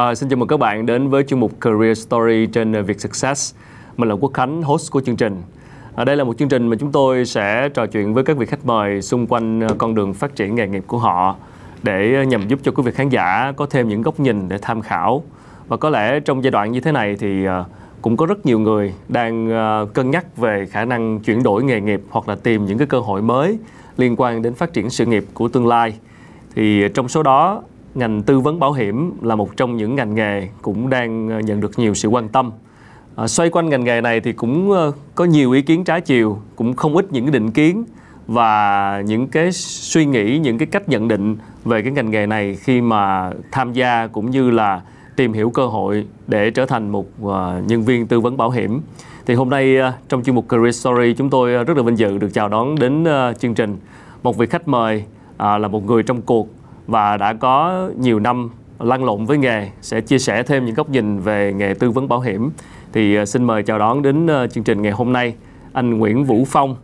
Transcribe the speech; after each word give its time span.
À, 0.00 0.14
xin 0.14 0.28
chào 0.28 0.36
mừng 0.36 0.48
các 0.48 0.56
bạn 0.56 0.86
đến 0.86 1.08
với 1.08 1.24
chương 1.24 1.40
mục 1.40 1.52
Career 1.60 1.98
Story 1.98 2.46
trên 2.46 2.72
ờ, 2.72 2.82
Việt 2.82 3.00
Success. 3.00 3.54
Mình 3.96 4.08
là 4.08 4.14
Quốc 4.14 4.30
Khánh, 4.34 4.62
host 4.62 4.90
của 4.90 5.00
chương 5.00 5.16
trình. 5.16 5.42
À, 5.94 6.04
đây 6.04 6.16
là 6.16 6.24
một 6.24 6.38
chương 6.38 6.48
trình 6.48 6.68
mà 6.68 6.76
chúng 6.80 6.92
tôi 6.92 7.24
sẽ 7.24 7.68
trò 7.68 7.86
chuyện 7.86 8.14
với 8.14 8.24
các 8.24 8.36
vị 8.36 8.46
khách 8.46 8.66
mời 8.66 9.02
xung 9.02 9.26
quanh 9.26 9.68
con 9.78 9.94
đường 9.94 10.14
phát 10.14 10.36
triển 10.36 10.54
nghề 10.54 10.66
nghiệp 10.66 10.84
của 10.86 10.98
họ 10.98 11.36
để 11.82 12.26
nhằm 12.26 12.48
giúp 12.48 12.58
cho 12.62 12.72
quý 12.72 12.82
vị 12.82 12.92
khán 12.92 13.08
giả 13.08 13.52
có 13.56 13.66
thêm 13.66 13.88
những 13.88 14.02
góc 14.02 14.20
nhìn 14.20 14.48
để 14.48 14.58
tham 14.62 14.80
khảo. 14.80 15.22
Và 15.68 15.76
có 15.76 15.90
lẽ 15.90 16.20
trong 16.20 16.44
giai 16.44 16.50
đoạn 16.50 16.72
như 16.72 16.80
thế 16.80 16.92
này 16.92 17.16
thì 17.16 17.46
cũng 18.02 18.16
có 18.16 18.26
rất 18.26 18.46
nhiều 18.46 18.58
người 18.58 18.94
đang 19.08 19.50
cân 19.94 20.10
nhắc 20.10 20.36
về 20.36 20.66
khả 20.70 20.84
năng 20.84 21.20
chuyển 21.20 21.42
đổi 21.42 21.64
nghề 21.64 21.80
nghiệp 21.80 22.02
hoặc 22.10 22.28
là 22.28 22.34
tìm 22.34 22.66
những 22.66 22.78
cái 22.78 22.86
cơ 22.86 23.00
hội 23.00 23.22
mới 23.22 23.58
liên 23.96 24.14
quan 24.16 24.42
đến 24.42 24.54
phát 24.54 24.72
triển 24.72 24.90
sự 24.90 25.06
nghiệp 25.06 25.24
của 25.34 25.48
tương 25.48 25.66
lai. 25.66 25.94
Thì 26.54 26.88
trong 26.94 27.08
số 27.08 27.22
đó 27.22 27.62
ngành 27.94 28.22
tư 28.22 28.40
vấn 28.40 28.60
bảo 28.60 28.72
hiểm 28.72 29.12
là 29.22 29.36
một 29.36 29.56
trong 29.56 29.76
những 29.76 29.94
ngành 29.94 30.14
nghề 30.14 30.48
cũng 30.62 30.90
đang 30.90 31.28
ờ, 31.28 31.40
nhận 31.40 31.60
được 31.60 31.78
nhiều 31.78 31.94
sự 31.94 32.08
quan 32.08 32.28
tâm. 32.28 32.52
À, 33.16 33.26
xoay 33.26 33.50
quanh 33.50 33.68
ngành 33.68 33.84
nghề 33.84 34.00
này 34.00 34.20
thì 34.20 34.32
cũng 34.32 34.72
ờ, 34.72 34.92
có 35.14 35.24
nhiều 35.24 35.52
ý 35.52 35.62
kiến 35.62 35.84
trái 35.84 36.00
chiều, 36.00 36.38
cũng 36.56 36.74
không 36.74 36.96
ít 36.96 37.12
những 37.12 37.32
định 37.32 37.50
kiến 37.50 37.84
và 38.26 39.02
những 39.06 39.28
cái 39.28 39.52
suy 39.52 40.06
nghĩ, 40.06 40.38
những 40.38 40.58
cái 40.58 40.66
cách 40.66 40.88
nhận 40.88 41.08
định 41.08 41.36
về 41.64 41.82
cái 41.82 41.92
ngành 41.92 42.10
nghề 42.10 42.26
này 42.26 42.56
khi 42.60 42.80
mà 42.80 43.30
tham 43.52 43.72
gia 43.72 44.06
cũng 44.06 44.30
như 44.30 44.50
là 44.50 44.82
tìm 45.16 45.32
hiểu 45.32 45.50
cơ 45.50 45.66
hội 45.66 46.06
để 46.26 46.50
trở 46.50 46.66
thành 46.66 46.88
một 46.88 47.06
ờ, 47.22 47.62
nhân 47.66 47.82
viên 47.82 48.06
tư 48.06 48.20
vấn 48.20 48.36
bảo 48.36 48.50
hiểm. 48.50 48.80
Thì 49.26 49.34
hôm 49.34 49.50
nay 49.50 49.76
trong 50.08 50.22
chuyên 50.22 50.36
mục 50.36 50.48
Career 50.48 50.80
Story 50.80 51.14
chúng 51.14 51.30
tôi 51.30 51.64
rất 51.64 51.76
là 51.76 51.82
vinh 51.82 51.98
dự 51.98 52.18
được 52.18 52.28
chào 52.34 52.48
đón 52.48 52.78
đến 52.78 53.04
chương 53.38 53.54
trình 53.54 53.76
một 54.22 54.38
vị 54.38 54.46
khách 54.46 54.68
mời 54.68 55.04
à, 55.36 55.58
là 55.58 55.68
một 55.68 55.86
người 55.86 56.02
trong 56.02 56.22
cuộc 56.22 56.48
và 56.90 57.16
đã 57.16 57.32
có 57.32 57.88
nhiều 57.98 58.20
năm 58.20 58.50
lăn 58.78 59.04
lộn 59.04 59.24
với 59.24 59.38
nghề 59.38 59.70
sẽ 59.80 60.00
chia 60.00 60.18
sẻ 60.18 60.42
thêm 60.42 60.64
những 60.64 60.74
góc 60.74 60.90
nhìn 60.90 61.18
về 61.18 61.52
nghề 61.52 61.74
tư 61.74 61.90
vấn 61.90 62.08
bảo 62.08 62.20
hiểm 62.20 62.50
thì 62.92 63.16
ờ, 63.16 63.24
xin 63.24 63.44
mời 63.44 63.62
chào 63.62 63.78
đón 63.78 64.02
đến 64.02 64.26
ờ, 64.26 64.46
chương 64.46 64.64
trình 64.64 64.82
ngày 64.82 64.92
hôm 64.92 65.12
nay 65.12 65.34
anh 65.72 65.98
Nguyễn 65.98 66.24
Vũ 66.24 66.44
Phong 66.48 66.76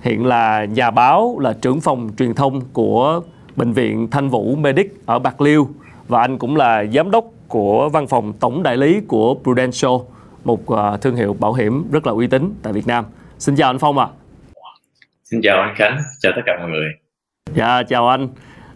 hiện 0.00 0.26
là 0.26 0.64
nhà 0.64 0.90
báo 0.90 1.38
là 1.38 1.52
trưởng 1.62 1.80
phòng 1.80 2.10
truyền 2.18 2.34
thông 2.34 2.60
của 2.72 3.20
bệnh 3.56 3.72
viện 3.72 4.08
Thanh 4.10 4.28
Vũ 4.28 4.56
Medic 4.56 5.06
ở 5.06 5.18
Bạc 5.18 5.40
Liêu 5.40 5.68
và 6.08 6.20
anh 6.20 6.38
cũng 6.38 6.56
là 6.56 6.84
giám 6.84 7.10
đốc 7.10 7.24
của 7.48 7.88
văn 7.88 8.06
phòng 8.06 8.32
tổng 8.32 8.62
đại 8.62 8.76
lý 8.76 9.00
của 9.08 9.36
Prudential 9.42 9.92
một 10.44 10.66
ờ, 10.66 10.96
thương 10.96 11.16
hiệu 11.16 11.36
bảo 11.40 11.52
hiểm 11.52 11.90
rất 11.92 12.06
là 12.06 12.12
uy 12.12 12.26
tín 12.26 12.54
tại 12.62 12.72
Việt 12.72 12.86
Nam. 12.86 13.04
Xin 13.38 13.56
chào 13.56 13.70
anh 13.70 13.78
Phong 13.78 13.98
ạ. 13.98 14.06
À. 14.06 14.16
Xin 15.24 15.40
chào 15.42 15.60
anh 15.60 15.74
Khánh, 15.76 15.98
chào 16.20 16.32
tất 16.36 16.42
cả 16.46 16.52
mọi 16.60 16.70
người. 16.70 16.88
Dạ 17.54 17.82
chào 17.88 18.08
anh 18.08 18.28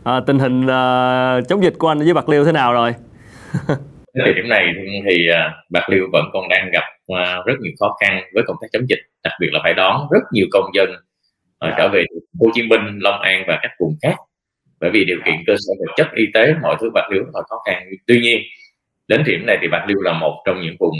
à, 0.07 0.21
tình 0.27 0.39
hình 0.39 0.61
uh, 0.61 1.49
chống 1.49 1.63
dịch 1.63 1.75
của 1.79 1.89
anh 1.89 1.99
với 1.99 2.15
bạc 2.15 2.29
liêu 2.29 2.45
thế 2.45 2.53
nào 2.53 2.73
rồi? 2.73 2.95
Thời 4.25 4.35
điểm 4.35 4.49
này 4.49 4.73
thì 5.09 5.29
uh, 5.31 5.37
bạc 5.71 5.91
liêu 5.91 6.07
vẫn 6.13 6.25
còn 6.33 6.49
đang 6.49 6.71
gặp 6.71 6.85
rất 7.47 7.55
nhiều 7.61 7.73
khó 7.81 7.97
khăn 8.01 8.23
với 8.35 8.43
công 8.47 8.57
tác 8.61 8.67
chống 8.73 8.89
dịch. 8.89 8.99
Đặc 9.25 9.33
biệt 9.41 9.49
là 9.53 9.61
phải 9.63 9.75
đón 9.75 10.09
rất 10.11 10.23
nhiều 10.33 10.47
công 10.53 10.71
dân 10.75 10.91
uh, 11.67 11.75
trở 11.79 11.89
về 11.89 12.05
hồ 12.41 12.47
chí 12.55 12.63
minh 12.63 12.99
long 13.01 13.21
an 13.21 13.45
và 13.49 13.59
các 13.63 13.71
vùng 13.81 13.97
khác. 14.03 14.15
Bởi 14.81 14.91
vì 14.91 15.05
điều 15.05 15.19
kiện 15.27 15.35
cơ 15.47 15.55
sở 15.57 15.73
vật 15.79 15.93
chất 15.97 16.07
y 16.15 16.25
tế 16.35 16.55
mọi 16.63 16.77
thứ 16.81 16.91
bạc 16.95 17.09
liêu 17.11 17.23
rất 17.23 17.31
là 17.35 17.43
khó 17.49 17.57
khăn. 17.67 17.83
Tuy 18.07 18.21
nhiên 18.21 18.43
đến 19.09 19.25
điểm 19.27 19.47
này 19.47 19.59
thì 19.63 19.69
bạc 19.69 19.85
liêu 19.89 20.01
là 20.01 20.13
một 20.13 20.43
trong 20.47 20.61
những 20.61 20.77
vùng 20.81 20.97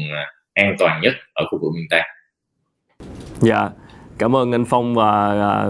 an 0.55 0.77
toàn 0.79 1.01
nhất 1.01 1.15
ở 1.35 1.45
khu 1.51 1.59
vực 1.63 1.73
miền 1.75 1.87
tây. 1.91 2.03
Dạ. 3.41 3.61
yeah 3.61 3.86
cảm 4.19 4.37
ơn 4.37 4.53
anh 4.53 4.65
Phong 4.65 4.95
và 4.95 5.29
à, 5.29 5.67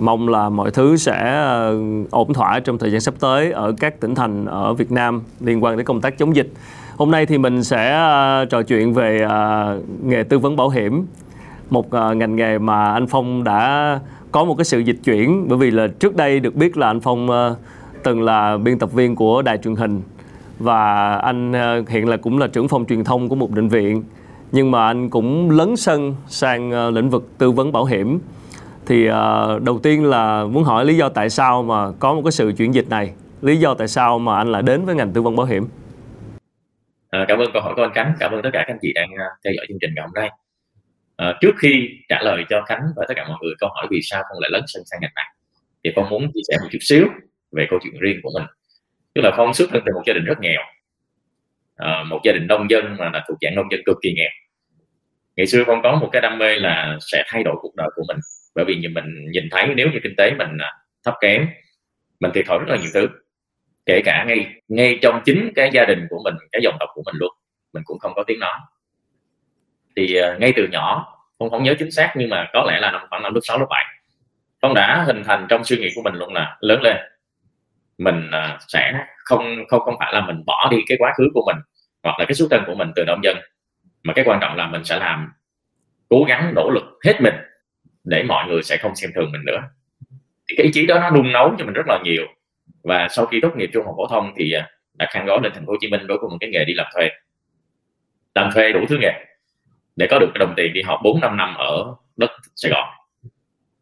mong 0.00 0.28
là 0.28 0.48
mọi 0.48 0.70
thứ 0.70 0.96
sẽ 0.96 1.14
à, 1.22 1.70
ổn 2.10 2.32
thỏa 2.32 2.60
trong 2.60 2.78
thời 2.78 2.90
gian 2.90 3.00
sắp 3.00 3.14
tới 3.20 3.52
ở 3.52 3.74
các 3.80 4.00
tỉnh 4.00 4.14
thành 4.14 4.46
ở 4.46 4.74
Việt 4.74 4.92
Nam 4.92 5.22
liên 5.40 5.64
quan 5.64 5.76
đến 5.76 5.86
công 5.86 6.00
tác 6.00 6.18
chống 6.18 6.36
dịch. 6.36 6.52
Hôm 6.96 7.10
nay 7.10 7.26
thì 7.26 7.38
mình 7.38 7.64
sẽ 7.64 7.92
à, 7.92 8.44
trò 8.44 8.62
chuyện 8.62 8.92
về 8.92 9.26
à, 9.28 9.74
nghề 10.02 10.22
tư 10.22 10.38
vấn 10.38 10.56
bảo 10.56 10.68
hiểm, 10.68 11.06
một 11.70 11.92
à, 11.92 12.12
ngành 12.12 12.36
nghề 12.36 12.58
mà 12.58 12.92
anh 12.92 13.06
Phong 13.06 13.44
đã 13.44 14.00
có 14.32 14.44
một 14.44 14.54
cái 14.54 14.64
sự 14.64 14.78
dịch 14.78 14.98
chuyển 15.04 15.48
bởi 15.48 15.58
vì 15.58 15.70
là 15.70 15.86
trước 15.86 16.16
đây 16.16 16.40
được 16.40 16.54
biết 16.54 16.76
là 16.76 16.86
anh 16.86 17.00
Phong 17.00 17.30
à, 17.30 17.50
từng 18.02 18.22
là 18.22 18.56
biên 18.56 18.78
tập 18.78 18.92
viên 18.92 19.16
của 19.16 19.42
đài 19.42 19.58
truyền 19.58 19.76
hình 19.76 20.02
và 20.58 21.14
anh 21.14 21.52
hiện 21.88 22.08
là 22.08 22.16
cũng 22.16 22.38
là 22.38 22.46
trưởng 22.46 22.68
phòng 22.68 22.84
truyền 22.88 23.04
thông 23.04 23.28
của 23.28 23.34
một 23.34 23.50
bệnh 23.50 23.68
viện 23.68 24.04
nhưng 24.52 24.70
mà 24.70 24.86
anh 24.86 25.10
cũng 25.10 25.50
lấn 25.50 25.76
sân 25.76 26.14
sang 26.26 26.70
ờ, 26.70 26.90
lĩnh 26.90 27.10
vực 27.10 27.24
tư 27.38 27.50
vấn 27.50 27.72
bảo 27.72 27.84
hiểm. 27.84 28.18
Thì 28.86 29.06
ờ, 29.06 29.58
đầu 29.62 29.78
tiên 29.78 30.04
là 30.04 30.44
muốn 30.44 30.64
hỏi 30.64 30.84
lý 30.84 30.96
do 30.96 31.08
tại 31.08 31.30
sao 31.30 31.62
mà 31.62 31.92
có 31.98 32.14
một 32.14 32.22
cái 32.24 32.32
sự 32.32 32.52
chuyển 32.56 32.74
dịch 32.74 32.88
này? 32.88 33.12
Lý 33.42 33.56
do 33.56 33.74
tại 33.74 33.88
sao 33.88 34.18
mà 34.18 34.36
anh 34.36 34.52
lại 34.52 34.62
đến 34.62 34.84
với 34.84 34.94
ngành 34.94 35.12
tư 35.12 35.22
vấn 35.22 35.36
bảo 35.36 35.46
hiểm? 35.46 35.66
À, 37.10 37.24
cảm 37.28 37.38
ơn 37.38 37.50
câu 37.52 37.62
hỏi 37.62 37.72
của 37.76 37.82
anh 37.82 37.92
Khánh. 37.94 38.12
Cảm 38.20 38.32
ơn 38.32 38.42
tất 38.42 38.50
cả 38.52 38.64
các 38.66 38.74
anh 38.74 38.78
chị 38.82 38.92
đang 38.94 39.08
theo 39.44 39.52
dõi 39.56 39.66
chương 39.68 39.78
trình 39.80 39.90
ngày 39.94 40.04
hôm 40.04 40.14
nay. 40.14 40.30
À, 41.16 41.34
trước 41.40 41.54
khi 41.58 41.88
trả 42.08 42.22
lời 42.22 42.44
cho 42.48 42.62
Khánh 42.62 42.82
và 42.96 43.04
tất 43.08 43.14
cả 43.16 43.28
mọi 43.28 43.38
người 43.42 43.54
câu 43.58 43.70
hỏi 43.74 43.86
vì 43.90 44.00
sao 44.02 44.22
Phong 44.22 44.40
lại 44.40 44.50
lấn 44.52 44.62
sân 44.66 44.82
sang 44.86 45.00
ngành 45.00 45.12
này 45.14 45.24
thì 45.84 45.90
Phong 45.96 46.08
muốn 46.10 46.30
chia 46.34 46.40
sẻ 46.48 46.56
một 46.62 46.68
chút 46.70 46.78
xíu 46.80 47.06
về 47.52 47.66
câu 47.70 47.78
chuyện 47.82 48.00
riêng 48.00 48.20
của 48.22 48.30
mình. 48.38 48.48
Tức 49.14 49.22
là 49.22 49.30
Phong 49.36 49.54
xuất 49.54 49.68
thân 49.72 49.82
từ 49.86 49.92
một 49.94 50.02
gia 50.06 50.14
đình 50.14 50.24
rất 50.24 50.40
nghèo. 50.40 50.60
À, 51.76 52.02
một 52.02 52.20
gia 52.24 52.32
đình 52.32 52.46
nông 52.46 52.70
dân 52.70 52.96
mà 52.98 53.10
là 53.12 53.24
thuộc 53.28 53.38
dạng 53.40 53.54
nông 53.54 53.66
dân 53.70 53.80
cực 53.86 53.96
kỳ 54.02 54.12
nghèo 54.16 54.30
ngày 55.36 55.46
xưa 55.46 55.64
con 55.66 55.82
có 55.82 55.96
một 55.96 56.08
cái 56.12 56.22
đam 56.22 56.38
mê 56.38 56.56
là 56.56 56.96
sẽ 57.00 57.24
thay 57.26 57.42
đổi 57.44 57.56
cuộc 57.60 57.76
đời 57.76 57.88
của 57.94 58.02
mình. 58.08 58.16
Bởi 58.54 58.64
vì 58.64 58.88
mình, 58.88 59.30
nhìn 59.30 59.48
thấy 59.50 59.66
nếu 59.76 59.90
như 59.90 59.98
kinh 60.02 60.16
tế 60.16 60.30
mình 60.30 60.58
à, 60.58 60.72
thấp 61.04 61.14
kém, 61.20 61.48
mình 62.20 62.30
thiệt 62.34 62.44
thòi 62.46 62.58
rất 62.58 62.68
là 62.68 62.76
nhiều 62.76 62.90
thứ. 62.94 63.08
Kể 63.86 64.02
cả 64.04 64.24
ngay 64.28 64.46
ngay 64.68 64.98
trong 65.02 65.20
chính 65.24 65.52
cái 65.54 65.70
gia 65.72 65.84
đình 65.84 66.06
của 66.10 66.20
mình, 66.24 66.34
cái 66.52 66.60
dòng 66.64 66.76
tộc 66.80 66.88
của 66.94 67.02
mình 67.06 67.14
luôn, 67.18 67.30
mình 67.72 67.82
cũng 67.86 67.98
không 67.98 68.12
có 68.14 68.24
tiếng 68.26 68.40
nói. 68.40 68.58
Thì 69.96 70.16
à, 70.16 70.36
ngay 70.40 70.52
từ 70.56 70.66
nhỏ 70.72 71.16
con 71.38 71.50
không 71.50 71.62
nhớ 71.62 71.74
chính 71.78 71.90
xác 71.90 72.12
nhưng 72.16 72.30
mà 72.30 72.48
có 72.52 72.64
lẽ 72.68 72.80
là 72.80 72.90
năm, 72.90 73.06
khoảng 73.10 73.22
năm 73.22 73.34
lớp 73.34 73.40
sáu, 73.42 73.58
lớp 73.58 73.66
bảy, 73.70 73.84
con 74.62 74.74
đã 74.74 75.04
hình 75.06 75.22
thành 75.24 75.46
trong 75.48 75.64
suy 75.64 75.76
nghĩ 75.76 75.88
của 75.94 76.02
mình 76.02 76.14
luôn 76.14 76.34
là 76.34 76.56
lớn 76.60 76.82
lên. 76.82 76.96
Mình 77.98 78.30
à, 78.30 78.58
sẽ 78.68 79.04
không 79.24 79.56
không 79.68 79.80
không 79.80 79.94
phải 79.98 80.12
là 80.12 80.20
mình 80.20 80.42
bỏ 80.46 80.68
đi 80.70 80.76
cái 80.86 80.98
quá 80.98 81.12
khứ 81.16 81.24
của 81.34 81.42
mình, 81.46 81.56
hoặc 82.02 82.18
là 82.18 82.24
cái 82.24 82.34
xuất 82.34 82.48
thân 82.50 82.62
của 82.66 82.74
mình 82.74 82.92
từ 82.96 83.04
nông 83.06 83.24
dân 83.24 83.36
mà 84.02 84.12
cái 84.14 84.24
quan 84.24 84.38
trọng 84.40 84.56
là 84.56 84.66
mình 84.66 84.84
sẽ 84.84 84.98
làm, 84.98 85.32
cố 86.08 86.24
gắng, 86.28 86.52
nỗ 86.54 86.70
lực 86.70 86.84
hết 87.04 87.20
mình 87.20 87.34
để 88.04 88.22
mọi 88.22 88.48
người 88.48 88.62
sẽ 88.62 88.76
không 88.76 88.96
xem 88.96 89.10
thường 89.14 89.32
mình 89.32 89.44
nữa. 89.46 89.60
Thì 90.48 90.56
cái 90.56 90.64
ý 90.64 90.70
chí 90.72 90.86
đó 90.86 90.98
nó 90.98 91.10
đun 91.10 91.32
nấu 91.32 91.54
cho 91.58 91.64
mình 91.64 91.74
rất 91.74 91.86
là 91.86 91.98
nhiều. 92.04 92.26
Và 92.82 93.08
sau 93.10 93.26
khi 93.26 93.40
tốt 93.40 93.56
nghiệp 93.56 93.70
trung 93.72 93.86
học 93.86 93.94
phổ 93.96 94.06
thông 94.06 94.32
thì 94.36 94.52
à, 94.52 94.68
đã 94.94 95.06
khăn 95.10 95.26
gói 95.26 95.40
lên 95.42 95.52
thành 95.54 95.66
phố 95.66 95.72
Hồ 95.72 95.76
Chí 95.80 95.90
Minh 95.90 96.06
với 96.08 96.16
một 96.18 96.36
cái 96.40 96.50
nghề 96.50 96.64
đi 96.64 96.74
làm 96.74 96.86
thuê. 96.94 97.08
Làm 98.34 98.50
thuê 98.54 98.72
đủ 98.72 98.80
thứ 98.88 98.98
nghề 99.00 99.12
để 99.96 100.06
có 100.10 100.18
được 100.18 100.30
cái 100.34 100.38
đồng 100.38 100.54
tiền 100.56 100.72
đi 100.72 100.82
học 100.82 101.00
4 101.04 101.20
5 101.20 101.36
năm 101.36 101.54
ở 101.54 101.94
đất 102.16 102.30
Sài 102.56 102.70
Gòn. 102.70 102.88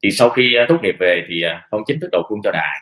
Thì 0.02 0.10
sau 0.10 0.28
khi 0.28 0.54
à, 0.54 0.66
tốt 0.68 0.78
nghiệp 0.82 0.96
về 1.00 1.24
thì 1.28 1.42
phong 1.44 1.60
không 1.70 1.82
chính 1.86 2.00
thức 2.00 2.08
đầu 2.12 2.22
quân 2.28 2.40
cho 2.44 2.50
đài 2.50 2.80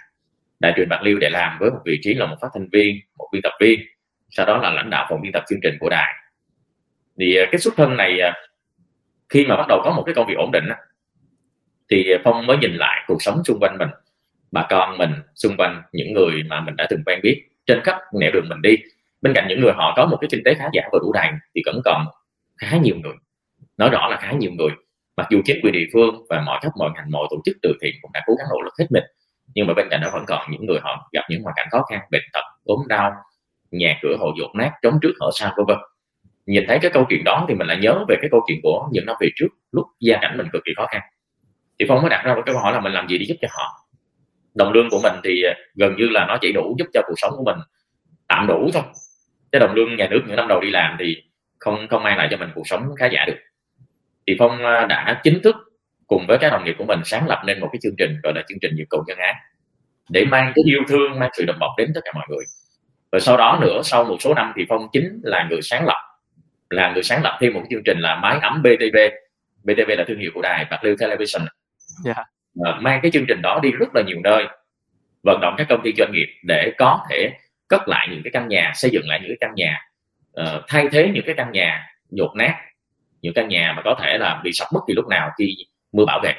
đài 0.60 0.72
truyền 0.76 0.88
bạc 0.88 1.03
liêu 1.03 1.18
để 1.18 1.30
làm 1.30 1.58
với 1.60 1.70
một 1.70 1.80
vị 1.84 2.00
trí 2.03 2.14
là 2.14 2.26
một 2.26 2.36
phát 2.41 2.48
thanh 2.54 2.68
viên, 2.72 3.00
một 3.18 3.28
biên 3.32 3.42
tập 3.42 3.53
viên, 3.60 3.80
sau 4.30 4.47
đó 4.47 4.58
là 4.58 4.70
lãnh 4.70 4.91
đạo 4.91 5.06
phòng 5.10 5.20
biên 5.22 5.32
tập 5.32 5.42
chương 5.48 5.60
trình 5.62 5.76
của 5.80 5.88
đài 5.88 6.14
thì 7.21 7.37
à, 7.37 7.44
cái 7.53 7.59
xuất 7.59 7.75
thân 7.77 7.97
này 7.97 8.21
à, 8.21 8.34
khi 9.28 9.47
mà 9.47 9.56
bắt 9.56 9.66
đầu 9.69 9.81
có 9.84 9.91
một 9.91 10.03
cái 10.06 10.15
công 10.15 10.27
việc 10.27 10.34
ổn 10.38 10.50
định 10.53 10.65
thì 11.91 12.12
à, 12.12 12.19
phong 12.25 12.47
mới 12.47 12.56
nhìn 12.56 12.77
lại 12.77 13.04
cuộc 13.06 13.22
sống 13.22 13.44
xung 13.44 13.59
quanh 13.60 13.78
mình, 13.78 13.88
bà 14.53 14.66
con 14.71 14.99
mình, 14.99 15.10
xung 15.34 15.56
quanh 15.56 15.82
những 15.93 16.12
người 16.12 16.43
mà 16.49 16.60
mình 16.60 16.77
đã 16.77 16.87
từng 16.91 17.03
quen 17.06 17.21
biết, 17.22 17.43
trên 17.66 17.81
khắp 17.84 17.99
nẻo 18.21 18.31
đường 18.32 18.49
mình 18.49 18.62
đi. 18.62 18.77
Bên 19.22 19.34
cạnh 19.34 19.47
những 19.48 19.60
người 19.60 19.72
họ 19.72 19.92
có 19.97 20.07
một 20.07 20.18
cái 20.21 20.28
kinh 20.30 20.42
tế 20.45 20.54
khá 20.54 20.65
giả 20.72 20.83
và 20.92 20.98
đủ 21.03 21.13
đầy 21.13 21.28
thì 21.54 21.63
vẫn 21.66 21.80
còn 21.84 22.07
khá 22.57 22.77
nhiều 22.77 22.97
người, 22.97 23.15
nói 23.77 23.91
rõ 23.91 24.09
là 24.09 24.16
khá 24.16 24.33
nhiều 24.33 24.51
người. 24.53 24.71
Mặc 25.16 25.27
dù 25.30 25.41
chính 25.45 25.60
quyền 25.62 25.72
địa 25.72 25.86
phương 25.92 26.27
và 26.28 26.42
mọi 26.47 26.59
cấp 26.62 26.72
mọi 26.78 26.91
ngành, 26.95 27.10
mọi 27.10 27.27
tổ 27.30 27.36
chức 27.45 27.57
từ 27.62 27.72
thiện 27.83 27.95
cũng 28.03 28.10
đã 28.12 28.22
cố 28.27 28.34
gắng 28.34 28.47
nỗ 28.51 28.62
lực 28.62 28.74
hết 28.78 28.86
mình, 28.91 29.04
nhưng 29.54 29.66
mà 29.66 29.74
bên 29.74 29.86
cạnh 29.91 30.01
đó 30.01 30.10
vẫn 30.12 30.24
còn 30.27 30.51
những 30.51 30.66
người 30.66 30.78
họ 30.83 31.09
gặp 31.12 31.22
những 31.30 31.42
hoàn 31.42 31.54
cảnh 31.57 31.66
khó 31.71 31.83
khăn, 31.83 32.01
bệnh 32.10 32.22
tật, 32.33 32.45
ốm 32.65 32.78
đau, 32.89 33.12
nhà 33.71 33.98
cửa 34.03 34.16
họ 34.21 34.27
dột 34.39 34.51
nát 34.54 34.72
chống 34.83 34.98
trước 35.03 35.12
ở 35.19 35.30
sau 35.34 35.53
vân 35.57 35.66
vân 35.66 35.78
nhìn 36.47 36.65
thấy 36.69 36.78
cái 36.83 36.91
câu 36.91 37.07
chuyện 37.09 37.25
đó 37.25 37.47
thì 37.48 37.54
mình 37.54 37.66
lại 37.66 37.78
nhớ 37.81 38.04
về 38.09 38.16
cái 38.21 38.28
câu 38.31 38.41
chuyện 38.48 38.60
của 38.63 38.89
những 38.93 39.07
năm 39.07 39.16
về 39.21 39.28
trước, 39.37 39.48
lúc 39.72 39.87
gia 40.01 40.19
cảnh 40.22 40.37
mình 40.39 40.47
cực 40.53 40.63
kỳ 40.65 40.72
khó 40.77 40.87
khăn. 40.87 41.01
Thì 41.78 41.87
phong 41.89 42.01
mới 42.01 42.10
đặt 42.10 42.22
ra 42.25 42.34
một 42.34 42.43
cái 42.47 42.53
câu 42.53 42.63
hỏi 42.63 42.72
là 42.72 42.81
mình 42.81 42.93
làm 42.93 43.09
gì 43.09 43.19
để 43.19 43.25
giúp 43.28 43.37
cho 43.41 43.48
họ? 43.51 43.89
Đồng 44.54 44.72
lương 44.72 44.91
của 44.91 45.01
mình 45.03 45.13
thì 45.25 45.43
gần 45.75 45.97
như 45.97 46.09
là 46.09 46.27
nó 46.27 46.39
chỉ 46.41 46.53
đủ 46.53 46.77
giúp 46.78 46.87
cho 46.95 47.03
cuộc 47.07 47.15
sống 47.16 47.33
của 47.37 47.45
mình 47.45 47.59
tạm 48.28 48.47
đủ 48.47 48.71
thôi. 48.72 48.83
Cái 49.53 49.60
đồng 49.60 49.75
lương 49.75 49.97
nhà 49.97 50.09
nước 50.10 50.22
những 50.27 50.37
năm 50.37 50.48
đầu 50.48 50.60
đi 50.60 50.71
làm 50.71 50.97
thì 50.98 51.22
không 51.59 51.87
không 51.91 52.03
mang 52.03 52.19
lại 52.19 52.28
cho 52.31 52.37
mình 52.37 52.48
cuộc 52.54 52.66
sống 52.66 52.83
khá 52.98 53.07
giả 53.07 53.25
được. 53.27 53.37
Thì 54.27 54.37
phong 54.39 54.65
à, 54.65 54.87
đã 54.89 55.21
chính 55.22 55.43
thức 55.43 55.57
cùng 56.07 56.27
với 56.27 56.39
các 56.39 56.51
đồng 56.51 56.65
nghiệp 56.65 56.75
của 56.78 56.84
mình 56.84 57.01
sáng 57.04 57.28
lập 57.28 57.43
nên 57.47 57.60
một 57.60 57.69
cái 57.72 57.81
chương 57.83 57.95
trình, 57.98 58.16
gọi 58.22 58.33
là 58.34 58.43
chương 58.48 58.59
trình 58.63 58.77
nhịp 58.77 58.87
cầu 58.91 59.04
nhân 59.07 59.19
ái 59.19 59.34
để 60.10 60.25
mang 60.25 60.53
cái 60.54 60.63
yêu 60.66 60.81
thương, 60.89 61.19
mang 61.19 61.31
sự 61.37 61.45
đùm 61.45 61.59
bọc 61.59 61.71
đến 61.78 61.93
tất 61.95 62.01
cả 62.04 62.13
mọi 62.15 62.27
người. 62.28 62.45
Và 63.13 63.19
sau 63.19 63.37
đó 63.37 63.59
nữa, 63.60 63.81
sau 63.84 64.04
một 64.04 64.16
số 64.21 64.34
năm 64.34 64.53
thì 64.57 64.65
phong 64.69 64.89
chính 64.93 65.21
là 65.22 65.47
người 65.51 65.63
sáng 65.63 65.87
lập 65.87 66.03
là 66.71 66.92
người 66.92 67.03
sáng 67.03 67.22
lập 67.22 67.39
thêm 67.41 67.54
một 67.54 67.63
chương 67.71 67.83
trình 67.84 67.98
là 67.98 68.16
máy 68.16 68.39
ấm 68.42 68.63
BTV 68.63 68.97
BTV 69.65 69.91
là 69.98 70.04
thương 70.09 70.18
hiệu 70.18 70.30
của 70.34 70.42
đài 70.42 70.65
Bạc 70.71 70.84
Liêu 70.84 70.97
Television. 70.98 71.42
Yeah. 72.04 72.16
à, 72.65 72.78
mang 72.80 73.01
cái 73.03 73.10
chương 73.10 73.24
trình 73.28 73.42
đó 73.42 73.60
đi 73.63 73.71
rất 73.71 73.89
là 73.95 74.03
nhiều 74.07 74.21
nơi 74.24 74.45
vận 75.22 75.41
động 75.41 75.54
các 75.59 75.66
công 75.68 75.83
ty 75.84 75.92
doanh 75.98 76.13
nghiệp 76.13 76.27
để 76.42 76.72
có 76.78 77.01
thể 77.10 77.33
cất 77.68 77.89
lại 77.89 78.09
những 78.10 78.22
cái 78.24 78.30
căn 78.33 78.48
nhà 78.48 78.72
xây 78.74 78.91
dựng 78.91 79.09
lại 79.09 79.21
những 79.21 79.30
cái 79.30 79.39
căn 79.41 79.54
nhà 79.54 79.80
uh, 80.41 80.65
thay 80.68 80.89
thế 80.92 81.10
những 81.15 81.24
cái 81.27 81.34
căn 81.39 81.53
nhà 81.53 81.86
nhột 82.10 82.36
nát 82.36 82.54
những 83.22 83.34
căn 83.34 83.48
nhà 83.48 83.72
mà 83.77 83.83
có 83.84 83.97
thể 84.03 84.19
là 84.19 84.41
bị 84.45 84.51
sập 84.53 84.69
bất 84.72 84.80
kỳ 84.86 84.95
lúc 84.95 85.07
nào 85.09 85.30
khi 85.39 85.57
mưa 85.92 86.04
bão 86.04 86.21
về. 86.22 86.34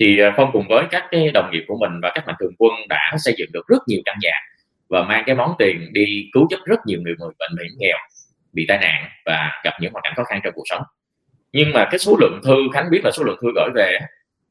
Thì 0.00 0.18
ờ, 0.18 0.32
phong 0.36 0.50
cùng 0.52 0.66
với 0.68 0.84
các 0.90 1.04
cái 1.10 1.30
đồng 1.30 1.50
nghiệp 1.50 1.64
của 1.68 1.76
mình 1.80 2.00
và 2.02 2.12
các 2.14 2.26
mạnh 2.26 2.36
thường 2.40 2.54
quân 2.58 2.72
đã 2.88 3.12
xây 3.18 3.34
dựng 3.38 3.48
được 3.52 3.66
rất 3.68 3.78
nhiều 3.86 4.00
căn 4.04 4.16
nhà 4.20 4.32
và 4.88 5.02
mang 5.02 5.22
cái 5.26 5.34
món 5.36 5.54
tiền 5.58 5.92
đi 5.92 6.30
cứu 6.32 6.46
giúp 6.50 6.58
rất 6.64 6.80
nhiều 6.86 7.00
người 7.02 7.14
người 7.18 7.30
bệnh 7.38 7.50
hiểm 7.62 7.72
nghèo 7.78 7.96
bị 8.54 8.64
tai 8.68 8.78
nạn 8.78 9.08
và 9.26 9.60
gặp 9.64 9.72
những 9.80 9.92
hoàn 9.92 10.02
cảnh 10.02 10.12
khó 10.16 10.24
khăn 10.24 10.40
trong 10.44 10.52
cuộc 10.56 10.64
sống. 10.66 10.82
Nhưng 11.52 11.72
mà 11.72 11.88
cái 11.90 11.98
số 11.98 12.16
lượng 12.20 12.40
thư, 12.44 12.54
khánh 12.74 12.90
biết 12.90 13.00
là 13.04 13.10
số 13.10 13.24
lượng 13.24 13.38
thư 13.42 13.48
gửi 13.54 13.70
về 13.74 13.98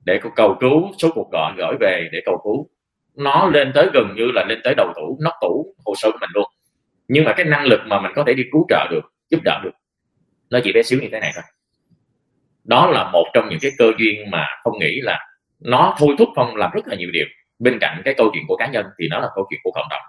để 0.05 0.19
cầu 0.35 0.57
cứu, 0.59 0.91
số 1.01 1.09
cuộc 1.15 1.29
gọi 1.31 1.53
gửi 1.57 1.75
về 1.79 2.09
để 2.11 2.19
cầu 2.25 2.41
cứu, 2.43 2.69
nó 3.15 3.47
lên 3.53 3.71
tới 3.75 3.89
gần 3.93 4.13
như 4.15 4.31
là 4.33 4.45
lên 4.49 4.59
tới 4.63 4.73
đầu 4.77 4.93
tủ, 4.95 5.17
nóc 5.23 5.33
tủ 5.41 5.75
hồ 5.85 5.93
sơ 5.97 6.11
của 6.11 6.17
mình 6.21 6.29
luôn. 6.33 6.45
Nhưng 7.07 7.25
mà 7.25 7.33
cái 7.33 7.45
năng 7.45 7.65
lực 7.65 7.79
mà 7.85 8.01
mình 8.01 8.11
có 8.15 8.23
thể 8.27 8.33
đi 8.33 8.43
cứu 8.51 8.65
trợ 8.69 8.87
được, 8.91 9.01
giúp 9.29 9.39
đỡ 9.43 9.61
được, 9.63 9.71
nó 10.49 10.59
chỉ 10.63 10.73
bé 10.73 10.83
xíu 10.83 10.99
như 11.01 11.07
thế 11.11 11.19
này 11.19 11.31
thôi. 11.35 11.43
Đó 12.63 12.87
là 12.87 13.09
một 13.11 13.25
trong 13.33 13.49
những 13.49 13.59
cái 13.61 13.71
cơ 13.77 13.91
duyên 13.97 14.31
mà 14.31 14.47
không 14.63 14.79
nghĩ 14.79 14.99
là 15.01 15.19
nó 15.59 15.95
thôi 15.99 16.15
thúc 16.17 16.29
phong 16.35 16.55
làm 16.55 16.71
rất 16.73 16.87
là 16.87 16.95
nhiều 16.95 17.09
điều. 17.11 17.25
Bên 17.59 17.77
cạnh 17.81 18.01
cái 18.05 18.13
câu 18.13 18.29
chuyện 18.33 18.43
của 18.47 18.55
cá 18.55 18.67
nhân 18.67 18.85
thì 18.99 19.07
nó 19.11 19.19
là 19.19 19.27
câu 19.35 19.47
chuyện 19.49 19.59
của 19.63 19.71
cộng 19.71 19.87
đồng 19.89 20.01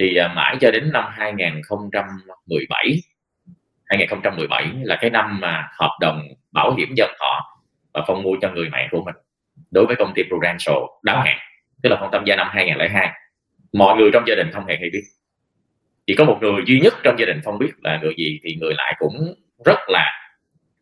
thì 0.00 0.16
à, 0.16 0.28
mãi 0.28 0.56
cho 0.60 0.70
đến 0.70 0.92
năm 0.92 1.04
2017 1.10 3.02
2017 3.84 4.72
là 4.82 4.98
cái 5.00 5.10
năm 5.10 5.40
mà 5.40 5.68
hợp 5.78 5.98
đồng 6.00 6.22
bảo 6.52 6.74
hiểm 6.74 6.94
dân 6.96 7.10
thọ 7.20 7.60
và 7.94 8.04
phong 8.06 8.22
mua 8.22 8.36
cho 8.42 8.50
người 8.50 8.68
mẹ 8.72 8.88
của 8.90 9.02
mình 9.04 9.14
đối 9.70 9.86
với 9.86 9.96
công 9.96 10.12
ty 10.14 10.22
Prudential 10.22 10.78
đáo 11.02 11.20
hạn 11.20 11.38
tức 11.82 11.88
là 11.90 11.96
phong 12.00 12.10
tham 12.12 12.24
gia 12.26 12.36
năm 12.36 12.48
2002 12.50 13.10
mọi 13.74 13.96
người 13.96 14.10
trong 14.12 14.24
gia 14.26 14.34
đình 14.34 14.50
không 14.52 14.66
hề 14.66 14.76
hay 14.80 14.90
biết. 14.92 15.02
Chỉ 16.06 16.14
có 16.14 16.24
một 16.24 16.38
người 16.40 16.62
duy 16.66 16.80
nhất 16.80 16.94
trong 17.02 17.16
gia 17.18 17.26
đình 17.26 17.40
phong 17.44 17.58
biết 17.58 17.70
là 17.82 17.98
người 18.02 18.14
gì 18.16 18.40
thì 18.44 18.56
người 18.60 18.74
lại 18.74 18.94
cũng 18.98 19.34
rất 19.64 19.78
là 19.88 20.10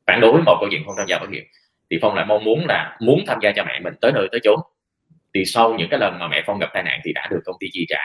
phản 0.07 0.21
đối 0.21 0.43
một 0.43 0.57
câu 0.61 0.69
chuyện 0.71 0.83
phong 0.87 0.95
tham 0.99 1.07
gia 1.09 1.19
bảo 1.19 1.29
hiểm. 1.29 1.45
Thì 1.91 1.99
phong 2.03 2.15
lại 2.15 2.25
mong 2.27 2.45
muốn 2.45 2.67
là 2.67 2.97
muốn 3.01 3.25
tham 3.27 3.39
gia 3.43 3.53
cho 3.53 3.65
mẹ 3.65 3.81
mình 3.81 3.95
tới 4.01 4.13
nơi 4.13 4.29
tới 4.33 4.41
chốn. 4.45 4.61
Thì 5.35 5.45
sau 5.45 5.75
những 5.75 5.89
cái 5.91 6.01
lần 6.01 6.19
mà 6.19 6.29
mẹ 6.29 6.43
phong 6.47 6.59
gặp 6.59 6.71
tai 6.75 6.83
nạn 6.83 7.01
thì 7.05 7.13
đã 7.13 7.29
được 7.31 7.41
công 7.45 7.57
ty 7.61 7.67
chi 7.73 7.87
trả 7.89 8.01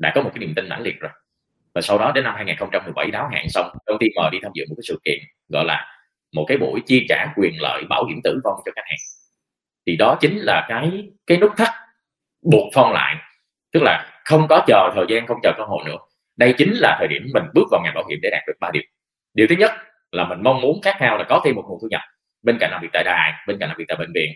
đã 0.00 0.12
có 0.14 0.22
một 0.22 0.30
cái 0.34 0.38
niềm 0.38 0.52
tin 0.56 0.68
mãnh 0.68 0.82
liệt 0.82 1.00
rồi. 1.00 1.10
Và 1.74 1.80
sau 1.80 1.98
đó 1.98 2.12
đến 2.14 2.24
năm 2.24 2.34
2017 2.36 3.10
đáo 3.10 3.28
hạn 3.32 3.46
xong, 3.48 3.70
công 3.86 3.98
ty 3.98 4.06
mời 4.16 4.30
đi 4.32 4.38
tham 4.42 4.52
dự 4.54 4.64
một 4.68 4.74
cái 4.76 4.84
sự 4.88 5.00
kiện 5.04 5.18
gọi 5.48 5.64
là 5.64 5.86
một 6.32 6.44
cái 6.48 6.58
buổi 6.58 6.80
chi 6.86 7.06
trả 7.08 7.32
quyền 7.36 7.52
lợi 7.60 7.84
bảo 7.88 8.04
hiểm 8.04 8.20
tử 8.24 8.40
vong 8.44 8.54
cho 8.64 8.72
khách 8.76 8.82
hàng. 8.86 8.98
Thì 9.86 9.96
đó 9.96 10.18
chính 10.20 10.38
là 10.38 10.66
cái 10.68 11.08
cái 11.26 11.38
nút 11.38 11.52
thắt 11.56 11.68
buộc 12.42 12.70
phong 12.74 12.92
lại, 12.92 13.16
tức 13.72 13.80
là 13.82 14.22
không 14.24 14.46
có 14.48 14.64
chờ 14.66 14.92
thời 14.94 15.04
gian, 15.08 15.26
không 15.26 15.38
chờ 15.42 15.52
cơ 15.56 15.64
hội 15.64 15.84
nữa. 15.86 15.96
Đây 16.36 16.54
chính 16.58 16.72
là 16.72 16.96
thời 16.98 17.08
điểm 17.08 17.22
mình 17.34 17.44
bước 17.54 17.64
vào 17.70 17.80
ngành 17.84 17.94
bảo 17.94 18.04
hiểm 18.08 18.18
để 18.22 18.30
đạt 18.32 18.42
được 18.46 18.54
ba 18.60 18.70
điều. 18.72 18.82
Điều 19.34 19.46
thứ 19.46 19.54
nhất 19.58 19.70
là 20.12 20.24
mình 20.24 20.38
mong 20.42 20.60
muốn 20.60 20.80
khát 20.82 20.96
khao 20.98 21.18
là 21.18 21.24
có 21.28 21.40
thêm 21.44 21.54
một 21.54 21.64
nguồn 21.68 21.78
thu 21.82 21.88
nhập 21.90 22.00
bên 22.42 22.56
cạnh 22.60 22.70
làm 22.70 22.82
việc 22.82 22.88
tại 22.92 23.04
đài, 23.04 23.32
bên 23.46 23.58
cạnh 23.60 23.68
làm 23.68 23.78
việc 23.78 23.84
tại 23.88 23.96
bệnh 23.96 24.12
viện. 24.14 24.30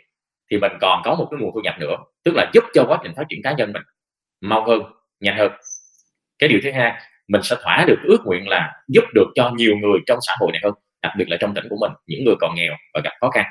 Thì 0.50 0.58
mình 0.58 0.72
còn 0.80 1.02
có 1.04 1.14
một 1.14 1.28
cái 1.30 1.40
nguồn 1.40 1.50
thu 1.54 1.60
nhập 1.64 1.74
nữa, 1.80 1.96
tức 2.24 2.32
là 2.34 2.50
giúp 2.54 2.64
cho 2.74 2.84
quá 2.88 2.98
trình 3.02 3.12
phát 3.16 3.24
triển 3.28 3.40
cá 3.42 3.52
nhân 3.52 3.72
mình 3.72 3.82
mau 4.40 4.64
hơn 4.64 4.82
nhanh 5.20 5.36
hơn. 5.36 5.52
Cái 6.38 6.48
điều 6.48 6.60
thứ 6.62 6.72
hai, 6.72 6.92
mình 7.28 7.42
sẽ 7.42 7.56
thỏa 7.62 7.84
được 7.88 7.98
ước 8.02 8.18
nguyện 8.24 8.48
là 8.48 8.72
giúp 8.88 9.04
được 9.14 9.26
cho 9.34 9.50
nhiều 9.56 9.76
người 9.76 9.98
trong 10.06 10.18
xã 10.26 10.32
hội 10.40 10.52
này 10.52 10.60
hơn, 10.64 10.74
đặc 11.02 11.12
biệt 11.18 11.28
là 11.28 11.36
trong 11.40 11.54
tỉnh 11.54 11.64
của 11.70 11.76
mình, 11.80 11.92
những 12.06 12.24
người 12.24 12.34
còn 12.40 12.54
nghèo 12.54 12.72
và 12.94 13.00
gặp 13.04 13.12
khó 13.20 13.30
khăn. 13.30 13.44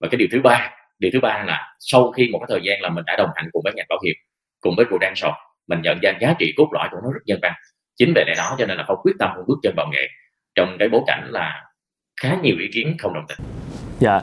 Và 0.00 0.08
cái 0.10 0.18
điều 0.18 0.28
thứ 0.32 0.40
ba, 0.40 0.70
điều 0.98 1.10
thứ 1.14 1.20
ba 1.20 1.44
là 1.46 1.74
sau 1.80 2.12
khi 2.12 2.28
một 2.32 2.38
cái 2.38 2.46
thời 2.48 2.60
gian 2.64 2.80
là 2.80 2.88
mình 2.88 3.04
đã 3.06 3.16
đồng 3.16 3.30
hành 3.34 3.48
cùng 3.52 3.62
với 3.64 3.72
ngành 3.76 3.86
bảo 3.88 3.98
hiểm, 4.04 4.14
cùng 4.60 4.76
với 4.76 4.86
Prudential, 4.86 5.30
mình 5.68 5.80
nhận 5.82 5.98
ra 6.02 6.12
giá 6.20 6.34
trị 6.38 6.54
cốt 6.56 6.68
lõi 6.72 6.88
của 6.90 6.98
nó 7.02 7.12
rất 7.12 7.20
nhân 7.26 7.38
văn. 7.42 7.52
Chính 7.96 8.12
về 8.14 8.24
lẽ 8.26 8.34
đó 8.36 8.56
cho 8.58 8.66
nên 8.66 8.76
là 8.76 8.84
phong 8.88 8.98
quyết 9.02 9.12
tâm 9.18 9.30
bước 9.46 9.58
chân 9.62 9.74
vào 9.76 9.86
nghề, 9.92 10.08
trong 10.54 10.76
cái 10.78 10.88
bối 10.88 11.00
cảnh 11.06 11.28
là 11.30 11.64
khá 12.20 12.36
nhiều 12.42 12.56
ý 12.58 12.68
kiến 12.72 12.96
không 12.98 13.14
đồng 13.14 13.24
tình. 13.28 13.38
Dạ 13.98 14.20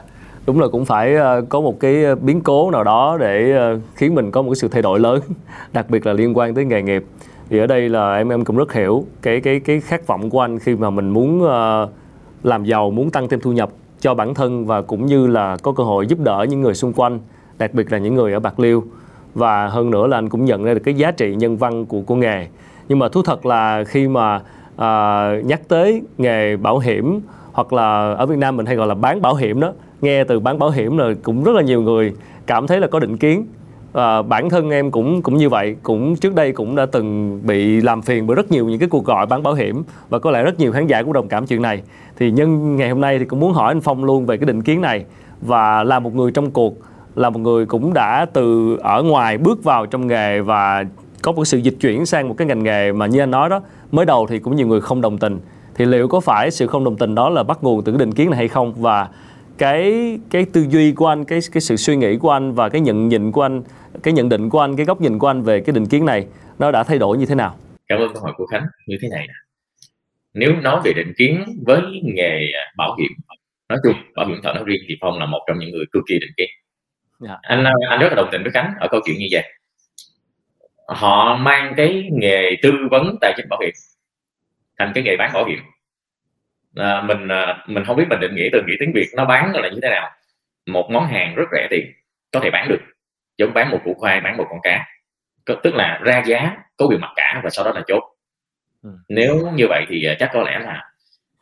đúng 0.48 0.60
là 0.60 0.68
cũng 0.68 0.84
phải 0.84 1.14
ờ, 1.14 1.42
có 1.48 1.60
một 1.60 1.80
cái 1.80 2.04
ờ, 2.04 2.14
biến 2.14 2.40
cố 2.40 2.70
nào 2.70 2.84
đó 2.84 3.16
để 3.20 3.52
ờ, 3.52 3.78
khiến 3.94 4.14
mình 4.14 4.30
có 4.30 4.42
một 4.42 4.50
cái 4.50 4.56
sự 4.56 4.68
thay 4.68 4.82
đổi 4.82 5.00
lớn 5.00 5.20
đặc 5.72 5.90
biệt 5.90 6.06
là 6.06 6.12
liên 6.12 6.36
quan 6.36 6.54
tới 6.54 6.64
nghề 6.64 6.82
nghiệp. 6.82 7.04
Thì 7.50 7.58
ở 7.58 7.66
đây 7.66 7.88
là 7.88 8.16
em 8.16 8.28
em 8.28 8.44
cũng 8.44 8.56
rất 8.56 8.72
hiểu 8.72 9.04
cái 9.22 9.40
cái 9.40 9.60
cái 9.60 9.80
khát 9.80 10.06
vọng 10.06 10.30
của 10.30 10.40
anh 10.40 10.58
khi 10.58 10.76
mà 10.76 10.90
mình 10.90 11.10
muốn 11.10 11.48
làm 12.42 12.64
giàu 12.64 12.90
muốn 12.90 13.10
tăng 13.10 13.28
thêm 13.28 13.40
thu 13.40 13.52
nhập 13.52 13.70
cho 14.00 14.14
bản 14.14 14.34
thân 14.34 14.66
và 14.66 14.82
cũng 14.82 15.06
như 15.06 15.26
là 15.26 15.56
có 15.62 15.72
cơ 15.72 15.84
hội 15.84 16.06
giúp 16.06 16.18
đỡ 16.20 16.46
những 16.48 16.60
người 16.60 16.74
xung 16.74 16.92
quanh 16.92 17.20
đặc 17.58 17.74
biệt 17.74 17.92
là 17.92 17.98
những 17.98 18.14
người 18.14 18.32
ở 18.32 18.40
bạc 18.40 18.60
liêu. 18.60 18.84
Và 19.34 19.66
hơn 19.66 19.90
nữa 19.90 20.06
là 20.06 20.18
anh 20.18 20.28
cũng 20.28 20.44
nhận 20.44 20.64
ra 20.64 20.74
được 20.74 20.80
cái 20.84 20.94
giá 20.94 21.10
trị 21.10 21.34
nhân 21.34 21.56
văn 21.56 21.86
của 21.86 22.00
của 22.00 22.14
nghề. 22.14 22.46
Nhưng 22.88 22.98
mà 22.98 23.08
thú 23.08 23.22
thật 23.22 23.46
là 23.46 23.84
khi 23.84 24.08
mà 24.08 24.40
à, 24.76 25.32
nhắc 25.44 25.60
tới 25.68 26.02
nghề 26.18 26.56
bảo 26.56 26.78
hiểm 26.78 27.20
hoặc 27.52 27.72
là 27.72 28.14
ở 28.14 28.26
Việt 28.26 28.38
Nam 28.38 28.56
mình 28.56 28.66
hay 28.66 28.76
gọi 28.76 28.86
là 28.86 28.94
bán 28.94 29.22
bảo 29.22 29.34
hiểm 29.34 29.60
đó 29.60 29.72
nghe 30.00 30.24
từ 30.24 30.40
bán 30.40 30.58
bảo 30.58 30.70
hiểm 30.70 30.98
là 30.98 31.12
cũng 31.22 31.44
rất 31.44 31.54
là 31.54 31.62
nhiều 31.62 31.82
người 31.82 32.12
cảm 32.46 32.66
thấy 32.66 32.80
là 32.80 32.86
có 32.86 32.98
định 32.98 33.16
kiến. 33.16 33.46
À, 33.92 34.22
bản 34.22 34.50
thân 34.50 34.70
em 34.70 34.90
cũng 34.90 35.22
cũng 35.22 35.36
như 35.36 35.48
vậy 35.48 35.76
cũng 35.82 36.16
trước 36.16 36.34
đây 36.34 36.52
cũng 36.52 36.76
đã 36.76 36.86
từng 36.86 37.40
bị 37.46 37.80
làm 37.80 38.02
phiền 38.02 38.26
bởi 38.26 38.34
rất 38.34 38.50
nhiều 38.52 38.68
những 38.68 38.78
cái 38.78 38.88
cuộc 38.88 39.04
gọi 39.04 39.26
bán 39.26 39.42
bảo 39.42 39.54
hiểm 39.54 39.82
và 40.08 40.18
có 40.18 40.30
lẽ 40.30 40.42
rất 40.42 40.58
nhiều 40.60 40.72
khán 40.72 40.86
giả 40.86 41.02
cũng 41.02 41.12
đồng 41.12 41.28
cảm 41.28 41.46
chuyện 41.46 41.62
này. 41.62 41.82
Thì 42.16 42.30
nhân 42.30 42.76
ngày 42.76 42.88
hôm 42.88 43.00
nay 43.00 43.18
thì 43.18 43.24
cũng 43.24 43.40
muốn 43.40 43.52
hỏi 43.52 43.70
anh 43.70 43.80
Phong 43.80 44.04
luôn 44.04 44.26
về 44.26 44.36
cái 44.36 44.46
định 44.46 44.62
kiến 44.62 44.80
này. 44.80 45.04
Và 45.40 45.84
là 45.84 45.98
một 45.98 46.14
người 46.14 46.30
trong 46.30 46.50
cuộc 46.50 46.74
là 47.14 47.30
một 47.30 47.40
người 47.40 47.66
cũng 47.66 47.94
đã 47.94 48.26
từ 48.32 48.76
ở 48.82 49.02
ngoài 49.02 49.38
bước 49.38 49.64
vào 49.64 49.86
trong 49.86 50.06
nghề 50.06 50.40
và 50.40 50.84
có 51.22 51.32
một 51.32 51.44
sự 51.44 51.58
dịch 51.58 51.76
chuyển 51.80 52.06
sang 52.06 52.28
một 52.28 52.34
cái 52.38 52.46
ngành 52.48 52.62
nghề 52.62 52.92
mà 52.92 53.06
như 53.06 53.20
anh 53.20 53.30
nói 53.30 53.48
đó 53.48 53.60
mới 53.92 54.06
đầu 54.06 54.26
thì 54.30 54.38
cũng 54.38 54.56
nhiều 54.56 54.66
người 54.66 54.80
không 54.80 55.00
đồng 55.00 55.18
tình. 55.18 55.38
Thì 55.74 55.84
liệu 55.84 56.08
có 56.08 56.20
phải 56.20 56.50
sự 56.50 56.66
không 56.66 56.84
đồng 56.84 56.96
tình 56.96 57.14
đó 57.14 57.28
là 57.28 57.42
bắt 57.42 57.58
nguồn 57.62 57.82
từ 57.82 57.92
cái 57.92 57.98
định 57.98 58.12
kiến 58.12 58.30
này 58.30 58.38
hay 58.38 58.48
không? 58.48 58.72
Và 58.72 59.08
cái 59.58 60.18
cái 60.30 60.46
tư 60.52 60.66
duy 60.68 60.92
của 60.92 61.06
anh 61.06 61.24
cái 61.24 61.38
cái 61.52 61.60
sự 61.60 61.76
suy 61.76 61.96
nghĩ 61.96 62.16
của 62.16 62.30
anh 62.30 62.54
và 62.54 62.68
cái 62.68 62.80
nhận 62.80 63.08
nhìn 63.08 63.32
của 63.32 63.42
anh 63.42 63.62
cái 64.02 64.14
nhận 64.14 64.28
định 64.28 64.50
của 64.50 64.60
anh 64.60 64.76
cái 64.76 64.86
góc 64.86 65.00
nhìn 65.00 65.18
của 65.18 65.26
anh 65.26 65.42
về 65.42 65.60
cái 65.60 65.72
định 65.74 65.86
kiến 65.86 66.06
này 66.06 66.26
nó 66.58 66.70
đã 66.70 66.84
thay 66.84 66.98
đổi 66.98 67.18
như 67.18 67.26
thế 67.26 67.34
nào 67.34 67.56
cảm 67.88 67.98
ơn 67.98 68.14
câu 68.14 68.22
hỏi 68.22 68.32
của 68.36 68.46
khánh 68.46 68.66
như 68.86 68.96
thế 69.02 69.08
này 69.08 69.26
nếu 70.34 70.52
nói 70.52 70.80
về 70.84 70.92
định 70.92 71.12
kiến 71.18 71.44
với 71.66 71.80
nghề 72.02 72.46
bảo 72.76 72.96
hiểm 72.98 73.12
nói 73.68 73.78
chung 73.84 73.94
bảo 74.16 74.26
hiểm 74.26 74.40
thọ 74.42 74.52
nói 74.52 74.64
riêng 74.66 74.80
thì 74.88 74.94
phong 75.00 75.18
là 75.18 75.26
một 75.26 75.40
trong 75.48 75.58
những 75.58 75.70
người 75.70 75.84
cực 75.92 76.02
kỳ 76.08 76.18
định 76.18 76.30
kiến 76.36 76.48
yeah. 77.26 77.30
Dạ. 77.30 77.38
anh 77.42 77.64
anh 77.90 78.00
rất 78.00 78.08
là 78.08 78.14
đồng 78.14 78.28
tình 78.32 78.42
với 78.42 78.52
khánh 78.52 78.72
ở 78.80 78.88
câu 78.90 79.00
chuyện 79.04 79.18
như 79.18 79.26
vậy 79.30 79.42
họ 80.88 81.36
mang 81.36 81.74
cái 81.76 82.08
nghề 82.12 82.56
tư 82.62 82.72
vấn 82.90 83.16
tài 83.20 83.34
chính 83.36 83.46
bảo 83.48 83.60
hiểm 83.60 83.74
thành 84.78 84.92
cái 84.94 85.04
nghề 85.04 85.16
bán 85.16 85.30
bảo 85.34 85.44
hiểm 85.44 85.58
à, 86.78 87.02
mình 87.02 87.28
à, 87.28 87.64
mình 87.66 87.84
không 87.84 87.96
biết 87.96 88.04
mình 88.10 88.20
định 88.20 88.34
nghĩa 88.34 88.48
từ 88.52 88.62
nghĩa 88.66 88.76
tiếng 88.80 88.92
việt 88.94 89.08
nó 89.16 89.24
bán 89.24 89.52
là 89.54 89.68
như 89.68 89.80
thế 89.82 89.88
nào. 89.90 90.10
Một 90.66 90.88
món 90.90 91.06
hàng 91.06 91.34
rất 91.34 91.44
rẻ 91.52 91.66
tiền 91.70 91.92
có 92.32 92.40
thể 92.40 92.50
bán 92.50 92.68
được. 92.68 92.80
Giống 93.38 93.54
bán 93.54 93.70
một 93.70 93.78
củ 93.84 93.94
khoai 93.94 94.20
bán 94.20 94.36
một 94.36 94.46
con 94.50 94.58
cá. 94.62 94.86
Tức 95.62 95.74
là 95.74 96.00
ra 96.04 96.22
giá 96.26 96.56
có 96.76 96.86
quyền 96.86 97.00
mặc 97.00 97.12
cả 97.16 97.40
và 97.44 97.50
sau 97.50 97.64
đó 97.64 97.72
là 97.74 97.82
chốt. 97.86 98.02
Ừ. 98.82 98.90
nếu 99.08 99.50
như 99.54 99.66
vậy 99.68 99.84
thì 99.88 100.04
à, 100.04 100.14
chắc 100.18 100.30
có 100.32 100.42
lẽ 100.42 100.58
là 100.58 100.90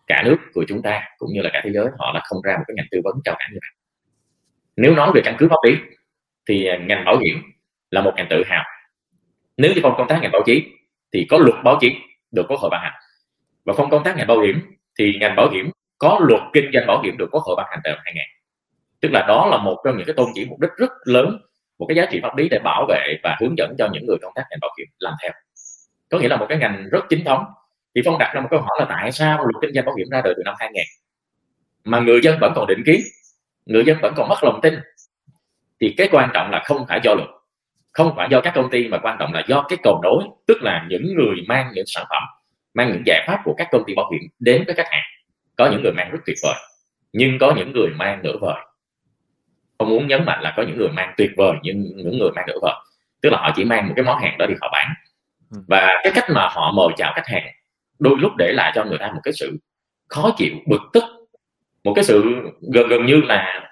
cả 0.06 0.22
nước 0.24 0.36
của 0.54 0.64
chúng 0.68 0.82
ta 0.82 1.02
cũng 1.18 1.28
như 1.32 1.42
là 1.42 1.50
cả 1.52 1.60
thế 1.64 1.70
giới 1.72 1.86
họ 1.98 2.12
là 2.14 2.20
không 2.24 2.42
ra 2.42 2.56
một 2.56 2.64
cái 2.66 2.74
ngành 2.76 2.86
tư 2.90 3.00
vấn 3.04 3.14
cao 3.24 3.36
cả 3.38 3.48
như 3.52 3.58
vậy 3.62 3.70
nếu 4.76 4.94
nói 4.94 5.10
về 5.14 5.20
căn 5.24 5.36
cứ 5.38 5.48
pháp 5.48 5.56
lý 5.66 5.76
thì 6.48 6.66
à, 6.66 6.76
ngành 6.76 7.04
bảo 7.04 7.18
hiểm 7.18 7.42
là 7.90 8.00
một 8.00 8.12
ngành 8.16 8.26
tự 8.30 8.42
hào. 8.46 8.64
Nếu 9.56 9.72
như 9.74 9.80
không 9.82 9.94
công 9.96 10.08
tác 10.08 10.18
ngành 10.22 10.32
báo 10.32 10.42
chí 10.46 10.64
thì 11.12 11.26
có 11.30 11.38
luật 11.38 11.64
báo 11.64 11.78
chí 11.80 11.94
được 12.30 12.46
quốc 12.48 12.60
hội 12.60 12.70
ban 12.70 12.80
hành. 12.82 13.00
Và 13.64 13.74
không 13.74 13.90
công 13.90 14.04
tác 14.04 14.16
ngành 14.16 14.26
bảo 14.26 14.40
hiểm 14.40 14.75
thì 14.98 15.16
ngành 15.20 15.36
bảo 15.36 15.50
hiểm, 15.50 15.70
có 15.98 16.20
luật 16.22 16.42
kinh 16.52 16.70
doanh 16.74 16.86
bảo 16.86 17.02
hiểm 17.02 17.16
được 17.16 17.28
quốc 17.30 17.42
hội 17.42 17.56
ban 17.56 17.66
hành 17.70 17.80
từ 17.84 17.90
năm 17.90 17.98
2000 18.04 18.22
tức 19.00 19.08
là 19.12 19.24
đó 19.28 19.46
là 19.50 19.58
một 19.58 19.82
trong 19.84 19.96
những 19.96 20.06
cái 20.06 20.14
tôn 20.14 20.26
chỉ 20.34 20.44
mục 20.44 20.60
đích 20.60 20.70
rất 20.76 20.92
lớn, 21.04 21.38
một 21.78 21.86
cái 21.88 21.96
giá 21.96 22.06
trị 22.10 22.20
pháp 22.22 22.36
lý 22.36 22.48
để 22.48 22.58
bảo 22.64 22.86
vệ 22.88 23.16
và 23.22 23.36
hướng 23.40 23.58
dẫn 23.58 23.74
cho 23.78 23.88
những 23.92 24.06
người 24.06 24.16
công 24.22 24.32
tác 24.34 24.42
ngành 24.50 24.58
bảo 24.60 24.70
hiểm 24.78 24.86
làm 24.98 25.14
theo. 25.22 25.32
Có 26.10 26.18
nghĩa 26.18 26.28
là 26.28 26.36
một 26.36 26.46
cái 26.48 26.58
ngành 26.58 26.88
rất 26.92 27.04
chính 27.08 27.24
thống. 27.24 27.44
Thì 27.94 28.02
phong 28.04 28.18
đặt 28.18 28.32
ra 28.34 28.40
một 28.40 28.48
câu 28.50 28.60
hỏi 28.60 28.76
là 28.78 28.86
tại 28.88 29.12
sao 29.12 29.36
luật 29.36 29.54
kinh 29.62 29.74
doanh 29.74 29.84
bảo 29.84 29.94
hiểm 29.94 30.06
ra 30.10 30.20
đời 30.24 30.34
từ 30.36 30.42
năm 30.44 30.54
2000 30.58 30.82
mà 31.84 32.00
người 32.00 32.20
dân 32.22 32.38
vẫn 32.40 32.52
còn 32.56 32.66
định 32.66 32.82
kiến, 32.86 33.00
người 33.66 33.84
dân 33.84 33.98
vẫn 34.02 34.14
còn 34.16 34.28
mất 34.28 34.44
lòng 34.44 34.60
tin. 34.62 34.74
Thì 35.80 35.94
cái 35.96 36.08
quan 36.12 36.30
trọng 36.34 36.50
là 36.50 36.62
không 36.64 36.86
phải 36.88 37.00
do 37.04 37.14
luật, 37.14 37.28
không 37.92 38.12
phải 38.16 38.28
do 38.30 38.40
các 38.40 38.52
công 38.54 38.70
ty, 38.70 38.88
mà 38.88 38.98
quan 38.98 39.16
trọng 39.20 39.32
là 39.32 39.42
do 39.48 39.66
cái 39.68 39.78
cầu 39.82 40.00
nối, 40.02 40.24
tức 40.46 40.62
là 40.62 40.86
những 40.88 41.14
người 41.16 41.36
mang 41.48 41.70
những 41.74 41.84
sản 41.86 42.04
phẩm 42.10 42.22
mang 42.76 42.92
những 42.92 43.02
giải 43.06 43.24
pháp 43.26 43.40
của 43.44 43.54
các 43.58 43.68
công 43.72 43.82
ty 43.86 43.94
bảo 43.94 44.10
hiểm 44.12 44.22
đến 44.38 44.64
với 44.66 44.74
khách 44.74 44.90
hàng. 44.90 45.02
Có 45.56 45.68
những 45.70 45.82
người 45.82 45.92
mang 45.92 46.10
rất 46.10 46.18
tuyệt 46.26 46.36
vời 46.42 46.54
nhưng 47.12 47.38
có 47.38 47.54
những 47.56 47.72
người 47.72 47.88
mang 47.96 48.22
nửa 48.22 48.36
vời. 48.40 48.56
Không 49.78 49.88
muốn 49.88 50.06
nhấn 50.08 50.24
mạnh 50.24 50.42
là 50.42 50.54
có 50.56 50.62
những 50.62 50.78
người 50.78 50.88
mang 50.88 51.14
tuyệt 51.16 51.30
vời 51.36 51.52
nhưng 51.62 51.82
những 51.96 52.18
người 52.18 52.30
mang 52.34 52.44
nửa 52.46 52.58
vời. 52.62 52.74
Tức 53.22 53.30
là 53.30 53.38
họ 53.38 53.52
chỉ 53.56 53.64
mang 53.64 53.88
một 53.88 53.92
cái 53.96 54.04
món 54.04 54.18
hàng 54.18 54.38
đó 54.38 54.46
đi 54.46 54.54
họ 54.60 54.68
bán. 54.72 54.94
Ừ. 55.50 55.58
và 55.68 55.88
cái 56.02 56.12
cách 56.14 56.24
mà 56.30 56.48
họ 56.48 56.72
mời 56.72 56.88
chào 56.96 57.12
khách 57.14 57.26
hàng 57.26 57.46
đôi 57.98 58.16
lúc 58.18 58.32
để 58.38 58.52
lại 58.52 58.72
cho 58.74 58.84
người 58.84 58.98
ta 58.98 59.12
một 59.12 59.20
cái 59.24 59.32
sự 59.32 59.58
khó 60.08 60.34
chịu 60.36 60.52
bực 60.66 60.80
tức. 60.92 61.04
Một 61.84 61.92
cái 61.94 62.04
sự 62.04 62.22
gần 62.72 62.88
gần 62.88 63.06
như 63.06 63.20
là 63.20 63.70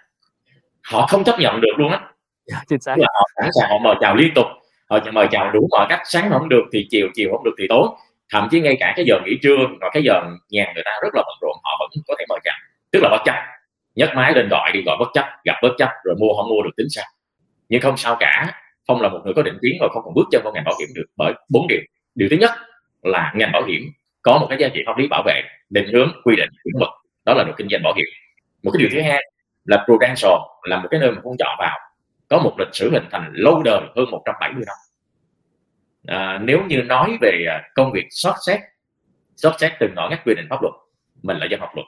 họ 0.82 1.06
không 1.06 1.24
chấp 1.24 1.38
nhận 1.38 1.60
được 1.60 1.72
luôn 1.78 1.92
á. 1.92 2.00
Dạ, 2.46 2.62
chính 2.68 2.80
xác. 2.80 2.98
Là 2.98 3.06
họ 3.14 3.28
sẵn 3.36 3.50
sàng 3.60 3.70
họ 3.70 3.78
mời 3.78 3.94
chào 4.00 4.14
liên 4.14 4.34
tục 4.34 4.46
họ 4.90 4.98
mời 5.12 5.28
chào 5.30 5.50
đủ 5.50 5.68
mọi 5.70 5.86
cách. 5.88 6.00
Sáng 6.04 6.30
không 6.30 6.48
được 6.48 6.62
thì 6.72 6.86
chiều 6.90 7.08
chiều 7.14 7.28
không 7.32 7.44
được 7.44 7.54
thì 7.58 7.66
tối 7.68 7.88
thậm 8.34 8.48
chí 8.50 8.60
ngay 8.60 8.76
cả 8.80 8.92
cái 8.96 9.04
giờ 9.08 9.20
nghỉ 9.24 9.38
trưa 9.42 9.56
và 9.80 9.90
cái 9.92 10.02
giờ 10.02 10.22
nhà 10.50 10.72
người 10.74 10.82
ta 10.84 10.90
rất 11.02 11.14
là 11.14 11.22
bận 11.26 11.36
rộn, 11.40 11.56
họ 11.62 11.76
vẫn 11.80 12.02
có 12.08 12.14
thể 12.18 12.24
mời 12.28 12.38
chào 12.44 12.54
tức 12.92 13.00
là 13.02 13.08
bất 13.10 13.22
chấp. 13.24 13.34
Nhấc 13.94 14.10
máy 14.14 14.32
lên 14.34 14.48
gọi 14.50 14.70
đi 14.72 14.82
gọi 14.86 14.96
bất 15.00 15.08
chấp, 15.14 15.26
gặp 15.44 15.54
bất 15.62 15.74
chấp, 15.78 15.88
rồi 16.04 16.14
mua 16.18 16.34
không 16.36 16.48
mua 16.48 16.62
được 16.62 16.70
tính 16.76 16.86
sao. 16.90 17.04
Nhưng 17.68 17.80
không 17.80 17.96
sao 17.96 18.16
cả. 18.20 18.52
Phong 18.88 19.00
là 19.00 19.08
một 19.08 19.20
người 19.24 19.34
có 19.34 19.42
định 19.42 19.58
kiến 19.62 19.72
và 19.80 19.88
không 19.92 20.02
còn 20.04 20.14
bước 20.14 20.24
chân 20.30 20.42
vào 20.44 20.52
ngành 20.52 20.64
bảo 20.64 20.74
hiểm 20.80 20.88
được 20.94 21.04
bởi 21.16 21.32
bốn 21.48 21.66
điều. 21.68 21.80
Điều 22.14 22.28
thứ 22.30 22.36
nhất 22.36 22.50
là 23.02 23.32
ngành 23.34 23.52
bảo 23.52 23.64
hiểm 23.64 23.82
có 24.22 24.38
một 24.38 24.46
cái 24.50 24.58
giá 24.58 24.68
trị 24.74 24.80
pháp 24.86 24.98
lý 24.98 25.08
bảo 25.08 25.22
vệ 25.26 25.42
định 25.70 25.86
hướng, 25.92 26.12
quy 26.24 26.36
định, 26.36 26.48
chuẩn 26.64 26.80
mực. 26.80 26.88
Đó 27.24 27.34
là 27.34 27.44
luật 27.44 27.56
kinh 27.56 27.68
doanh 27.70 27.82
bảo 27.82 27.94
hiểm. 27.96 28.06
Một 28.62 28.70
cái 28.74 28.80
điều 28.80 28.88
thứ 28.92 29.10
hai 29.10 29.22
là 29.64 29.84
Prudential 29.86 30.38
là 30.62 30.78
một 30.80 30.88
cái 30.90 31.00
nơi 31.00 31.10
mà 31.10 31.20
phong 31.24 31.36
chọn 31.38 31.56
vào. 31.58 31.78
Có 32.28 32.38
một 32.38 32.54
lịch 32.58 32.68
sử 32.72 32.90
hình 32.90 33.04
thành 33.10 33.32
lâu 33.34 33.62
đời 33.62 33.80
hơn 33.96 34.10
170 34.10 34.64
năm 34.66 34.76
à, 36.06 36.38
nếu 36.42 36.62
như 36.68 36.82
nói 36.82 37.18
về 37.20 37.44
à, 37.48 37.62
công 37.74 37.92
việc 37.92 38.06
sót 38.10 38.34
xét 38.46 38.60
sót 39.36 39.52
xét 39.58 39.72
từng 39.80 39.94
ngõ 39.96 40.08
ngách 40.10 40.24
quy 40.24 40.34
định 40.34 40.46
pháp 40.50 40.62
luật 40.62 40.74
mình 41.22 41.36
là 41.36 41.46
dân 41.50 41.60
học 41.60 41.70
luật. 41.74 41.86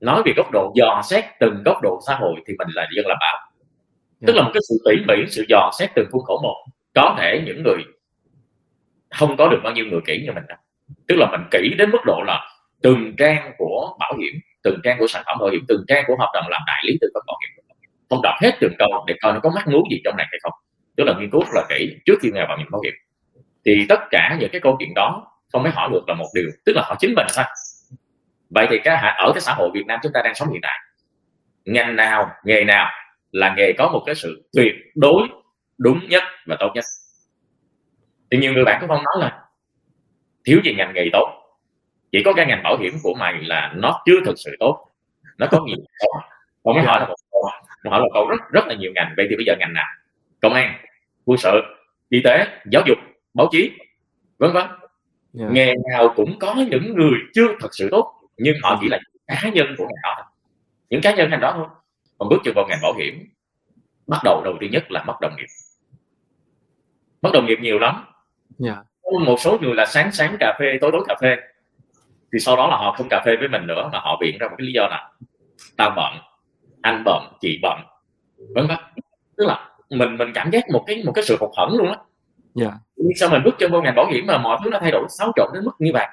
Nói 0.00 0.22
về 0.26 0.32
góc 0.36 0.50
độ 0.52 0.72
dò 0.74 1.00
xét 1.04 1.24
từng 1.40 1.62
góc 1.64 1.76
độ 1.82 2.00
xã 2.06 2.14
hội 2.14 2.34
thì 2.46 2.54
mình 2.58 2.68
là 2.74 2.86
dân 2.96 3.06
làm 3.06 3.18
báo. 3.20 3.38
Tức 4.26 4.32
là 4.32 4.42
một 4.42 4.50
cái 4.54 4.60
sự 4.68 4.74
tỉ 4.84 4.96
mỉ 5.08 5.26
sự 5.28 5.44
dò 5.48 5.70
xét 5.78 5.90
từng 5.94 6.08
khuôn 6.12 6.22
khổ 6.24 6.40
một. 6.42 6.66
Có 6.94 7.16
thể 7.18 7.42
những 7.46 7.62
người 7.62 7.82
không 9.10 9.36
có 9.36 9.48
được 9.48 9.60
bao 9.64 9.72
nhiêu 9.72 9.84
người 9.86 10.00
kỹ 10.06 10.22
như 10.24 10.32
mình 10.32 10.44
đâu. 10.48 10.58
Tức 11.08 11.14
là 11.18 11.30
mình 11.30 11.40
kỹ 11.50 11.74
đến 11.78 11.90
mức 11.90 11.98
độ 12.06 12.22
là 12.26 12.40
từng 12.82 13.14
trang 13.18 13.52
của 13.58 13.96
bảo 13.98 14.14
hiểm 14.18 14.40
từng 14.62 14.78
trang 14.84 14.98
của 14.98 15.06
sản 15.06 15.22
phẩm 15.26 15.36
bảo 15.40 15.48
hiểm 15.50 15.64
từng 15.68 15.84
trang 15.88 16.04
của 16.06 16.16
hợp 16.18 16.30
đồng 16.34 16.44
làm 16.48 16.62
đại 16.66 16.82
lý 16.86 16.98
tư 17.00 17.08
vấn 17.14 17.22
bảo 17.26 17.36
hiểm. 17.42 17.64
Không 18.10 18.22
đọc 18.22 18.34
hết 18.42 18.50
từng 18.60 18.72
câu 18.78 18.88
để 19.06 19.14
coi 19.22 19.32
nó 19.32 19.40
có 19.42 19.50
mắc 19.54 19.68
mú 19.68 19.82
gì 19.90 20.00
trong 20.04 20.16
này 20.16 20.26
hay 20.30 20.38
không. 20.42 20.52
Tức 20.96 21.04
là 21.04 21.14
nghiên 21.18 21.30
cứu 21.30 21.40
rất 21.40 21.52
là 21.54 21.64
kỹ 21.68 21.96
trước 22.06 22.14
khi 22.22 22.30
nghe 22.32 22.46
bảo 22.46 22.58
hiểm 22.58 22.66
bảo 22.70 22.80
hiểm 22.84 22.94
thì 23.64 23.86
tất 23.88 24.00
cả 24.10 24.36
những 24.40 24.50
cái 24.52 24.60
câu 24.60 24.76
chuyện 24.78 24.94
đó 24.94 25.26
không 25.52 25.62
mới 25.62 25.72
hỏi 25.72 25.88
được 25.92 26.08
là 26.08 26.14
một 26.14 26.28
điều, 26.34 26.50
tức 26.64 26.72
là 26.76 26.82
họ 26.84 26.96
chính 26.98 27.14
mình 27.14 27.26
thôi. 27.36 27.44
Vậy 28.50 28.66
thì 28.70 28.78
cái 28.84 29.14
ở 29.16 29.32
cái 29.34 29.40
xã 29.40 29.54
hội 29.54 29.70
Việt 29.74 29.86
Nam 29.86 30.00
chúng 30.02 30.12
ta 30.12 30.20
đang 30.24 30.34
sống 30.34 30.52
hiện 30.52 30.60
tại 30.62 30.78
ngành 31.64 31.96
nào, 31.96 32.30
nghề 32.44 32.64
nào 32.64 32.90
là 33.32 33.54
nghề 33.56 33.72
có 33.78 33.88
một 33.88 34.02
cái 34.06 34.14
sự 34.14 34.48
tuyệt 34.52 34.74
đối 34.94 35.28
đúng 35.78 36.08
nhất 36.08 36.22
và 36.46 36.56
tốt 36.60 36.70
nhất? 36.74 36.84
Thì 38.30 38.38
nhiều 38.38 38.52
người 38.52 38.64
bạn 38.64 38.76
cũng 38.80 38.88
không 38.88 39.04
nói 39.04 39.14
là 39.20 39.40
thiếu 40.44 40.60
gì 40.64 40.74
ngành 40.74 40.92
nghề 40.94 41.08
tốt, 41.12 41.28
chỉ 42.12 42.22
có 42.24 42.32
cái 42.32 42.46
ngành 42.46 42.62
bảo 42.62 42.76
hiểm 42.76 42.92
của 43.02 43.14
mày 43.14 43.34
là 43.40 43.72
nó 43.76 44.02
chưa 44.06 44.20
thực 44.24 44.34
sự 44.36 44.56
tốt, 44.60 44.88
nó 45.38 45.46
có 45.50 45.60
nhiều 45.66 45.76
câu 46.00 46.10
không 46.64 46.74
mới 46.74 46.84
hỏi 46.84 47.00
là 47.00 47.06
một 47.06 47.14
câu 47.30 47.42
hỏi 47.90 48.00
là 48.00 48.06
câu 48.14 48.28
rất 48.28 48.40
rất 48.52 48.66
là 48.66 48.74
nhiều 48.74 48.92
ngành. 48.94 49.14
Vậy 49.16 49.26
thì 49.30 49.36
bây 49.36 49.44
giờ 49.46 49.54
ngành 49.58 49.72
nào? 49.72 49.86
Công 50.42 50.54
an, 50.54 50.74
quân 51.24 51.38
sự, 51.38 51.60
y 52.08 52.20
tế, 52.24 52.46
giáo 52.72 52.82
dục 52.86 52.98
báo 53.34 53.48
chí 53.52 53.70
vân 54.38 54.52
vân. 54.52 54.66
Yeah. 55.38 55.52
nghề 55.52 55.74
nào 55.90 56.12
cũng 56.16 56.38
có 56.38 56.54
những 56.70 56.94
người 56.94 57.18
chưa 57.34 57.46
thật 57.60 57.68
sự 57.72 57.88
tốt 57.90 58.14
nhưng 58.36 58.54
họ 58.62 58.78
chỉ 58.80 58.88
là 58.88 59.00
cá 59.26 59.50
nhân 59.54 59.74
của 59.78 59.84
ngành 59.84 60.02
đó 60.02 60.32
những 60.90 61.00
cá 61.02 61.14
nhân 61.14 61.30
ngành 61.30 61.40
đó 61.40 61.52
thôi. 61.56 61.66
Còn 62.18 62.28
bước 62.28 62.36
chân 62.44 62.54
vào 62.54 62.66
ngành 62.68 62.78
bảo 62.82 62.94
hiểm 62.94 63.28
bắt 64.06 64.20
đầu 64.24 64.42
đầu 64.44 64.54
tiên 64.60 64.70
nhất 64.70 64.90
là 64.90 65.04
mất 65.04 65.20
đồng 65.20 65.36
nghiệp. 65.36 65.46
Mất 67.22 67.30
đồng 67.32 67.46
nghiệp 67.46 67.58
nhiều 67.60 67.78
lắm. 67.78 68.04
Yeah. 68.64 68.78
một 69.26 69.36
số 69.40 69.58
người 69.60 69.74
là 69.74 69.86
sáng 69.86 70.12
sáng 70.12 70.36
cà 70.40 70.56
phê 70.58 70.78
tối 70.80 70.90
tối 70.92 71.04
cà 71.08 71.14
phê. 71.20 71.36
Thì 72.32 72.38
sau 72.38 72.56
đó 72.56 72.68
là 72.68 72.76
họ 72.76 72.94
không 72.98 73.06
cà 73.10 73.22
phê 73.26 73.36
với 73.36 73.48
mình 73.48 73.66
nữa 73.66 73.90
mà 73.92 73.98
họ 73.98 74.18
viện 74.20 74.38
ra 74.38 74.48
một 74.48 74.54
cái 74.58 74.66
lý 74.66 74.72
do 74.72 74.86
là 74.90 75.10
tao 75.76 75.92
bận 75.96 76.12
anh 76.82 77.02
bận 77.04 77.32
chị 77.40 77.58
bận 77.62 77.78
vân 78.54 78.66
vân. 78.66 78.78
Tức 79.36 79.46
là 79.46 79.70
mình 79.90 80.16
mình 80.16 80.32
cảm 80.34 80.50
giác 80.50 80.64
một 80.72 80.84
cái 80.86 81.02
một 81.04 81.12
cái 81.14 81.24
sự 81.24 81.36
hụt 81.40 81.50
hẫng 81.56 81.76
luôn 81.76 81.88
á 81.88 81.96
Dạ. 82.54 82.66
yeah. 82.66 82.78
sao 83.16 83.28
mình 83.28 83.42
bước 83.44 83.54
chân 83.58 83.72
vào 83.72 83.82
ngành 83.82 83.94
bảo 83.94 84.06
hiểm 84.06 84.26
mà 84.26 84.38
mọi 84.38 84.58
thứ 84.64 84.70
nó 84.70 84.78
thay 84.80 84.90
đổi 84.90 85.06
xáo 85.18 85.32
trộn 85.36 85.50
đến 85.54 85.64
mức 85.64 85.72
như 85.78 85.90
vậy? 85.92 86.06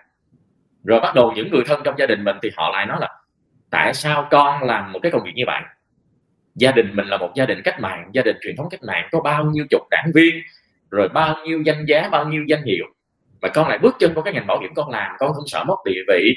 Rồi 0.84 1.00
bắt 1.00 1.16
đầu 1.16 1.32
những 1.36 1.52
người 1.52 1.64
thân 1.68 1.82
trong 1.84 1.96
gia 1.98 2.06
đình 2.06 2.24
mình 2.24 2.38
thì 2.42 2.50
họ 2.58 2.70
lại 2.74 2.86
nói 2.86 2.98
là, 3.02 3.10
tại 3.70 3.94
sao 3.94 4.28
con 4.32 4.64
làm 4.64 4.92
một 4.92 5.00
cái 5.04 5.12
công 5.12 5.24
việc 5.24 5.32
như 5.36 5.44
vậy? 5.48 5.62
Gia 6.56 6.72
đình 6.72 6.96
mình 6.96 7.08
là 7.08 7.18
một 7.18 7.32
gia 7.36 7.46
đình 7.46 7.62
cách 7.64 7.80
mạng, 7.80 8.10
gia 8.14 8.22
đình 8.22 8.36
truyền 8.42 8.56
thống 8.56 8.68
cách 8.70 8.84
mạng, 8.84 9.10
có 9.12 9.22
bao 9.22 9.46
nhiêu 9.46 9.66
chục 9.70 9.82
đảng 9.92 10.12
viên, 10.14 10.36
rồi 10.92 11.10
bao 11.10 11.36
nhiêu 11.46 11.62
danh 11.62 11.86
giá, 11.86 12.10
bao 12.12 12.26
nhiêu 12.26 12.44
danh 12.48 12.64
hiệu. 12.64 12.86
Mà 13.42 13.50
con 13.50 13.68
lại 13.68 13.78
bước 13.78 13.96
chân 14.00 14.14
vào 14.14 14.24
cái 14.24 14.34
ngành 14.34 14.48
bảo 14.48 14.60
hiểm 14.60 14.74
con 14.76 14.90
làm, 14.90 15.16
con 15.20 15.34
không 15.34 15.48
sợ 15.48 15.64
mất 15.64 15.76
địa 15.86 16.02
vị, 16.08 16.36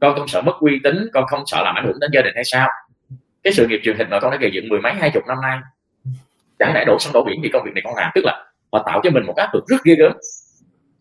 con 0.00 0.14
không 0.14 0.28
sợ 0.28 0.42
mất 0.42 0.56
uy 0.60 0.80
tín, 0.84 1.08
con 1.12 1.26
không 1.26 1.42
sợ 1.46 1.62
làm 1.64 1.74
ảnh 1.74 1.84
hưởng 1.86 2.00
đến 2.00 2.10
gia 2.14 2.22
đình 2.22 2.34
hay 2.34 2.44
sao? 2.44 2.68
Cái 3.42 3.52
sự 3.52 3.66
nghiệp 3.66 3.80
truyền 3.84 3.96
hình 3.98 4.10
mà 4.10 4.20
con 4.20 4.30
đã 4.30 4.36
gây 4.36 4.50
dựng 4.54 4.68
mười 4.68 4.80
mấy, 4.80 4.94
hai 4.94 5.10
chục 5.10 5.22
năm 5.26 5.40
nay, 5.42 5.58
chẳng 6.58 6.74
lẽ 6.74 6.84
đổ 6.86 6.96
sông 7.00 7.12
đổ 7.12 7.24
biển 7.24 7.40
vì 7.42 7.50
công 7.52 7.62
việc 7.64 7.70
này 7.74 7.82
con 7.84 7.94
làm? 7.96 8.10
Tức 8.14 8.24
là 8.24 8.46
họ 8.74 8.82
tạo 8.86 9.00
cho 9.04 9.10
mình 9.10 9.26
một 9.26 9.36
áp 9.36 9.54
lực 9.54 9.64
rất 9.66 9.76
ghê 9.84 9.94
gớm. 9.94 10.12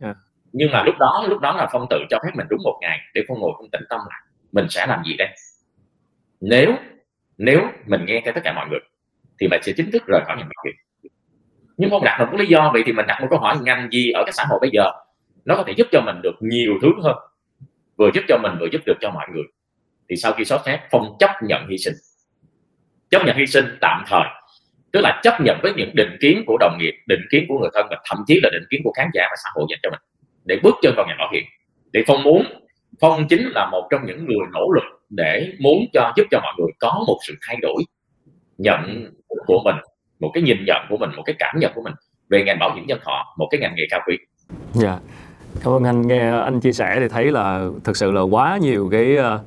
Yeah. 0.01 0.15
nhưng 0.51 0.71
mà 0.71 0.83
lúc 0.83 0.95
đó 0.99 1.25
lúc 1.29 1.39
đó 1.39 1.55
là 1.55 1.67
phong 1.71 1.87
tự 1.89 1.97
cho 2.09 2.19
phép 2.23 2.31
mình 2.35 2.47
đúng 2.49 2.59
một 2.63 2.77
ngày 2.81 2.99
để 3.13 3.21
phong 3.27 3.39
ngồi 3.39 3.51
không 3.57 3.69
tĩnh 3.71 3.83
tâm 3.89 3.99
lại. 4.09 4.21
Mình 4.51 4.65
sẽ 4.69 4.85
làm 4.85 5.03
gì 5.05 5.13
đây? 5.17 5.27
Nếu 6.41 6.75
nếu 7.37 7.61
mình 7.85 8.05
nghe 8.05 8.21
theo 8.25 8.33
tất 8.33 8.41
cả 8.43 8.53
mọi 8.53 8.67
người 8.69 8.79
thì 9.39 9.47
mình 9.47 9.61
sẽ 9.63 9.73
chính 9.77 9.91
thức 9.91 10.03
rời 10.07 10.21
khỏi 10.25 10.37
ngành 10.37 10.49
bảo 10.55 10.63
hiểm 10.65 10.75
nhưng 11.77 11.89
không 11.89 12.03
đặt 12.03 12.19
một 12.19 12.37
lý 12.39 12.45
do 12.45 12.69
vậy 12.73 12.83
thì 12.85 12.93
mình 12.93 13.05
đặt 13.07 13.21
một 13.21 13.27
câu 13.29 13.39
hỏi 13.39 13.57
ngành 13.61 13.89
gì 13.91 14.11
ở 14.11 14.23
cái 14.25 14.33
xã 14.33 14.45
hội 14.49 14.59
bây 14.61 14.69
giờ? 14.73 14.91
Nó 15.45 15.55
có 15.55 15.63
thể 15.67 15.73
giúp 15.77 15.87
cho 15.91 16.01
mình 16.01 16.21
được 16.21 16.35
nhiều 16.39 16.73
thứ 16.81 16.87
hơn. 17.03 17.15
Vừa 17.97 18.09
giúp 18.13 18.23
cho 18.27 18.37
mình 18.43 18.51
vừa 18.59 18.67
giúp 18.71 18.81
được 18.85 18.97
cho 19.01 19.11
mọi 19.11 19.27
người. 19.33 19.43
Thì 20.09 20.15
sau 20.15 20.33
khi 20.33 20.45
xót 20.45 20.61
xét 20.65 20.79
phong 20.91 21.15
chấp 21.19 21.29
nhận 21.43 21.67
hy 21.69 21.77
sinh. 21.77 21.93
Chấp 23.09 23.25
nhận 23.25 23.35
hy 23.37 23.45
sinh 23.45 23.65
tạm 23.81 24.03
thời 24.07 24.27
tức 24.93 25.01
là 25.03 25.19
chấp 25.23 25.41
nhận 25.41 25.59
với 25.63 25.73
những 25.75 25.95
định 25.95 26.17
kiến 26.21 26.43
của 26.47 26.57
đồng 26.59 26.77
nghiệp, 26.79 26.93
định 27.07 27.21
kiến 27.31 27.45
của 27.47 27.59
người 27.59 27.69
thân 27.73 27.87
và 27.89 27.97
thậm 28.09 28.23
chí 28.27 28.39
là 28.43 28.49
định 28.53 28.63
kiến 28.69 28.81
của 28.83 28.91
khán 28.91 29.07
giả 29.13 29.23
và 29.29 29.35
xã 29.43 29.49
hội 29.55 29.65
dành 29.69 29.79
cho 29.83 29.89
mình, 29.89 29.99
để 30.45 30.59
bước 30.63 30.75
chân 30.81 30.93
vào 30.97 31.05
ngành 31.07 31.17
bảo 31.19 31.29
hiểm. 31.33 31.43
Để 31.91 32.03
phong 32.07 32.23
muốn, 32.23 32.45
phong 33.01 33.27
chính 33.27 33.49
là 33.55 33.69
một 33.71 33.87
trong 33.91 34.05
những 34.05 34.25
người 34.25 34.47
nỗ 34.53 34.71
lực 34.75 34.83
để 35.09 35.53
muốn 35.59 35.85
cho, 35.93 36.13
giúp 36.17 36.23
cho 36.31 36.39
mọi 36.43 36.53
người 36.57 36.71
có 36.79 37.03
một 37.07 37.17
sự 37.27 37.33
thay 37.47 37.57
đổi 37.61 37.83
nhận 38.57 39.11
của 39.45 39.61
mình, 39.65 39.75
một 40.19 40.31
cái 40.33 40.43
nhìn 40.43 40.57
nhận 40.67 40.85
của 40.89 40.97
mình, 40.97 41.09
một 41.15 41.23
cái 41.25 41.35
cảm 41.39 41.55
nhận 41.59 41.71
của 41.75 41.81
mình 41.81 41.93
về 42.29 42.43
ngành 42.43 42.59
bảo 42.59 42.75
hiểm 42.75 42.87
nhân 42.87 42.99
thọ, 43.03 43.35
một 43.37 43.47
cái 43.51 43.61
ngành 43.61 43.75
nghề 43.75 43.83
cao 43.89 44.01
quý. 44.07 44.17
Dạ. 44.73 44.89
Yeah. 44.89 45.01
cảm 45.63 45.73
ơn 45.73 45.83
anh. 45.83 46.07
Nghe 46.07 46.31
anh 46.41 46.59
chia 46.59 46.73
sẻ 46.73 46.97
thì 46.99 47.07
thấy 47.07 47.31
là 47.31 47.69
thực 47.83 47.97
sự 47.97 48.11
là 48.11 48.21
quá 48.21 48.57
nhiều 48.61 48.89
cái 48.91 49.15
ờ, 49.15 49.39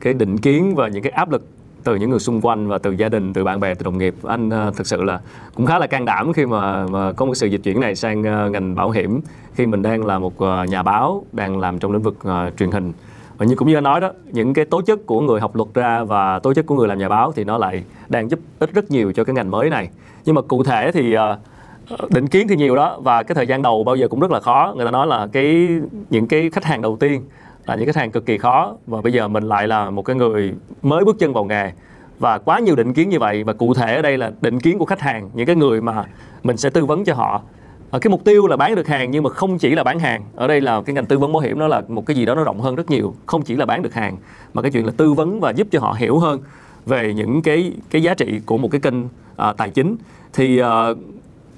cái 0.00 0.14
định 0.14 0.38
kiến 0.38 0.74
và 0.74 0.88
những 0.88 1.02
cái 1.02 1.12
áp 1.12 1.30
lực 1.30 1.42
từ 1.90 1.96
những 1.96 2.10
người 2.10 2.18
xung 2.18 2.40
quanh 2.40 2.68
và 2.68 2.78
từ 2.78 2.90
gia 2.90 3.08
đình 3.08 3.32
từ 3.32 3.44
bạn 3.44 3.60
bè 3.60 3.74
từ 3.74 3.84
đồng 3.84 3.98
nghiệp. 3.98 4.14
Anh 4.22 4.48
uh, 4.48 4.76
thực 4.76 4.86
sự 4.86 5.02
là 5.02 5.20
cũng 5.54 5.66
khá 5.66 5.78
là 5.78 5.86
can 5.86 6.04
đảm 6.04 6.32
khi 6.32 6.46
mà, 6.46 6.86
mà 6.86 7.12
có 7.12 7.26
một 7.26 7.34
sự 7.34 7.46
dịch 7.46 7.60
chuyển 7.62 7.80
này 7.80 7.94
sang 7.94 8.20
uh, 8.20 8.52
ngành 8.52 8.74
bảo 8.74 8.90
hiểm 8.90 9.20
khi 9.54 9.66
mình 9.66 9.82
đang 9.82 10.06
là 10.06 10.18
một 10.18 10.32
uh, 10.44 10.68
nhà 10.68 10.82
báo 10.82 11.24
đang 11.32 11.58
làm 11.58 11.78
trong 11.78 11.92
lĩnh 11.92 12.02
vực 12.02 12.16
uh, 12.28 12.56
truyền 12.56 12.70
hình. 12.70 12.92
Và 13.38 13.46
như 13.46 13.54
cũng 13.54 13.68
như 13.68 13.74
anh 13.74 13.84
nói 13.84 14.00
đó 14.00 14.10
những 14.32 14.54
cái 14.54 14.64
tố 14.64 14.80
chất 14.80 15.06
của 15.06 15.20
người 15.20 15.40
học 15.40 15.56
luật 15.56 15.68
ra 15.74 16.04
và 16.04 16.38
tố 16.38 16.54
chất 16.54 16.66
của 16.66 16.74
người 16.74 16.88
làm 16.88 16.98
nhà 16.98 17.08
báo 17.08 17.32
thì 17.32 17.44
nó 17.44 17.58
lại 17.58 17.84
đang 18.08 18.30
giúp 18.30 18.38
ích 18.58 18.74
rất 18.74 18.90
nhiều 18.90 19.12
cho 19.12 19.24
cái 19.24 19.34
ngành 19.34 19.50
mới 19.50 19.70
này. 19.70 19.88
Nhưng 20.24 20.34
mà 20.34 20.42
cụ 20.42 20.62
thể 20.64 20.92
thì 20.92 21.16
uh, 21.16 22.10
định 22.10 22.26
kiến 22.26 22.48
thì 22.48 22.56
nhiều 22.56 22.76
đó 22.76 22.98
và 23.02 23.22
cái 23.22 23.34
thời 23.34 23.46
gian 23.46 23.62
đầu 23.62 23.84
bao 23.84 23.96
giờ 23.96 24.08
cũng 24.08 24.20
rất 24.20 24.30
là 24.30 24.40
khó. 24.40 24.74
Người 24.76 24.84
ta 24.84 24.90
nói 24.90 25.06
là 25.06 25.26
cái 25.32 25.68
những 26.10 26.26
cái 26.26 26.50
khách 26.50 26.64
hàng 26.64 26.82
đầu 26.82 26.96
tiên 27.00 27.22
là 27.66 27.74
những 27.74 27.86
khách 27.86 27.96
hàng 27.96 28.10
cực 28.10 28.26
kỳ 28.26 28.38
khó 28.38 28.76
và 28.86 29.00
bây 29.00 29.12
giờ 29.12 29.28
mình 29.28 29.44
lại 29.44 29.68
là 29.68 29.90
một 29.90 30.02
cái 30.02 30.16
người 30.16 30.54
mới 30.82 31.04
bước 31.04 31.18
chân 31.18 31.32
vào 31.32 31.44
nghề. 31.44 31.72
Và 32.18 32.38
quá 32.38 32.58
nhiều 32.58 32.76
định 32.76 32.92
kiến 32.92 33.08
như 33.08 33.18
vậy 33.18 33.44
và 33.44 33.52
cụ 33.52 33.74
thể 33.74 33.96
ở 33.96 34.02
đây 34.02 34.18
là 34.18 34.32
định 34.40 34.60
kiến 34.60 34.78
của 34.78 34.84
khách 34.84 35.00
hàng 35.00 35.30
những 35.34 35.46
cái 35.46 35.56
người 35.56 35.80
mà 35.80 36.04
mình 36.42 36.56
sẽ 36.56 36.70
tư 36.70 36.86
vấn 36.86 37.04
cho 37.04 37.14
họ. 37.14 37.42
Ở 37.90 37.98
cái 37.98 38.10
mục 38.10 38.24
tiêu 38.24 38.46
là 38.46 38.56
bán 38.56 38.74
được 38.74 38.88
hàng 38.88 39.10
nhưng 39.10 39.22
mà 39.22 39.30
không 39.30 39.58
chỉ 39.58 39.74
là 39.74 39.84
bán 39.84 39.98
hàng. 39.98 40.22
Ở 40.36 40.46
đây 40.46 40.60
là 40.60 40.82
cái 40.82 40.94
ngành 40.94 41.06
tư 41.06 41.18
vấn 41.18 41.32
bảo 41.32 41.40
hiểm 41.40 41.58
nó 41.58 41.68
là 41.68 41.82
một 41.88 42.06
cái 42.06 42.16
gì 42.16 42.26
đó 42.26 42.34
nó 42.34 42.44
rộng 42.44 42.60
hơn 42.60 42.74
rất 42.74 42.90
nhiều. 42.90 43.14
Không 43.26 43.42
chỉ 43.42 43.56
là 43.56 43.66
bán 43.66 43.82
được 43.82 43.94
hàng 43.94 44.16
mà 44.54 44.62
cái 44.62 44.70
chuyện 44.70 44.86
là 44.86 44.92
tư 44.96 45.12
vấn 45.12 45.40
và 45.40 45.50
giúp 45.50 45.66
cho 45.70 45.80
họ 45.80 45.96
hiểu 45.98 46.18
hơn 46.18 46.40
về 46.86 47.14
những 47.14 47.42
cái 47.42 47.72
cái 47.90 48.02
giá 48.02 48.14
trị 48.14 48.40
của 48.46 48.58
một 48.58 48.68
cái 48.70 48.80
kênh 48.80 48.94
à, 49.36 49.52
tài 49.52 49.70
chính. 49.70 49.96
Thì 50.32 50.58
à, 50.58 50.86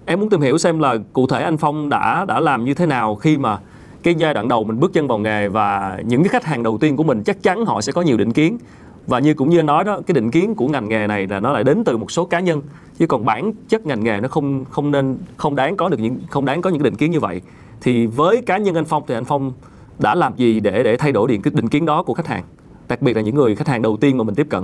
em 0.07 0.21
muốn 0.21 0.31
tìm 0.31 0.41
hiểu 0.41 0.59
xem 0.59 0.79
là 0.79 0.97
cụ 1.13 1.27
thể 1.27 1.43
anh 1.43 1.57
Phong 1.57 1.89
đã 1.89 2.25
đã 2.29 2.41
làm 2.41 2.65
như 2.65 2.75
thế 2.75 2.87
nào 2.87 3.15
khi 3.15 3.39
mà 3.39 3.59
cái 4.03 4.15
giai 4.15 4.35
đoạn 4.35 4.49
đầu 4.49 4.65
mình 4.65 4.81
bước 4.81 4.93
chân 4.93 5.09
vào 5.09 5.19
nghề 5.19 5.49
và 5.49 5.99
những 6.05 6.23
cái 6.23 6.29
khách 6.29 6.45
hàng 6.45 6.63
đầu 6.63 6.79
tiên 6.79 6.97
của 6.97 7.05
mình 7.05 7.23
chắc 7.23 7.43
chắn 7.43 7.65
họ 7.65 7.81
sẽ 7.81 7.93
có 7.93 8.03
nhiều 8.03 8.17
định 8.17 8.33
kiến. 8.33 8.59
Và 9.07 9.19
như 9.19 9.35
cũng 9.35 9.51
như 9.51 9.59
anh 9.59 9.67
nói 9.67 9.85
đó 9.85 10.01
cái 10.07 10.15
định 10.15 10.31
kiến 10.31 10.55
của 10.55 10.69
ngành 10.69 10.89
nghề 10.89 11.07
này 11.07 11.27
là 11.27 11.41
nó 11.41 11.53
lại 11.53 11.65
đến 11.65 11.85
từ 11.85 11.97
một 11.97 12.11
số 12.11 12.25
cá 12.25 12.41
nhân. 12.41 12.63
Chứ 12.99 13.07
còn 13.07 13.25
bản 13.25 13.53
chất 13.69 13.87
ngành 13.87 14.05
nghề 14.05 14.21
nó 14.21 14.29
không 14.29 14.65
không 14.65 14.91
nên 14.91 15.19
không 15.37 15.57
đáng 15.57 15.77
có 15.77 15.89
được 15.89 16.01
những 16.01 16.21
không 16.31 16.45
đáng 16.45 16.63
có 16.63 16.71
những 16.71 16.83
định 16.83 16.97
kiến 16.97 17.11
như 17.11 17.21
vậy. 17.21 17.41
Thì 17.81 18.07
với 18.07 18.43
cá 18.47 18.57
nhân 18.57 18.75
anh 18.75 18.85
Phong 18.85 19.03
thì 19.09 19.15
anh 19.15 19.25
Phong 19.25 19.53
đã 19.99 20.15
làm 20.15 20.37
gì 20.37 20.61
để 20.61 20.83
để 20.83 20.97
thay 20.97 21.13
đổi 21.13 21.29
điện 21.29 21.43
cái 21.43 21.53
định 21.55 21.69
kiến 21.69 21.87
đó 21.87 22.03
của 22.03 22.15
khách 22.15 22.27
hàng? 22.27 22.45
Đặc 22.89 23.03
biệt 23.03 23.17
là 23.17 23.23
những 23.23 23.35
người 23.35 23.57
khách 23.57 23.69
hàng 23.69 23.83
đầu 23.83 23.97
tiên 23.97 24.19
mà 24.19 24.25
mình 24.25 24.35
tiếp 24.35 24.47
cận. 24.51 24.63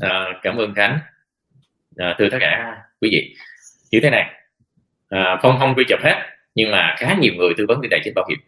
À, 0.00 0.24
cảm 0.42 0.56
ơn 0.56 0.74
Khánh. 0.74 0.98
À, 1.96 2.14
thưa 2.18 2.28
tất 2.30 2.38
cả 2.40 2.82
quý 3.00 3.08
vị. 3.12 3.34
Như 3.90 3.98
thế 4.02 4.10
này. 4.10 4.30
À, 5.08 5.38
Phong 5.42 5.58
không 5.58 5.74
quy 5.76 5.84
chụp 5.88 5.98
hết 6.02 6.14
nhưng 6.54 6.70
mà 6.70 6.94
khá 6.98 7.14
nhiều 7.20 7.34
người 7.34 7.54
tư 7.56 7.64
vấn 7.68 7.80
về 7.80 7.88
tài 7.90 8.00
chính 8.04 8.14
bảo 8.14 8.26
hiểm. 8.28 8.38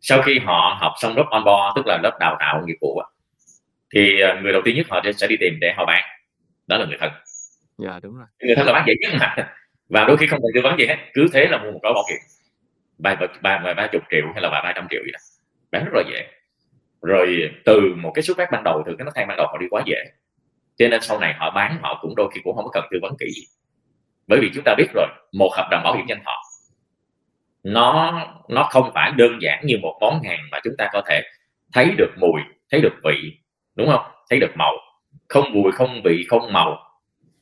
Sau 0.00 0.22
khi 0.22 0.38
họ 0.38 0.78
học 0.80 0.92
xong 1.00 1.16
lớp 1.16 1.24
on 1.30 1.44
board 1.44 1.76
tức 1.76 1.86
là 1.86 1.98
lớp 2.02 2.16
đào 2.20 2.36
tạo 2.40 2.62
nghiệp 2.66 2.76
vụ 2.80 3.02
thì 3.94 4.20
à, 4.20 4.40
người 4.42 4.52
đầu 4.52 4.62
tiên 4.64 4.76
nhất 4.76 4.86
họ 4.90 5.02
sẽ 5.16 5.26
đi 5.26 5.36
tìm 5.40 5.58
để 5.60 5.72
họ 5.76 5.84
bán. 5.86 6.02
Đó 6.66 6.76
là 6.78 6.86
người 6.86 6.96
thân. 7.00 7.10
Dạ 7.78 8.00
đúng 8.02 8.16
rồi. 8.16 8.26
Người 8.40 8.56
thân 8.56 8.66
là 8.66 8.72
bán 8.72 8.84
dễ 8.86 8.94
nhất 9.00 9.12
mà. 9.20 9.54
Và 9.88 10.04
đôi 10.04 10.16
khi 10.16 10.26
không 10.26 10.40
cần 10.42 10.50
tư 10.54 10.60
vấn 10.62 10.78
gì 10.78 10.86
hết 10.86 10.96
cứ 11.14 11.26
thế 11.32 11.46
là 11.46 11.58
mua 11.58 11.70
một 11.70 11.80
gói 11.82 11.92
bảo 11.92 12.04
hiểm. 12.10 12.18
Vài 12.98 13.16
ba 13.42 13.60
vài 13.64 13.74
ba 13.74 13.86
chục 13.92 14.02
triệu 14.10 14.26
hay 14.32 14.42
là 14.42 14.48
vài 14.52 14.62
ba 14.64 14.72
trăm 14.76 14.86
triệu 14.90 15.00
gì 15.04 15.10
đó. 15.12 15.18
Bán 15.70 15.84
rất 15.84 15.92
là 15.94 16.02
dễ. 16.10 16.26
Rồi 17.02 17.50
từ 17.64 17.94
một 17.96 18.12
cái 18.14 18.22
xuất 18.22 18.36
phát 18.36 18.50
ban 18.52 18.64
đầu 18.64 18.82
từ 18.86 18.94
cái 18.98 19.04
nấc 19.04 19.14
thang 19.14 19.28
ban 19.28 19.36
đầu 19.36 19.46
họ 19.46 19.58
đi 19.58 19.66
quá 19.70 19.82
dễ. 19.86 20.04
Cho 20.78 20.88
nên 20.88 21.00
sau 21.00 21.18
này 21.18 21.34
họ 21.38 21.50
bán 21.50 21.78
họ 21.82 21.98
cũng 22.02 22.14
đôi 22.16 22.30
khi 22.34 22.40
cũng 22.44 22.56
không 22.56 22.64
có 22.64 22.70
cần 22.70 22.84
tư 22.90 22.98
vấn 23.02 23.16
kỹ 23.18 23.26
gì. 23.30 23.42
Bởi 24.26 24.38
vì 24.40 24.50
chúng 24.54 24.64
ta 24.64 24.74
biết 24.78 24.86
rồi 24.94 25.06
một 25.32 25.50
hợp 25.56 25.68
đồng 25.70 25.82
bảo 25.84 25.96
hiểm 25.96 26.06
nhân 26.06 26.18
thọ 26.24 26.42
nó 27.66 28.26
nó 28.48 28.68
không 28.70 28.90
phải 28.94 29.12
đơn 29.16 29.42
giản 29.42 29.66
như 29.66 29.78
một 29.82 29.98
món 30.00 30.22
hàng 30.22 30.40
mà 30.52 30.60
chúng 30.64 30.74
ta 30.78 30.88
có 30.92 31.02
thể 31.08 31.22
thấy 31.72 31.94
được 31.98 32.10
mùi, 32.16 32.40
thấy 32.70 32.80
được 32.80 32.92
vị, 33.04 33.38
đúng 33.74 33.88
không? 33.88 34.02
Thấy 34.30 34.40
được 34.40 34.56
màu. 34.56 34.72
Không 35.28 35.52
mùi, 35.52 35.72
không 35.72 36.02
vị, 36.04 36.26
không 36.28 36.52
màu. 36.52 36.78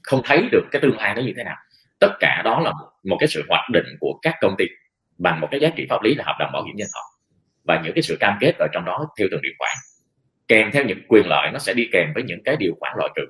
Không 0.02 0.20
thấy 0.24 0.48
được 0.52 0.64
cái 0.72 0.82
tương 0.82 0.96
lai 0.96 1.14
nó 1.14 1.22
như 1.22 1.32
thế 1.36 1.44
nào. 1.44 1.56
Tất 2.00 2.10
cả 2.20 2.42
đó 2.44 2.60
là 2.60 2.72
một 3.04 3.16
cái 3.20 3.26
sự 3.26 3.44
hoạch 3.48 3.70
định 3.72 3.86
của 4.00 4.18
các 4.22 4.34
công 4.40 4.54
ty 4.58 4.64
bằng 5.18 5.40
một 5.40 5.48
cái 5.50 5.60
giá 5.60 5.68
trị 5.76 5.86
pháp 5.90 6.02
lý 6.02 6.14
là 6.14 6.24
hợp 6.26 6.36
đồng 6.38 6.52
bảo 6.52 6.64
hiểm 6.64 6.76
nhân 6.76 6.88
thọ. 6.94 7.00
Và 7.64 7.80
những 7.84 7.94
cái 7.94 8.02
sự 8.02 8.16
cam 8.20 8.36
kết 8.40 8.52
ở 8.58 8.66
trong 8.72 8.84
đó 8.84 9.06
theo 9.18 9.28
từng 9.30 9.42
điều 9.42 9.52
khoản. 9.58 9.76
Kèm 10.48 10.70
theo 10.72 10.84
những 10.84 10.98
quyền 11.08 11.26
lợi, 11.26 11.50
nó 11.52 11.58
sẽ 11.58 11.74
đi 11.74 11.88
kèm 11.92 12.12
với 12.14 12.22
những 12.22 12.42
cái 12.44 12.56
điều 12.56 12.74
khoản 12.80 12.92
loại 12.96 13.10
trừ. 13.16 13.22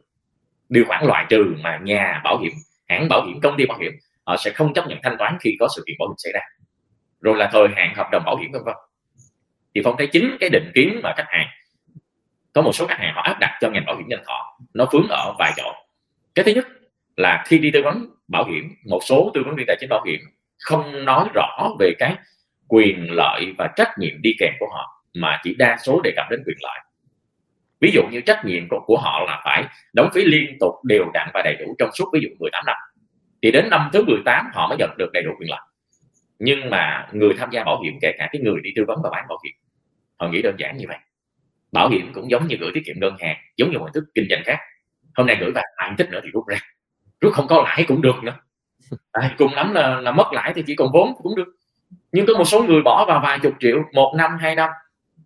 Điều 0.69 0.85
khoản 0.85 1.05
loại 1.07 1.27
trừ 1.29 1.55
mà 1.61 1.79
nhà 1.83 2.21
bảo 2.25 2.39
hiểm, 2.39 2.53
hãng 2.89 3.09
bảo 3.09 3.27
hiểm, 3.27 3.41
công 3.41 3.57
ty 3.57 3.67
bảo 3.67 3.79
hiểm, 3.79 3.93
họ 4.27 4.37
sẽ 4.37 4.51
không 4.51 4.75
chấp 4.75 4.87
nhận 4.89 4.99
thanh 5.03 5.17
toán 5.19 5.37
khi 5.41 5.57
có 5.61 5.69
sự 5.77 5.83
kiện 5.87 5.97
bảo 5.99 6.09
hiểm 6.09 6.17
xảy 6.19 6.33
ra 6.33 6.41
rồi 7.25 7.37
là 7.37 7.49
thời 7.53 7.69
hạn 7.77 7.95
hợp 7.97 8.09
đồng 8.13 8.23
bảo 8.27 8.37
hiểm 8.37 8.53
vân 8.53 8.63
vân. 8.65 8.75
Thì 9.75 9.81
phong 9.85 9.97
thấy 9.99 10.07
chính 10.07 10.37
cái 10.41 10.51
định 10.51 10.71
kiến 10.75 11.01
mà 11.03 11.13
khách 11.17 11.27
hàng 11.29 11.47
có 12.53 12.63
một 12.63 12.73
số 12.73 12.87
khách 12.87 12.99
hàng 12.99 13.15
họ 13.15 13.23
áp 13.23 13.37
đặt 13.41 13.59
cho 13.61 13.71
ngành 13.71 13.85
bảo 13.87 13.97
hiểm 13.97 14.09
nhân 14.09 14.21
thọ 14.27 14.59
nó 14.75 14.87
vướng 14.93 15.09
ở 15.09 15.35
vài 15.39 15.53
chỗ. 15.57 15.73
Cái 16.35 16.45
thứ 16.45 16.53
nhất 16.53 16.67
là 17.17 17.45
khi 17.47 17.59
đi 17.59 17.71
tư 17.71 17.83
vấn 17.85 18.07
bảo 18.29 18.45
hiểm 18.45 18.75
một 18.85 19.01
số 19.05 19.31
tư 19.35 19.43
vấn 19.45 19.57
viên 19.57 19.67
tài 19.67 19.77
chính 19.81 19.89
bảo 19.89 20.05
hiểm 20.07 20.21
không 20.59 21.05
nói 21.05 21.29
rõ 21.35 21.69
về 21.81 21.93
cái 21.99 22.15
quyền 22.69 23.07
lợi 23.11 23.55
và 23.59 23.69
trách 23.77 23.99
nhiệm 23.99 24.23
đi 24.23 24.31
kèm 24.39 24.53
của 24.59 24.69
họ 24.73 25.05
mà 25.15 25.41
chỉ 25.43 25.55
đa 25.55 25.77
số 25.83 26.01
đề 26.01 26.13
cập 26.17 26.27
đến 26.31 26.43
quyền 26.47 26.57
lợi. 26.63 26.79
Ví 27.81 27.91
dụ 27.95 28.03
như 28.11 28.21
trách 28.21 28.45
nhiệm 28.45 28.69
của, 28.69 28.81
của 28.87 28.99
họ 28.99 29.25
là 29.27 29.43
phải 29.45 29.65
đóng 29.93 30.11
phí 30.15 30.25
liên 30.25 30.57
tục 30.61 30.75
đều 30.85 31.05
đặn 31.15 31.31
và 31.35 31.43
đầy 31.45 31.57
đủ 31.57 31.75
trong 31.79 31.91
suốt 31.93 32.05
ví 32.13 32.21
dụ 32.23 32.29
18 32.39 32.65
năm. 32.67 32.77
Thì 33.43 33.51
đến 33.51 33.71
năm 33.71 33.91
thứ 33.93 34.05
18 34.05 34.47
họ 34.53 34.69
mới 34.69 34.79
nhận 34.79 34.91
được 34.99 35.11
đầy 35.13 35.23
đủ 35.23 35.31
quyền 35.39 35.51
lợi 35.51 35.61
nhưng 36.45 36.71
mà 36.71 37.09
người 37.13 37.35
tham 37.39 37.51
gia 37.51 37.65
bảo 37.65 37.83
hiểm 37.83 37.99
kể 38.03 38.13
cả 38.19 38.29
cái 38.33 38.43
người 38.43 38.61
đi 38.63 38.71
tư 38.77 38.85
vấn 38.89 38.99
và 39.03 39.11
bán 39.11 39.25
bảo 39.29 39.39
hiểm 39.45 39.53
họ 40.19 40.29
nghĩ 40.29 40.43
đơn 40.43 40.55
giản 40.59 40.77
như 40.77 40.85
vậy. 40.89 40.99
Bảo 41.73 41.89
hiểm 41.89 42.13
cũng 42.15 42.31
giống 42.31 42.47
như 42.47 42.57
gửi 42.61 42.71
tiết 42.75 42.83
kiệm 42.87 42.97
ngân 43.01 43.17
hàng 43.21 43.37
giống 43.57 43.71
như 43.71 43.79
mọi 43.79 43.91
thức 43.95 44.05
kinh 44.15 44.27
doanh 44.31 44.43
khác. 44.45 44.59
Hôm 45.15 45.27
nay 45.27 45.37
gửi 45.41 45.51
vào 45.51 45.65
bạn 45.79 45.95
tích 45.99 46.11
nữa 46.11 46.21
thì 46.25 46.31
rút 46.31 46.47
ra. 46.47 46.59
Rút 47.21 47.33
không 47.33 47.47
có 47.47 47.63
lãi 47.63 47.85
cũng 47.89 48.03
được 48.03 48.23
nữa. 48.23 48.37
À, 49.13 49.35
cùng 49.39 49.55
lắm 49.55 49.73
là, 49.75 50.01
là 50.01 50.13
mất 50.13 50.33
lãi 50.33 50.53
thì 50.55 50.63
chỉ 50.67 50.75
còn 50.75 50.89
vốn 50.93 51.15
cũng 51.23 51.37
được. 51.37 51.49
Nhưng 52.13 52.27
có 52.27 52.35
một 52.39 52.45
số 52.45 52.63
người 52.63 52.83
bỏ 52.83 53.05
vào 53.09 53.21
vài 53.21 53.39
chục 53.39 53.55
triệu 53.61 53.83
một 53.93 54.15
năm 54.19 54.39
hai 54.41 54.55
năm 54.55 54.71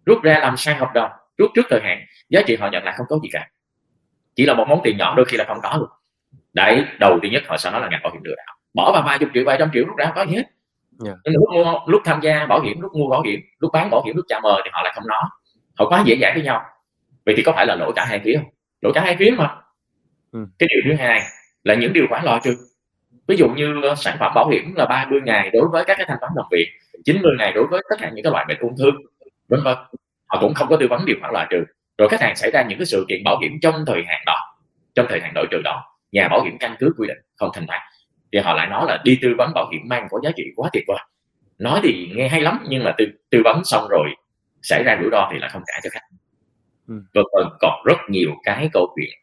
rút 0.06 0.22
ra 0.22 0.38
làm 0.38 0.56
sai 0.56 0.75
hợp 0.75 0.90
đồng 0.94 1.10
rút 1.38 1.50
trước 1.54 1.66
thời 1.70 1.80
hạn 1.80 1.98
giá 2.28 2.42
trị 2.46 2.56
họ 2.56 2.68
nhận 2.72 2.84
lại 2.84 2.94
không 2.96 3.06
có 3.08 3.18
gì 3.22 3.28
cả. 3.32 3.48
Chỉ 4.34 4.46
là 4.46 4.54
một 4.54 4.64
món 4.68 4.80
tiền 4.84 4.96
nhỏ 4.98 5.14
đôi 5.16 5.26
khi 5.26 5.37
là 5.37 5.44
không 5.44 5.58
có 5.62 5.76
luôn. 5.78 5.88
Đấy 6.52 6.84
đầu 7.00 7.18
tiên 7.22 7.32
nhất 7.32 7.42
họ 7.46 7.56
sẽ 7.56 7.70
nói 7.70 7.80
là 7.80 7.88
ngành 7.88 8.00
bảo 8.02 8.12
hiểm 8.12 8.22
lừa 8.25 8.34
đảo. 8.37 8.56
Bỏ 8.75 8.92
vào 8.92 9.02
vài 9.06 9.18
chục 9.18 9.28
triệu 9.34 9.44
vài 9.46 9.56
trăm 9.58 9.70
triệu 9.72 9.84
rút 9.84 9.96
ra 9.96 10.04
không 10.04 10.14
có 10.14 10.26
gì 10.26 10.37
hết 10.37 10.44
yeah. 11.05 11.17
Dạ. 11.25 11.33
lúc 11.33 11.43
mua 11.55 11.81
lúc 11.87 12.02
tham 12.05 12.21
gia 12.23 12.47
bảo 12.47 12.61
hiểm 12.61 12.81
lúc 12.81 12.93
mua 12.95 13.09
bảo 13.09 13.23
hiểm 13.23 13.40
lúc 13.59 13.73
bán 13.73 13.90
bảo 13.90 14.02
hiểm 14.07 14.17
lúc 14.17 14.25
chào 14.28 14.40
mời 14.40 14.62
thì 14.64 14.71
họ 14.73 14.83
lại 14.83 14.93
không 14.97 15.07
nói. 15.07 15.23
Họ 15.78 15.88
quá 15.88 16.02
dễ 16.07 16.17
dãi 16.21 16.33
với 16.35 16.43
nhau. 16.43 16.62
Vậy 17.26 17.35
thì 17.37 17.43
có 17.43 17.52
phải 17.52 17.67
là 17.67 17.75
lỗi 17.75 17.93
cả 17.97 18.05
hai 18.05 18.21
phía 18.25 18.35
không? 18.37 18.51
Lỗi 18.81 18.92
cả 18.94 19.01
hai 19.01 19.16
phía 19.16 19.31
mà. 19.38 19.57
Ừ. 20.33 20.46
cái 20.59 20.68
điều 20.68 20.81
thứ 20.85 21.03
hai 21.05 21.22
là 21.64 21.75
những 21.75 21.92
điều 21.92 22.07
khoản 22.09 22.25
loại 22.25 22.40
trừ. 22.44 22.57
Ví 23.29 23.37
dụ 23.37 23.49
như 23.49 23.83
ờ, 23.83 23.94
sản 23.94 24.16
phẩm 24.20 24.33
bảo 24.35 24.49
hiểm 24.49 24.75
là 24.77 24.87
30 24.87 25.20
ngày 25.25 25.51
đối 25.53 25.68
với 25.68 25.85
các 25.85 25.94
cái 25.99 26.07
thanh 26.09 26.16
toán 26.20 26.33
nằm 26.37 26.44
viện 26.51 26.68
90 27.05 27.33
ngày 27.38 27.53
đối 27.53 27.66
với 27.66 27.83
tất 27.90 27.96
cả 28.01 28.11
những 28.14 28.22
cái 28.22 28.33
loại 28.33 28.44
bệnh 28.49 28.59
ung 28.61 28.77
thư 28.79 28.90
vân 29.49 29.61
vân. 29.64 29.77
Họ 30.27 30.40
cũng 30.40 30.55
không 30.55 30.68
có 30.68 30.77
tư 30.77 30.87
vấn 30.90 31.05
điều 31.05 31.16
khoản 31.20 31.33
loại 31.33 31.46
trừ. 31.51 31.64
Rồi 31.99 32.09
khách 32.09 32.20
hàng 32.20 32.37
xảy 32.37 32.51
ra 32.51 32.62
những 32.68 32.79
cái 32.79 32.87
sự 32.87 33.05
kiện 33.09 33.25
bảo 33.25 33.38
hiểm 33.42 33.53
trong 33.62 33.85
thời 33.87 34.03
hạn 34.07 34.22
đó 34.27 34.57
trong 34.94 35.07
thời 35.09 35.20
hạn 35.20 35.33
đổi 35.35 35.46
trừ 35.51 35.61
đó. 35.64 35.85
Nhà 36.12 36.29
bảo 36.29 36.42
hiểm 36.42 36.57
căn 36.61 36.77
cứ 36.79 36.92
quy 36.99 37.09
định 37.09 37.18
không 37.37 37.51
thanh 37.55 37.66
toán 37.66 37.81
thì 38.33 38.38
họ 38.38 38.55
lại 38.55 38.67
nói 38.67 38.85
là 38.88 39.03
đi 39.05 39.19
tư 39.23 39.35
vấn 39.38 39.55
bảo 39.55 39.69
hiểm 39.73 39.81
mang 39.85 40.07
có 40.11 40.21
giá 40.25 40.31
trị 40.37 40.45
quá 40.57 40.71
tuyệt 40.73 40.85
vời. 40.87 40.99
Nói 41.59 41.81
thì 41.83 42.12
nghe 42.14 42.29
hay 42.29 42.41
lắm 42.41 42.67
nhưng 42.69 42.85
mà 42.85 42.95
tư 42.99 43.07
tư 43.31 43.41
vấn 43.45 43.64
xong 43.64 43.88
rồi 43.91 44.09
xảy 44.62 44.83
ra 44.85 44.99
rủi 45.01 45.11
ro 45.12 45.29
thì 45.33 45.38
lại 45.38 45.51
không 45.53 45.62
trả 45.67 45.81
cho 45.83 45.91
khách. 45.93 46.07
Ừ. 46.88 46.95
vân 47.14 47.25
vân 47.33 47.47
còn 47.61 47.83
rất 47.85 47.97
nhiều 48.09 48.31
cái 48.45 48.69
câu 48.73 48.95
chuyện 48.97 49.19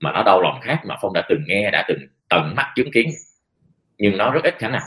mà 0.00 0.12
nó 0.12 0.22
đau 0.22 0.42
lòng 0.42 0.60
khác 0.62 0.80
mà 0.86 0.96
phong 1.02 1.12
đã 1.12 1.22
từng 1.28 1.40
nghe 1.46 1.70
đã 1.70 1.84
từng 1.88 1.98
tận 2.28 2.54
mắt 2.56 2.72
chứng 2.76 2.90
kiến. 2.92 3.08
Nhưng 3.98 4.16
nó 4.16 4.30
rất 4.30 4.44
ít 4.44 4.58
khả 4.58 4.68
năng. 4.68 4.82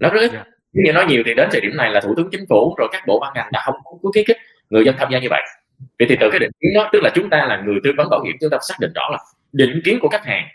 Nó 0.00 0.08
rất 0.08 0.20
ít. 0.20 0.32
Yeah. 0.32 0.46
Dạ. 0.46 0.52
như 0.72 0.92
nói 0.92 1.06
nhiều 1.08 1.22
thì 1.26 1.34
đến 1.34 1.48
thời 1.52 1.60
điểm 1.60 1.76
này 1.76 1.90
là 1.90 2.00
thủ 2.00 2.14
tướng 2.16 2.28
chính 2.32 2.44
phủ 2.48 2.74
rồi 2.78 2.88
các 2.92 3.02
bộ 3.06 3.18
ban 3.20 3.32
ngành 3.34 3.48
đã 3.52 3.62
không 3.64 3.74
có 3.84 4.10
khuyến 4.12 4.24
khích 4.26 4.36
người 4.70 4.84
dân 4.84 4.94
tham 4.98 5.08
gia 5.12 5.18
như 5.18 5.28
vậy. 5.30 5.42
Vậy 5.98 6.08
thì 6.08 6.16
từ 6.20 6.30
cái 6.30 6.38
định 6.38 6.50
kiến 6.60 6.70
đó 6.74 6.90
tức 6.92 7.00
là 7.02 7.10
chúng 7.14 7.30
ta 7.30 7.46
là 7.46 7.62
người 7.64 7.80
tư 7.84 7.92
vấn 7.96 8.08
bảo 8.10 8.22
hiểm 8.24 8.36
chúng 8.40 8.50
ta 8.50 8.58
xác 8.68 8.74
định 8.80 8.92
rõ 8.94 9.08
là 9.12 9.18
định 9.52 9.80
kiến 9.84 9.98
của 10.00 10.08
khách 10.08 10.24
hàng 10.24 10.48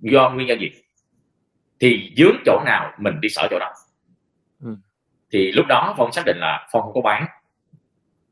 do 0.00 0.30
nguyên 0.30 0.46
nhân 0.46 0.60
gì 0.60 0.70
thì 1.80 2.12
dướng 2.16 2.36
chỗ 2.46 2.60
nào 2.64 2.92
mình 2.98 3.20
đi 3.20 3.28
sở 3.28 3.48
chỗ 3.50 3.58
đó. 3.58 3.72
Ừ. 4.64 4.76
thì 5.32 5.52
lúc 5.52 5.66
đó 5.68 5.94
phong 5.98 6.12
xác 6.12 6.22
định 6.26 6.36
là 6.40 6.68
phong 6.72 6.82
không 6.82 6.92
có 6.94 7.00
bán. 7.00 7.26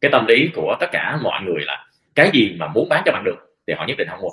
Cái 0.00 0.10
tâm 0.10 0.26
lý 0.26 0.50
của 0.54 0.76
tất 0.80 0.86
cả 0.92 1.18
mọi 1.22 1.42
người 1.42 1.60
là 1.60 1.86
cái 2.14 2.30
gì 2.32 2.56
mà 2.58 2.68
muốn 2.68 2.88
bán 2.88 3.02
cho 3.06 3.12
bạn 3.12 3.24
được 3.24 3.36
thì 3.66 3.74
họ 3.74 3.84
nhất 3.86 3.98
định 3.98 4.08
không 4.10 4.20
mua. 4.20 4.30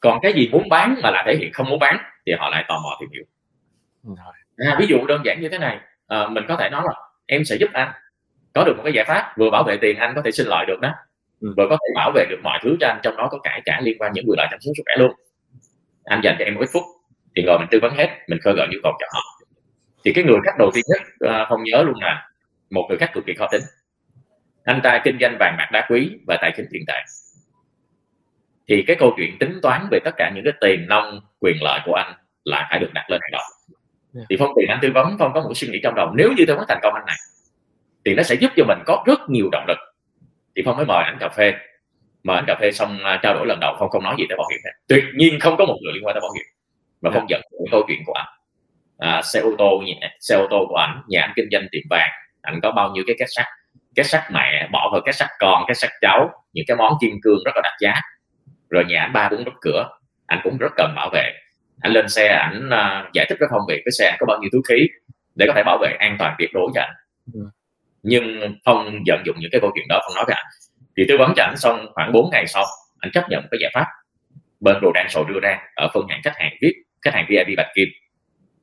Còn 0.00 0.18
cái 0.22 0.32
gì 0.32 0.48
muốn 0.52 0.68
bán 0.68 1.00
mà 1.02 1.10
là 1.10 1.22
thể 1.26 1.36
hiện 1.36 1.52
không 1.52 1.70
muốn 1.70 1.78
bán 1.78 1.96
thì 2.26 2.32
họ 2.38 2.50
lại 2.50 2.64
tò 2.68 2.80
mò 2.84 2.96
tìm 3.00 3.08
hiểu. 3.12 3.24
À, 4.56 4.76
ví 4.80 4.86
dụ 4.86 5.06
đơn 5.06 5.22
giản 5.24 5.40
như 5.40 5.48
thế 5.48 5.58
này 5.58 5.80
à, 6.06 6.28
mình 6.28 6.44
có 6.48 6.56
thể 6.56 6.68
nói 6.70 6.82
là 6.84 6.94
em 7.26 7.44
sẽ 7.44 7.56
giúp 7.56 7.70
anh. 7.72 7.92
Có 8.52 8.64
được 8.64 8.76
một 8.76 8.82
cái 8.84 8.92
giải 8.92 9.04
pháp 9.04 9.34
vừa 9.38 9.50
bảo 9.50 9.64
vệ 9.64 9.76
tiền 9.76 9.96
anh 9.96 10.12
có 10.14 10.22
thể 10.24 10.30
xin 10.30 10.46
lợi 10.46 10.66
được 10.66 10.80
đó. 10.80 10.92
Ừ. 11.40 11.54
vừa 11.56 11.66
có 11.70 11.76
thể 11.76 11.92
bảo 11.94 12.12
vệ 12.14 12.26
được 12.30 12.40
mọi 12.42 12.58
thứ 12.62 12.76
cho 12.80 12.86
anh 12.86 13.00
trong 13.02 13.16
đó 13.16 13.28
có 13.30 13.38
cả 13.38 13.60
cả 13.64 13.80
liên 13.82 13.98
quan 13.98 14.12
những 14.12 14.24
quyền 14.28 14.38
lợi 14.38 14.46
chăm 14.50 14.60
sóc 14.60 14.72
sức 14.76 14.82
khỏe 14.86 14.96
luôn. 14.98 15.16
Anh 16.04 16.20
dành 16.24 16.36
cho 16.38 16.44
em 16.44 16.54
một 16.54 16.60
ít 16.60 16.68
phút 16.72 16.82
thì 17.36 17.42
ngồi 17.42 17.58
mình 17.58 17.68
tư 17.70 17.78
vấn 17.82 17.94
hết 17.94 18.18
mình 18.28 18.38
khơi 18.42 18.54
gợi 18.56 18.66
nhu 18.70 18.78
cầu 18.82 18.92
cho 19.00 19.06
họ. 19.12 19.20
Thì 20.04 20.12
cái 20.12 20.24
người 20.24 20.36
khách 20.44 20.58
đầu 20.58 20.70
tiên 20.74 20.84
nhất 20.88 21.30
à, 21.32 21.46
không 21.48 21.60
nhớ 21.64 21.82
luôn 21.82 21.94
là 22.00 22.28
một 22.70 22.86
người 22.88 22.98
khách 22.98 23.14
cực 23.14 23.26
kỳ 23.26 23.34
khó 23.34 23.48
tính. 23.52 23.62
Anh 24.64 24.80
ta 24.82 25.00
kinh 25.04 25.18
doanh 25.20 25.36
vàng 25.40 25.54
bạc 25.58 25.68
đá 25.72 25.86
quý 25.88 26.10
và 26.26 26.38
tài 26.40 26.52
chính 26.56 26.66
tiền 26.70 26.82
tệ 26.86 27.02
thì 28.68 28.84
cái 28.86 28.96
câu 28.96 29.14
chuyện 29.16 29.38
tính 29.38 29.58
toán 29.62 29.88
về 29.90 29.98
tất 30.04 30.10
cả 30.16 30.30
những 30.34 30.44
cái 30.44 30.52
tiền 30.60 30.88
nông 30.88 31.20
quyền 31.40 31.62
lợi 31.62 31.80
của 31.84 31.94
anh 31.94 32.14
lại 32.44 32.66
phải 32.70 32.78
được 32.78 32.90
đặt 32.94 33.10
lên 33.10 33.20
hàng 33.22 33.32
đầu. 33.32 33.42
Yeah. 34.14 34.26
thì 34.30 34.36
phong 34.38 34.52
tiền 34.56 34.68
anh 34.68 34.78
tư 34.82 34.90
vấn 34.94 35.16
phong 35.18 35.32
có 35.32 35.40
một 35.40 35.52
suy 35.54 35.68
nghĩ 35.68 35.80
trong 35.82 35.94
đầu 35.94 36.10
nếu 36.14 36.32
như 36.36 36.44
tôi 36.46 36.56
muốn 36.56 36.64
thành 36.68 36.80
công 36.82 36.94
anh 36.94 37.04
này 37.06 37.16
thì 38.04 38.14
nó 38.14 38.22
sẽ 38.22 38.34
giúp 38.34 38.50
cho 38.56 38.64
mình 38.64 38.78
có 38.86 39.04
rất 39.06 39.20
nhiều 39.28 39.48
động 39.52 39.64
lực. 39.68 39.78
Thì 40.56 40.62
phong 40.64 40.76
mới 40.76 40.86
mời 40.86 41.04
anh 41.04 41.16
cà 41.20 41.28
phê. 41.28 41.54
Mời 42.22 42.36
anh 42.36 42.44
cà 42.46 42.56
phê 42.60 42.72
xong 42.72 42.96
uh, 42.96 43.22
trao 43.22 43.34
đổi 43.34 43.46
lần 43.46 43.58
đầu 43.60 43.76
phong 43.78 43.90
không 43.90 44.02
nói 44.02 44.14
gì 44.18 44.24
tới 44.28 44.38
bảo 44.38 44.46
hiểm 44.50 44.60
hết. 44.64 44.70
Tuyệt 44.88 45.04
nhiên 45.14 45.40
không 45.40 45.56
có 45.56 45.64
một 45.64 45.76
người 45.82 45.92
liên 45.92 46.06
quan 46.06 46.14
tới 46.14 46.20
bảo 46.20 46.32
hiểm 46.32 46.44
và 47.04 47.10
phong 47.14 47.26
dẫn 47.28 47.40
những 47.50 47.70
câu 47.70 47.82
chuyện 47.88 48.02
của 48.06 48.12
anh. 48.12 48.26
À, 48.98 49.22
xe 49.22 49.40
ô 49.40 49.50
tô 49.58 49.82
xe 50.20 50.36
ô 50.36 50.46
tô 50.50 50.66
của 50.68 50.76
anh 50.76 51.02
nhà 51.08 51.20
anh 51.20 51.32
kinh 51.36 51.48
doanh 51.52 51.66
tiệm 51.72 51.82
vàng. 51.90 52.10
Anh 52.42 52.60
có 52.62 52.72
bao 52.72 52.90
nhiêu 52.90 53.04
cái 53.06 53.16
két 53.18 53.28
sắt? 53.36 53.46
Két 53.94 54.06
sắt 54.06 54.22
mẹ 54.32 54.68
bỏ 54.72 54.88
vào 54.92 55.00
két 55.06 55.14
sắt 55.14 55.28
con 55.38 55.64
két 55.68 55.76
sắt 55.76 55.90
cháu. 56.00 56.30
Những 56.52 56.64
cái 56.68 56.76
món 56.76 56.92
kim 57.00 57.10
cương 57.22 57.38
rất 57.44 57.52
là 57.54 57.60
đắt 57.64 57.72
giá. 57.80 57.94
Rồi 58.70 58.84
nhà 58.84 59.00
anh 59.00 59.12
ba 59.12 59.28
bốn 59.28 59.44
đốt 59.44 59.54
cửa. 59.60 59.88
Anh 60.26 60.40
cũng 60.44 60.58
rất 60.58 60.72
cần 60.76 60.92
bảo 60.96 61.10
vệ. 61.12 61.32
Anh 61.80 61.92
lên 61.92 62.08
xe 62.08 62.28
ảnh 62.28 62.68
uh, 62.68 63.12
giải 63.12 63.26
thích 63.28 63.36
với 63.40 63.48
phong 63.50 63.62
việc 63.68 63.82
cái 63.84 63.92
xe 63.98 64.16
có 64.20 64.26
bao 64.26 64.38
nhiêu 64.40 64.50
túi 64.52 64.62
khí 64.68 64.86
để 65.34 65.46
có 65.48 65.52
thể 65.56 65.62
bảo 65.66 65.78
vệ 65.82 65.96
an 65.98 66.16
toàn 66.18 66.34
tuyệt 66.38 66.50
đối 66.54 66.70
cho 66.74 66.80
anh 66.80 66.94
ừ. 67.34 67.40
nhưng 68.02 68.56
phong 68.64 68.84
vận 69.06 69.22
dụng 69.26 69.36
những 69.38 69.50
cái 69.52 69.60
câu 69.60 69.70
chuyện 69.74 69.86
đó 69.88 70.00
phong 70.04 70.14
nói 70.16 70.24
với 70.26 70.34
anh 70.34 70.44
thì 70.96 71.04
tư 71.08 71.16
vấn 71.18 71.32
cho 71.36 71.42
anh 71.42 71.56
xong 71.56 71.86
khoảng 71.94 72.12
4 72.12 72.30
ngày 72.30 72.46
sau 72.46 72.64
anh 73.00 73.10
chấp 73.12 73.24
nhận 73.28 73.46
cái 73.50 73.58
giải 73.60 73.70
pháp. 73.74 73.86
Bên 74.60 74.76
đồ 74.82 74.92
đan 74.94 75.06
sổ 75.08 75.24
đưa 75.24 75.40
ra 75.40 75.58
ở 75.76 75.88
phân 75.94 76.06
hạng 76.08 76.20
khách 76.24 76.36
hàng 76.36 76.52
VIP 76.60 76.74
khách 77.04 77.14
hàng 77.14 77.26
VIP 77.28 77.56
bạch 77.56 77.66
kim. 77.74 77.88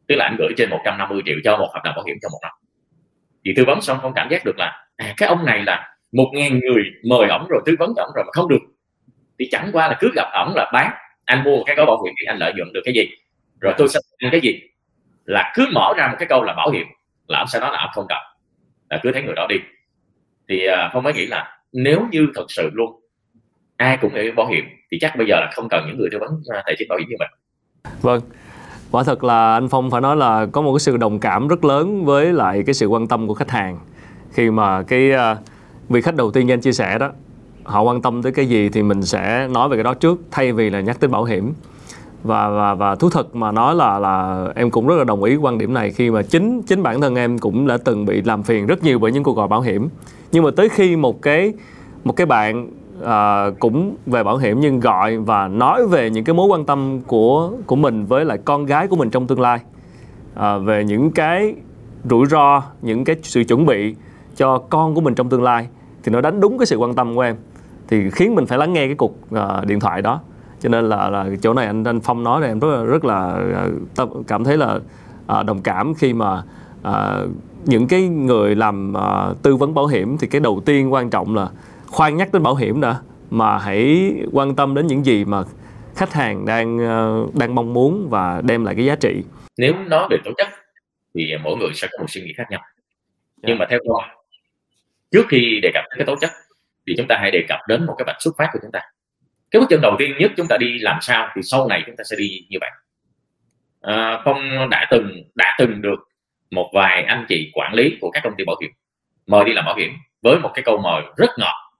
Tức 0.08 0.16
là 0.16 0.26
anh 0.26 0.36
gửi 0.40 0.54
trên 0.58 0.70
150 0.70 1.22
triệu 1.26 1.36
cho 1.44 1.58
một 1.58 1.70
hợp 1.74 1.82
đồng 1.84 1.96
bảo 1.96 2.06
hiểm 2.06 2.18
trong 2.22 2.32
một 2.32 2.40
năm. 2.42 2.52
Thì 3.46 3.54
tư 3.56 3.66
vấn 3.66 3.82
xong 3.82 4.00
không 4.02 4.14
cảm 4.16 4.28
giác 4.32 4.42
được 4.46 4.58
là 4.58 4.86
à, 4.96 5.14
cái 5.18 5.30
ông 5.30 5.46
này 5.46 5.64
là 5.64 5.96
một 6.12 6.32
ngàn 6.34 6.60
người 6.60 6.84
mời 7.10 7.30
ổng 7.30 7.48
rồi 7.50 7.62
tư 7.66 7.76
vấn 7.80 7.94
ổng 7.98 8.10
rồi 8.16 8.24
mà 8.26 8.32
không 8.32 8.50
được. 8.50 8.62
Thì 9.40 9.48
chẳng 9.52 9.70
qua 9.74 9.88
là 9.88 9.98
cứ 10.00 10.12
gặp 10.16 10.30
ổng 10.34 10.54
là 10.56 10.72
bán 10.74 10.92
anh 11.26 11.44
mua 11.44 11.64
cái 11.64 11.76
gói 11.76 11.86
bảo 11.86 12.04
hiểm 12.04 12.14
thì 12.22 12.26
anh 12.26 12.38
lợi 12.38 12.54
nhuận 12.56 12.74
được 12.74 12.82
cái 12.86 12.94
gì? 12.94 13.10
Rồi 13.62 13.74
tôi 13.78 13.88
sẽ 13.88 14.00
ăn 14.18 14.32
cái 14.32 14.42
gì? 14.42 14.62
Là 15.26 15.52
cứ 15.56 15.66
mở 15.74 15.94
ra 15.98 16.08
một 16.08 16.16
cái 16.20 16.28
câu 16.30 16.44
là 16.44 16.54
bảo 16.54 16.70
hiểm 16.72 16.88
là 17.28 17.40
ông 17.40 17.48
sẽ 17.48 17.60
nói 17.60 17.70
là 17.74 17.80
ông 17.80 17.90
không 17.94 18.06
cần. 18.10 18.18
Là 18.90 19.00
cứ 19.04 19.12
thấy 19.12 19.24
người 19.24 19.36
đó 19.36 19.48
đi. 19.50 19.56
Thì 20.50 20.68
không 20.68 20.90
phong 20.94 21.04
mới 21.04 21.14
nghĩ 21.14 21.26
là 21.26 21.62
nếu 21.72 22.08
như 22.12 22.28
thật 22.36 22.46
sự 22.50 22.70
luôn 22.74 23.02
ai 23.78 23.98
cũng 24.02 24.14
nghĩ 24.14 24.32
bảo 24.32 24.48
hiểm 24.48 24.66
thì 24.92 24.98
chắc 25.02 25.16
bây 25.18 25.28
giờ 25.28 25.36
là 25.36 25.50
không 25.54 25.68
cần 25.70 25.84
những 25.88 25.98
người 25.98 26.10
tư 26.12 26.18
vấn 26.20 26.30
à, 26.54 26.64
tài 26.66 26.76
chính 26.78 26.88
bảo 26.90 26.98
hiểm 26.98 27.08
như 27.10 27.16
mình 27.20 27.30
vâng. 28.02 28.22
Quả 28.92 29.04
thật 29.04 29.24
là 29.24 29.54
anh 29.54 29.70
phong 29.70 29.92
phải 29.92 30.02
nói 30.02 30.16
là 30.16 30.46
có 30.46 30.62
một 30.62 30.74
cái 30.74 30.80
sự 30.80 30.98
đồng 30.98 31.20
cảm 31.20 31.48
rất 31.48 31.66
lớn 31.66 32.06
với 32.06 32.34
lại 32.34 32.64
cái 32.66 32.74
sự 32.74 32.88
quan 32.88 33.08
tâm 33.08 33.28
của 33.28 33.34
khách 33.34 33.52
hàng. 33.52 33.80
Khi 34.32 34.52
mà 34.52 34.82
cái 34.82 35.12
à, 35.12 35.38
vị 35.90 36.02
khách 36.02 36.16
đầu 36.16 36.32
tiên 36.32 36.48
như 36.48 36.54
anh 36.54 36.62
chia 36.62 36.72
sẻ 36.72 36.98
đó, 36.98 37.10
họ 37.64 37.82
quan 37.82 38.02
tâm 38.02 38.22
tới 38.22 38.32
cái 38.32 38.46
gì 38.46 38.70
thì 38.70 38.84
mình 38.84 39.02
sẽ 39.02 39.48
nói 39.48 39.70
về 39.70 39.78
cái 39.78 39.84
đó 39.84 39.94
trước, 39.94 40.20
thay 40.32 40.52
vì 40.52 40.70
là 40.70 40.82
nhắc 40.82 41.00
tới 41.00 41.08
bảo 41.08 41.24
hiểm. 41.24 41.54
Và 42.24 42.50
và 42.50 42.74
và 42.74 42.96
thú 42.96 43.10
thật 43.10 43.36
mà 43.36 43.52
nói 43.52 43.76
là 43.76 44.00
là 44.00 44.46
em 44.56 44.72
cũng 44.72 44.88
rất 44.88 44.96
là 44.96 45.04
đồng 45.04 45.24
ý 45.24 45.36
quan 45.36 45.58
điểm 45.58 45.74
này 45.74 45.92
khi 45.92 46.10
mà 46.10 46.22
chính 46.22 46.62
chính 46.62 46.84
bản 46.84 47.02
thân 47.02 47.16
em 47.16 47.40
cũng 47.40 47.68
đã 47.68 47.78
từng 47.86 48.06
bị 48.06 48.22
làm 48.22 48.44
phiền 48.44 48.66
rất 48.66 48.84
nhiều 48.84 49.00
bởi 49.00 49.12
những 49.12 49.24
cuộc 49.24 49.38
gọi 49.38 49.48
bảo 49.48 49.62
hiểm. 49.62 49.90
Nhưng 50.32 50.44
mà 50.44 50.50
tới 50.56 50.70
khi 50.70 50.96
một 50.96 51.22
cái 51.22 51.54
một 52.04 52.16
cái 52.16 52.26
bạn 52.26 52.70
à, 53.06 53.50
cũng 53.60 53.96
về 54.06 54.24
bảo 54.24 54.38
hiểm 54.38 54.60
nhưng 54.60 54.80
gọi 54.80 55.18
và 55.18 55.48
nói 55.48 55.88
về 55.88 56.10
những 56.10 56.24
cái 56.24 56.34
mối 56.34 56.48
quan 56.48 56.66
tâm 56.66 57.00
của 57.08 57.52
của 57.66 57.76
mình 57.76 58.06
với 58.06 58.26
lại 58.26 58.38
con 58.46 58.66
gái 58.66 58.88
của 58.88 58.96
mình 58.96 59.10
trong 59.10 59.28
tương 59.28 59.42
lai. 59.42 59.60
À, 60.36 60.58
về 60.58 60.84
những 60.84 61.12
cái 61.12 61.56
rủi 62.10 62.26
ro 62.26 62.64
những 62.82 63.04
cái 63.04 63.16
sự 63.24 63.44
chuẩn 63.44 63.66
bị 63.66 63.96
cho 64.36 64.58
con 64.58 64.96
của 64.96 65.02
mình 65.02 65.16
trong 65.16 65.30
tương 65.30 65.44
lai 65.44 65.68
thì 66.04 66.12
nó 66.12 66.22
đánh 66.22 66.40
đúng 66.40 66.58
cái 66.58 66.66
sự 66.66 66.78
quan 66.78 66.94
tâm 66.94 67.16
của 67.16 67.22
em 67.22 67.36
thì 67.88 68.10
khiến 68.10 68.36
mình 68.36 68.46
phải 68.46 68.58
lắng 68.58 68.74
nghe 68.74 68.86
cái 68.86 68.96
cuộc 68.96 69.16
uh, 69.36 69.66
điện 69.66 69.80
thoại 69.80 70.02
đó. 70.02 70.20
Cho 70.60 70.70
nên 70.70 70.90
là 70.90 71.10
là 71.10 71.26
chỗ 71.42 71.54
này 71.54 71.66
anh 71.66 71.84
anh 71.84 72.00
Phong 72.00 72.24
nói 72.24 72.42
là 72.42 72.48
em 72.48 72.60
rất 72.60 72.68
là 72.68 72.84
rất 72.84 73.06
là 73.06 73.44
uh, 74.04 74.28
cảm 74.28 74.44
thấy 74.44 74.58
là 74.58 74.80
uh, 75.40 75.46
đồng 75.46 75.62
cảm 75.62 75.94
khi 75.94 76.14
mà 76.14 76.44
uh, 76.88 77.30
những 77.66 77.88
cái 77.88 78.08
người 78.08 78.56
làm 78.56 78.94
uh, 78.98 79.42
tư 79.42 79.56
vấn 79.56 79.74
bảo 79.74 79.88
hiểm 79.88 80.18
thì 80.18 80.28
cái 80.28 80.42
đầu 80.42 80.62
tiên 80.66 80.94
quan 80.94 81.10
trọng 81.10 81.36
là 81.36 81.50
khoan 81.92 82.18
nhắc 82.18 82.34
đến 82.34 82.44
bảo 82.44 82.56
hiểm 82.56 82.82
đã 82.82 83.02
mà 83.30 83.58
hãy 83.58 84.12
quan 84.32 84.56
tâm 84.56 84.76
đến 84.76 84.88
những 84.88 85.06
gì 85.06 85.26
mà 85.26 85.44
khách 85.96 86.14
hàng 86.14 86.46
đang 86.46 86.78
uh, 86.78 87.36
đang 87.36 87.56
mong 87.56 87.74
muốn 87.74 88.08
và 88.10 88.42
đem 88.46 88.66
lại 88.66 88.76
cái 88.76 88.86
giá 88.86 88.96
trị 88.96 89.24
nếu 89.58 89.74
nói 89.76 90.08
về 90.12 90.18
tổ 90.26 90.32
chức 90.38 90.48
thì 91.16 91.34
mỗi 91.44 91.58
người 91.58 91.74
sẽ 91.74 91.88
có 91.92 91.98
một 92.00 92.10
suy 92.10 92.22
nghĩ 92.22 92.34
khác 92.38 92.44
nhau 92.50 92.62
nhưng 93.38 93.48
yeah. 93.48 93.60
Dạ. 93.60 93.66
mà 93.66 93.66
theo 93.70 93.80
tôi 93.86 94.02
trước 95.12 95.26
khi 95.30 95.60
đề 95.64 95.72
cập 95.74 95.84
đến 95.90 95.98
cái 95.98 96.06
tố 96.06 96.16
chất 96.16 96.30
thì 96.88 96.94
chúng 96.98 97.08
ta 97.08 97.18
hãy 97.20 97.32
đề 97.32 97.46
cập 97.50 97.60
đến 97.68 97.86
một 97.86 97.96
cái 97.98 98.06
vạch 98.08 98.16
xuất 98.20 98.32
phát 98.38 98.50
của 98.54 98.60
chúng 98.62 98.72
ta 98.72 98.80
cái 99.52 99.60
bước 99.60 99.66
chân 99.70 99.82
đầu 99.82 99.96
tiên 100.00 100.12
nhất 100.20 100.32
chúng 100.38 100.48
ta 100.48 100.58
đi 100.58 100.80
làm 100.80 100.98
sao 101.02 101.30
thì 101.36 101.42
sau 101.44 101.68
này 101.68 101.84
chúng 101.86 101.96
ta 101.96 102.04
sẽ 102.04 102.16
đi 102.20 102.46
như 102.50 102.58
vậy 102.62 102.70
à, 103.82 104.22
phong 104.26 104.70
đã 104.70 104.88
từng 104.92 105.24
đã 105.36 105.56
từng 105.60 105.82
được 105.82 106.00
một 106.52 106.70
vài 106.74 107.04
anh 107.04 107.26
chị 107.30 107.52
quản 107.54 107.74
lý 107.74 107.98
của 108.02 108.12
các 108.12 108.22
công 108.24 108.34
ty 108.38 108.44
bảo 108.46 108.56
hiểm 108.62 108.72
mời 109.28 109.46
đi 109.46 109.54
làm 109.54 109.66
bảo 109.66 109.76
hiểm 109.76 109.92
với 110.22 110.40
một 110.40 110.52
cái 110.54 110.64
câu 110.64 110.78
mời 110.78 111.04
rất 111.18 111.30
ngọt 111.38 111.71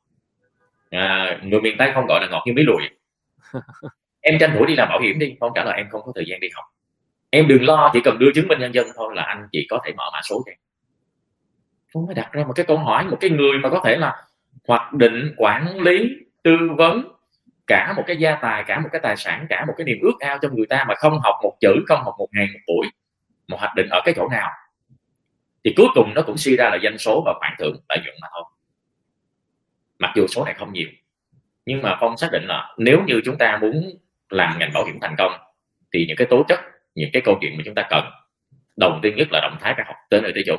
à, 0.92 1.40
người 1.44 1.62
miền 1.62 1.76
tây 1.78 1.92
không 1.94 2.06
gọi 2.08 2.22
là 2.22 2.28
ngọt 2.32 2.44
như 2.46 2.54
bí 2.54 2.64
lùi. 2.64 2.82
Em 4.22 4.40
tranh 4.40 4.56
thủ 4.58 4.66
đi 4.66 4.76
làm 4.76 4.90
bảo 4.90 5.00
hiểm 5.00 5.20
đi 5.20 5.36
phong 5.40 5.52
trả 5.56 5.64
lời 5.64 5.78
em 5.78 5.90
không 5.90 6.02
có 6.06 6.12
thời 6.16 6.26
gian 6.28 6.40
đi 6.40 6.48
học. 6.54 6.66
Em 7.30 7.48
đừng 7.48 7.66
lo 7.66 7.90
chỉ 7.94 8.02
cần 8.04 8.20
đưa 8.20 8.32
chứng 8.36 8.48
minh 8.48 8.60
nhân 8.60 8.74
dân 8.74 8.88
thôi 8.96 9.14
là 9.16 9.24
anh 9.24 9.48
chị 9.52 9.68
có 9.70 9.80
thể 9.86 9.94
mở 9.98 10.04
mã 10.14 10.20
số 10.30 10.44
cho 10.46 10.52
em. 10.52 10.58
Không 11.94 12.08
phải 12.08 12.16
đặt 12.16 12.32
ra 12.32 12.44
một 12.44 12.54
cái 12.56 12.66
câu 12.66 12.78
hỏi 12.78 13.06
một 13.06 13.18
cái 13.22 13.30
người 13.30 13.58
mà 13.58 13.70
có 13.70 13.82
thể 13.86 13.98
là 13.98 14.28
hoạch 14.68 14.94
định 14.94 15.34
quản 15.38 15.82
lý 15.82 16.10
tư 16.44 16.58
vấn 16.78 17.04
cả 17.68 17.94
một 17.98 18.04
cái 18.08 18.18
gia 18.18 18.36
tài 18.36 18.64
cả 18.68 18.80
một 18.80 18.90
cái 18.92 19.02
tài 19.04 19.18
sản 19.18 19.46
cả 19.50 19.66
một 19.66 19.74
cái 19.78 19.86
niềm 19.86 19.98
ước 20.02 20.20
ao 20.20 20.38
cho 20.42 20.50
người 20.50 20.66
ta 20.70 20.86
mà 20.88 20.96
không 20.96 21.20
học 21.24 21.36
một 21.44 21.58
chữ 21.62 21.76
không 21.88 22.04
học 22.04 22.16
một 22.18 22.28
ngày 22.32 22.48
một 22.54 22.60
buổi 22.68 22.88
một 23.48 23.58
hoạch 23.60 23.76
định 23.76 23.88
ở 23.90 24.02
cái 24.06 24.14
chỗ 24.18 24.28
nào. 24.28 24.50
Thì 25.64 25.74
cuối 25.78 25.88
cùng 25.96 26.14
nó 26.14 26.22
cũng 26.22 26.38
suy 26.38 26.56
ra 26.56 26.70
là 26.70 26.78
doanh 26.84 26.98
số 26.98 27.24
và 27.26 27.34
khoản 27.40 27.54
thưởng 27.60 27.76
lợi 27.90 28.00
nhuận 28.04 28.16
mà 28.22 28.28
thôi 28.34 28.44
mặc 30.02 30.12
dù 30.16 30.28
số 30.28 30.46
này 30.46 30.54
không 30.54 30.74
nhiều 30.74 30.88
nhưng 31.66 31.82
mà 31.82 31.98
phong 32.00 32.18
xác 32.18 32.28
định 32.32 32.44
là 32.48 32.76
nếu 32.78 33.02
như 33.06 33.22
chúng 33.26 33.38
ta 33.38 33.58
muốn 33.62 34.00
làm 34.30 34.60
ngành 34.60 34.74
bảo 34.74 34.86
hiểm 34.86 34.98
thành 35.02 35.16
công 35.18 35.32
thì 35.94 36.06
những 36.08 36.18
cái 36.18 36.28
tố 36.30 36.44
chất 36.48 36.60
những 36.96 37.10
cái 37.14 37.22
câu 37.26 37.38
chuyện 37.42 37.58
mà 37.58 37.64
chúng 37.66 37.76
ta 37.76 37.88
cần 37.90 38.06
đầu 38.78 39.00
tiên 39.02 39.16
nhất 39.16 39.28
là 39.32 39.40
động 39.40 39.58
thái 39.62 39.74
phải 39.76 39.86
học 39.88 39.96
tới 40.10 40.22
nơi 40.22 40.32
tới 40.34 40.44
chỗ 40.46 40.58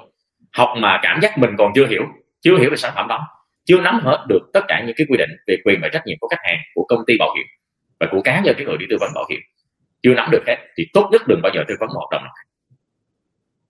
học 0.52 0.68
mà 0.76 1.00
cảm 1.02 1.20
giác 1.22 1.38
mình 1.38 1.50
còn 1.58 1.72
chưa 1.74 1.86
hiểu 1.86 2.02
chưa 2.40 2.58
hiểu 2.58 2.70
về 2.70 2.76
sản 2.76 2.92
phẩm 2.94 3.08
đó 3.08 3.28
chưa 3.64 3.80
nắm 3.80 4.00
hết 4.04 4.26
được 4.28 4.50
tất 4.52 4.60
cả 4.68 4.82
những 4.86 4.96
cái 4.96 5.06
quy 5.10 5.16
định 5.16 5.30
về 5.46 5.56
quyền 5.64 5.80
và 5.82 5.88
trách 5.92 6.02
nhiệm 6.06 6.18
của 6.20 6.28
khách 6.28 6.40
hàng 6.44 6.58
của 6.74 6.84
công 6.88 7.04
ty 7.06 7.14
bảo 7.18 7.34
hiểm 7.36 7.46
và 8.00 8.06
của 8.10 8.20
cá 8.22 8.40
nhân 8.40 8.54
cái 8.58 8.66
người 8.66 8.76
đi 8.76 8.86
tư 8.90 8.96
vấn 9.00 9.10
bảo 9.14 9.26
hiểm 9.30 9.40
chưa 10.02 10.14
nắm 10.14 10.28
được 10.30 10.42
hết 10.46 10.56
thì 10.76 10.86
tốt 10.92 11.08
nhất 11.12 11.22
đừng 11.28 11.40
bao 11.42 11.52
giờ 11.54 11.64
tư 11.68 11.74
vấn 11.80 11.88
một 11.88 12.00
hợp 12.00 12.08
đồng 12.10 12.24
nào 12.24 12.32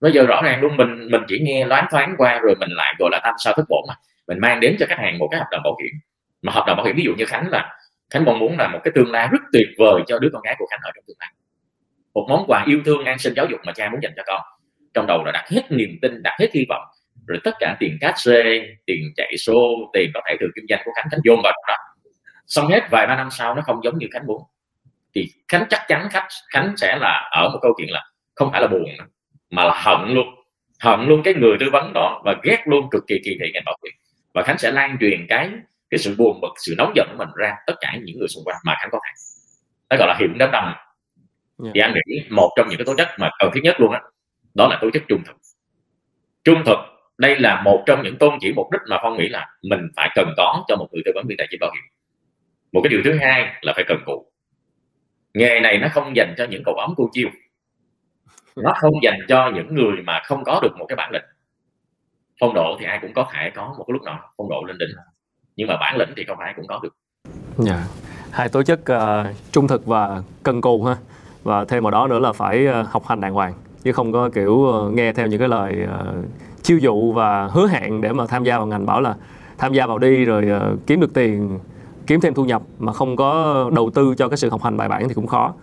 bây 0.01 0.11
giờ 0.11 0.25
rõ 0.25 0.41
ràng 0.43 0.61
luôn 0.61 0.77
mình 0.77 1.07
mình 1.11 1.21
chỉ 1.27 1.39
nghe 1.39 1.65
loáng 1.65 1.85
thoáng 1.91 2.15
qua 2.17 2.39
rồi 2.39 2.55
mình 2.59 2.69
lại 2.71 2.95
gọi 2.99 3.09
là 3.11 3.19
tam 3.23 3.33
sao 3.37 3.53
thất 3.53 3.65
bổn 3.69 3.83
mà 3.87 3.93
mình 4.27 4.39
mang 4.39 4.59
đến 4.59 4.75
cho 4.79 4.85
khách 4.89 4.99
hàng 4.99 5.17
một 5.17 5.27
cái 5.31 5.39
hợp 5.39 5.47
đồng 5.51 5.63
bảo 5.63 5.77
hiểm. 5.83 5.93
Mà 6.41 6.51
hợp 6.51 6.63
đồng 6.67 6.77
bảo 6.77 6.85
hiểm 6.85 6.95
ví 6.95 7.03
dụ 7.03 7.13
như 7.17 7.25
khánh 7.25 7.49
là, 7.49 7.79
khánh 8.09 8.25
mong 8.25 8.39
muốn 8.39 8.57
là 8.57 8.67
một 8.67 8.79
cái 8.83 8.91
tương 8.95 9.11
lai 9.11 9.27
rất 9.31 9.41
tuyệt 9.53 9.67
vời 9.77 10.01
cho 10.07 10.19
đứa 10.19 10.29
con 10.33 10.41
gái 10.41 10.55
của 10.59 10.65
khánh 10.71 10.79
ở 10.83 10.91
trong 10.95 11.03
tương 11.07 11.17
lai. 11.19 11.33
Một 12.13 12.25
món 12.29 12.43
quà 12.47 12.63
yêu 12.67 12.81
thương, 12.85 13.05
an 13.05 13.19
sinh 13.19 13.33
giáo 13.35 13.45
dục 13.45 13.59
mà 13.65 13.71
cha 13.75 13.89
muốn 13.89 14.03
dành 14.03 14.13
cho 14.15 14.23
con. 14.25 14.41
Trong 14.93 15.05
đầu 15.07 15.23
là 15.25 15.31
đặt 15.31 15.45
hết 15.49 15.61
niềm 15.69 15.89
tin, 16.01 16.23
đặt 16.23 16.37
hết 16.39 16.47
hy 16.53 16.65
vọng. 16.69 16.83
Rồi 17.27 17.39
tất 17.43 17.51
cả 17.59 17.77
tiền 17.79 17.97
cát 18.01 18.13
xê, 18.17 18.61
tiền 18.85 19.13
chạy 19.15 19.37
xô, 19.37 19.89
tiền 19.93 20.11
có 20.13 20.21
thể 20.27 20.37
từ 20.39 20.47
kinh 20.55 20.65
doanh 20.69 20.81
của 20.85 20.91
khánh 20.95 21.05
khánh 21.11 21.19
dồn 21.23 21.39
vào 21.43 21.53
đó. 21.67 21.75
Xong 22.47 22.67
hết 22.67 22.81
vài 22.91 23.07
ba 23.07 23.15
năm 23.15 23.31
sau 23.31 23.55
nó 23.55 23.61
không 23.61 23.79
giống 23.83 23.97
như 23.97 24.07
khánh 24.13 24.27
muốn. 24.27 24.41
Thì 25.15 25.27
khánh 25.47 25.65
chắc 25.69 25.81
chắn 25.87 26.07
khách, 26.11 26.27
khánh 26.53 26.73
sẽ 26.77 26.97
là 27.01 27.29
ở 27.31 27.49
một 27.49 27.59
câu 27.61 27.73
chuyện 27.77 27.91
là 27.91 28.03
không 28.35 28.51
phải 28.51 28.61
là 28.61 28.67
buồn, 28.67 28.85
mà 29.49 29.63
là 29.63 29.81
hận 29.83 30.15
luôn. 30.15 30.27
Hận 30.79 30.99
luôn 30.99 31.23
cái 31.23 31.33
người 31.33 31.57
tư 31.59 31.65
vấn 31.71 31.91
đó 31.93 32.21
và 32.25 32.35
ghét 32.43 32.63
luôn 32.65 32.89
cực 32.91 33.03
kỳ 33.07 33.19
kỳ 33.25 33.37
thị 33.39 33.51
ngành 33.53 33.63
bảo 33.65 33.77
hiểm 33.83 33.93
và 34.33 34.43
khánh 34.43 34.57
sẽ 34.57 34.71
lan 34.71 34.97
truyền 34.99 35.25
cái 35.29 35.51
cái 35.89 35.97
sự 35.97 36.15
buồn 36.17 36.41
bực 36.41 36.53
sự 36.57 36.75
nóng 36.77 36.91
giận 36.95 37.07
của 37.11 37.17
mình 37.17 37.29
ra 37.35 37.55
tất 37.67 37.73
cả 37.81 37.97
những 38.03 38.19
người 38.19 38.27
xung 38.27 38.43
quanh 38.43 38.57
mà 38.65 38.75
khánh 38.81 38.89
có 38.91 38.99
thể. 39.03 39.11
Nó 39.89 39.95
gọi 39.99 40.07
là 40.07 40.15
hiểm 40.19 40.35
đám 40.37 40.49
đông. 40.51 40.73
Yeah. 41.63 41.73
thì 41.73 41.81
anh 41.81 41.93
nghĩ 42.05 42.23
một 42.29 42.53
trong 42.57 42.67
những 42.69 42.77
cái 42.77 42.85
tố 42.85 42.95
chất 42.97 43.07
mà 43.19 43.29
cần 43.39 43.51
thiết 43.53 43.61
nhất 43.63 43.75
luôn 43.79 43.91
á 43.91 43.99
đó, 43.99 44.09
đó 44.53 44.67
là 44.67 44.79
tố 44.81 44.89
chất 44.93 45.03
trung 45.07 45.23
thực. 45.25 45.35
Trung 46.43 46.63
thực 46.65 46.77
đây 47.17 47.39
là 47.39 47.61
một 47.61 47.83
trong 47.85 48.03
những 48.03 48.17
tôn 48.17 48.37
chỉ 48.39 48.53
mục 48.55 48.71
đích 48.71 48.81
mà 48.89 48.97
phong 49.01 49.17
nghĩ 49.17 49.29
là 49.29 49.49
mình 49.61 49.79
phải 49.95 50.09
cần 50.15 50.33
có 50.37 50.63
cho 50.67 50.75
một 50.75 50.87
người 50.91 51.01
tư 51.05 51.11
vấn 51.15 51.25
viên 51.27 51.37
tài 51.37 51.47
chính 51.51 51.59
bảo 51.59 51.71
hiểm. 51.73 51.83
Một 52.71 52.81
cái 52.83 52.89
điều 52.89 53.01
thứ 53.05 53.17
hai 53.21 53.55
là 53.61 53.73
phải 53.75 53.83
cần 53.87 53.97
cù 54.05 54.31
nghề 55.33 55.59
này 55.59 55.77
nó 55.77 55.87
không 55.91 56.15
dành 56.15 56.35
cho 56.37 56.45
những 56.49 56.63
cậu 56.65 56.73
ấm 56.73 56.93
cô 56.97 57.09
chiêu. 57.11 57.29
Nó 58.55 58.73
không 58.77 58.93
dành 59.03 59.19
cho 59.27 59.51
những 59.55 59.75
người 59.75 60.01
mà 60.03 60.21
không 60.25 60.43
có 60.43 60.59
được 60.63 60.77
một 60.77 60.85
cái 60.89 60.95
bản 60.95 61.11
lĩnh 61.13 61.23
phong 62.39 62.53
độ 62.53 62.75
thì 62.79 62.85
ai 62.85 62.99
cũng 63.01 63.13
có 63.15 63.25
thể 63.33 63.51
có 63.55 63.75
một 63.77 63.83
cái 63.87 63.93
lúc 63.93 64.01
nào 64.03 64.19
phong 64.37 64.49
độ 64.49 64.63
lên 64.67 64.77
đỉnh. 64.77 64.89
Nhưng 65.55 65.67
mà 65.67 65.77
bản 65.79 65.97
lĩnh 65.97 66.09
thì 66.17 66.23
không 66.27 66.39
ai 66.39 66.53
cũng 66.55 66.67
có 66.67 66.79
được. 66.83 66.95
Yeah. 67.67 67.79
Hai 68.31 68.49
tố 68.49 68.63
chất 68.63 68.79
uh, 68.79 68.87
ờ, 68.87 69.33
trung 69.51 69.67
thực 69.67 69.85
và 69.85 70.21
cần 70.43 70.61
cù 70.61 70.83
ha. 70.83 70.95
Và 71.43 71.65
thêm 71.65 71.83
vào 71.83 71.91
đó 71.91 72.07
nữa 72.07 72.19
là 72.19 72.31
phải 72.31 72.67
uh, 72.67 72.87
học 72.87 73.03
hành 73.07 73.21
đàng 73.21 73.33
hoàng. 73.33 73.53
Chứ 73.83 73.91
không 73.91 74.11
có 74.11 74.29
kiểu 74.29 74.51
uh, 74.51 74.93
nghe 74.93 75.13
theo 75.13 75.27
những 75.27 75.39
cái 75.39 75.47
lời 75.47 75.77
uh, 75.83 76.25
chiêu 76.61 76.77
dụ 76.77 77.11
và 77.11 77.47
hứa 77.47 77.67
hẹn 77.67 78.01
để 78.01 78.13
mà 78.13 78.27
tham 78.27 78.43
gia 78.43 78.57
vào 78.57 78.67
ngành 78.67 78.85
bảo 78.85 79.01
là 79.01 79.15
tham 79.57 79.73
gia 79.73 79.87
vào 79.87 79.97
đi 79.97 80.25
rồi 80.25 80.45
uh, 80.73 80.79
kiếm 80.87 80.99
được 80.99 81.13
tiền 81.13 81.59
kiếm 82.07 82.21
thêm 82.21 82.33
thu 82.33 82.45
nhập 82.45 82.61
mà 82.79 82.93
không 82.93 83.15
có 83.15 83.55
đầu 83.75 83.89
tư 83.93 84.15
cho 84.17 84.29
cái 84.29 84.37
sự 84.37 84.49
học 84.49 84.63
hành 84.63 84.77
bài 84.77 84.89
bản 84.89 85.07
thì 85.07 85.13
cũng 85.13 85.27
khó. 85.27 85.53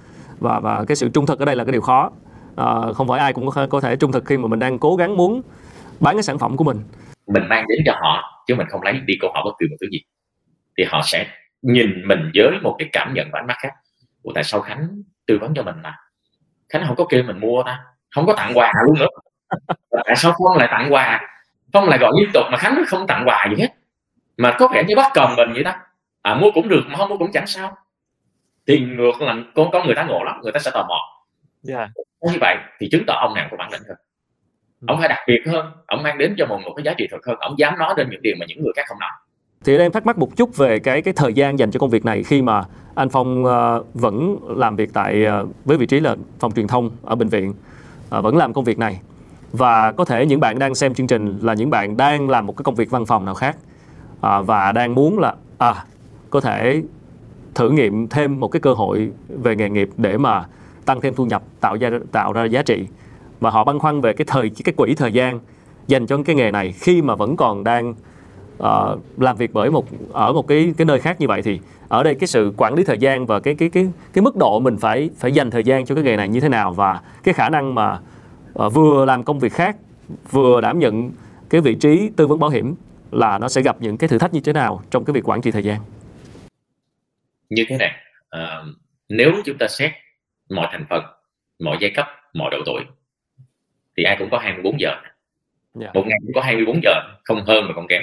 Và 0.41 0.61
và 0.61 0.85
cái 0.85 0.97
sự 0.97 1.09
trung 1.09 1.27
thực 1.27 1.39
ở 1.39 1.45
đây 1.45 1.57
là 1.57 1.65
cái 1.65 1.73
điều 1.73 1.81
khó. 1.81 2.11
À, 2.57 2.93
không 2.95 3.09
phải 3.09 3.21
ai 3.21 3.33
cũng 3.33 3.51
có, 3.51 3.67
có 3.67 3.81
thể 3.81 3.97
trung 3.97 4.13
thực 4.13 4.25
khi 4.25 4.37
mà 4.37 4.49
mình 4.49 4.59
đang 4.59 4.79
cố 4.79 4.97
gắng 4.97 5.17
muốn 5.17 5.43
bán 6.01 6.17
cái 6.17 6.23
sản 6.23 6.39
phẩm 6.39 6.57
của 6.57 6.65
mình. 6.65 6.79
Mình 7.27 7.49
mang 7.49 7.65
đến 7.69 7.79
cho 7.87 7.93
họ 8.01 8.45
chứ 8.47 8.55
mình 8.55 8.67
không 8.71 8.83
lấy 8.83 9.01
đi 9.05 9.15
câu 9.21 9.31
hỏi 9.35 9.43
bất 9.45 9.53
kỳ 9.61 9.67
một 9.67 9.77
thứ 9.81 9.87
gì. 9.93 10.01
Thì 10.79 10.85
họ 10.85 11.01
sẽ 11.05 11.27
nhìn 11.63 12.09
mình 12.09 12.31
với 12.35 12.51
một 12.63 12.77
cái 12.79 12.89
cảm 12.93 13.15
nhận 13.15 13.29
và 13.33 13.39
ánh 13.41 13.47
mắt 13.47 13.57
khác. 13.63 13.73
Ủa 14.23 14.33
tại 14.35 14.45
sao 14.45 14.61
Khánh 14.61 14.89
tư 15.27 15.39
vấn 15.41 15.55
cho 15.55 15.63
mình 15.63 15.75
mà? 15.83 15.97
Khánh 16.69 16.85
không 16.87 16.97
có 16.97 17.07
kêu 17.09 17.23
mình 17.23 17.41
mua 17.41 17.63
ta. 17.63 17.81
Không 18.11 18.27
có 18.27 18.35
tặng 18.37 18.53
quà 18.55 18.73
luôn 18.87 18.99
nữa. 18.99 19.07
Tại 20.05 20.17
sao 20.17 20.33
Phong 20.33 20.59
lại 20.59 20.69
tặng 20.71 20.93
quà? 20.93 21.21
Phong 21.73 21.89
lại 21.89 21.99
gọi 21.99 22.13
liên 22.21 22.31
tục 22.35 22.45
mà 22.51 22.59
Khánh 22.59 22.83
không 22.87 23.07
tặng 23.07 23.25
quà 23.27 23.47
gì 23.51 23.63
hết. 23.63 23.69
Mà 24.37 24.57
có 24.59 24.69
vẻ 24.75 24.85
như 24.89 24.97
bắt 24.97 25.11
cầm 25.15 25.37
mình 25.37 25.53
vậy 25.55 25.65
đó. 25.65 25.73
À, 26.23 26.35
mua 26.35 26.51
cũng 26.55 26.69
được 26.69 26.83
mà 26.87 26.97
không 26.97 27.09
mua 27.09 27.19
cũng 27.19 27.33
chẳng 27.33 27.47
sao. 27.47 27.77
Thì 28.67 28.81
ngược 28.81 29.21
là 29.21 29.37
con 29.55 29.71
con 29.73 29.87
người 29.87 29.95
ta 29.95 30.05
ngộ 30.05 30.25
lắm 30.25 30.41
người 30.43 30.53
ta 30.53 30.61
sẽ 30.61 30.71
tò 30.75 30.87
mò. 30.89 30.99
Yeah. 31.69 31.91
Dạ. 31.95 32.33
như 32.33 32.39
vậy 32.41 32.57
thì 32.81 32.89
chứng 32.93 33.05
tỏ 33.07 33.15
ông 33.15 33.35
nào 33.35 33.49
có 33.51 33.57
bản 33.57 33.73
lĩnh 33.73 33.83
hơn 33.89 33.97
ông 34.87 34.99
phải 34.99 35.09
đặc 35.09 35.19
biệt 35.27 35.41
hơn 35.47 35.67
ông 35.87 36.03
mang 36.03 36.19
đến 36.19 36.35
cho 36.39 36.47
mọi 36.47 36.59
một 36.65 36.73
cái 36.77 36.85
giá 36.85 36.95
trị 36.99 37.09
thật 37.11 37.27
hơn 37.27 37.37
ông 37.41 37.59
dám 37.59 37.79
nói 37.79 37.95
đến 37.97 38.09
những 38.11 38.23
điều 38.23 38.35
mà 38.41 38.47
những 38.49 38.63
người 38.63 38.73
khác 38.77 38.83
không 38.89 38.99
nói. 38.99 39.11
Thì 39.65 39.79
em 39.79 39.93
thắc 39.93 40.07
mắc 40.07 40.19
một 40.19 40.37
chút 40.37 40.57
về 40.57 40.79
cái 40.79 41.03
cái 41.03 41.15
thời 41.17 41.33
gian 41.33 41.59
dành 41.59 41.71
cho 41.71 41.81
công 41.81 41.91
việc 41.91 42.05
này 42.05 42.23
khi 42.23 42.43
mà 42.43 42.65
anh 42.95 43.09
Phong 43.09 43.45
uh, 43.45 43.95
vẫn 43.95 44.37
làm 44.57 44.77
việc 44.77 44.91
tại 44.93 45.27
uh, 45.43 45.49
với 45.65 45.77
vị 45.77 45.87
trí 45.87 46.01
là 46.01 46.17
phòng 46.39 46.53
truyền 46.53 46.67
thông 46.67 46.91
ở 47.03 47.15
bệnh 47.15 47.29
viện 47.29 47.51
uh, 47.51 48.25
vẫn 48.25 48.37
làm 48.37 48.53
công 48.53 48.65
việc 48.65 48.79
này. 48.79 49.01
Và 49.53 49.93
có 49.93 50.05
thể 50.05 50.27
những 50.27 50.41
bạn 50.41 50.59
đang 50.59 50.75
xem 50.75 50.95
chương 50.95 51.07
trình 51.07 51.39
là 51.43 51.55
những 51.55 51.71
bạn 51.71 51.97
đang 51.97 52.31
làm 52.31 52.47
một 52.47 52.57
cái 52.57 52.63
công 52.63 52.75
việc 52.75 52.91
văn 52.91 53.07
phòng 53.07 53.25
nào 53.25 53.35
khác 53.35 53.57
uh, 54.17 54.47
và 54.47 54.73
đang 54.73 54.95
muốn 54.95 55.19
là 55.19 55.35
à 55.59 55.75
có 56.31 56.41
thể 56.41 56.83
thử 57.55 57.71
nghiệm 57.71 58.09
thêm 58.09 58.41
một 58.41 58.49
cái 58.49 58.61
cơ 58.61 58.73
hội 58.73 59.11
về 59.29 59.57
nghề 59.57 59.71
nghiệp 59.71 59.89
để 59.97 60.19
mà 60.19 60.45
tăng 60.85 61.01
thêm 61.01 61.15
thu 61.15 61.27
nhập 61.27 61.43
tạo 61.61 61.77
ra 61.77 61.91
tạo 62.13 62.33
ra 62.33 62.45
giá 62.45 62.63
trị 62.63 62.87
và 63.41 63.51
họ 63.51 63.65
băn 63.65 63.79
khoăn 63.79 64.01
về 64.01 64.13
cái 64.13 64.25
thời 64.29 64.51
cái 64.65 64.73
quỹ 64.77 64.95
thời 64.95 65.13
gian 65.13 65.41
dành 65.87 66.07
cho 66.07 66.23
cái 66.25 66.37
nghề 66.37 66.51
này 66.51 66.73
khi 66.73 67.03
mà 67.03 67.15
vẫn 67.15 67.37
còn 67.37 67.65
đang 67.65 67.95
uh, 68.59 69.21
làm 69.21 69.37
việc 69.37 69.51
bởi 69.53 69.71
một 69.71 69.87
ở 70.13 70.33
một 70.33 70.49
cái 70.49 70.75
cái 70.77 70.85
nơi 70.85 71.01
khác 71.01 71.21
như 71.21 71.29
vậy 71.29 71.43
thì 71.43 71.61
ở 71.89 72.03
đây 72.03 72.15
cái 72.15 72.27
sự 72.27 72.53
quản 72.57 72.75
lý 72.75 72.85
thời 72.85 72.99
gian 72.99 73.27
và 73.27 73.41
cái 73.41 73.55
cái 73.55 73.69
cái 73.69 73.89
cái 74.13 74.23
mức 74.23 74.37
độ 74.37 74.61
mình 74.61 74.77
phải 74.77 75.11
phải 75.19 75.33
dành 75.33 75.51
thời 75.51 75.65
gian 75.65 75.87
cho 75.87 75.95
cái 75.95 76.05
nghề 76.05 76.17
này 76.17 76.29
như 76.29 76.41
thế 76.41 76.49
nào 76.49 76.73
và 76.73 77.01
cái 77.23 77.35
khả 77.35 77.49
năng 77.49 77.75
mà 77.75 77.99
uh, 78.65 78.73
vừa 78.73 79.05
làm 79.05 79.23
công 79.23 79.39
việc 79.39 79.53
khác 79.53 79.77
vừa 80.31 80.61
đảm 80.61 80.79
nhận 80.79 81.11
cái 81.51 81.61
vị 81.61 81.75
trí 81.75 82.11
tư 82.17 82.27
vấn 82.27 82.39
bảo 82.39 82.51
hiểm 82.51 82.75
là 83.11 83.39
nó 83.39 83.49
sẽ 83.49 83.63
gặp 83.63 83.77
những 83.81 83.97
cái 83.97 84.09
thử 84.09 84.19
thách 84.19 84.35
như 84.35 84.41
thế 84.41 84.53
nào 84.53 84.83
trong 84.91 85.05
cái 85.05 85.15
việc 85.15 85.29
quản 85.29 85.41
trị 85.41 85.51
thời 85.51 85.65
gian. 85.65 85.81
Như 87.51 87.65
thế 87.69 87.77
này 87.79 87.91
uh, 88.37 88.67
nếu 89.09 89.33
chúng 89.45 89.59
ta 89.59 89.69
xét 89.69 89.91
mọi 90.51 90.69
thành 90.73 90.87
phần 90.91 91.05
mọi 91.59 91.77
giai 91.81 91.91
cấp 91.95 92.07
mọi 92.35 92.51
độ 92.51 92.59
tuổi 92.67 92.85
thì 94.01 94.05
ai 94.05 94.17
cũng 94.19 94.31
có 94.31 94.39
24 94.39 94.81
giờ. 94.81 94.89
Yeah. 94.89 95.03
Dạ. 95.75 95.91
một 95.95 96.05
ngày 96.07 96.19
cũng 96.23 96.33
có 96.35 96.41
24 96.41 96.81
giờ 96.83 97.01
không 97.25 97.45
hơn 97.45 97.65
mà 97.69 97.75
không 97.75 97.87
kém. 97.89 98.03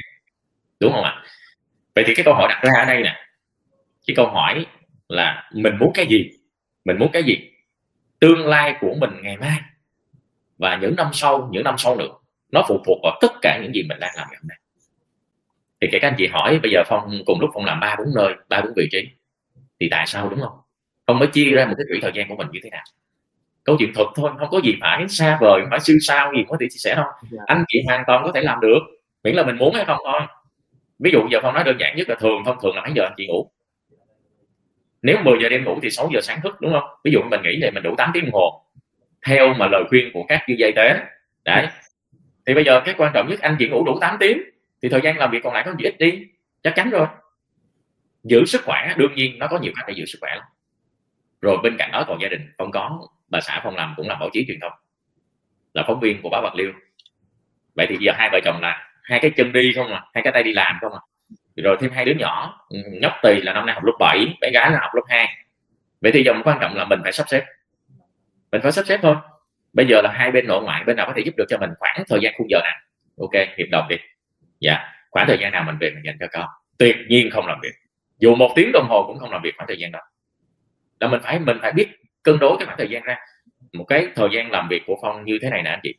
Đúng 0.80 0.94
không 0.94 1.04
ạ? 1.04 1.24
Vậy 1.96 2.04
thì 2.08 2.14
cái 2.16 2.26
câu 2.26 2.34
hỏi 2.34 2.48
đặt 2.50 2.62
ra 2.64 2.82
ở 2.82 2.86
đây 2.86 3.04
nè. 3.04 3.16
Cái 4.08 4.16
câu 4.16 4.28
hỏi 4.28 4.66
là 5.08 5.50
mình 5.54 5.74
muốn 5.80 5.92
cái 5.94 6.06
gì? 6.08 6.30
Mình 6.86 6.98
muốn 7.00 7.10
cái 7.14 7.24
gì? 7.24 7.52
Tương 8.20 8.48
lai 8.48 8.76
của 8.82 8.96
mình 9.00 9.10
ngày 9.22 9.38
mai 9.38 9.60
và 10.58 10.78
những 10.82 10.96
năm 10.96 11.10
sau 11.14 11.50
những 11.52 11.64
năm 11.64 11.76
sau 11.78 11.96
nữa 11.96 12.10
nó 12.52 12.66
phụ 12.68 12.84
thuộc 12.86 12.98
vào 13.04 13.18
tất 13.22 13.32
cả 13.42 13.60
những 13.64 13.74
gì 13.74 13.84
mình 13.90 14.00
đang 14.00 14.12
làm 14.16 14.28
ngày 14.30 14.38
hôm 14.42 14.48
nay. 14.48 14.58
Thì 15.82 15.88
các 15.92 16.02
anh 16.02 16.16
chị 16.18 16.28
hỏi 16.28 16.60
bây 16.64 16.72
giờ 16.72 16.84
phong 16.88 17.22
cùng 17.26 17.40
lúc 17.42 17.50
phong 17.54 17.66
làm 17.66 17.80
ba 17.80 17.96
bốn 18.00 18.08
nơi 18.16 18.34
ba 18.50 18.62
bốn 18.62 18.74
vị 18.76 18.88
trí 18.92 19.10
thì 19.80 19.88
tại 19.92 20.08
sao 20.08 20.30
đúng 20.30 20.42
không? 20.42 20.58
Phong 21.08 21.20
mới 21.20 21.28
chia 21.28 21.52
ra 21.52 21.66
một 21.66 21.74
cái 21.78 21.86
quỹ 21.90 22.00
thời 22.02 22.12
gian 22.16 22.30
của 22.30 22.36
mình 22.36 22.48
như 22.52 22.60
thế 22.64 22.70
nào 22.70 22.84
câu 23.68 23.76
chuyện 23.80 23.94
thuật 23.94 24.08
thôi 24.16 24.32
không 24.40 24.50
có 24.52 24.62
gì 24.64 24.76
phải 24.82 25.08
xa 25.10 25.38
vời 25.42 25.62
phải 25.70 25.80
siêu 25.80 25.98
sao 26.02 26.32
gì 26.36 26.44
có 26.48 26.58
thể 26.60 26.68
chia 26.70 26.78
sẻ 26.78 26.96
đâu. 26.96 27.06
Dạ. 27.30 27.42
anh 27.46 27.64
chị 27.68 27.80
hoàn 27.88 28.04
toàn 28.08 28.24
có 28.24 28.32
thể 28.32 28.42
làm 28.42 28.60
được 28.60 28.80
miễn 29.24 29.36
là 29.36 29.46
mình 29.46 29.58
muốn 29.58 29.76
hay 29.76 29.86
không 29.86 29.98
thôi. 30.06 30.22
Ví 31.00 31.12
dụ 31.12 31.28
giờ 31.32 31.40
phong 31.44 31.54
nói 31.54 31.64
đơn 31.64 31.78
giản 31.80 31.96
nhất 31.96 32.10
là 32.10 32.16
thường 32.16 32.44
thông 32.46 32.58
thường 32.62 32.76
là 32.76 32.82
mấy 32.82 32.92
giờ 32.96 33.04
anh 33.04 33.14
chị 33.18 33.28
ngủ? 33.28 33.52
Nếu 35.02 35.18
10 35.24 35.38
giờ 35.42 35.50
đêm 35.50 35.64
ngủ 35.64 35.80
thì 35.82 35.90
6 35.90 36.10
giờ 36.14 36.22
sáng 36.22 36.42
thức 36.42 36.62
đúng 36.62 36.72
không? 36.72 36.84
Ví 37.04 37.12
dụ 37.12 37.22
mình 37.22 37.42
nghĩ 37.44 37.58
là 37.58 37.72
mình 37.72 37.84
đủ 37.84 37.96
8 37.98 38.12
tiếng 38.14 38.26
đồng 38.26 38.34
hồ. 38.34 38.64
Theo 39.26 39.54
mà 39.54 39.68
lời 39.72 39.84
khuyên 39.90 40.10
của 40.14 40.26
các 40.28 40.44
chuyên 40.48 40.58
gia 40.58 40.68
y 40.68 40.74
tế. 40.76 41.00
Đấy. 41.46 41.68
Thì 42.46 42.54
bây 42.54 42.64
giờ 42.64 42.82
cái 42.86 42.96
quan 42.98 43.12
trọng 43.14 43.28
nhất 43.30 43.40
anh 43.42 43.56
chỉ 43.60 43.70
ngủ 43.70 43.84
đủ 43.86 43.98
8 44.02 44.18
tiếng 44.20 44.42
thì 44.82 44.90
thời 44.90 45.02
gian 45.02 45.18
làm 45.18 45.32
việc 45.32 45.40
còn 45.44 45.54
lại 45.54 45.64
có 45.66 45.72
gì 45.80 45.86
ít 45.86 45.96
đi? 46.00 46.26
Chắc 46.64 46.74
chắn 46.76 46.90
rồi. 46.90 47.08
Giữ 48.24 48.46
sức 48.46 48.62
khỏe 48.66 48.94
đương 48.98 49.14
nhiên 49.16 49.40
nó 49.40 49.48
có 49.48 49.60
nhiều 49.60 49.72
cách 49.76 49.86
để 49.88 49.94
giữ 49.98 50.06
sức 50.06 50.18
khỏe 50.22 50.36
lắm. 50.36 50.46
Rồi 51.42 51.58
bên 51.64 51.78
cạnh 51.78 51.90
đó 51.92 52.06
còn 52.08 52.22
gia 52.22 52.28
đình 52.28 52.52
không 52.58 52.72
có 52.72 53.08
bà 53.30 53.42
xã 53.42 53.62
phong 53.64 53.76
làm 53.76 53.94
cũng 53.98 54.08
làm 54.08 54.20
báo 54.20 54.30
chí 54.34 54.46
truyền 54.48 54.60
thông, 54.62 54.72
là 55.74 55.84
phóng 55.88 56.00
viên 56.00 56.22
của 56.22 56.30
báo 56.30 56.42
bạc 56.42 56.56
liêu. 56.56 56.72
Vậy 57.76 57.86
thì 57.90 57.98
giờ 58.00 58.12
hai 58.16 58.30
vợ 58.32 58.40
chồng 58.46 58.60
là 58.62 58.92
hai 59.04 59.20
cái 59.20 59.32
chân 59.38 59.54
đi 59.54 59.74
không 59.76 59.94
à 59.94 60.04
hai 60.14 60.24
cái 60.24 60.34
tay 60.34 60.44
đi 60.44 60.54
làm 60.54 60.78
không 60.82 60.94
à. 60.94 61.00
Rồi 61.56 61.78
thêm 61.80 61.92
hai 61.92 62.06
đứa 62.06 62.14
nhỏ, 62.14 62.68
nhóc 63.02 63.14
tỳ 63.24 63.42
là 63.42 63.54
năm 63.54 63.66
nay 63.66 63.76
học 63.76 63.84
lớp 63.84 63.94
7 64.00 64.38
bé 64.42 64.52
gái 64.52 64.72
là 64.72 64.80
học 64.82 64.92
lớp 64.96 65.02
2 65.08 65.28
vậy 66.02 66.12
thì 66.12 66.24
dòng 66.24 66.42
quan 66.44 66.58
trọng 66.62 66.76
là 66.76 66.86
mình 66.86 67.00
phải 67.04 67.12
sắp 67.12 67.30
xếp. 67.30 67.46
Mình 68.52 68.62
phải 68.62 68.72
sắp 68.72 68.86
xếp 68.86 69.00
thôi. 69.02 69.16
Bây 69.74 69.88
giờ 69.88 70.02
là 70.02 70.12
hai 70.12 70.32
bên 70.32 70.48
nội 70.48 70.64
ngoại, 70.64 70.84
bên 70.84 70.96
nào 70.96 71.06
có 71.08 71.14
thể 71.16 71.22
giúp 71.26 71.34
được 71.38 71.46
cho 71.50 71.58
mình 71.58 71.70
khoảng 71.80 72.04
thời 72.10 72.20
gian 72.22 72.34
khung 72.38 72.48
giờ 72.50 72.60
nào? 72.64 72.78
Ok, 73.18 73.32
hiệp 73.58 73.68
đồng 73.72 73.88
đi. 73.88 73.96
Dạ 74.60 74.94
khoảng 75.10 75.28
thời 75.28 75.38
gian 75.38 75.52
nào 75.52 75.64
mình 75.64 75.78
về 75.80 75.92
mình 75.92 76.06
dành 76.06 76.18
cho 76.20 76.28
con. 76.32 76.48
Tuyệt 76.78 76.98
nhiên 77.08 77.30
không 77.30 77.48
làm 77.48 77.60
việc. 77.64 77.74
Dù 78.20 78.36
một 78.36 78.54
tiếng 78.56 78.72
đồng 78.74 78.88
hồ 78.90 79.04
cũng 79.08 79.20
không 79.20 79.32
làm 79.32 79.42
việc 79.42 79.54
khoảng 79.58 79.68
thời 79.68 79.78
gian 79.78 79.92
đó. 79.92 80.00
Là 81.00 81.08
mình 81.08 81.22
phải 81.24 81.40
mình 81.40 81.58
phải 81.62 81.72
biết 81.72 81.88
cân 82.28 82.40
đối 82.40 82.58
cái 82.58 82.66
khoảng 82.66 82.78
thời 82.78 82.90
gian 82.90 83.04
ra. 83.04 83.18
Một 83.74 83.84
cái 83.84 84.08
thời 84.16 84.30
gian 84.34 84.52
làm 84.52 84.68
việc 84.70 84.84
của 84.88 84.98
phong 85.02 85.26
như 85.26 85.40
thế 85.42 85.50
này 85.50 85.64
nè 85.64 85.70
anh 85.70 85.80
chị. 85.84 85.96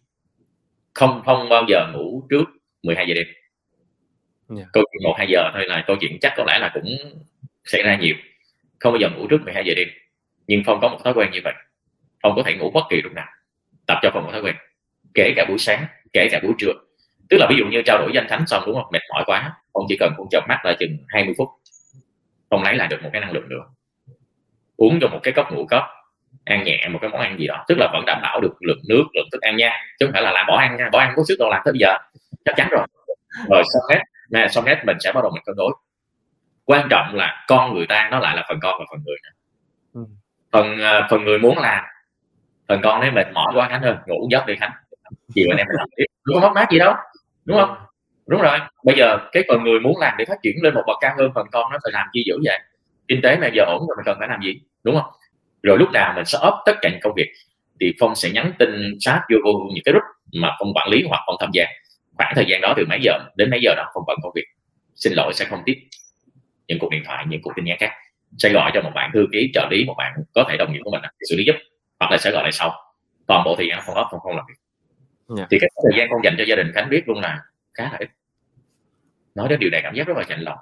Không 0.94 1.22
không 1.24 1.48
bao 1.48 1.64
giờ 1.68 1.86
ngủ 1.92 2.26
trước 2.30 2.44
12 2.82 3.06
giờ 3.08 3.14
đêm. 3.14 3.26
Yeah. 3.26 3.36
Dạ. 4.48 4.64
câu 4.72 4.84
chuyện 4.92 5.02
một 5.04 5.14
hai 5.18 5.26
giờ 5.30 5.50
thôi 5.54 5.64
là 5.66 5.84
câu 5.86 5.96
chuyện 6.00 6.18
chắc 6.20 6.32
có 6.36 6.44
lẽ 6.46 6.58
là 6.58 6.70
cũng 6.74 6.84
xảy 7.64 7.82
ra 7.82 7.96
nhiều. 7.96 8.14
Không 8.78 8.92
bao 8.92 9.00
giờ 9.00 9.10
ngủ 9.10 9.26
trước 9.26 9.42
12 9.44 9.64
giờ 9.66 9.74
đêm. 9.76 9.88
Nhưng 10.46 10.62
phong 10.66 10.80
có 10.80 10.88
một 10.88 10.98
thói 11.04 11.14
quen 11.14 11.30
như 11.32 11.40
vậy. 11.44 11.54
Phong 12.22 12.36
có 12.36 12.42
thể 12.42 12.54
ngủ 12.54 12.70
bất 12.70 12.84
kỳ 12.90 13.02
lúc 13.02 13.12
nào. 13.12 13.26
Tập 13.86 13.98
cho 14.02 14.10
phong 14.14 14.24
một 14.24 14.30
thói 14.32 14.42
quen. 14.42 14.54
Kể 15.14 15.32
cả 15.36 15.44
buổi 15.48 15.58
sáng 15.58 15.86
kể 16.12 16.28
cả 16.30 16.40
buổi 16.42 16.52
trưa. 16.58 16.72
Tức 17.30 17.36
là 17.40 17.46
ví 17.50 17.56
dụ 17.58 17.64
như 17.66 17.82
trao 17.86 17.98
đổi 17.98 18.10
danh 18.14 18.26
thánh 18.28 18.46
xong 18.46 18.62
đúng 18.66 18.74
không? 18.74 18.86
Mệt 18.92 19.02
mỏi 19.10 19.22
quá 19.26 19.52
phong 19.72 19.84
chỉ 19.88 19.96
cần 20.00 20.12
phong 20.16 20.28
chợp 20.30 20.44
mắt 20.48 20.60
lại 20.64 20.76
chừng 20.80 20.96
20 21.08 21.34
phút. 21.38 21.48
Phong 22.50 22.62
lấy 22.62 22.76
lại 22.76 22.88
được 22.88 23.02
một 23.02 23.10
cái 23.12 23.20
năng 23.20 23.32
lượng 23.32 23.48
nữa. 23.48 23.64
Uống 24.76 24.98
cho 25.00 25.08
một 25.08 25.20
cái 25.22 25.34
cốc 25.34 25.52
ngũ 25.52 25.66
cốc 25.66 25.82
ăn 26.44 26.64
nhẹ 26.64 26.88
một 26.88 26.98
cái 27.02 27.10
món 27.10 27.20
ăn 27.20 27.38
gì 27.38 27.46
đó. 27.46 27.64
Tức 27.68 27.78
là 27.78 27.88
vẫn 27.92 28.04
đảm 28.06 28.20
bảo 28.22 28.40
được 28.40 28.52
lượng 28.60 28.80
nước 28.88 29.04
lượng 29.14 29.28
thức 29.32 29.42
ăn 29.42 29.56
nha. 29.56 29.72
Chứ 29.98 30.06
không 30.06 30.12
phải 30.12 30.22
là 30.22 30.32
làm 30.32 30.46
bỏ 30.46 30.56
ăn 30.56 30.76
nha. 30.76 30.88
Bỏ 30.92 30.98
ăn 30.98 31.12
có 31.16 31.22
sức 31.28 31.36
đâu 31.38 31.50
làm 31.50 31.62
tới 31.64 31.72
bây 31.72 31.78
giờ. 31.78 31.96
Chắc 32.44 32.54
chắn 32.56 32.68
rồi. 32.70 32.86
Rồi 33.50 33.62
xong 33.72 33.82
hết 33.90 34.02
nè 34.30 34.48
xong 34.48 34.64
hết 34.64 34.76
mình 34.84 34.96
sẽ 35.00 35.12
bắt 35.12 35.20
đầu 35.22 35.30
mình 35.34 35.42
cân 35.46 35.56
đối. 35.56 35.72
Quan 36.64 36.88
trọng 36.90 37.14
là 37.14 37.44
con 37.48 37.74
người 37.74 37.86
ta 37.86 38.08
nó 38.10 38.18
lại 38.18 38.36
là 38.36 38.44
phần 38.48 38.58
con 38.62 38.74
và 38.78 38.84
phần 38.90 39.00
người 39.06 39.16
ừ. 39.94 40.00
phần 40.52 40.80
à, 40.80 41.06
phần 41.10 41.24
người 41.24 41.38
muốn 41.38 41.58
làm 41.58 41.84
phần 42.68 42.80
con 42.82 43.00
đấy 43.00 43.10
mệt 43.10 43.26
mỏi 43.32 43.52
quá 43.54 43.68
khánh 43.68 43.82
ơi 43.82 43.94
ngủ 44.06 44.28
giấc 44.30 44.46
đi 44.46 44.54
khánh. 44.60 44.72
Chiều 45.34 45.46
anh 45.52 45.58
em 45.58 45.66
mình 45.66 45.76
làm 45.78 45.88
tiếp. 45.96 46.04
Không? 46.24 46.42
Mất 46.42 46.52
mát 46.54 46.70
gì 46.70 46.78
đâu. 46.78 46.94
Đúng 47.44 47.58
không? 47.58 47.76
Đúng 48.26 48.42
rồi. 48.42 48.58
Bây 48.84 48.96
giờ 48.96 49.18
cái 49.32 49.42
phần 49.48 49.62
người 49.62 49.80
muốn 49.80 49.98
làm 49.98 50.14
để 50.18 50.24
phát 50.24 50.38
triển 50.42 50.56
lên 50.62 50.74
một 50.74 50.82
bậc 50.86 50.96
cao 51.00 51.14
hơn 51.18 51.30
phần 51.34 51.46
con 51.52 51.72
nó 51.72 51.78
phải 51.82 51.92
làm 51.92 52.06
chi 52.12 52.22
dữ 52.26 52.38
vậy? 52.44 52.58
Kinh 53.08 53.20
tế 53.22 53.36
này 53.36 53.50
giờ 53.54 53.64
ổn 53.64 53.78
rồi 53.78 53.96
mình 53.96 54.04
cần 54.04 54.16
phải 54.18 54.28
làm 54.28 54.40
gì? 54.42 54.60
Đúng 54.84 55.00
không 55.00 55.12
rồi 55.62 55.78
lúc 55.78 55.90
nào 55.92 56.12
mình 56.16 56.24
sẽ 56.24 56.38
ốp 56.38 56.54
tất 56.66 56.72
cả 56.82 56.90
những 56.90 57.00
công 57.02 57.12
việc 57.16 57.32
thì 57.80 57.94
phong 58.00 58.14
sẽ 58.16 58.30
nhắn 58.30 58.52
tin 58.58 58.68
sát 59.00 59.22
vô, 59.30 59.36
vô 59.44 59.70
những 59.74 59.84
cái 59.84 59.92
group 59.92 60.02
mà 60.32 60.56
phong 60.58 60.74
quản 60.74 60.88
lý 60.88 61.04
hoặc 61.08 61.22
phong 61.26 61.36
tham 61.40 61.50
gia. 61.52 61.64
Khoảng 62.14 62.32
thời 62.36 62.44
gian 62.48 62.60
đó 62.60 62.74
từ 62.76 62.84
mấy 62.88 62.98
giờ 63.02 63.18
đến 63.36 63.50
mấy 63.50 63.60
giờ 63.62 63.74
đó 63.76 63.90
phong 63.94 64.04
bận 64.06 64.16
công 64.22 64.32
việc. 64.34 64.44
Xin 64.94 65.12
lỗi 65.12 65.32
sẽ 65.34 65.44
không 65.44 65.62
tiếp 65.66 65.74
những 66.68 66.78
cuộc 66.78 66.90
điện 66.90 67.02
thoại 67.06 67.24
những 67.28 67.42
cuộc 67.42 67.52
tin 67.56 67.64
nhắn 67.64 67.76
khác. 67.80 67.90
Sẽ 68.38 68.52
gọi 68.52 68.70
cho 68.74 68.82
một 68.82 68.90
bạn 68.94 69.10
thư 69.14 69.26
ký 69.32 69.50
trợ 69.54 69.68
lý 69.70 69.84
một 69.84 69.94
bạn 69.98 70.12
có 70.34 70.44
thể 70.48 70.56
đồng 70.56 70.72
nghiệp 70.72 70.80
của 70.84 70.90
mình 70.90 71.00
xử 71.30 71.36
lý 71.36 71.44
giúp 71.44 71.56
hoặc 72.00 72.10
là 72.10 72.18
sẽ 72.18 72.30
gọi 72.30 72.42
lại 72.42 72.52
sau. 72.52 72.74
Toàn 73.26 73.44
bộ 73.44 73.54
thời 73.56 73.68
gian 73.68 73.82
phong 73.86 73.96
ốp 73.96 74.06
phong 74.10 74.20
không 74.20 74.36
làm 74.36 74.44
việc. 74.48 74.54
Yeah. 75.28 75.38
Dạ. 75.38 75.46
thì 75.50 75.58
cái 75.60 75.70
thời 75.84 75.98
gian 75.98 76.08
con 76.10 76.20
dành 76.24 76.34
cho 76.38 76.44
gia 76.44 76.56
đình 76.56 76.72
khánh 76.74 76.90
biết 76.90 77.08
luôn 77.08 77.20
là 77.20 77.38
khá 77.74 77.84
là 77.84 77.96
ít. 77.98 78.08
Nói 79.34 79.48
đến 79.48 79.60
điều 79.60 79.70
này 79.70 79.80
cảm 79.82 79.94
giác 79.94 80.06
rất 80.06 80.16
là 80.16 80.24
chạnh 80.28 80.40
lòng. 80.40 80.58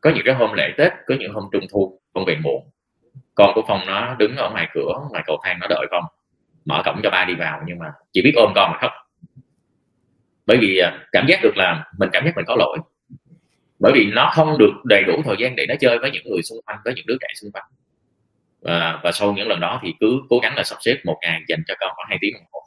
Có 0.00 0.10
những 0.10 0.24
cái 0.24 0.34
hôm 0.34 0.52
lễ 0.52 0.74
tết 0.78 0.92
có 1.06 1.14
những 1.18 1.32
hôm 1.32 1.44
trung 1.52 1.64
thu 1.72 2.00
con 2.12 2.24
về 2.24 2.36
muộn 2.42 2.70
con 3.34 3.50
của 3.54 3.62
phong 3.68 3.86
nó 3.86 4.14
đứng 4.18 4.36
ở 4.36 4.50
ngoài 4.50 4.68
cửa 4.74 4.92
ngoài 5.10 5.22
cầu 5.26 5.40
thang 5.44 5.58
nó 5.60 5.66
đợi 5.70 5.86
con 5.90 6.04
mở 6.64 6.82
cổng 6.84 7.00
cho 7.02 7.10
ba 7.10 7.24
đi 7.24 7.34
vào 7.34 7.62
nhưng 7.66 7.78
mà 7.78 7.92
chỉ 8.12 8.22
biết 8.22 8.32
ôm 8.36 8.52
con 8.54 8.70
mà 8.72 8.78
khóc. 8.80 8.92
Bởi 10.46 10.56
vì 10.60 10.78
à, 10.78 11.06
cảm 11.12 11.26
giác 11.28 11.40
được 11.42 11.56
là 11.56 11.84
mình 11.98 12.08
cảm 12.12 12.24
giác 12.24 12.32
mình 12.36 12.44
có 12.48 12.56
lỗi. 12.58 12.78
Bởi 13.78 13.92
vì 13.94 14.10
nó 14.14 14.30
không 14.34 14.58
được 14.58 14.72
đầy 14.84 15.02
đủ 15.06 15.22
thời 15.24 15.36
gian 15.38 15.56
để 15.56 15.66
nó 15.68 15.74
chơi 15.80 15.98
với 15.98 16.10
những 16.10 16.24
người 16.26 16.42
xung 16.42 16.58
quanh 16.66 16.78
với 16.84 16.94
những 16.94 17.06
đứa 17.06 17.16
trẻ 17.20 17.28
xung 17.34 17.52
quanh. 17.52 17.64
Và, 18.60 19.00
và 19.02 19.12
sau 19.12 19.32
những 19.32 19.48
lần 19.48 19.60
đó 19.60 19.80
thì 19.82 19.94
cứ 20.00 20.20
cố 20.30 20.38
gắng 20.38 20.56
là 20.56 20.62
sắp 20.62 20.76
xếp 20.80 20.96
một 21.04 21.18
ngày 21.22 21.42
dành 21.48 21.62
cho 21.66 21.74
con 21.80 21.92
khoảng 21.96 22.06
hai 22.08 22.18
tiếng 22.20 22.34
đồng 22.34 22.44
hồ. 22.52 22.60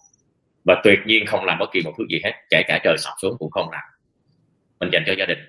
Và 0.63 0.81
tuyệt 0.83 0.99
nhiên 1.05 1.25
không 1.25 1.45
làm 1.45 1.59
bất 1.59 1.69
kỳ 1.71 1.81
một 1.85 1.93
thứ 1.97 2.03
gì 2.09 2.21
hết 2.23 2.33
kể 2.49 2.63
cả 2.67 2.79
trời 2.83 2.97
sập 2.97 3.13
xuống 3.21 3.35
cũng 3.39 3.51
không 3.51 3.71
làm. 3.71 3.83
Mình 4.79 4.89
dành 4.93 5.03
cho 5.07 5.13
gia 5.17 5.25
đình. 5.25 5.39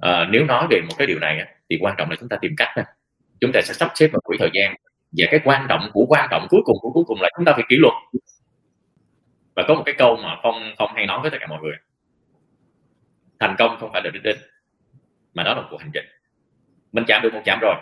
À, 0.00 0.28
nếu 0.30 0.44
nói 0.44 0.66
về 0.70 0.80
một 0.88 0.94
cái 0.98 1.06
điều 1.06 1.18
này 1.18 1.44
thì 1.70 1.78
quan 1.80 1.94
trọng 1.98 2.10
là 2.10 2.16
chúng 2.20 2.28
ta 2.28 2.36
tìm 2.40 2.54
cách 2.56 2.74
chúng 3.42 3.52
ta 3.52 3.60
sẽ 3.62 3.74
sắp 3.74 3.92
xếp 3.94 4.08
một 4.12 4.20
quỹ 4.24 4.36
thời 4.40 4.50
gian. 4.52 4.74
Và 5.18 5.26
cái 5.30 5.40
quan 5.44 5.66
trọng 5.68 5.90
của 5.92 6.06
quan 6.08 6.28
trọng 6.30 6.46
cuối 6.50 6.60
cùng 6.64 6.76
của 6.80 6.90
cuối 6.90 7.04
cùng 7.06 7.20
là 7.20 7.28
chúng 7.36 7.44
ta 7.44 7.52
phải 7.52 7.64
kỷ 7.68 7.76
luật. 7.76 7.94
Và 9.54 9.64
có 9.68 9.74
một 9.74 9.82
cái 9.86 9.94
câu 9.98 10.16
mà 10.16 10.36
phong 10.42 10.74
phong 10.78 10.90
hay 10.94 11.06
nói 11.06 11.20
với 11.22 11.30
tất 11.30 11.36
cả 11.40 11.46
mọi 11.46 11.62
người. 11.62 11.76
Thành 13.40 13.54
công 13.58 13.76
không 13.80 13.92
phải 13.92 14.02
là 14.04 14.10
đích 14.10 14.22
đến 14.22 14.36
mà 15.34 15.42
đó 15.42 15.54
là 15.54 15.60
một 15.60 15.68
cuộc 15.70 15.80
hành 15.80 15.90
trình. 15.94 16.04
Mình 16.92 17.04
chạm 17.08 17.22
được 17.22 17.34
một 17.34 17.42
chạm 17.44 17.58
rồi. 17.62 17.74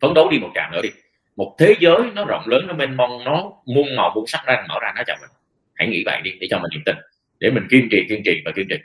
Phấn 0.00 0.14
đấu 0.14 0.30
đi 0.30 0.38
một 0.38 0.50
chạm 0.54 0.72
nữa 0.72 0.80
đi. 0.82 0.88
Một 1.36 1.56
thế 1.58 1.74
giới 1.80 1.98
nó 2.14 2.24
rộng 2.24 2.42
lớn 2.46 2.66
nó 2.66 2.74
mênh 2.74 2.96
mông 2.96 3.24
nó 3.24 3.52
muôn 3.66 3.96
màu 3.96 4.12
muôn 4.14 4.26
sắc 4.26 4.42
ra 4.46 4.66
mở 4.68 4.78
ra 4.82 4.92
nó 4.96 5.02
chào 5.06 5.16
mình. 5.20 5.30
Hãy 5.74 5.88
nghĩ 5.88 6.02
vậy 6.06 6.20
đi 6.24 6.30
để 6.40 6.46
cho 6.50 6.58
mình 6.58 6.70
niềm 6.72 6.82
tin. 6.86 6.96
Để 7.38 7.50
mình 7.50 7.66
kiên 7.70 7.88
trì 7.90 8.06
kiên 8.08 8.22
trì 8.24 8.42
và 8.44 8.52
kiên 8.56 8.66
trì. 8.70 8.76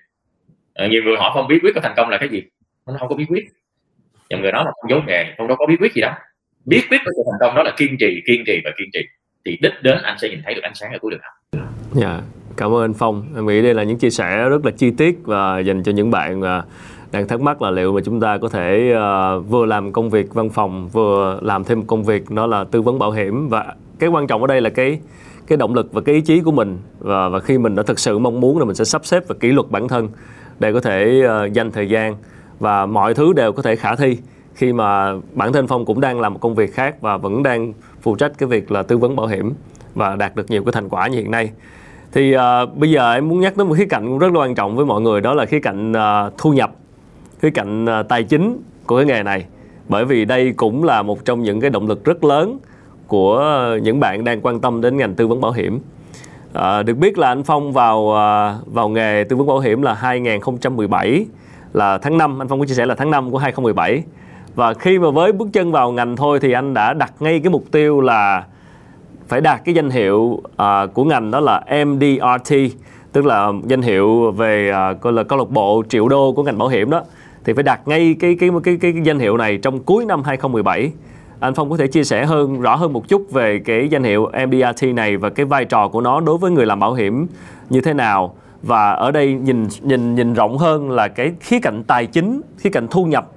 À, 0.73 0.87
nhiều 0.87 1.03
người 1.03 1.17
hỏi 1.17 1.31
phong 1.33 1.47
bí 1.47 1.59
quyết 1.61 1.71
của 1.75 1.81
thành 1.81 1.93
công 1.97 2.09
là 2.09 2.17
cái 2.17 2.29
gì? 2.29 2.43
Nó 2.85 2.95
không 2.99 3.09
có 3.09 3.15
bí 3.15 3.25
quyết 3.25 3.45
nhiều 4.29 4.39
người 4.39 4.51
nói 4.51 4.65
là 4.65 4.71
không 4.71 4.89
giấu 4.89 5.01
nghề 5.07 5.25
không 5.37 5.47
đâu 5.47 5.57
có 5.59 5.65
bí 5.65 5.75
quyết 5.79 5.93
gì 5.93 6.01
đâu. 6.01 6.11
Bí 6.65 6.81
quyết 6.89 6.97
của 7.05 7.11
sự 7.15 7.21
thành 7.25 7.39
công 7.39 7.55
đó 7.55 7.63
là 7.63 7.73
kiên 7.77 7.97
trì 7.99 8.21
kiên 8.27 8.43
trì 8.45 8.61
và 8.65 8.71
kiên 8.77 8.87
trì. 8.93 8.99
Thì 9.45 9.57
đích 9.61 9.73
đến 9.81 9.97
anh 10.03 10.17
sẽ 10.19 10.29
nhìn 10.29 10.39
thấy 10.45 10.53
được 10.53 10.61
ánh 10.63 10.75
sáng 10.75 10.93
ở 10.93 10.99
cuối 11.01 11.11
đường 11.11 11.19
hầm. 11.23 11.63
Dạ 11.93 12.11
yeah, 12.11 12.23
cảm 12.57 12.73
ơn 12.73 12.81
anh 12.81 12.93
phong. 12.93 13.25
Em 13.35 13.45
nghĩ 13.45 13.61
đây 13.61 13.73
là 13.73 13.83
những 13.83 13.97
chia 13.97 14.09
sẻ 14.09 14.49
rất 14.49 14.65
là 14.65 14.71
chi 14.71 14.91
tiết 14.91 15.17
và 15.23 15.59
dành 15.59 15.83
cho 15.83 15.91
những 15.91 16.11
bạn 16.11 16.39
mà 16.39 16.63
đang 17.11 17.27
thắc 17.27 17.41
mắc 17.41 17.61
là 17.61 17.71
liệu 17.71 17.93
mà 17.93 18.01
chúng 18.05 18.19
ta 18.19 18.37
có 18.37 18.49
thể 18.49 18.93
uh, 18.93 19.49
vừa 19.49 19.65
làm 19.65 19.91
công 19.91 20.09
việc 20.09 20.33
văn 20.33 20.49
phòng 20.49 20.87
vừa 20.87 21.39
làm 21.41 21.63
thêm 21.63 21.81
công 21.81 22.03
việc 22.03 22.29
đó 22.29 22.47
là 22.47 22.63
tư 22.63 22.81
vấn 22.81 22.99
bảo 22.99 23.11
hiểm. 23.11 23.49
Và 23.49 23.75
cái 23.99 24.09
quan 24.09 24.27
trọng 24.27 24.41
ở 24.41 24.47
đây 24.47 24.61
là 24.61 24.69
cái 24.69 24.99
cái 25.47 25.57
động 25.57 25.73
lực 25.73 25.93
và 25.93 26.01
cái 26.01 26.15
ý 26.15 26.21
chí 26.21 26.41
của 26.41 26.51
mình. 26.51 26.77
Và 26.99 27.29
và 27.29 27.39
khi 27.39 27.57
mình 27.57 27.75
đã 27.75 27.83
thực 27.83 27.99
sự 27.99 28.19
mong 28.19 28.41
muốn 28.41 28.59
là 28.59 28.65
mình 28.65 28.75
sẽ 28.75 28.83
sắp 28.83 29.05
xếp 29.05 29.23
và 29.27 29.35
kỷ 29.39 29.51
luật 29.51 29.67
bản 29.69 29.87
thân 29.87 30.09
để 30.59 30.73
có 30.73 30.81
thể 30.81 31.23
uh, 31.25 31.53
dành 31.53 31.71
thời 31.71 31.89
gian 31.89 32.15
và 32.59 32.85
mọi 32.85 33.13
thứ 33.13 33.33
đều 33.33 33.51
có 33.51 33.61
thể 33.61 33.75
khả 33.75 33.95
thi 33.95 34.17
khi 34.55 34.73
mà 34.73 35.13
bản 35.33 35.53
thân 35.53 35.67
phong 35.67 35.85
cũng 35.85 36.01
đang 36.01 36.19
làm 36.19 36.33
một 36.33 36.39
công 36.39 36.55
việc 36.55 36.73
khác 36.73 37.01
và 37.01 37.17
vẫn 37.17 37.43
đang 37.43 37.73
phụ 38.01 38.15
trách 38.15 38.31
cái 38.37 38.49
việc 38.49 38.71
là 38.71 38.83
tư 38.83 38.97
vấn 38.97 39.15
bảo 39.15 39.27
hiểm 39.27 39.53
và 39.95 40.15
đạt 40.15 40.35
được 40.35 40.49
nhiều 40.49 40.63
cái 40.63 40.71
thành 40.71 40.89
quả 40.89 41.07
như 41.07 41.17
hiện 41.17 41.31
nay. 41.31 41.51
Thì 42.11 42.35
uh, 42.35 42.77
bây 42.77 42.91
giờ 42.91 43.13
em 43.13 43.29
muốn 43.29 43.39
nhắc 43.39 43.57
đến 43.57 43.67
một 43.67 43.73
khía 43.77 43.85
cạnh 43.85 44.07
cũng 44.07 44.19
rất 44.19 44.33
là 44.33 44.39
quan 44.39 44.55
trọng 44.55 44.75
với 44.75 44.85
mọi 44.85 45.01
người 45.01 45.21
đó 45.21 45.33
là 45.33 45.45
khía 45.45 45.59
cạnh 45.59 45.91
uh, 45.91 46.33
thu 46.37 46.53
nhập 46.53 46.71
khía 47.39 47.49
cạnh 47.49 47.85
uh, 47.85 48.07
tài 48.09 48.23
chính 48.23 48.61
của 48.85 48.97
cái 48.97 49.05
nghề 49.05 49.23
này. 49.23 49.45
Bởi 49.89 50.05
vì 50.05 50.25
đây 50.25 50.51
cũng 50.51 50.83
là 50.83 51.01
một 51.01 51.25
trong 51.25 51.43
những 51.43 51.61
cái 51.61 51.69
động 51.69 51.87
lực 51.87 52.05
rất 52.05 52.23
lớn 52.23 52.59
của 53.07 53.43
những 53.81 53.99
bạn 53.99 54.23
đang 54.23 54.41
quan 54.41 54.61
tâm 54.61 54.81
đến 54.81 54.97
ngành 54.97 55.15
tư 55.15 55.27
vấn 55.27 55.41
bảo 55.41 55.51
hiểm. 55.51 55.79
Uh, 56.49 56.85
được 56.85 56.97
biết 56.97 57.17
là 57.17 57.27
anh 57.27 57.43
Phong 57.43 57.73
vào 57.73 57.99
uh, 57.99 58.73
vào 58.73 58.89
nghề 58.89 59.23
tư 59.29 59.35
vấn 59.35 59.47
bảo 59.47 59.59
hiểm 59.59 59.81
là 59.81 59.93
2017 59.93 61.25
là 61.73 61.97
tháng 61.97 62.17
5 62.17 62.41
anh 62.41 62.47
Phong 62.47 62.59
có 62.59 62.65
chia 62.65 62.73
sẻ 62.73 62.85
là 62.85 62.95
tháng 62.95 63.11
5 63.11 63.31
của 63.31 63.37
2017 63.37 64.03
và 64.55 64.73
khi 64.73 64.99
mà 64.99 65.09
với 65.09 65.31
bước 65.31 65.47
chân 65.53 65.71
vào 65.71 65.91
ngành 65.91 66.15
thôi 66.15 66.39
thì 66.39 66.51
anh 66.51 66.73
đã 66.73 66.93
đặt 66.93 67.13
ngay 67.19 67.39
cái 67.39 67.49
mục 67.49 67.63
tiêu 67.71 68.01
là 68.01 68.43
phải 69.27 69.41
đạt 69.41 69.61
cái 69.65 69.75
danh 69.75 69.89
hiệu 69.89 70.17
uh, 70.17 70.93
của 70.93 71.03
ngành 71.03 71.31
đó 71.31 71.39
là 71.39 71.63
MDRT 71.85 72.55
tức 73.11 73.25
là 73.25 73.51
danh 73.67 73.81
hiệu 73.81 74.31
về 74.31 74.71
uh, 74.71 75.01
gọi 75.01 75.13
là 75.13 75.23
câu 75.23 75.39
lạc 75.39 75.49
bộ 75.49 75.83
triệu 75.89 76.07
đô 76.07 76.33
của 76.33 76.43
ngành 76.43 76.57
bảo 76.57 76.67
hiểm 76.67 76.89
đó. 76.89 77.03
Thì 77.43 77.53
phải 77.53 77.63
đạt 77.63 77.87
ngay 77.87 78.15
cái 78.19 78.35
cái 78.39 78.49
cái 78.63 78.77
cái, 78.81 78.93
cái 78.93 79.01
danh 79.03 79.19
hiệu 79.19 79.37
này 79.37 79.57
trong 79.57 79.79
cuối 79.79 80.05
năm 80.05 80.23
2017 80.23 80.91
anh 81.39 81.53
Phong 81.53 81.69
có 81.69 81.77
thể 81.77 81.87
chia 81.87 82.03
sẻ 82.03 82.25
hơn 82.25 82.61
rõ 82.61 82.75
hơn 82.75 82.93
một 82.93 83.07
chút 83.07 83.31
về 83.31 83.59
cái 83.59 83.87
danh 83.87 84.03
hiệu 84.03 84.31
MDRT 84.47 84.83
này 84.83 85.17
và 85.17 85.29
cái 85.29 85.45
vai 85.45 85.65
trò 85.65 85.87
của 85.87 86.01
nó 86.01 86.19
đối 86.19 86.37
với 86.37 86.51
người 86.51 86.65
làm 86.65 86.79
bảo 86.79 86.93
hiểm 86.93 87.27
như 87.69 87.81
thế 87.81 87.93
nào? 87.93 88.35
Và 88.67 88.91
ở 88.91 89.11
đây 89.11 89.33
nhìn 89.33 89.67
nhìn 89.81 90.15
nhìn 90.15 90.33
rộng 90.33 90.57
hơn 90.57 90.91
là 90.91 91.07
cái 91.07 91.31
khía 91.41 91.59
cạnh 91.61 91.83
tài 91.87 92.05
chính, 92.05 92.41
khía 92.57 92.69
cạnh 92.69 92.87
thu 92.91 93.05
nhập 93.05 93.27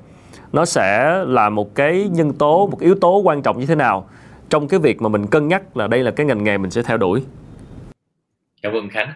nó 0.53 0.65
sẽ 0.65 1.15
là 1.27 1.49
một 1.49 1.75
cái 1.75 2.09
nhân 2.11 2.33
tố, 2.39 2.67
một 2.67 2.81
yếu 2.81 2.95
tố 3.01 3.17
quan 3.25 3.43
trọng 3.43 3.61
như 3.61 3.67
thế 3.67 3.75
nào 3.75 4.11
trong 4.51 4.69
cái 4.69 4.81
việc 4.81 5.03
mà 5.03 5.09
mình 5.09 5.27
cân 5.31 5.49
nhắc 5.49 5.77
là 5.77 5.87
đây 5.87 6.03
là 6.03 6.11
cái 6.11 6.27
ngành 6.27 6.45
nghề 6.45 6.59
mình 6.59 6.71
sẽ 6.71 6.83
theo 6.83 6.97
đuổi. 6.97 7.23
Cảm 8.63 8.73
ơn 8.73 8.89
Khánh. 8.89 9.13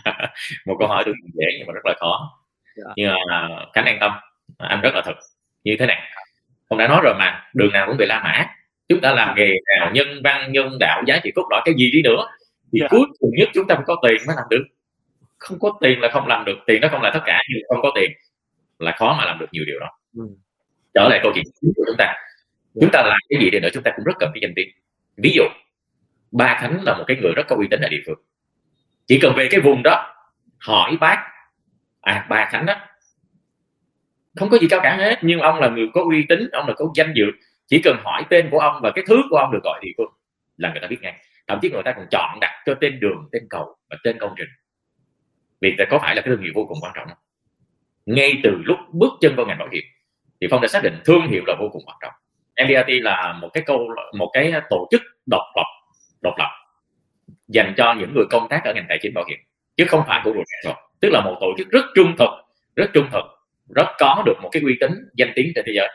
một 0.66 0.76
câu 0.78 0.88
hỏi 0.88 1.02
tôi 1.06 1.14
dễ 1.34 1.44
nhưng 1.58 1.66
mà 1.66 1.72
rất 1.72 1.80
là 1.84 1.94
khó. 2.00 2.40
Yeah. 2.76 2.92
Nhưng 2.96 3.12
mà 3.28 3.48
Khánh 3.74 3.84
an 3.84 3.96
tâm, 4.00 4.12
anh 4.58 4.80
rất 4.80 4.94
là 4.94 5.02
thật. 5.04 5.14
Như 5.64 5.76
thế 5.78 5.86
này, 5.86 5.98
ông 6.68 6.78
đã 6.78 6.88
nói 6.88 7.00
rồi 7.04 7.14
mà 7.18 7.44
đường 7.54 7.72
nào 7.72 7.86
cũng 7.86 7.96
về 7.96 8.06
la 8.06 8.20
mã 8.24 8.46
chúng 8.88 9.00
ta 9.00 9.12
làm 9.14 9.36
nghề 9.36 9.54
nào 9.78 9.90
nhân 9.92 10.08
văn 10.24 10.52
nhân 10.52 10.78
đạo 10.80 11.02
giá 11.06 11.20
trị 11.24 11.30
cốt 11.34 11.46
lõi 11.50 11.62
cái 11.64 11.74
gì 11.78 11.90
đi 11.92 12.02
nữa 12.02 12.26
thì 12.72 12.80
yeah. 12.80 12.90
cuối 12.90 13.06
cùng 13.20 13.30
nhất 13.36 13.48
chúng 13.54 13.66
ta 13.66 13.74
phải 13.74 13.84
có 13.86 13.96
tiền 14.02 14.16
mới 14.26 14.36
làm 14.36 14.44
được 14.50 14.64
không 15.40 15.58
có 15.58 15.78
tiền 15.80 16.00
là 16.00 16.08
không 16.12 16.26
làm 16.26 16.44
được 16.44 16.58
tiền 16.66 16.80
nó 16.80 16.88
không 16.88 17.02
là 17.02 17.10
tất 17.14 17.20
cả 17.26 17.40
nhưng 17.48 17.62
không 17.68 17.82
có 17.82 17.92
tiền 17.94 18.10
là 18.78 18.94
khó 18.98 19.16
mà 19.18 19.24
làm 19.24 19.38
được 19.38 19.46
nhiều 19.52 19.64
điều 19.66 19.80
đó. 19.80 19.88
Ừ. 20.16 20.22
trở 20.94 21.08
lại 21.08 21.20
câu 21.22 21.32
chuyện 21.34 21.44
của 21.76 21.84
chúng 21.86 21.96
ta. 21.98 22.14
Chúng 22.80 22.90
ta 22.92 23.02
làm 23.02 23.18
cái 23.28 23.40
gì 23.40 23.50
đi 23.50 23.60
nữa 23.60 23.68
chúng 23.72 23.82
ta 23.82 23.90
cũng 23.96 24.04
rất 24.04 24.12
cần 24.18 24.30
cái 24.34 24.40
danh 24.42 24.52
tiếng. 24.56 24.68
Ví 25.16 25.32
dụ 25.34 25.42
ba 26.32 26.58
khánh 26.60 26.84
là 26.84 26.98
một 26.98 27.04
cái 27.06 27.16
người 27.16 27.32
rất 27.36 27.42
có 27.48 27.56
uy 27.56 27.66
tín 27.70 27.80
ở 27.80 27.88
địa 27.88 28.00
phương. 28.06 28.18
Chỉ 29.06 29.18
cần 29.22 29.34
về 29.36 29.48
cái 29.50 29.60
vùng 29.60 29.82
đó 29.82 30.14
hỏi 30.58 30.96
bác 31.00 31.18
à 32.00 32.26
ba 32.28 32.48
khánh 32.50 32.66
đó 32.66 32.74
không 34.36 34.48
có 34.50 34.58
gì 34.58 34.68
cao 34.70 34.80
cả 34.82 34.96
hết 34.96 35.18
nhưng 35.22 35.40
ông 35.40 35.60
là 35.60 35.68
người 35.68 35.86
có 35.94 36.04
uy 36.10 36.26
tín 36.28 36.48
ông 36.52 36.68
là 36.68 36.74
có 36.76 36.92
danh 36.94 37.12
dự. 37.16 37.24
Chỉ 37.66 37.80
cần 37.84 37.96
hỏi 38.04 38.22
tên 38.30 38.50
của 38.50 38.58
ông 38.58 38.80
và 38.82 38.90
cái 38.94 39.04
thứ 39.08 39.22
của 39.30 39.36
ông 39.36 39.52
được 39.52 39.60
gọi 39.64 39.80
địa 39.82 39.92
phương 39.96 40.12
là 40.56 40.70
người 40.70 40.80
ta 40.80 40.86
biết 40.86 40.98
ngay. 41.00 41.20
Thậm 41.48 41.58
chí 41.62 41.70
người 41.70 41.82
ta 41.84 41.92
còn 41.96 42.06
chọn 42.10 42.38
đặt 42.40 42.62
cho 42.66 42.74
tên 42.80 43.00
đường 43.00 43.28
tên 43.32 43.42
cầu 43.50 43.76
và 43.90 43.96
tên 44.04 44.18
công 44.20 44.34
trình 44.38 44.48
vì 45.60 45.76
có 45.90 45.98
phải 45.98 46.16
là 46.16 46.22
cái 46.22 46.30
thương 46.30 46.42
hiệu 46.42 46.52
vô 46.54 46.66
cùng 46.68 46.78
quan 46.80 46.92
trọng 46.96 47.08
không? 47.08 47.18
ngay 48.06 48.40
từ 48.42 48.50
lúc 48.64 48.78
bước 48.92 49.12
chân 49.20 49.36
vào 49.36 49.46
ngành 49.46 49.58
bảo 49.58 49.68
hiểm, 49.72 49.84
thì 50.40 50.46
phong 50.50 50.60
đã 50.60 50.68
xác 50.68 50.80
định 50.82 51.00
thương 51.04 51.28
hiệu 51.28 51.42
là 51.46 51.56
vô 51.60 51.68
cùng 51.72 51.82
quan 51.86 51.96
trọng. 52.02 52.12
MDRT 52.66 53.02
là 53.02 53.32
một 53.32 53.48
cái 53.52 53.62
câu, 53.66 53.88
một 54.14 54.30
cái 54.32 54.52
tổ 54.70 54.88
chức 54.90 55.02
độc 55.26 55.42
lập 55.56 55.66
độc 56.22 56.34
lập, 56.38 56.50
dành 57.48 57.74
cho 57.76 57.94
những 57.98 58.14
người 58.14 58.24
công 58.30 58.48
tác 58.48 58.64
ở 58.64 58.74
ngành 58.74 58.86
tài 58.88 58.98
chính 59.02 59.14
bảo 59.14 59.24
hiểm, 59.28 59.38
chứ 59.76 59.84
không 59.88 60.02
phải 60.06 60.20
của 60.24 60.32
rồi 60.32 60.74
tức 61.00 61.08
là 61.12 61.20
một 61.20 61.36
tổ 61.40 61.46
chức 61.58 61.68
rất 61.70 61.84
trung 61.94 62.16
thực, 62.18 62.30
rất 62.76 62.90
trung 62.92 63.08
thực, 63.12 63.24
rất 63.74 63.86
có 63.98 64.22
được 64.26 64.34
một 64.42 64.48
cái 64.52 64.62
uy 64.62 64.76
tín 64.80 64.90
danh 65.14 65.32
tiếng 65.34 65.52
trên 65.54 65.64
thế 65.66 65.72
giới. 65.76 65.88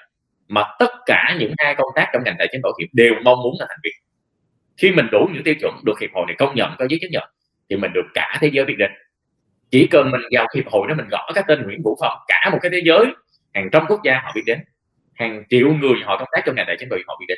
Mà 0.48 0.64
tất 0.80 0.92
cả 1.06 1.36
những 1.40 1.54
ai 1.58 1.76
công 1.76 1.92
tác 1.96 2.10
trong 2.14 2.24
ngành 2.24 2.36
tài 2.40 2.48
chính 2.52 2.62
bảo 2.62 2.74
hiểm 2.80 2.90
đều 2.94 3.14
mong 3.24 3.44
muốn 3.44 3.56
là 3.60 3.66
thành 3.70 3.80
viên. 3.84 3.94
Khi 4.78 4.92
mình 4.92 5.08
đủ 5.12 5.28
những 5.34 5.44
tiêu 5.44 5.56
chuẩn, 5.62 5.74
được 5.86 6.00
hiệp 6.02 6.10
hội 6.14 6.26
này 6.28 6.36
công 6.38 6.56
nhận, 6.56 6.72
có 6.80 6.86
giấy 6.90 7.00
chứng 7.02 7.12
nhận, 7.12 7.24
thì 7.70 7.76
mình 7.76 7.94
được 7.94 8.06
cả 8.14 8.38
thế 8.42 8.50
giới 8.54 8.66
biết 8.66 8.76
đến 8.78 8.92
chỉ 9.72 9.88
cần 9.88 10.12
mình 10.12 10.22
vào 10.32 10.48
hiệp 10.56 10.68
hội 10.72 10.88
đó 10.88 10.96
mình 10.96 11.08
gõ 11.12 11.32
cái 11.36 11.44
tên 11.48 11.64
Nguyễn 11.64 11.82
Vũ 11.84 11.98
Phong, 12.02 12.18
cả 12.28 12.50
một 12.52 12.58
cái 12.62 12.72
thế 12.72 12.82
giới, 12.86 13.06
hàng 13.54 13.70
trăm 13.72 13.86
quốc 13.88 14.00
gia 14.04 14.20
họ 14.24 14.32
biết 14.36 14.44
đến, 14.46 14.60
hàng 15.14 15.44
triệu 15.50 15.74
người 15.74 16.00
họ 16.04 16.18
công 16.18 16.28
tác 16.32 16.42
trong 16.46 16.56
ngành 16.56 16.66
tài 16.68 16.76
chính 16.80 16.90
bảo 16.90 16.98
hiểm 16.98 17.06
họ 17.08 17.18
biết 17.20 17.26
đến. 17.28 17.38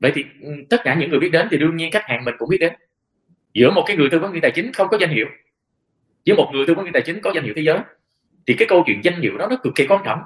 Vậy 0.00 0.12
thì 0.14 0.24
ừ, 0.42 0.50
tất 0.70 0.80
cả 0.84 0.94
những 0.94 1.10
người 1.10 1.20
biết 1.20 1.30
đến 1.32 1.48
thì 1.50 1.56
đương 1.56 1.76
nhiên 1.76 1.90
khách 1.92 2.04
hàng 2.04 2.24
mình 2.24 2.34
cũng 2.38 2.48
biết 2.48 2.58
đến. 2.60 2.72
Giữa 3.54 3.70
một 3.70 3.84
cái 3.86 3.96
người 3.96 4.10
tư 4.10 4.18
vấn 4.18 4.32
viên 4.32 4.42
tài 4.42 4.50
chính 4.50 4.72
không 4.72 4.88
có 4.88 4.98
danh 5.00 5.10
hiệu 5.10 5.26
với 6.26 6.36
một 6.36 6.50
người 6.52 6.66
tư 6.66 6.74
vấn 6.74 6.84
viên 6.84 6.92
tài 6.92 7.02
chính 7.02 7.20
có 7.20 7.32
danh 7.34 7.44
hiệu 7.44 7.54
thế 7.56 7.62
giới, 7.62 7.78
thì 8.46 8.54
cái 8.54 8.68
câu 8.68 8.82
chuyện 8.86 9.00
danh 9.04 9.20
hiệu 9.20 9.38
đó 9.38 9.46
nó 9.50 9.56
cực 9.62 9.74
kỳ 9.74 9.86
quan 9.86 10.02
trọng. 10.04 10.18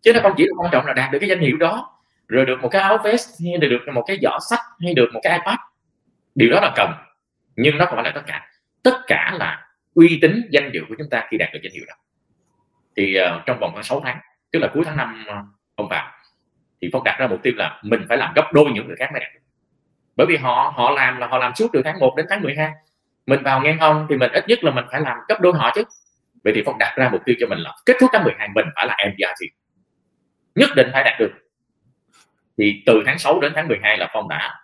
Chứ 0.00 0.12
nó 0.12 0.20
không 0.22 0.32
chỉ 0.36 0.44
là 0.44 0.52
quan 0.56 0.72
trọng 0.72 0.86
là 0.86 0.92
đạt 0.92 1.12
được 1.12 1.18
cái 1.18 1.28
danh 1.28 1.40
hiệu 1.40 1.56
đó, 1.56 1.98
rồi 2.28 2.46
được 2.46 2.60
một 2.62 2.68
cái 2.68 2.82
áo 2.82 2.98
vest, 3.04 3.28
hay 3.44 3.68
được 3.68 3.78
một 3.94 4.04
cái 4.06 4.18
giỏ 4.22 4.38
sách, 4.50 4.60
hay 4.80 4.94
được 4.94 5.10
một 5.12 5.20
cái 5.22 5.32
ipad. 5.38 5.58
Điều 6.34 6.50
đó 6.50 6.60
là 6.60 6.72
cần, 6.76 6.90
nhưng 7.56 7.78
nó 7.78 7.86
không 7.86 7.94
phải 7.96 8.04
là 8.04 8.10
tất 8.14 8.22
cả. 8.26 8.48
Tất 8.82 9.00
cả 9.06 9.34
là 9.38 9.66
uy 9.94 10.18
tín 10.22 10.48
danh 10.50 10.70
dự 10.74 10.80
của 10.88 10.94
chúng 10.98 11.10
ta 11.10 11.26
khi 11.30 11.36
đạt 11.36 11.52
được 11.52 11.60
danh 11.62 11.72
hiệu 11.72 11.84
đó. 11.88 11.94
Thì 12.96 13.16
uh, 13.20 13.46
trong 13.46 13.58
vòng 13.60 13.70
khoảng 13.72 13.84
6 13.84 14.00
tháng 14.04 14.18
tức 14.52 14.58
là 14.58 14.70
cuối 14.74 14.84
tháng 14.86 14.96
năm 14.96 15.24
uh, 15.28 15.34
ông 15.74 15.88
vào 15.88 16.12
thì 16.82 16.88
phong 16.92 17.04
đặt 17.04 17.16
ra 17.18 17.26
mục 17.26 17.42
tiêu 17.42 17.52
là 17.56 17.80
mình 17.82 18.00
phải 18.08 18.18
làm 18.18 18.32
gấp 18.34 18.52
đôi 18.52 18.70
những 18.74 18.86
người 18.86 18.96
khác 18.96 19.08
mới 19.12 19.20
đạt 19.20 19.34
được. 19.34 19.40
Bởi 20.16 20.26
vì 20.26 20.36
họ 20.36 20.72
họ 20.76 20.90
làm 20.90 21.18
là 21.18 21.26
họ 21.26 21.38
làm 21.38 21.54
suốt 21.54 21.70
từ 21.72 21.82
tháng 21.84 21.98
1 21.98 22.14
đến 22.16 22.26
tháng 22.28 22.42
12 22.42 22.72
mình 23.26 23.42
vào 23.42 23.60
ngang 23.60 23.78
ông 23.78 24.06
thì 24.08 24.16
mình 24.16 24.32
ít 24.32 24.44
nhất 24.48 24.64
là 24.64 24.70
mình 24.70 24.84
phải 24.92 25.00
làm 25.00 25.16
gấp 25.28 25.40
đôi 25.40 25.52
họ 25.52 25.72
chứ. 25.74 25.82
Vậy 26.44 26.52
thì 26.56 26.62
phong 26.66 26.78
đặt 26.78 26.94
ra 26.96 27.08
mục 27.12 27.20
tiêu 27.24 27.36
cho 27.40 27.46
mình 27.46 27.58
là 27.58 27.74
kết 27.86 27.96
thúc 28.00 28.10
tháng 28.12 28.24
12 28.24 28.48
mình 28.54 28.66
phải 28.76 28.86
là 28.86 28.96
MDRT 29.08 29.62
nhất 30.54 30.70
định 30.76 30.88
phải 30.92 31.04
đạt 31.04 31.20
được. 31.20 31.32
Thì 32.58 32.82
từ 32.86 33.02
tháng 33.06 33.18
6 33.18 33.40
đến 33.40 33.52
tháng 33.54 33.68
12 33.68 33.98
là 33.98 34.10
phong 34.12 34.28
đã 34.28 34.60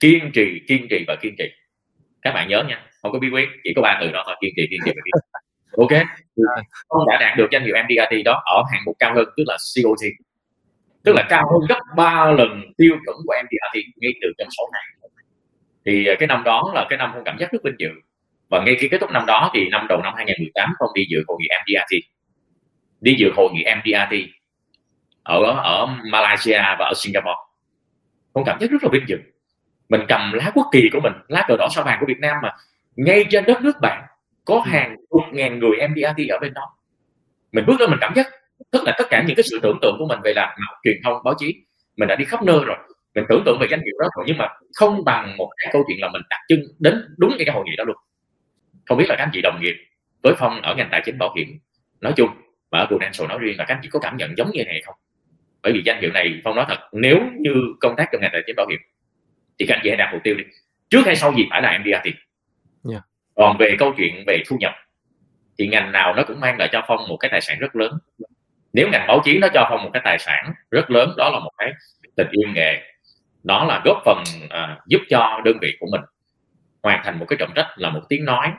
kiên 0.00 0.30
trì 0.34 0.60
kiên 0.68 0.86
trì 0.90 1.04
và 1.08 1.16
kiên 1.20 1.34
trì. 1.38 1.52
Các 2.22 2.32
bạn 2.32 2.48
nhớ 2.48 2.64
nha 2.68 2.82
không 3.06 3.12
có 3.12 3.18
bí 3.18 3.30
quyết, 3.30 3.48
chỉ 3.64 3.72
có 3.76 3.82
ba 3.82 3.98
từ 4.00 4.12
đó 4.12 4.22
thôi, 4.26 4.36
kiên 4.40 4.52
trì 4.56 4.66
kiên 4.70 4.80
trì 4.84 4.90
và 4.90 5.02
kiên 5.04 5.14
trì 5.16 5.20
ok? 5.76 6.06
Con 6.88 7.02
đã 7.08 7.18
đạt 7.20 7.38
được 7.38 7.46
danh 7.52 7.64
hiệu 7.64 7.76
MDRT 7.84 8.24
đó 8.24 8.42
ở 8.44 8.62
hạng 8.72 8.82
mục 8.86 8.96
cao 8.98 9.14
hơn, 9.14 9.28
tức 9.36 9.44
là 9.46 9.56
COT 9.74 10.02
tức 11.06 11.12
là 11.12 11.26
cao 11.28 11.42
hơn 11.52 11.68
gấp 11.68 11.80
3 11.96 12.30
lần 12.30 12.62
tiêu 12.76 12.96
chuẩn 13.04 13.16
của 13.26 13.34
MDRT 13.44 13.86
ngay 13.96 14.12
từ 14.22 14.28
trong 14.38 14.48
số 14.58 14.70
này 14.72 14.82
thì 15.86 16.06
à, 16.06 16.14
cái 16.18 16.26
năm 16.26 16.42
đó 16.44 16.72
là 16.74 16.86
cái 16.90 16.96
năm 16.96 17.10
con 17.14 17.24
cảm 17.24 17.36
giác 17.38 17.52
rất 17.52 17.58
vinh 17.64 17.74
dự. 17.78 17.88
Và 18.48 18.62
ngay 18.64 18.76
khi 18.80 18.88
kết 18.88 18.98
thúc 19.00 19.10
năm 19.10 19.26
đó 19.26 19.50
thì 19.54 19.68
năm 19.68 19.86
đầu 19.88 20.02
năm 20.02 20.14
2018 20.16 20.70
con 20.78 20.88
đi 20.94 21.06
dự 21.10 21.24
hội 21.28 21.36
nghị 21.40 21.48
MDRT 21.62 21.96
đi 23.00 23.14
dự 23.18 23.30
hội 23.36 23.50
nghị 23.52 23.64
MDRT 23.76 24.16
ở 25.22 25.42
ở 25.42 25.86
Malaysia 26.12 26.62
và 26.78 26.86
ở 26.86 26.92
Singapore. 26.96 27.40
Con 28.32 28.44
cảm 28.44 28.58
giác 28.60 28.70
rất 28.70 28.84
là 28.84 28.88
vinh 28.92 29.04
dự. 29.08 29.16
Mình 29.88 30.00
cầm 30.08 30.32
lá 30.32 30.50
quốc 30.54 30.66
kỳ 30.72 30.88
của 30.92 31.00
mình, 31.00 31.12
lá 31.28 31.44
cờ 31.48 31.56
đỏ 31.56 31.68
sao 31.74 31.84
vàng 31.84 31.96
của 32.00 32.06
Việt 32.06 32.18
Nam 32.20 32.36
mà 32.42 32.52
ngay 32.96 33.24
trên 33.30 33.44
đất 33.44 33.62
nước 33.62 33.80
bạn 33.80 34.06
có 34.44 34.60
hàng 34.60 34.96
chục 35.10 35.22
ngàn 35.32 35.58
người 35.58 35.88
MDRT 35.88 36.28
ở 36.28 36.38
bên 36.38 36.54
đó. 36.54 36.62
Mình 37.52 37.64
bước 37.66 37.80
lên 37.80 37.90
mình 37.90 37.98
cảm 38.00 38.14
giác 38.14 38.26
tức 38.70 38.82
là 38.84 38.94
tất 38.98 39.04
cả 39.10 39.24
những 39.26 39.36
cái 39.36 39.44
sự 39.50 39.58
tưởng 39.62 39.78
tượng 39.82 39.96
của 39.98 40.06
mình 40.08 40.18
về 40.24 40.32
làm 40.36 40.48
truyền 40.84 40.96
thông 41.04 41.22
báo 41.24 41.34
chí 41.38 41.54
mình 41.96 42.08
đã 42.08 42.16
đi 42.16 42.24
khắp 42.24 42.42
nơi 42.42 42.58
rồi. 42.66 42.76
Mình 43.14 43.24
tưởng 43.28 43.42
tượng 43.46 43.58
về 43.60 43.66
danh 43.70 43.80
hiệu 43.80 43.94
đó 44.00 44.08
rồi 44.16 44.24
nhưng 44.28 44.38
mà 44.38 44.48
không 44.74 45.04
bằng 45.04 45.36
một 45.36 45.50
cái 45.56 45.70
câu 45.72 45.84
chuyện 45.88 46.00
là 46.00 46.08
mình 46.12 46.22
đặt 46.30 46.40
chân 46.48 46.62
đến 46.78 47.14
đúng 47.18 47.36
cái 47.38 47.54
hội 47.54 47.64
nghị 47.66 47.76
đó 47.76 47.84
luôn. 47.84 47.96
Không 48.86 48.98
biết 48.98 49.06
là 49.08 49.14
các 49.18 49.24
anh 49.24 49.30
chị 49.32 49.40
đồng 49.42 49.60
nghiệp 49.60 49.74
với 50.22 50.34
phong 50.38 50.62
ở 50.62 50.74
ngành 50.74 50.88
tài 50.90 51.02
chính 51.04 51.18
bảo 51.18 51.34
hiểm 51.36 51.58
nói 52.00 52.12
chung 52.16 52.30
và 52.70 52.78
ở 52.78 52.86
Prudential 52.86 53.28
nói 53.28 53.38
riêng 53.40 53.58
là 53.58 53.64
các 53.64 53.74
anh 53.74 53.80
chị 53.82 53.88
có 53.92 53.98
cảm 53.98 54.16
nhận 54.16 54.38
giống 54.38 54.50
như 54.50 54.64
này 54.64 54.82
không? 54.86 54.94
Bởi 55.62 55.72
vì 55.72 55.82
danh 55.84 56.00
hiệu 56.00 56.10
này 56.12 56.40
phong 56.44 56.56
nói 56.56 56.64
thật 56.68 56.78
nếu 56.92 57.18
như 57.40 57.54
công 57.80 57.96
tác 57.96 58.08
trong 58.12 58.20
ngành 58.20 58.30
tài 58.32 58.42
chính 58.46 58.56
bảo 58.56 58.66
hiểm 58.70 58.78
thì 59.58 59.66
các 59.66 59.74
anh 59.74 59.80
chị 59.82 59.88
hãy 59.88 59.96
đặt 59.96 60.10
mục 60.12 60.22
tiêu 60.24 60.34
đi. 60.34 60.44
Trước 60.90 61.02
hay 61.06 61.16
sau 61.16 61.34
gì 61.36 61.46
phải 61.50 61.62
là 61.62 61.78
MDR 61.78 61.96
thì 62.04 62.14
yeah. 62.90 63.02
còn 63.34 63.56
về 63.58 63.76
câu 63.78 63.94
chuyện 63.96 64.24
về 64.26 64.42
thu 64.48 64.56
nhập 64.60 64.72
thì 65.58 65.66
ngành 65.66 65.92
nào 65.92 66.14
nó 66.14 66.22
cũng 66.28 66.40
mang 66.40 66.58
lại 66.58 66.68
cho 66.72 66.84
phong 66.88 67.08
một 67.08 67.16
cái 67.16 67.28
tài 67.30 67.40
sản 67.40 67.58
rất 67.58 67.76
lớn. 67.76 67.98
Nếu 68.72 68.88
ngành 68.92 69.06
báo 69.08 69.20
chí 69.24 69.38
nó 69.38 69.48
cho 69.54 69.66
phong 69.70 69.82
một 69.82 69.90
cái 69.92 70.02
tài 70.04 70.18
sản 70.18 70.52
rất 70.70 70.90
lớn 70.90 71.14
đó 71.16 71.30
là 71.30 71.38
một 71.38 71.50
cái 71.58 71.72
tình 72.16 72.28
yêu 72.30 72.48
nghề. 72.54 72.82
Đó 73.42 73.64
là 73.64 73.82
góp 73.84 74.02
phần 74.04 74.22
à, 74.50 74.78
giúp 74.86 75.00
cho 75.08 75.40
đơn 75.44 75.58
vị 75.60 75.76
của 75.80 75.86
mình 75.92 76.00
hoàn 76.82 77.00
thành 77.04 77.18
một 77.18 77.26
cái 77.28 77.36
trọng 77.40 77.52
trách 77.54 77.68
là 77.76 77.90
một 77.90 78.00
tiếng 78.08 78.24
nói 78.24 78.52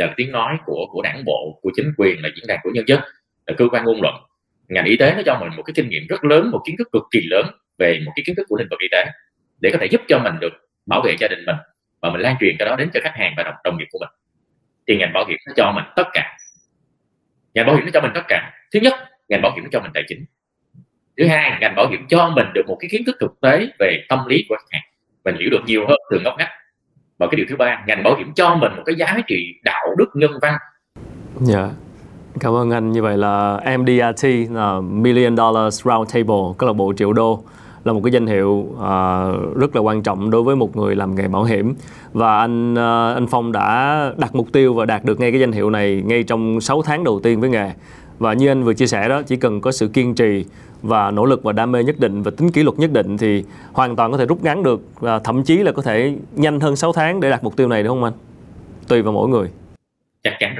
là 0.00 0.14
tiếng 0.16 0.32
nói 0.32 0.56
của 0.66 0.86
của 0.90 1.02
đảng 1.02 1.24
bộ 1.24 1.58
của 1.62 1.70
chính 1.74 1.92
quyền 1.96 2.22
là 2.22 2.28
diễn 2.36 2.46
đàn 2.46 2.58
của 2.62 2.70
nhân 2.74 2.84
dân 2.88 3.00
là 3.46 3.54
cơ 3.58 3.68
quan 3.70 3.84
ngôn 3.84 4.02
luận. 4.02 4.14
Ngành 4.68 4.84
y 4.84 4.96
tế 4.96 5.14
nó 5.16 5.22
cho 5.26 5.38
mình 5.40 5.56
một 5.56 5.62
cái 5.62 5.72
kinh 5.76 5.88
nghiệm 5.88 6.02
rất 6.08 6.24
lớn 6.24 6.50
một 6.50 6.62
kiến 6.66 6.76
thức 6.78 6.88
cực 6.92 7.02
kỳ 7.10 7.20
lớn 7.30 7.46
về 7.78 8.00
một 8.06 8.12
cái 8.16 8.22
kiến 8.26 8.36
thức 8.36 8.46
của 8.48 8.56
lĩnh 8.58 8.68
vực 8.70 8.80
y 8.80 8.88
tế 8.90 9.06
để 9.60 9.70
có 9.72 9.78
thể 9.80 9.86
giúp 9.86 10.00
cho 10.08 10.18
mình 10.18 10.34
được 10.40 10.52
bảo 10.86 11.02
vệ 11.04 11.16
gia 11.18 11.28
đình 11.28 11.44
mình 11.46 11.56
và 12.00 12.10
mình 12.10 12.20
lan 12.20 12.36
truyền 12.40 12.56
cái 12.58 12.68
đó 12.68 12.76
đến 12.76 12.90
cho 12.94 13.00
khách 13.02 13.14
hàng 13.14 13.34
và 13.36 13.42
đồng, 13.42 13.54
đồng 13.64 13.78
nghiệp 13.78 13.86
của 13.90 13.98
mình. 13.98 14.08
Thì 14.88 14.96
ngành 14.96 15.12
bảo 15.12 15.24
hiểm 15.28 15.38
nó 15.46 15.52
cho 15.56 15.72
mình 15.72 15.84
tất 15.96 16.08
cả. 16.12 16.38
Ngành 17.54 17.66
bảo 17.66 17.76
hiểm 17.76 17.84
nó 17.84 17.90
cho 17.94 18.00
mình 18.00 18.10
tất 18.14 18.22
cả. 18.28 18.52
Thứ 18.72 18.80
nhất 18.80 18.94
ngành 19.28 19.42
bảo 19.42 19.52
hiểm 19.54 19.64
nó 19.64 19.70
cho 19.72 19.80
mình 19.80 19.90
tài 19.94 20.02
chính. 20.08 20.24
Thứ 21.16 21.26
hai 21.26 21.58
ngành 21.60 21.74
bảo 21.76 21.88
hiểm 21.90 22.06
cho 22.08 22.30
mình 22.36 22.46
được 22.54 22.62
một 22.68 22.76
cái 22.80 22.88
kiến 22.92 23.02
thức 23.06 23.16
thực 23.20 23.40
tế 23.40 23.66
về 23.78 24.04
tâm 24.08 24.26
lý 24.26 24.44
của 24.48 24.56
khách 24.58 24.68
hàng. 24.70 24.82
Mình 25.24 25.36
hiểu 25.40 25.50
được 25.50 25.60
nhiều 25.66 25.86
hơn 25.88 25.98
từ 26.10 26.20
ngóc 26.20 26.34
ngách. 26.38 26.50
Và 27.18 27.26
cái 27.26 27.36
điều 27.36 27.46
thứ 27.48 27.56
ba 27.56 27.84
ngành 27.86 28.02
bảo 28.02 28.16
hiểm 28.16 28.32
cho 28.34 28.54
mình 28.54 28.72
một 28.76 28.82
cái 28.86 28.94
giá 28.94 29.18
trị 29.26 29.54
đạo 29.64 29.94
đức 29.98 30.08
nhân 30.14 30.30
văn. 30.42 30.54
Dạ. 31.40 31.58
Yeah. 31.58 31.70
cảm 32.40 32.54
ơn 32.54 32.70
anh. 32.70 32.92
Như 32.92 33.02
vậy 33.02 33.16
là 33.16 33.60
MDRT 33.78 34.24
là 34.50 34.80
Million 34.80 35.36
Dollars 35.36 35.84
Round 35.84 36.14
Table 36.14 36.54
câu 36.58 36.66
lạc 36.66 36.72
bộ 36.72 36.92
triệu 36.96 37.12
đô 37.12 37.44
là 37.84 37.92
một 37.92 38.00
cái 38.04 38.12
danh 38.12 38.26
hiệu 38.26 38.48
uh, 38.48 39.56
rất 39.56 39.76
là 39.76 39.80
quan 39.80 40.02
trọng 40.02 40.30
đối 40.30 40.42
với 40.42 40.56
một 40.56 40.76
người 40.76 40.96
làm 40.96 41.14
nghề 41.14 41.28
bảo 41.28 41.44
hiểm 41.44 41.74
và 42.12 42.38
anh 42.38 42.74
uh, 42.74 43.16
anh 43.16 43.26
Phong 43.26 43.52
đã 43.52 44.12
đặt 44.18 44.34
mục 44.34 44.52
tiêu 44.52 44.74
và 44.74 44.84
đạt 44.84 45.04
được 45.04 45.20
ngay 45.20 45.30
cái 45.30 45.40
danh 45.40 45.52
hiệu 45.52 45.70
này 45.70 46.02
ngay 46.06 46.22
trong 46.22 46.60
6 46.60 46.82
tháng 46.82 47.04
đầu 47.04 47.20
tiên 47.22 47.40
với 47.40 47.50
nghề 47.50 47.70
và 48.18 48.32
như 48.32 48.48
anh 48.48 48.62
vừa 48.64 48.74
chia 48.74 48.86
sẻ 48.86 49.08
đó 49.08 49.22
chỉ 49.22 49.36
cần 49.36 49.60
có 49.60 49.72
sự 49.72 49.88
kiên 49.88 50.14
trì 50.14 50.44
và 50.82 51.10
nỗ 51.10 51.24
lực 51.24 51.42
và 51.42 51.52
đam 51.52 51.72
mê 51.72 51.84
nhất 51.84 51.98
định 51.98 52.22
và 52.22 52.30
tính 52.36 52.52
kỷ 52.52 52.62
luật 52.62 52.78
nhất 52.78 52.92
định 52.92 53.18
thì 53.18 53.44
hoàn 53.72 53.96
toàn 53.96 54.12
có 54.12 54.18
thể 54.18 54.26
rút 54.26 54.44
ngắn 54.44 54.62
được 54.62 54.80
và 55.00 55.18
thậm 55.18 55.42
chí 55.42 55.56
là 55.56 55.72
có 55.72 55.82
thể 55.82 56.14
nhanh 56.36 56.60
hơn 56.60 56.76
6 56.76 56.92
tháng 56.92 57.20
để 57.20 57.30
đạt 57.30 57.44
mục 57.44 57.56
tiêu 57.56 57.68
này 57.68 57.82
đúng 57.82 57.96
không 57.96 58.04
anh? 58.04 58.12
Tùy 58.88 59.02
vào 59.02 59.12
mỗi 59.12 59.28
người. 59.28 59.48
Chắc 60.22 60.32
chắn 60.40 60.54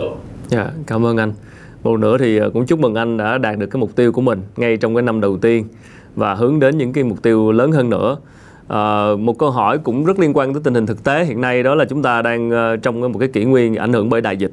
rồi. 0.00 0.10
Dạ, 0.48 0.62
yeah, 0.62 0.72
cảm 0.86 1.06
ơn 1.06 1.16
anh. 1.16 1.32
Một 1.82 1.96
nữa 1.96 2.18
thì 2.18 2.36
ờ, 2.36 2.50
cũng 2.50 2.66
chúc 2.66 2.78
mừng 2.78 2.94
anh 2.94 3.16
đã 3.16 3.38
đạt 3.38 3.58
được 3.58 3.66
cái 3.66 3.80
mục 3.80 3.96
tiêu 3.96 4.12
của 4.12 4.20
mình 4.20 4.42
ngay 4.56 4.76
trong 4.76 4.94
cái 4.94 5.02
năm 5.02 5.20
đầu 5.20 5.38
tiên 5.38 5.68
và 6.18 6.34
hướng 6.34 6.60
đến 6.60 6.78
những 6.78 6.92
cái 6.92 7.04
mục 7.04 7.22
tiêu 7.22 7.52
lớn 7.52 7.72
hơn 7.72 7.90
nữa. 7.90 8.16
À, 8.68 9.08
một 9.18 9.38
câu 9.38 9.50
hỏi 9.50 9.78
cũng 9.78 10.04
rất 10.04 10.18
liên 10.18 10.32
quan 10.34 10.52
tới 10.52 10.62
tình 10.64 10.74
hình 10.74 10.86
thực 10.86 11.04
tế 11.04 11.24
hiện 11.24 11.40
nay 11.40 11.62
đó 11.62 11.74
là 11.74 11.84
chúng 11.84 12.02
ta 12.02 12.22
đang 12.22 12.50
uh, 12.50 12.82
trong 12.82 13.00
một 13.00 13.18
cái 13.18 13.28
kỷ 13.28 13.44
nguyên 13.44 13.74
ảnh 13.74 13.92
hưởng 13.92 14.08
bởi 14.08 14.20
đại 14.20 14.36
dịch 14.36 14.52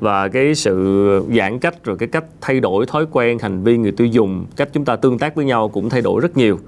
và 0.00 0.28
cái 0.28 0.54
sự 0.54 1.20
giãn 1.36 1.58
cách 1.58 1.84
rồi 1.84 1.96
cái 1.96 2.08
cách 2.08 2.24
thay 2.40 2.60
đổi 2.60 2.86
thói 2.86 3.06
quen 3.12 3.38
hành 3.38 3.62
vi 3.62 3.76
người 3.76 3.92
tiêu 3.92 4.06
dùng 4.06 4.46
cách 4.56 4.68
chúng 4.72 4.84
ta 4.84 4.96
tương 4.96 5.18
tác 5.18 5.34
với 5.34 5.44
nhau 5.44 5.68
cũng 5.68 5.88
thay 5.88 6.00
đổi 6.00 6.20
rất 6.20 6.36
nhiều 6.36 6.58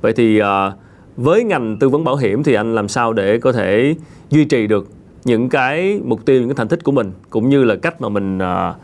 vậy 0.00 0.12
thì 0.12 0.40
uh, 0.40 0.46
với 1.16 1.44
ngành 1.44 1.76
tư 1.80 1.88
vấn 1.88 2.04
bảo 2.04 2.16
hiểm 2.16 2.42
thì 2.42 2.54
anh 2.54 2.74
làm 2.74 2.88
sao 2.88 3.12
để 3.12 3.38
có 3.38 3.52
thể 3.52 3.94
duy 4.30 4.44
trì 4.44 4.66
được 4.66 4.88
những 5.24 5.48
cái 5.48 6.00
mục 6.04 6.24
tiêu 6.24 6.40
những 6.40 6.48
cái 6.48 6.56
thành 6.56 6.68
tích 6.68 6.84
của 6.84 6.92
mình 6.92 7.12
cũng 7.30 7.48
như 7.48 7.64
là 7.64 7.76
cách 7.76 8.00
mà 8.00 8.08
mình 8.08 8.38
uh, 8.38 8.76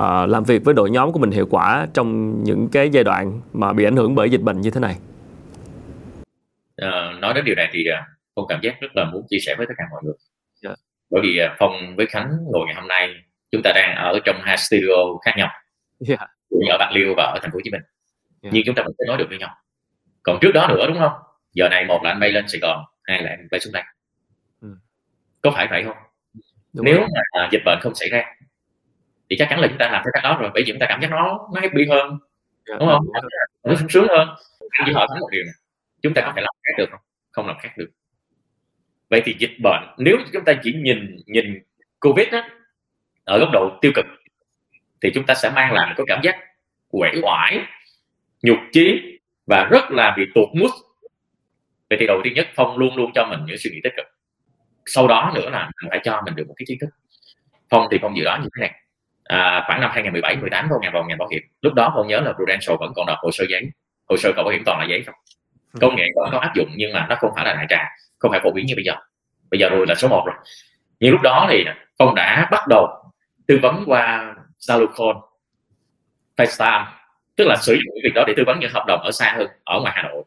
uh, 0.00 0.28
làm 0.28 0.44
việc 0.44 0.64
với 0.64 0.74
đội 0.74 0.90
nhóm 0.90 1.12
của 1.12 1.18
mình 1.18 1.30
hiệu 1.30 1.46
quả 1.50 1.86
trong 1.94 2.42
những 2.44 2.68
cái 2.72 2.90
giai 2.90 3.04
đoạn 3.04 3.40
mà 3.52 3.72
bị 3.72 3.84
ảnh 3.84 3.96
hưởng 3.96 4.14
bởi 4.14 4.30
dịch 4.30 4.40
bệnh 4.40 4.60
như 4.60 4.70
thế 4.70 4.80
này 4.80 4.96
uh, 6.82 7.20
nói 7.20 7.34
đến 7.34 7.44
điều 7.44 7.54
này 7.54 7.70
thì 7.72 7.84
uh, 7.90 8.04
phong 8.36 8.46
cảm 8.48 8.60
giác 8.62 8.80
rất 8.80 8.88
là 8.94 9.04
muốn 9.04 9.26
chia 9.30 9.38
sẻ 9.46 9.54
với 9.58 9.66
tất 9.66 9.74
cả 9.78 9.84
mọi 9.90 10.00
người 10.04 10.14
yeah. 10.64 10.78
Dạ. 10.78 10.82
bởi 11.10 11.22
vì 11.22 11.40
phong 11.58 11.96
với 11.96 12.06
khánh 12.06 12.30
ngồi 12.52 12.66
ngày 12.66 12.74
hôm 12.74 12.88
nay 12.88 13.14
chúng 13.50 13.62
ta 13.64 13.72
đang 13.74 13.96
ở 13.96 14.18
trong 14.24 14.40
hai 14.42 14.56
studio 14.56 15.18
khác 15.24 15.34
nhau 15.36 15.48
yeah. 16.08 16.20
Dạ. 16.50 16.74
ở 16.74 16.78
bạc 16.78 16.90
liêu 16.92 17.14
và 17.16 17.22
ở 17.22 17.38
thành 17.42 17.50
phố 17.50 17.56
hồ 17.56 17.60
chí 17.64 17.70
minh 17.70 17.82
yeah. 17.82 18.42
Dạ. 18.42 18.50
nhưng 18.52 18.62
chúng 18.66 18.74
ta 18.74 18.82
vẫn 18.82 18.94
nói 19.08 19.16
được 19.18 19.26
với 19.28 19.38
nhau 19.38 19.50
còn 20.22 20.38
trước 20.40 20.52
đó 20.52 20.68
nữa 20.68 20.86
đúng 20.88 20.98
không 20.98 21.12
giờ 21.52 21.68
này 21.68 21.84
một 21.84 22.00
là 22.04 22.10
anh 22.10 22.20
bay 22.20 22.32
lên 22.32 22.48
sài 22.48 22.60
gòn 22.60 22.84
hai 23.02 23.22
là 23.22 23.30
anh 23.30 23.48
bay 23.50 23.60
xuống 23.60 23.72
đây 23.72 23.82
ừ. 24.60 24.68
có 25.40 25.50
phải 25.50 25.66
vậy 25.70 25.84
không 25.84 25.96
đúng 26.72 26.84
nếu 26.84 26.98
rồi. 26.98 27.08
mà 27.34 27.48
dịch 27.52 27.62
bệnh 27.64 27.78
không 27.82 27.94
xảy 27.94 28.08
ra 28.08 28.24
thì 29.34 29.38
chắc 29.38 29.48
chắn 29.50 29.60
là 29.60 29.68
chúng 29.68 29.78
ta 29.78 29.88
làm 29.90 30.02
theo 30.04 30.10
cách 30.12 30.24
đó 30.24 30.38
rồi 30.40 30.50
bởi 30.54 30.62
vì 30.62 30.72
chúng 30.72 30.78
ta 30.78 30.86
cảm 30.88 31.00
giác 31.02 31.10
nó 31.10 31.48
nó 31.54 31.60
happy 31.60 31.86
hơn 31.90 32.18
yeah, 32.68 32.80
đúng 32.80 32.88
không? 32.88 33.06
nó 33.64 33.74
sung 33.74 33.88
sướng 33.88 34.06
hơn. 34.08 34.28
Chỉ 34.86 34.92
hỏi 34.92 35.06
một 35.20 35.28
điều 35.30 35.44
này 35.44 35.54
chúng 36.02 36.14
ta 36.14 36.22
có 36.22 36.32
thể 36.36 36.42
làm 36.42 36.54
khác 36.62 36.72
được 36.78 36.88
không? 36.90 37.00
Không 37.30 37.46
làm 37.46 37.56
khác 37.58 37.72
được. 37.76 37.90
Vậy 39.10 39.22
thì 39.24 39.36
dịch 39.38 39.50
bệnh 39.62 39.82
nếu 39.98 40.16
chúng 40.32 40.44
ta 40.44 40.52
chỉ 40.62 40.72
nhìn 40.72 41.16
nhìn 41.26 41.62
covid 42.00 42.28
đó, 42.32 42.48
ở 43.24 43.38
góc 43.38 43.48
độ 43.52 43.78
tiêu 43.80 43.92
cực 43.94 44.04
thì 45.02 45.10
chúng 45.14 45.26
ta 45.26 45.34
sẽ 45.34 45.50
mang 45.50 45.72
lại 45.72 45.94
cái 45.96 46.04
cảm 46.08 46.20
giác 46.22 46.36
quể 46.88 47.10
oải 47.22 47.60
nhục 48.42 48.58
chí 48.72 49.18
và 49.46 49.68
rất 49.70 49.90
là 49.90 50.14
bị 50.16 50.24
tụt 50.34 50.48
mút 50.54 50.70
vậy 51.90 51.98
thì 52.00 52.06
đầu 52.06 52.20
tiên 52.24 52.34
nhất 52.34 52.48
phong 52.54 52.78
luôn 52.78 52.96
luôn 52.96 53.10
cho 53.14 53.26
mình 53.26 53.40
những 53.46 53.58
suy 53.58 53.70
nghĩ 53.70 53.80
tích 53.84 53.92
cực. 53.96 54.06
Sau 54.86 55.08
đó 55.08 55.32
nữa 55.34 55.50
là 55.50 55.70
phải 55.90 56.00
cho 56.04 56.22
mình 56.24 56.34
được 56.34 56.48
một 56.48 56.54
cái 56.56 56.64
kiến 56.68 56.78
thức. 56.80 56.88
Phong 57.70 57.86
thì 57.90 57.98
phong 58.02 58.16
dự 58.16 58.24
đoán 58.24 58.42
như 58.42 58.48
thế 58.56 58.60
này 58.60 58.83
à, 59.24 59.64
khoảng 59.66 59.80
năm 59.80 59.90
2017 59.90 60.36
18 60.36 60.66
phong 60.70 60.80
ngành 60.82 60.92
vào 60.92 61.04
ngành 61.04 61.18
bảo 61.18 61.28
hiểm. 61.28 61.42
Lúc 61.62 61.74
đó 61.74 61.92
phong 61.94 62.06
nhớ 62.06 62.20
là 62.20 62.32
Prudential 62.32 62.76
vẫn 62.80 62.92
còn 62.96 63.06
đọc 63.06 63.18
hồ 63.22 63.30
sơ 63.32 63.44
giấy 63.48 63.70
hồ 64.08 64.16
sơ 64.16 64.32
bảo 64.32 64.48
hiểm 64.48 64.62
toàn 64.64 64.78
là 64.80 64.86
giấy 64.86 65.02
không. 65.06 65.14
Công 65.80 65.96
nghệ 65.96 66.04
vẫn 66.16 66.28
có 66.32 66.38
áp 66.38 66.54
dụng 66.54 66.68
nhưng 66.76 66.92
mà 66.92 67.06
nó 67.10 67.16
không 67.16 67.30
phải 67.36 67.44
là 67.44 67.54
đại 67.54 67.66
trà 67.68 67.88
không 68.18 68.30
phải 68.30 68.40
phổ 68.42 68.50
biến 68.50 68.66
như 68.66 68.74
bây 68.76 68.84
giờ. 68.84 68.94
Bây 69.50 69.60
giờ 69.60 69.68
rồi 69.68 69.86
là 69.86 69.94
số 69.94 70.08
1 70.08 70.22
rồi. 70.26 70.34
Nhưng 71.00 71.12
lúc 71.12 71.20
đó 71.22 71.46
thì 71.50 71.64
phong 71.98 72.14
đã 72.14 72.48
bắt 72.50 72.62
đầu 72.68 72.86
tư 73.46 73.58
vấn 73.62 73.84
qua 73.86 74.34
Zalo 74.58 74.86
Call 74.86 75.18
FaceTime 76.36 76.84
tức 77.36 77.44
là 77.48 77.56
sử 77.56 77.72
dụng 77.72 77.94
việc 78.04 78.12
đó 78.14 78.24
để 78.26 78.34
tư 78.36 78.42
vấn 78.46 78.60
những 78.60 78.70
hợp 78.74 78.84
đồng 78.86 79.00
ở 79.00 79.10
xa 79.10 79.34
hơn 79.36 79.48
ở 79.64 79.80
ngoài 79.80 79.92
Hà 79.96 80.02
Nội 80.02 80.24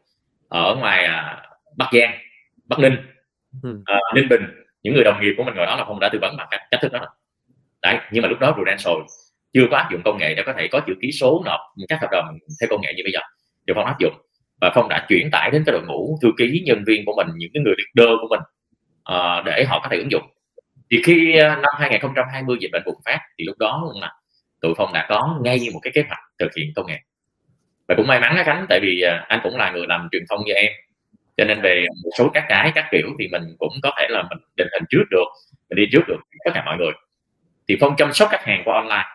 ở 0.48 0.74
ngoài 0.74 1.04
à, 1.04 1.42
Bắc 1.76 1.88
Giang 1.92 2.18
Bắc 2.64 2.78
Ninh 2.78 2.96
à, 3.84 3.98
Ninh 4.14 4.28
Bình. 4.28 4.42
Những 4.82 4.94
người 4.94 5.04
đồng 5.04 5.20
nghiệp 5.20 5.34
của 5.36 5.44
mình 5.44 5.54
ngồi 5.54 5.66
đó 5.66 5.76
là 5.76 5.84
phong 5.86 6.00
đã 6.00 6.08
tư 6.12 6.18
vấn 6.22 6.36
bằng 6.36 6.48
cách 6.50 6.60
cách 6.70 6.80
thức 6.82 6.92
đó 6.92 7.06
đấy 7.82 7.98
nhưng 8.12 8.22
mà 8.22 8.28
lúc 8.28 8.38
đó 8.38 8.52
Prudential 8.52 8.94
chưa 9.54 9.66
có 9.70 9.76
áp 9.76 9.88
dụng 9.92 10.02
công 10.04 10.18
nghệ 10.18 10.34
để 10.34 10.42
có 10.46 10.52
thể 10.58 10.68
có 10.68 10.80
chữ 10.86 10.94
ký 11.02 11.12
số 11.12 11.42
nộp 11.44 11.60
các 11.88 12.00
hợp 12.00 12.08
đồng 12.12 12.24
theo 12.60 12.68
công 12.70 12.80
nghệ 12.82 12.92
như 12.96 13.02
bây 13.04 13.12
giờ. 13.12 13.20
Thì 13.66 13.72
phong 13.76 13.86
áp 13.86 13.96
dụng. 13.98 14.14
Và 14.60 14.72
phong 14.74 14.88
đã 14.88 15.06
chuyển 15.08 15.28
tải 15.32 15.50
đến 15.50 15.62
cái 15.66 15.72
đội 15.72 15.82
ngũ 15.86 16.18
thư 16.22 16.28
ký 16.38 16.62
nhân 16.66 16.84
viên 16.86 17.04
của 17.04 17.14
mình 17.16 17.26
những 17.36 17.50
cái 17.54 17.62
người 17.62 17.74
leader 17.78 18.16
của 18.20 18.28
mình 18.30 18.40
uh, 19.14 19.44
để 19.44 19.64
họ 19.64 19.80
có 19.82 19.88
thể 19.90 19.96
ứng 19.96 20.10
dụng. 20.10 20.22
Thì 20.90 21.02
khi 21.04 21.36
ờ, 21.36 21.48
năm 21.48 21.74
2020 21.78 22.56
dịch 22.60 22.70
bệnh 22.72 22.82
bùng 22.86 23.00
phát 23.04 23.18
thì 23.38 23.44
lúc 23.44 23.58
đó 23.58 23.92
là 24.00 24.12
tụi 24.60 24.74
phong 24.76 24.92
đã 24.92 25.06
có 25.08 25.38
ngay 25.42 25.58
một 25.72 25.80
cái 25.82 25.92
kế 25.94 26.02
hoạch 26.08 26.20
thực 26.38 26.48
hiện 26.56 26.72
công 26.76 26.86
nghệ. 26.86 26.98
Và 27.88 27.94
cũng 27.96 28.06
may 28.06 28.20
mắn 28.20 28.36
đó 28.36 28.42
khánh 28.46 28.66
tại 28.68 28.80
vì 28.82 29.00
ờ, 29.00 29.24
anh 29.28 29.40
cũng 29.42 29.56
là 29.56 29.70
người 29.70 29.86
làm 29.88 30.08
truyền 30.12 30.22
thông 30.28 30.44
như 30.44 30.52
em. 30.52 30.72
Cho 31.36 31.44
nên 31.44 31.60
về 31.60 31.86
một 32.04 32.10
số 32.18 32.30
các 32.34 32.44
cái 32.48 32.72
các 32.74 32.84
kiểu 32.92 33.06
thì 33.18 33.28
mình 33.28 33.42
cũng 33.58 33.72
có 33.82 33.92
thể 33.98 34.06
là 34.08 34.22
mình 34.22 34.38
định 34.56 34.68
hình 34.72 34.84
trước 34.90 35.04
được 35.10 35.26
mình 35.70 35.76
đi 35.76 35.86
trước 35.92 36.08
được 36.08 36.20
tất 36.44 36.50
cả 36.54 36.62
mọi 36.66 36.76
người 36.78 36.92
thì 37.68 37.76
phong 37.80 37.96
chăm 37.96 38.12
sóc 38.12 38.28
khách 38.30 38.44
hàng 38.44 38.62
qua 38.64 38.74
online. 38.74 39.06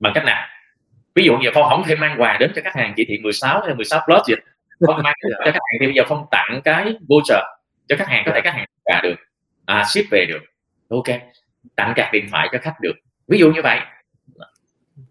Bằng 0.00 0.12
cách 0.14 0.24
nào? 0.24 0.46
Ví 1.14 1.24
dụ 1.24 1.36
như 1.36 1.50
phong 1.54 1.68
không 1.68 1.84
thể 1.86 1.96
mang 1.96 2.20
quà 2.20 2.36
đến 2.40 2.52
cho 2.54 2.62
khách 2.64 2.74
hàng 2.74 2.92
chỉ 2.96 3.04
thị 3.08 3.18
16 3.22 3.60
hay 3.60 3.74
16 3.74 4.00
plus 4.06 4.26
gì 4.26 4.34
phong 4.86 5.02
mang 5.02 5.14
cho 5.22 5.44
khách 5.44 5.54
hàng 5.54 5.78
thì 5.80 5.86
bây 5.86 5.94
giờ 5.94 6.02
phong 6.08 6.26
tặng 6.30 6.60
cái 6.64 6.94
voucher 7.08 7.42
cho 7.88 7.96
khách 7.96 8.08
hàng 8.08 8.22
có 8.26 8.32
thể 8.34 8.40
khách 8.44 8.54
hàng 8.54 8.66
quà 8.82 9.00
được 9.02 9.14
à, 9.66 9.84
ship 9.84 10.10
về 10.10 10.26
được. 10.28 10.40
Ok 10.88 11.20
tặng 11.76 11.92
card 11.96 12.12
điện 12.12 12.26
thoại 12.30 12.48
cho 12.52 12.58
khách 12.62 12.80
được. 12.80 12.94
Ví 13.28 13.38
dụ 13.38 13.52
như 13.52 13.62
vậy. 13.62 13.80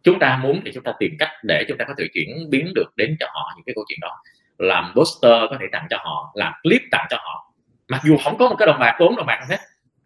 Chúng 0.03 0.19
ta 0.19 0.37
muốn 0.37 0.61
thì 0.65 0.71
chúng 0.73 0.83
ta 0.83 0.93
tìm 0.99 1.15
cách 1.19 1.29
để 1.43 1.65
chúng 1.67 1.77
ta 1.77 1.85
có 1.85 1.93
thể 1.97 2.07
chuyển 2.13 2.49
biến 2.49 2.71
được 2.75 2.93
đến 2.95 3.17
cho 3.19 3.27
họ 3.33 3.53
những 3.55 3.65
cái 3.65 3.73
câu 3.75 3.85
chuyện 3.87 3.99
đó. 4.01 4.21
Làm 4.57 4.93
poster 4.95 5.49
có 5.49 5.57
thể 5.59 5.65
tặng 5.71 5.87
cho 5.89 5.97
họ 5.97 6.31
làm 6.35 6.53
clip 6.63 6.81
tặng 6.91 7.07
cho 7.09 7.17
họ. 7.17 7.53
Mặc 7.87 8.01
dù 8.03 8.17
không 8.23 8.37
có 8.37 8.49
một 8.49 8.55
cái 8.59 8.65
đồng 8.65 8.79
bạc 8.79 8.97
bốn 8.99 9.15
đồng 9.15 9.25
bạc 9.25 9.45
hết 9.49 9.57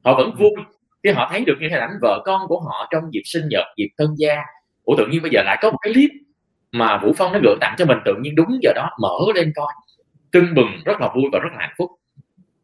họ 0.04 0.16
vẫn 0.16 0.36
vui 0.36 0.52
khi 1.04 1.12
họ 1.12 1.28
thấy 1.32 1.46
được 1.46 1.58
những 1.60 1.72
hình 1.72 1.80
ảnh 1.80 1.98
vợ 2.02 2.22
con 2.26 2.48
của 2.48 2.60
họ 2.60 2.88
trong 2.92 3.04
dịp 3.14 3.22
sinh 3.26 3.44
nhật 3.50 3.66
dịp 3.78 3.88
tân 3.98 4.08
gia. 4.18 4.36
Ủa 4.84 4.96
tự 4.98 5.08
nhiên 5.08 5.22
bây 5.22 5.32
giờ 5.32 5.42
lại 5.46 5.58
có 5.62 5.72
một 5.72 5.78
cái 5.82 5.94
clip 5.94 6.10
mà 6.72 6.98
vũ 6.98 7.14
phong 7.18 7.34
nó 7.34 7.40
gửi 7.44 7.56
tặng 7.62 7.76
cho 7.78 7.86
mình 7.86 7.98
tự 8.06 8.16
nhiên 8.22 8.36
đúng 8.36 8.60
giờ 8.62 8.72
đó 8.76 8.90
mở 9.02 9.18
lên 9.36 9.54
coi. 9.56 9.74
Tưng 10.32 10.54
bừng 10.56 10.82
rất 10.86 11.02
là 11.02 11.10
vui 11.16 11.24
và 11.32 11.40
rất 11.40 11.50
là 11.52 11.58
hạnh 11.60 11.76
phúc. 11.78 11.92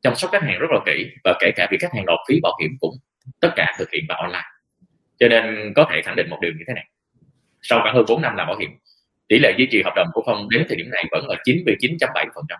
Chăm 0.01 0.15
sóc 0.15 0.31
khách 0.31 0.43
hàng 0.43 0.59
rất 0.59 0.67
là 0.71 0.79
kỹ 0.85 1.09
và 1.23 1.33
kể 1.39 1.51
cả 1.55 1.67
việc 1.71 1.77
khách 1.81 1.93
hàng 1.93 2.05
nộp 2.05 2.19
phí 2.27 2.39
bảo 2.43 2.57
hiểm 2.61 2.71
cũng 2.79 2.95
tất 3.39 3.49
cả 3.55 3.75
thực 3.77 3.91
hiện 3.91 4.05
bằng 4.07 4.17
online. 4.17 4.47
Cho 5.19 5.27
nên 5.27 5.73
có 5.75 5.87
thể 5.91 6.01
khẳng 6.01 6.15
định 6.15 6.29
một 6.29 6.37
điều 6.41 6.51
như 6.51 6.63
thế 6.67 6.73
này. 6.73 6.87
Sau 7.61 7.79
khoảng 7.83 7.95
hơn 7.95 8.05
4 8.07 8.21
năm 8.21 8.35
làm 8.35 8.47
bảo 8.47 8.57
hiểm 8.57 8.69
tỷ 9.27 9.39
lệ 9.39 9.53
duy 9.57 9.67
trì 9.71 9.81
hợp 9.83 9.93
đồng 9.95 10.07
của 10.13 10.23
phong 10.25 10.49
đến 10.49 10.65
thời 10.67 10.77
điểm 10.77 10.89
này 10.89 11.03
vẫn 11.11 11.27
ở 11.27 11.35
99.7 11.45 12.25
phần 12.35 12.45
trăm. 12.49 12.59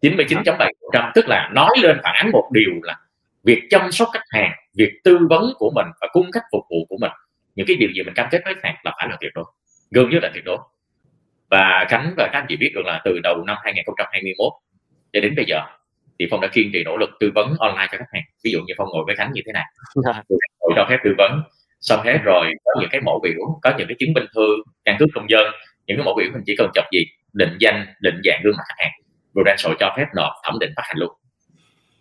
99.7 0.00 0.58
phần 0.58 0.90
trăm 0.92 1.10
tức 1.14 1.28
là 1.28 1.50
nói 1.52 1.70
lên 1.82 2.00
phản 2.02 2.14
ánh 2.14 2.30
một 2.30 2.48
điều 2.52 2.70
là 2.82 2.96
việc 3.44 3.62
chăm 3.70 3.92
sóc 3.92 4.08
khách 4.12 4.24
hàng 4.30 4.52
việc 4.76 4.92
tư 5.04 5.18
vấn 5.30 5.52
của 5.58 5.70
mình 5.74 5.86
và 6.00 6.08
cung 6.12 6.30
cách 6.32 6.42
phục 6.52 6.62
vụ 6.70 6.86
của 6.88 6.96
mình 7.00 7.12
những 7.54 7.66
cái 7.66 7.76
điều 7.76 7.90
gì 7.94 8.02
mình 8.02 8.14
cam 8.14 8.28
kết 8.30 8.40
với 8.44 8.54
khách 8.54 8.60
hàng 8.64 8.76
là 8.84 8.92
phải 8.98 9.08
là 9.10 9.16
tuyệt 9.20 9.32
đối 9.34 9.44
gần 9.92 10.10
như 10.10 10.18
là 10.22 10.30
tuyệt 10.34 10.44
đối. 10.44 10.58
Và 11.50 11.86
khánh 11.88 12.14
và 12.16 12.28
các 12.32 12.38
anh 12.38 12.46
chị 12.48 12.56
biết 12.56 12.72
được 12.74 12.82
là 12.86 13.00
từ 13.04 13.18
đầu 13.22 13.44
năm 13.46 13.56
2021 13.62 14.52
cho 15.12 15.20
đến 15.20 15.34
bây 15.36 15.44
giờ 15.48 15.60
thì 16.18 16.26
phong 16.30 16.40
đã 16.40 16.48
kiên 16.52 16.70
trì 16.72 16.84
nỗ 16.84 16.96
lực 16.96 17.10
tư 17.20 17.30
vấn 17.34 17.56
online 17.58 17.86
cho 17.92 17.98
khách 17.98 18.12
hàng. 18.12 18.22
Ví 18.44 18.50
dụ 18.50 18.58
như 18.66 18.74
phong 18.78 18.88
ngồi 18.92 19.04
với 19.06 19.16
khánh 19.16 19.32
như 19.32 19.42
thế 19.46 19.52
này. 19.52 19.64
Tôi 20.60 20.72
cho 20.76 20.86
phép 20.88 20.98
tư 21.04 21.14
vấn 21.18 21.42
xong 21.80 22.00
hết 22.04 22.18
rồi 22.24 22.46
có 22.64 22.72
những 22.80 22.88
cái 22.92 23.00
mẫu 23.00 23.20
biểu 23.22 23.60
có 23.62 23.72
những 23.78 23.88
cái 23.88 23.96
chứng 23.98 24.12
minh 24.12 24.24
thư 24.34 24.46
căn 24.84 24.96
cước 24.98 25.08
công 25.14 25.30
dân 25.30 25.42
những 25.86 25.96
cái 25.96 26.04
mẫu 26.04 26.14
biểu 26.18 26.26
mình 26.32 26.42
chỉ 26.46 26.54
cần 26.58 26.70
chọc 26.74 26.84
gì 26.92 27.04
định 27.32 27.56
danh 27.60 27.86
định 28.00 28.20
dạng 28.24 28.40
gương 28.44 28.54
mặt 28.56 28.64
khách 28.68 28.84
hàng 28.84 28.92
rồi 29.34 29.44
đang 29.46 29.56
sổ 29.58 29.74
cho 29.80 29.94
phép 29.96 30.06
nộp 30.16 30.32
thẩm 30.44 30.58
định 30.60 30.72
phát 30.76 30.82
hành 30.84 30.96
luôn 30.98 31.12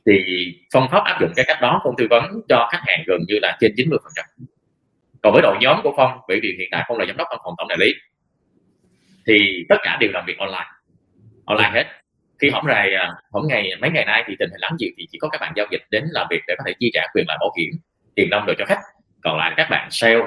thì 0.06 0.46
phong 0.74 0.88
pháp 0.92 1.04
áp 1.04 1.18
dụng 1.22 1.32
cái 1.36 1.46
cách 1.48 1.58
đó 1.62 1.82
phong 1.84 1.96
tư 1.98 2.08
vấn 2.10 2.24
cho 2.50 2.70
khách 2.72 2.82
hàng 2.88 3.04
gần 3.08 3.20
như 3.28 3.40
là 3.42 3.58
trên 3.60 3.74
90 3.78 4.00
phần 4.04 4.12
trăm. 4.16 4.26
Còn 5.22 5.34
với 5.34 5.42
đội 5.42 5.58
nhóm 5.62 5.80
của 5.84 5.94
phong 5.98 6.20
bởi 6.28 6.40
vì 6.44 6.56
hiện 6.60 6.68
tại 6.72 6.86
phong 6.88 6.98
là 6.98 7.06
giám 7.06 7.18
đốc 7.18 7.28
văn 7.32 7.40
phòng 7.44 7.54
tổng 7.58 7.68
đại 7.68 7.78
lý 7.78 7.94
thì 9.28 9.66
tất 9.70 9.78
cả 9.84 9.98
đều 10.00 10.10
làm 10.14 10.26
việc 10.26 10.38
online. 10.38 10.68
Online 11.46 11.72
hết. 11.74 11.86
Khi 12.40 12.50
hổng 12.50 12.66
rày 12.68 12.96
à, 12.96 13.12
hổng 13.32 13.48
ngày 13.48 13.72
mấy 13.80 13.92
ngày 13.92 14.06
nay 14.06 14.24
thì 14.28 14.36
tình 14.40 14.50
hình 14.50 14.62
lắm 14.62 14.76
gì 14.80 14.88
thì 14.98 15.08
chỉ 15.12 15.18
có 15.22 15.30
các 15.30 15.42
bạn 15.42 15.54
giao 15.56 15.66
dịch 15.72 15.82
đến 15.90 16.04
làm 16.12 16.28
việc 16.30 16.42
để 16.48 16.56
có 16.58 16.64
thể 16.68 16.74
chi 16.80 16.92
trả 16.94 17.02
quyền 17.14 17.26
lợi 17.28 17.38
bảo 17.40 17.52
hiểm 17.58 17.70
tiền 18.16 18.30
nông 18.30 18.46
được 18.46 18.54
cho 18.58 18.66
khách. 18.66 18.80
Còn 19.24 19.38
lại 19.38 19.54
các 19.58 19.68
bạn 19.70 19.88
sale 19.92 20.22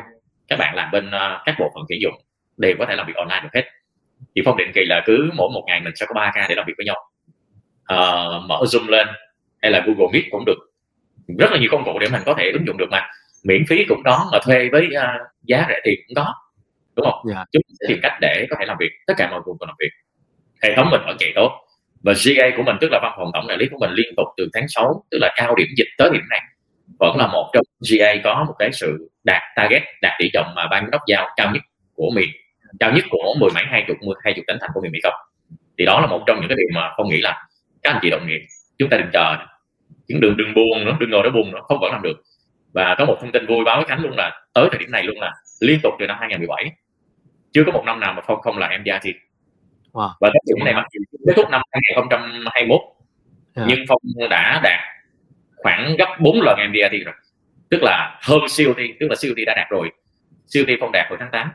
các 0.49 0.59
bạn 0.59 0.75
làm 0.75 0.91
bên 0.91 1.11
à, 1.11 1.43
các 1.45 1.55
bộ 1.59 1.71
phận 1.75 1.85
sử 1.89 1.95
dụng 2.03 2.15
đều 2.57 2.75
có 2.79 2.87
thể 2.87 2.97
làm 2.97 3.07
việc 3.07 3.17
online 3.17 3.41
được 3.43 3.49
hết. 3.55 3.65
Thì 4.37 4.43
phong 4.45 4.57
định 4.57 4.71
kỳ 4.75 4.85
là 4.85 5.03
cứ 5.07 5.31
mỗi 5.35 5.49
một 5.55 5.65
ngày 5.67 5.81
mình 5.81 5.93
sẽ 5.97 6.07
có 6.07 6.15
3 6.15 6.33
ca 6.35 6.47
để 6.49 6.55
làm 6.55 6.67
việc 6.67 6.75
với 6.77 6.87
nhau. 6.87 6.97
Uh, 7.93 8.45
mở 8.49 8.61
zoom 8.65 8.89
lên 8.89 9.07
hay 9.65 9.73
là 9.73 9.85
google 9.87 10.13
meet 10.13 10.25
cũng 10.31 10.45
được. 10.45 10.59
Rất 11.39 11.51
là 11.53 11.59
nhiều 11.59 11.69
công 11.73 11.85
cụ 11.85 11.99
để 11.99 12.07
mình 12.13 12.23
có 12.27 12.35
thể 12.39 12.51
ứng 12.53 12.67
dụng 12.67 12.77
được 12.77 12.91
mà. 12.91 13.09
Miễn 13.45 13.65
phí 13.69 13.85
cũng 13.89 14.03
có 14.05 14.29
mà 14.33 14.39
thuê 14.45 14.69
với 14.73 14.87
uh, 14.87 15.21
giá 15.43 15.67
rẻ 15.69 15.81
tiền 15.85 16.01
cũng 16.07 16.15
có. 16.15 16.35
Đúng 16.97 17.07
không? 17.07 17.21
Yeah. 17.29 17.37
Dạ. 17.37 17.45
chúng 17.53 17.63
sẽ 17.81 17.87
tìm 17.89 17.99
cách 18.03 18.19
để 18.21 18.47
có 18.51 18.57
thể 18.61 18.67
làm 18.67 18.77
việc 18.81 18.91
tất 19.07 19.15
cả 19.17 19.31
mọi 19.31 19.41
vùng 19.47 19.59
cùng 19.59 19.69
làm 19.69 19.77
việc. 19.79 19.91
Hệ 20.63 20.77
thống 20.77 20.91
mình 20.91 21.01
vẫn 21.07 21.17
chạy 21.19 21.33
tốt. 21.35 21.51
Và 22.03 22.13
GA 22.25 22.57
của 22.57 22.63
mình 22.63 22.77
tức 22.81 22.89
là 22.93 23.01
văn 23.03 23.13
phòng 23.17 23.31
tổng 23.35 23.47
đại 23.47 23.59
lý 23.59 23.69
của 23.71 23.79
mình 23.81 23.91
liên 23.91 24.15
tục 24.17 24.27
từ 24.37 24.49
tháng 24.53 24.69
6 24.69 25.05
tức 25.11 25.19
là 25.21 25.35
cao 25.37 25.55
điểm 25.55 25.69
dịch 25.77 25.89
tới 25.99 26.11
điểm 26.13 26.23
này 26.31 26.41
vẫn 26.99 27.17
là 27.17 27.27
một 27.27 27.51
trong 27.53 27.65
GA 27.91 28.15
có 28.25 28.45
một 28.49 28.55
cái 28.59 28.73
sự 28.73 29.11
đạt 29.25 29.43
target 29.57 29.83
đạt 30.03 30.13
tỷ 30.19 30.31
trọng 30.33 30.55
mà 30.55 30.69
ban 30.69 30.83
giám 30.83 30.91
đốc 30.91 31.01
giao 31.07 31.29
cao 31.37 31.51
nhất 31.55 31.63
của 31.95 32.11
miền 32.15 32.29
cao 32.81 32.93
nhất 32.93 33.05
của 33.11 33.35
mười 33.41 33.51
mấy 33.55 33.65
hai 33.67 33.85
chục 33.89 33.97
mười 34.03 34.15
hai 34.25 34.35
chục 34.35 34.45
tỉnh 34.47 34.57
thành 34.61 34.71
của 34.75 34.81
miền 34.81 34.93
Mỹ 34.93 34.99
không. 35.03 35.15
Thì 35.79 35.85
đó 35.85 36.01
là 36.01 36.07
một 36.07 36.23
trong 36.27 36.41
những 36.41 36.49
cái 36.49 36.57
điều 36.57 36.81
mà 36.81 36.91
không 36.97 37.09
nghĩ 37.09 37.21
là 37.21 37.47
các 37.83 37.93
anh 37.93 37.99
chị 38.03 38.11
đồng 38.11 38.27
nghiệp 38.27 38.41
chúng 38.79 38.91
ta 38.91 38.97
đừng 38.97 39.11
chờ 39.13 39.37
những 40.09 40.21
đừng 40.21 40.37
đừng 40.37 40.55
buồn 40.55 40.85
nữa 40.85 40.97
đừng 41.01 41.11
ngồi 41.11 41.23
đó 41.23 41.31
buồn 41.31 41.51
nữa 41.53 41.61
không 41.63 41.79
vẫn 41.81 41.93
làm 41.93 42.03
được. 42.03 42.23
Và 42.73 42.95
có 42.99 43.05
một 43.05 43.17
thông 43.21 43.33
tin 43.33 43.47
vui 43.47 43.65
báo 43.65 43.77
với 43.77 43.85
Khánh 43.85 44.03
luôn 44.03 44.17
là 44.17 44.47
tới 44.55 44.69
thời 44.71 44.79
điểm 44.79 44.91
này 44.91 45.03
luôn 45.03 45.21
là 45.21 45.33
liên 45.61 45.81
tục 45.83 45.93
từ 45.99 46.07
năm 46.07 46.17
2017 46.21 46.73
chưa 47.53 47.65
có 47.67 47.73
một 47.73 47.83
năm 47.87 48.01
nào 48.01 48.13
mà 48.13 48.23
Phong 48.27 48.41
không 48.41 48.59
là 48.59 48.79
MDRT 48.79 49.09
wow. 49.93 50.11
và 50.21 50.31
cái 50.33 50.41
điểm 50.47 50.65
này 50.65 50.75
mặc 50.75 50.87
kết 51.27 51.33
thúc 51.37 51.51
năm 51.51 51.63
2021 51.73 52.81
yeah. 53.55 53.69
nhưng 53.69 53.85
Phong 53.89 53.99
đã 54.31 54.61
đạt 54.63 54.81
khoảng 55.57 55.97
gấp 55.99 56.17
4 56.21 56.41
lần 56.41 56.59
MDRT 56.71 57.05
rồi. 57.05 57.15
Tức 57.71 57.83
là 57.83 58.19
hơn 58.23 58.41
COT 58.41 58.77
tức 59.01 59.07
là 59.11 59.17
COT 59.23 59.47
đã 59.47 59.55
đạt 59.57 59.71
rồi. 59.71 59.91
COT 60.55 60.69
Phong 60.81 60.93
đạt 60.93 61.07
hồi 61.09 61.19
tháng 61.21 61.31
8 61.33 61.51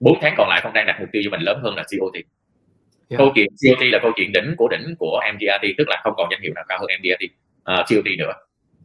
4 0.00 0.18
tháng 0.20 0.34
còn 0.36 0.48
lại 0.48 0.60
Phong 0.62 0.72
đang 0.72 0.86
đạt 0.86 1.00
mục 1.00 1.08
tiêu 1.12 1.22
cho 1.24 1.30
mình 1.30 1.40
lớn 1.40 1.60
hơn 1.62 1.74
là 1.74 1.82
COT 1.82 2.14
yeah. 2.14 3.18
câu 3.18 3.32
chuyện 3.34 3.46
COT 3.62 3.86
là 3.92 3.98
câu 4.02 4.12
chuyện 4.16 4.32
đỉnh 4.32 4.54
của 4.56 4.68
đỉnh 4.68 4.94
của 4.98 5.20
MDRT 5.34 5.68
tức 5.78 5.88
là 5.88 6.00
không 6.04 6.12
còn 6.16 6.28
danh 6.30 6.40
hiệu 6.42 6.52
nào 6.54 6.64
cao 6.68 6.78
hơn 6.78 6.88
MDRT 7.00 7.32
Ờ, 7.66 7.80
uh, 7.80 7.86
COT 7.88 8.18
nữa. 8.18 8.32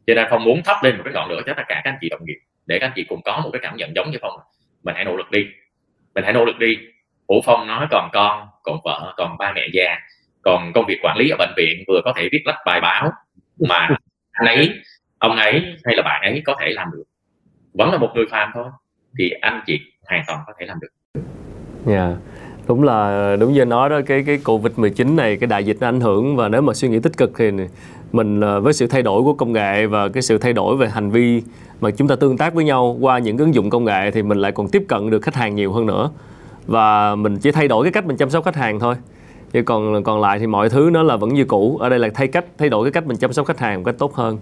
Cho 0.08 0.14
nên 0.14 0.28
Phong 0.30 0.44
muốn 0.44 0.62
thắp 0.64 0.84
lên 0.84 0.98
một 0.98 1.04
cái 1.06 1.14
ngọn 1.14 1.30
lửa 1.30 1.42
cho 1.46 1.54
tất 1.58 1.64
cả 1.68 1.82
các 1.84 1.92
anh 1.92 1.98
chị 2.02 2.10
đồng 2.10 2.26
nghiệp 2.26 2.40
để 2.66 2.80
các 2.80 2.88
anh 2.88 2.94
chị 2.96 3.04
cùng 3.10 3.22
có 3.26 3.42
một 3.44 3.50
cái 3.54 3.60
cảm 3.64 3.78
nhận 3.78 3.96
giống 3.96 4.12
như 4.12 4.18
Phong. 4.22 4.40
Mình 4.84 4.96
hãy 4.96 5.06
nỗ 5.06 5.16
lực 5.18 5.32
đi. 5.32 5.46
Mình 6.16 6.24
hãy 6.24 6.34
nỗ 6.34 6.46
lực 6.46 6.58
đi. 6.60 6.78
Vũ 7.28 7.42
Phong 7.46 7.68
nói 7.68 7.88
còn 7.92 8.10
con 8.14 8.48
còn 8.64 8.78
vợ 8.84 9.14
còn 9.18 9.38
ba 9.38 9.52
mẹ 9.56 9.62
già 9.74 9.98
còn 10.42 10.74
công 10.74 10.86
việc 10.86 10.98
quản 11.04 11.18
lý 11.18 11.30
ở 11.30 11.36
bệnh 11.40 11.54
viện 11.58 11.84
vừa 11.88 12.02
có 12.06 12.14
thể 12.18 12.30
viết 12.32 12.42
lách 12.46 12.58
bài 12.66 12.82
báo 12.82 13.12
mà 13.68 13.90
anh 14.32 14.46
ấy 14.46 14.70
ông 15.18 15.36
ấy 15.36 15.62
hay 15.86 15.96
là 15.96 16.04
bạn 16.04 16.22
ấy 16.22 16.42
có 16.46 16.56
thể 16.60 16.70
làm 16.70 16.88
được. 16.94 17.04
Vẫn 17.74 17.92
là 17.92 17.98
một 17.98 18.12
người 18.16 18.26
phàm 18.32 18.52
thôi 18.54 18.66
thì 19.20 19.30
anh 19.30 19.62
chị 19.66 19.80
hoàn 20.10 20.24
toàn 20.28 20.40
có 20.48 20.54
thể 20.60 20.66
làm 20.66 20.78
được. 20.82 21.22
Dạ 21.86 22.06
yeah. 22.06 22.18
đúng 22.68 22.84
là 22.84 23.36
đúng 23.40 23.54
như 23.54 23.66
nói 23.66 23.90
đó 23.90 24.02
cái 24.06 24.24
cái 24.28 24.40
covid 24.46 24.74
19 24.78 25.16
này 25.16 25.38
cái 25.38 25.48
đại 25.48 25.64
dịch 25.64 25.78
nó 25.80 25.88
ảnh 25.88 26.02
hưởng 26.02 26.36
và 26.36 26.50
nếu 26.50 26.62
mà 26.62 26.74
suy 26.74 26.88
nghĩ 26.88 27.00
tích 27.04 27.18
cực 27.18 27.32
thì 27.38 27.52
mình 28.12 28.42
với 28.62 28.74
sự 28.74 28.88
thay 28.88 29.02
đổi 29.02 29.24
của 29.24 29.34
công 29.34 29.54
nghệ 29.54 29.86
và 29.86 30.10
cái 30.10 30.24
sự 30.24 30.38
thay 30.38 30.54
đổi 30.54 30.78
về 30.78 30.90
hành 30.90 31.10
vi 31.10 31.42
mà 31.82 31.92
chúng 31.92 32.08
ta 32.08 32.16
tương 32.16 32.38
tác 32.38 32.54
với 32.54 32.66
nhau 32.66 32.98
qua 33.00 33.20
những 33.20 33.38
ứng 33.38 33.56
dụng 33.56 33.70
công 33.70 33.86
nghệ 33.86 34.12
thì 34.12 34.24
mình 34.24 34.38
lại 34.38 34.52
còn 34.52 34.68
tiếp 34.68 34.86
cận 34.88 35.10
được 35.10 35.22
khách 35.22 35.36
hàng 35.36 35.56
nhiều 35.56 35.72
hơn 35.72 35.86
nữa. 35.86 36.10
Và 36.68 37.16
mình 37.16 37.38
chỉ 37.38 37.52
thay 37.52 37.68
đổi 37.68 37.84
cái 37.86 37.92
cách 37.92 38.06
mình 38.06 38.18
chăm 38.18 38.30
sóc 38.30 38.46
khách 38.46 38.56
hàng 38.56 38.80
thôi. 38.80 38.96
Chứ 39.54 39.62
còn 39.64 40.04
còn 40.04 40.22
lại 40.22 40.40
thì 40.40 40.48
mọi 40.48 40.70
thứ 40.70 40.90
nó 40.94 41.04
là 41.04 41.16
vẫn 41.16 41.34
như 41.34 41.46
cũ. 41.46 41.78
Ở 41.78 41.90
đây 41.90 42.00
là 42.00 42.10
thay 42.14 42.28
cách 42.28 42.46
thay 42.58 42.70
đổi 42.70 42.86
cái 42.86 42.92
cách 42.92 43.08
mình 43.08 43.18
chăm 43.18 43.34
sóc 43.34 43.48
khách 43.48 43.60
hàng 43.60 43.80
một 43.80 43.84
cách 43.86 43.96
tốt 43.98 44.16
hơn. 44.16 44.38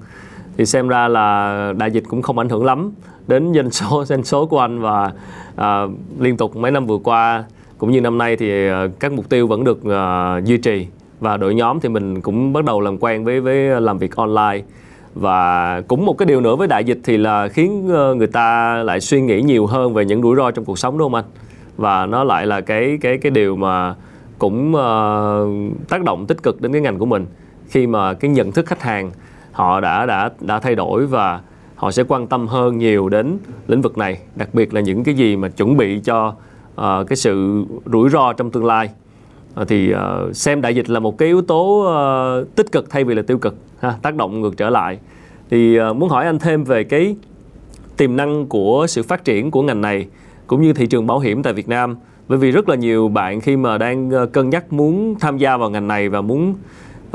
Thì 0.57 0.65
xem 0.65 0.87
ra 0.87 1.07
là 1.07 1.73
đại 1.77 1.91
dịch 1.91 2.03
cũng 2.09 2.21
không 2.21 2.39
ảnh 2.39 2.49
hưởng 2.49 2.65
lắm 2.65 2.91
đến 3.27 3.53
doanh 3.55 3.71
số 3.71 4.05
doanh 4.05 4.23
số 4.23 4.45
của 4.45 4.59
anh 4.59 4.79
và 4.79 5.11
à, 5.55 5.81
liên 6.19 6.37
tục 6.37 6.55
mấy 6.55 6.71
năm 6.71 6.85
vừa 6.85 6.97
qua. 6.97 7.43
Cũng 7.77 7.91
như 7.91 8.01
năm 8.01 8.17
nay 8.17 8.35
thì 8.35 8.67
à, 8.67 8.87
các 8.99 9.11
mục 9.11 9.29
tiêu 9.29 9.47
vẫn 9.47 9.63
được 9.63 9.85
à, 9.85 10.37
duy 10.45 10.57
trì 10.57 10.87
và 11.19 11.37
đội 11.37 11.55
nhóm 11.55 11.79
thì 11.79 11.89
mình 11.89 12.21
cũng 12.21 12.53
bắt 12.53 12.65
đầu 12.65 12.81
làm 12.81 12.97
quen 12.97 13.25
với 13.25 13.41
với 13.41 13.81
làm 13.81 13.97
việc 13.97 14.15
online. 14.15 14.61
Và 15.15 15.81
cũng 15.87 16.05
một 16.05 16.17
cái 16.17 16.25
điều 16.25 16.41
nữa 16.41 16.55
với 16.55 16.67
đại 16.67 16.83
dịch 16.83 16.99
thì 17.03 17.17
là 17.17 17.47
khiến 17.47 17.89
ờ, 17.89 18.15
người 18.15 18.27
ta 18.27 18.75
lại 18.83 18.99
suy 18.99 19.21
nghĩ 19.21 19.41
nhiều 19.41 19.65
hơn 19.65 19.93
về 19.93 20.05
những 20.05 20.21
rủi 20.21 20.35
ro 20.35 20.51
trong 20.51 20.65
cuộc 20.65 20.79
sống 20.79 20.97
đúng 20.97 21.05
không 21.05 21.15
anh? 21.15 21.25
Và 21.77 22.05
nó 22.05 22.23
lại 22.23 22.45
là 22.45 22.61
cái 22.61 22.97
cái 23.01 23.17
cái 23.17 23.31
điều 23.31 23.55
mà 23.55 23.95
cũng 24.39 24.75
uh, 24.75 25.89
tác 25.89 26.03
động 26.03 26.25
tích 26.25 26.43
cực 26.43 26.61
đến 26.61 26.71
cái 26.71 26.81
ngành 26.81 26.99
của 26.99 27.05
mình. 27.05 27.25
Khi 27.67 27.87
mà 27.87 28.13
cái 28.13 28.31
nhận 28.31 28.51
thức 28.51 28.65
khách 28.65 28.81
hàng 28.81 29.11
họ 29.51 29.79
đã 29.79 30.05
đã 30.05 30.29
đã 30.41 30.59
thay 30.59 30.75
đổi 30.75 31.05
và 31.05 31.41
họ 31.75 31.91
sẽ 31.91 32.03
quan 32.07 32.27
tâm 32.27 32.47
hơn 32.47 32.77
nhiều 32.77 33.09
đến 33.09 33.37
lĩnh 33.67 33.81
vực 33.81 33.97
này. 33.97 34.19
Đặc 34.35 34.49
biệt 34.53 34.73
là 34.73 34.81
những 34.81 35.03
cái 35.03 35.15
gì 35.15 35.35
mà 35.35 35.49
chuẩn 35.49 35.77
bị 35.77 35.99
cho 35.99 36.27
uh, 36.81 37.07
cái 37.07 37.15
sự 37.15 37.65
rủi 37.85 38.09
ro 38.09 38.33
trong 38.33 38.51
tương 38.51 38.65
lai. 38.65 38.85
uh, 38.85 39.08
Ờ, 39.53 39.65
thì 39.65 39.93
uh, 39.93 40.35
xem 40.35 40.61
đại 40.61 40.75
dịch 40.75 40.89
là 40.89 40.99
một 40.99 41.17
cái 41.17 41.27
yếu 41.27 41.41
tố 41.41 41.85
uh, 42.41 42.55
tích 42.55 42.71
cực 42.71 42.89
thay 42.89 43.03
vì 43.03 43.15
là 43.15 43.21
tiêu 43.21 43.37
cực 43.37 43.55
ha, 43.79 43.93
tác 44.01 44.15
động 44.15 44.41
ngược 44.41 44.57
trở 44.57 44.69
lại. 44.69 44.99
Thì 45.49 45.79
uh, 45.79 45.95
muốn 45.95 46.09
hỏi 46.09 46.25
anh 46.25 46.39
thêm 46.39 46.63
về 46.63 46.83
cái 46.83 47.15
tiềm 47.97 48.15
năng 48.15 48.45
của 48.45 48.85
sự 48.89 49.03
phát 49.03 49.25
triển 49.25 49.51
của 49.51 49.61
ngành 49.61 49.81
này 49.81 50.07
cũng 50.47 50.61
như 50.61 50.73
thị 50.73 50.87
trường 50.87 51.07
bảo 51.07 51.19
hiểm 51.19 51.43
tại 51.43 51.53
Việt 51.53 51.67
Nam. 51.69 51.95
Bởi 52.27 52.37
vì 52.37 52.51
rất 52.51 52.69
là 52.69 52.75
nhiều 52.75 53.07
bạn 53.07 53.41
khi 53.41 53.57
mà 53.57 53.77
đang 53.77 54.11
cân 54.31 54.49
nhắc 54.49 54.73
muốn 54.73 55.15
tham 55.19 55.37
gia 55.37 55.57
vào 55.57 55.69
ngành 55.69 55.87
này 55.87 56.09
và 56.09 56.21
muốn 56.21 56.53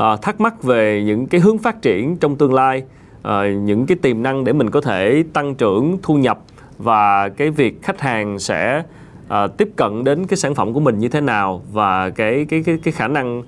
uh, 0.03 0.23
thắc 0.23 0.41
mắc 0.41 0.63
về 0.63 1.03
những 1.07 1.27
cái 1.27 1.41
hướng 1.41 1.59
phát 1.59 1.83
triển 1.83 2.17
trong 2.17 2.37
tương 2.37 2.55
lai 2.55 2.83
uh, 3.29 3.33
những 3.63 3.87
cái 3.87 3.97
tiềm 4.03 4.23
năng 4.23 4.45
để 4.45 4.53
mình 4.53 4.71
có 4.71 4.81
thể 4.81 5.25
tăng 5.33 5.55
trưởng 5.55 5.99
thu 6.03 6.15
nhập 6.15 6.39
và 6.79 7.29
cái 7.29 7.51
việc 7.51 7.83
khách 7.83 8.01
hàng 8.01 8.39
sẽ 8.39 8.83
uh, 9.27 9.57
tiếp 9.59 9.69
cận 9.77 10.05
đến 10.05 10.27
cái 10.27 10.37
sản 10.37 10.55
phẩm 10.55 10.73
của 10.73 10.81
mình 10.81 10.99
như 10.99 11.09
thế 11.09 11.21
nào 11.21 11.63
và 11.73 12.11
cái 12.11 12.47
cái 12.49 12.63
cái 12.67 12.79
cái 12.85 12.93
khả 12.93 13.09
năng 13.09 13.43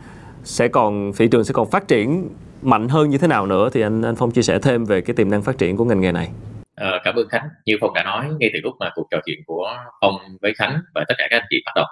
sẽ 0.45 0.69
còn 0.69 1.13
thị 1.17 1.29
trường 1.29 1.45
sẽ 1.45 1.53
còn 1.53 1.71
phát 1.71 1.89
triển 1.89 2.29
mạnh 2.63 2.89
hơn 2.89 3.11
như 3.11 3.19
thế 3.19 3.29
nào 3.29 3.47
nữa 3.47 3.71
thì 3.73 3.81
anh 3.81 4.03
anh 4.03 4.17
Phong 4.17 4.31
chia 4.31 4.43
sẻ 4.43 4.59
thêm 4.63 4.85
về 4.85 5.01
cái 5.01 5.17
tiềm 5.17 5.31
năng 5.31 5.43
phát 5.43 5.59
triển 5.59 5.77
của 5.77 5.85
ngành 5.85 6.01
nghề 6.01 6.13
này. 6.13 6.29
Uh, 6.81 7.03
cảm 7.05 7.15
ơn 7.15 7.29
Khánh. 7.29 7.49
Như 7.65 7.77
Phong 7.81 7.95
đã 7.95 8.05
nói 8.05 8.29
ngay 8.39 8.51
từ 8.55 8.61
lúc 8.63 8.75
mà 8.81 8.91
cuộc 8.95 9.07
trò 9.11 9.19
chuyện 9.27 9.39
của 9.47 9.77
Phong 10.01 10.15
với 10.43 10.55
Khánh 10.55 10.81
và 10.95 11.05
tất 11.09 11.15
cả 11.19 11.27
các 11.31 11.37
anh 11.37 11.47
chị 11.51 11.57
bắt 11.67 11.73
đầu. 11.75 11.87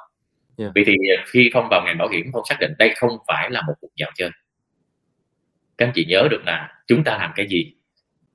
Yeah. 0.58 0.72
Vì 0.74 0.84
thì 0.84 0.92
khi 1.26 1.50
Phong 1.54 1.68
vào 1.70 1.82
ngành 1.84 1.98
bảo 1.98 2.08
hiểm, 2.08 2.26
Phong 2.32 2.42
xác 2.48 2.56
định 2.60 2.72
đây 2.78 2.94
không 2.96 3.10
phải 3.28 3.50
là 3.50 3.62
một 3.66 3.74
cuộc 3.80 3.90
dạo 3.96 4.10
chơi. 4.14 4.30
Các 5.78 5.86
anh 5.86 5.92
chị 5.94 6.04
nhớ 6.08 6.28
được 6.30 6.42
là 6.46 6.68
chúng 6.86 7.04
ta 7.04 7.18
làm 7.18 7.32
cái 7.36 7.46
gì 7.48 7.72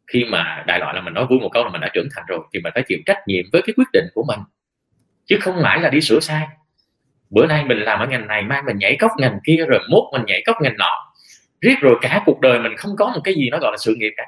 khi 0.07 0.25
mà 0.25 0.63
đại 0.67 0.79
loại 0.79 0.95
là 0.95 1.01
mình 1.01 1.13
nói 1.13 1.25
vui 1.29 1.39
một 1.39 1.49
câu 1.53 1.63
là 1.63 1.69
mình 1.69 1.81
đã 1.81 1.89
trưởng 1.93 2.07
thành 2.15 2.25
rồi 2.27 2.39
thì 2.53 2.59
mình 2.63 2.71
phải 2.73 2.83
chịu 2.87 2.97
trách 3.05 3.17
nhiệm 3.27 3.45
với 3.51 3.61
cái 3.61 3.73
quyết 3.77 3.87
định 3.93 4.05
của 4.13 4.23
mình 4.27 4.39
chứ 5.29 5.37
không 5.41 5.59
phải 5.63 5.81
là 5.81 5.89
đi 5.89 6.01
sửa 6.01 6.19
sai. 6.19 6.47
Bữa 7.29 7.47
nay 7.47 7.65
mình 7.65 7.77
làm 7.77 7.99
ở 7.99 8.07
ngành 8.07 8.27
này, 8.27 8.43
mai 8.43 8.61
mình 8.63 8.77
nhảy 8.77 8.97
cốc 8.99 9.11
ngành 9.17 9.39
kia, 9.45 9.65
rồi 9.67 9.79
mốt 9.89 10.03
mình 10.11 10.21
nhảy 10.27 10.43
cốc 10.45 10.57
ngành 10.61 10.77
nọ. 10.77 11.13
Riết 11.61 11.75
rồi 11.81 11.97
cả 12.01 12.23
cuộc 12.25 12.39
đời 12.39 12.59
mình 12.59 12.77
không 12.77 12.91
có 12.97 13.11
một 13.15 13.21
cái 13.23 13.33
gì 13.33 13.49
nó 13.49 13.57
gọi 13.59 13.71
là 13.71 13.77
sự 13.77 13.95
nghiệp 13.97 14.13
cả. 14.17 14.23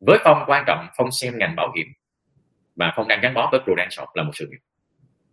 Với 0.00 0.18
phong 0.24 0.44
quan 0.46 0.64
trọng, 0.66 0.86
phong 0.96 1.12
xem 1.12 1.38
ngành 1.38 1.56
bảo 1.56 1.72
hiểm. 1.76 1.86
Và 2.76 2.92
phong 2.96 3.08
đang 3.08 3.20
gắn 3.20 3.34
bó 3.34 3.48
với 3.52 3.60
prudential 3.64 4.04
là 4.14 4.22
một 4.22 4.32
sự 4.34 4.48
nghiệp. 4.50 4.58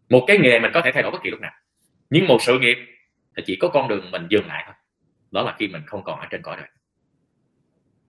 Một 0.10 0.24
cái 0.28 0.38
nghề 0.38 0.60
mình 0.60 0.72
có 0.74 0.82
thể 0.82 0.92
thay 0.94 1.04
đổi 1.04 1.12
bất 1.12 1.24
kỳ 1.24 1.30
lúc 1.30 1.40
nào. 1.40 1.52
Nhưng 2.10 2.28
một 2.28 2.38
sự 2.42 2.60
nghiệp 2.60 2.78
thì 3.38 3.44
chỉ 3.46 3.56
có 3.56 3.68
con 3.68 3.88
đường 3.88 4.12
mình 4.12 4.28
dừng 4.30 4.48
lại 4.48 4.64
thôi. 4.66 4.76
Đó 5.32 5.42
là 5.42 5.56
khi 5.60 5.68
mình 5.68 5.82
không 5.86 6.04
còn 6.04 6.20
ở 6.20 6.26
trên 6.30 6.42
cõi 6.42 6.56
đời. 6.58 6.68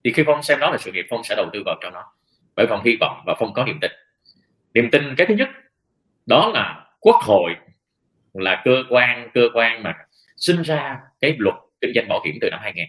Thì 0.04 0.12
khi 0.12 0.22
phong 0.26 0.42
xem 0.42 0.58
đó 0.58 0.70
là 0.70 0.78
sự 0.78 0.92
nghiệp, 0.92 1.06
phong 1.10 1.24
sẽ 1.24 1.34
đầu 1.36 1.46
tư 1.52 1.62
vào 1.66 1.76
cho 1.82 1.90
nó 1.90 2.04
bởi 2.56 2.66
phong 2.68 2.84
hy 2.84 2.96
vọng 3.00 3.22
và 3.26 3.34
phong 3.38 3.54
có 3.54 3.64
niềm 3.64 3.78
tin. 3.80 3.90
Niềm 4.74 4.90
tin 4.90 5.14
cái 5.16 5.26
thứ 5.26 5.34
nhất 5.34 5.48
đó 6.26 6.50
là 6.54 6.86
quốc 7.00 7.16
hội 7.16 7.50
là 8.32 8.62
cơ 8.64 8.82
quan 8.90 9.28
cơ 9.34 9.48
quan 9.54 9.82
mà 9.82 9.94
sinh 10.36 10.62
ra 10.62 10.98
cái 11.20 11.36
luật 11.38 11.54
kinh 11.80 11.92
doanh 11.94 12.08
bảo 12.08 12.20
hiểm 12.24 12.34
từ 12.40 12.50
năm 12.50 12.60
2000 12.62 12.84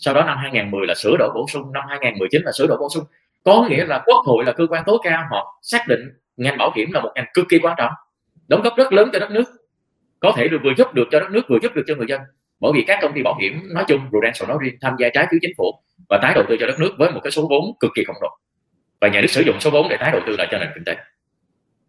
sau 0.00 0.14
đó 0.14 0.24
năm 0.24 0.38
2010 0.38 0.86
là 0.86 0.94
sửa 0.94 1.16
đổi 1.18 1.30
bổ 1.34 1.46
sung, 1.48 1.72
năm 1.72 1.84
2019 1.88 2.42
là 2.44 2.52
sửa 2.52 2.66
đổi 2.66 2.78
bổ 2.78 2.88
sung. 2.94 3.04
Có 3.44 3.66
nghĩa 3.70 3.84
là 3.84 4.02
quốc 4.06 4.24
hội 4.26 4.44
là 4.44 4.52
cơ 4.52 4.66
quan 4.66 4.82
tối 4.86 4.98
cao, 5.02 5.22
họ 5.30 5.60
xác 5.62 5.88
định 5.88 6.00
ngành 6.36 6.58
bảo 6.58 6.72
hiểm 6.76 6.92
là 6.92 7.00
một 7.00 7.12
ngành 7.14 7.26
cực 7.34 7.46
kỳ 7.48 7.58
quan 7.58 7.74
trọng, 7.78 7.92
đóng 8.48 8.62
góp 8.62 8.76
rất 8.76 8.92
lớn 8.92 9.10
cho 9.12 9.18
đất 9.18 9.30
nước, 9.30 9.44
có 10.20 10.32
thể 10.36 10.48
được 10.48 10.58
vừa 10.64 10.72
giúp 10.78 10.94
được 10.94 11.08
cho 11.10 11.20
đất 11.20 11.30
nước, 11.30 11.42
vừa 11.48 11.58
giúp 11.62 11.72
được 11.74 11.82
cho 11.86 11.94
người 11.94 12.06
dân. 12.08 12.20
Bởi 12.60 12.72
vì 12.74 12.84
các 12.86 12.98
công 13.02 13.12
ty 13.12 13.22
bảo 13.22 13.38
hiểm 13.40 13.62
nói 13.74 13.84
chung, 13.88 14.00
Prudential 14.10 14.48
nói 14.48 14.58
riêng, 14.60 14.74
tham 14.80 14.94
gia 14.98 15.08
trái 15.08 15.26
phiếu 15.30 15.38
chính 15.42 15.52
phủ 15.58 15.72
và 16.08 16.18
tái 16.22 16.32
đầu 16.34 16.44
tư 16.48 16.56
cho 16.60 16.66
đất 16.66 16.80
nước 16.80 16.94
với 16.98 17.10
một 17.10 17.20
cái 17.24 17.30
số 17.30 17.46
vốn 17.50 17.64
cực 17.80 17.90
kỳ 17.94 18.04
khổng 18.04 18.16
lồ. 18.22 18.28
Và 19.00 19.08
nhà 19.08 19.20
nước 19.20 19.30
sử 19.30 19.42
dụng 19.42 19.60
số 19.60 19.70
vốn 19.70 19.88
để 19.88 19.96
tái 20.00 20.10
đầu 20.12 20.20
tư 20.26 20.36
lại 20.38 20.48
cho 20.50 20.58
nền 20.58 20.68
kinh 20.74 20.84
tế 20.84 20.96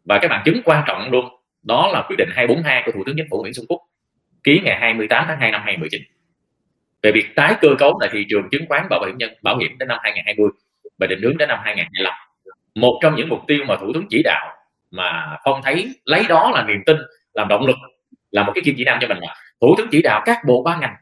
và 0.05 0.19
cái 0.21 0.29
bằng 0.29 0.41
chứng 0.45 0.61
quan 0.65 0.83
trọng 0.87 1.11
luôn, 1.11 1.25
đó 1.63 1.89
là 1.93 2.01
quyết 2.07 2.15
định 2.17 2.29
242 2.31 2.83
của 2.85 2.91
thủ 2.91 3.03
tướng 3.05 3.15
chính 3.17 3.27
phủ 3.29 3.41
Nguyễn 3.41 3.53
Xuân 3.53 3.65
Phúc 3.69 3.81
ký 4.43 4.61
ngày 4.63 4.79
28 4.79 5.25
tháng 5.27 5.39
2 5.39 5.51
năm 5.51 5.61
2019 5.65 6.01
về 7.03 7.11
việc 7.11 7.25
tái 7.35 7.55
cơ 7.61 7.69
cấu 7.79 7.99
lại 7.99 8.09
thị 8.13 8.25
trường 8.29 8.49
chứng 8.51 8.65
khoán 8.67 8.87
và 8.89 8.99
bảo 8.99 9.07
hiểm 9.07 9.17
nhân, 9.17 9.33
bảo 9.41 9.57
hiểm 9.57 9.77
đến 9.77 9.87
năm 9.87 9.97
2020 10.01 10.49
và 10.99 11.07
định 11.07 11.21
hướng 11.21 11.37
đến 11.37 11.49
năm 11.49 11.59
2025 11.63 12.13
một 12.75 12.99
trong 13.01 13.15
những 13.15 13.29
mục 13.29 13.39
tiêu 13.47 13.63
mà 13.67 13.75
thủ 13.75 13.91
tướng 13.93 14.05
chỉ 14.09 14.21
đạo 14.23 14.55
mà 14.91 15.37
phong 15.45 15.61
thấy 15.63 15.89
lấy 16.05 16.23
đó 16.29 16.51
là 16.55 16.63
niềm 16.63 16.81
tin, 16.85 16.97
làm 17.33 17.47
động 17.47 17.65
lực, 17.65 17.75
là 18.31 18.43
một 18.43 18.51
cái 18.55 18.61
kim 18.65 18.75
chỉ 18.77 18.83
nam 18.83 18.97
cho 19.01 19.07
mình 19.07 19.17
là 19.17 19.35
thủ 19.61 19.75
tướng 19.77 19.87
chỉ 19.91 20.01
đạo 20.01 20.21
các 20.25 20.37
bộ 20.45 20.63
ban 20.63 20.79
ngành, 20.79 20.95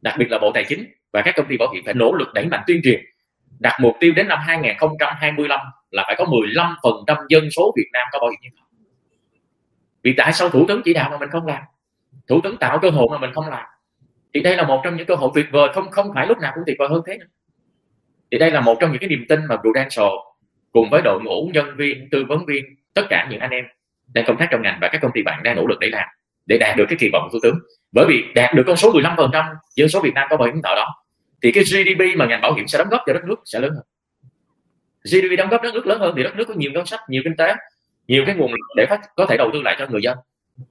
đặc 0.00 0.14
biệt 0.18 0.30
là 0.30 0.38
bộ 0.38 0.52
tài 0.54 0.64
chính 0.64 0.86
và 1.12 1.22
các 1.22 1.34
công 1.36 1.46
ty 1.48 1.56
bảo 1.56 1.72
hiểm 1.72 1.82
phải 1.84 1.94
nỗ 1.94 2.12
lực 2.12 2.34
đẩy 2.34 2.46
mạnh 2.46 2.62
tuyên 2.66 2.80
truyền, 2.84 3.00
đặt 3.58 3.72
mục 3.80 3.96
tiêu 4.00 4.12
đến 4.16 4.28
năm 4.28 4.38
2025 4.46 5.60
là 5.96 6.04
phải 6.06 6.16
có 6.18 6.24
15% 6.24 7.26
dân 7.28 7.50
số 7.50 7.72
Việt 7.76 7.88
Nam 7.92 8.06
có 8.12 8.18
bảo 8.18 8.30
hiểm 8.30 8.40
nhân 8.42 8.52
thọ. 8.58 8.66
Vì 10.02 10.14
tại 10.16 10.32
sao 10.32 10.48
thủ 10.48 10.64
tướng 10.68 10.82
chỉ 10.84 10.92
đạo 10.92 11.10
mà 11.10 11.18
mình 11.18 11.30
không 11.30 11.46
làm? 11.46 11.62
Thủ 12.28 12.40
tướng 12.44 12.56
tạo 12.56 12.78
cơ 12.82 12.90
hội 12.90 13.06
mà 13.10 13.18
mình 13.18 13.32
không 13.32 13.48
làm. 13.48 13.64
Thì 14.34 14.40
đây 14.40 14.56
là 14.56 14.66
một 14.66 14.80
trong 14.84 14.96
những 14.96 15.06
cơ 15.06 15.14
hội 15.14 15.30
tuyệt 15.34 15.46
vời, 15.52 15.68
không 15.74 15.90
không 15.90 16.06
phải 16.14 16.26
lúc 16.26 16.38
nào 16.38 16.52
cũng 16.54 16.64
tuyệt 16.66 16.76
vời 16.78 16.88
hơn 16.88 17.02
thế 17.06 17.18
nữa. 17.18 17.26
Thì 18.30 18.38
đây 18.38 18.50
là 18.50 18.60
một 18.60 18.76
trong 18.80 18.90
những 18.90 19.00
cái 19.00 19.08
niềm 19.08 19.24
tin 19.28 19.40
mà 19.48 19.56
Prudential 19.56 20.12
cùng 20.72 20.90
với 20.90 21.02
đội 21.04 21.22
ngũ 21.22 21.50
nhân 21.54 21.76
viên, 21.76 22.08
tư 22.10 22.24
vấn 22.28 22.46
viên, 22.46 22.64
tất 22.94 23.02
cả 23.10 23.28
những 23.30 23.40
anh 23.40 23.50
em 23.50 23.64
đang 24.14 24.24
công 24.26 24.36
tác 24.38 24.48
trong 24.50 24.62
ngành 24.62 24.78
và 24.80 24.88
các 24.92 25.02
công 25.02 25.10
ty 25.14 25.22
bạn 25.22 25.42
đang 25.42 25.56
nỗ 25.56 25.66
lực 25.66 25.78
để 25.80 25.88
làm, 25.88 26.08
để 26.46 26.58
đạt 26.58 26.76
được 26.76 26.84
cái 26.88 26.96
kỳ 27.00 27.10
vọng 27.12 27.22
của 27.22 27.28
thủ 27.32 27.38
tướng. 27.42 27.58
Bởi 27.92 28.06
vì 28.08 28.24
đạt 28.34 28.54
được 28.54 28.62
con 28.66 28.76
số 28.76 28.92
15% 28.92 29.54
dân 29.76 29.88
số 29.88 30.00
Việt 30.00 30.14
Nam 30.14 30.26
có 30.30 30.36
bảo 30.36 30.46
hiểm 30.46 30.62
thọ 30.62 30.74
đó, 30.74 30.94
thì 31.42 31.52
cái 31.52 31.64
GDP 31.64 32.16
mà 32.16 32.26
ngành 32.26 32.40
bảo 32.40 32.54
hiểm 32.54 32.66
sẽ 32.66 32.78
đóng 32.78 32.88
góp 32.90 33.02
cho 33.06 33.12
đất 33.12 33.24
nước 33.24 33.36
sẽ 33.44 33.60
lớn 33.60 33.70
hơn. 33.74 33.84
GDP 35.06 35.38
đóng 35.38 35.48
góp 35.48 35.62
đất 35.62 35.74
nước 35.74 35.86
lớn 35.86 36.00
hơn 36.00 36.14
thì 36.16 36.22
đất 36.22 36.36
nước 36.36 36.44
có 36.48 36.54
nhiều 36.54 36.70
ngân 36.72 36.86
sách, 36.86 37.00
nhiều 37.08 37.22
kinh 37.24 37.36
tế, 37.36 37.54
nhiều 38.08 38.24
cái 38.26 38.34
nguồn 38.34 38.50
lực 38.50 38.74
để 38.76 38.86
phát, 38.86 39.00
có 39.16 39.26
thể 39.26 39.36
đầu 39.36 39.50
tư 39.52 39.62
lại 39.62 39.76
cho 39.78 39.86
người 39.86 40.02
dân. 40.02 40.18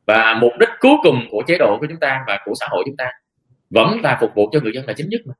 Và 0.06 0.38
mục 0.42 0.52
đích 0.60 0.70
cuối 0.80 0.96
cùng 1.04 1.28
của 1.32 1.44
chế 1.48 1.58
độ 1.58 1.78
của 1.80 1.86
chúng 1.90 2.00
ta 2.00 2.24
và 2.28 2.40
của 2.46 2.54
xã 2.60 2.68
hội 2.70 2.84
chúng 2.86 2.98
ta 2.98 3.12
vẫn 3.70 4.02
là 4.02 4.18
phục 4.22 4.32
vụ 4.36 4.50
cho 4.54 4.60
người 4.60 4.72
dân 4.74 4.86
là 4.88 4.94
chính 4.94 5.10
nhất 5.10 5.22
mà. 5.26 5.34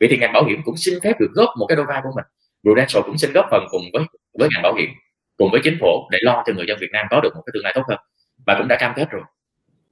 Vậy 0.00 0.08
thì 0.08 0.18
ngành 0.18 0.32
bảo 0.32 0.44
hiểm 0.44 0.60
cũng 0.64 0.76
xin 0.76 0.94
phép 1.02 1.20
được 1.20 1.30
góp 1.32 1.48
một 1.58 1.66
cái 1.66 1.76
đôi 1.76 1.86
vai 1.86 2.00
của 2.02 2.10
mình. 2.16 2.24
Prudential 2.62 3.02
cũng 3.02 3.18
xin 3.18 3.32
góp 3.32 3.46
phần 3.50 3.66
cùng 3.70 3.82
với 3.92 4.02
với 4.38 4.48
ngành 4.52 4.62
bảo 4.62 4.74
hiểm, 4.74 4.90
cùng 5.36 5.50
với 5.50 5.60
chính 5.64 5.76
phủ 5.80 6.08
để 6.10 6.18
lo 6.22 6.42
cho 6.46 6.52
người 6.52 6.66
dân 6.68 6.78
Việt 6.80 6.90
Nam 6.92 7.06
có 7.10 7.20
được 7.20 7.36
một 7.36 7.42
cái 7.46 7.50
tương 7.54 7.64
lai 7.64 7.72
tốt 7.76 7.82
hơn. 7.88 7.98
Và 8.46 8.54
cũng 8.58 8.68
đã 8.68 8.76
cam 8.76 8.92
kết 8.96 9.10
rồi. 9.10 9.22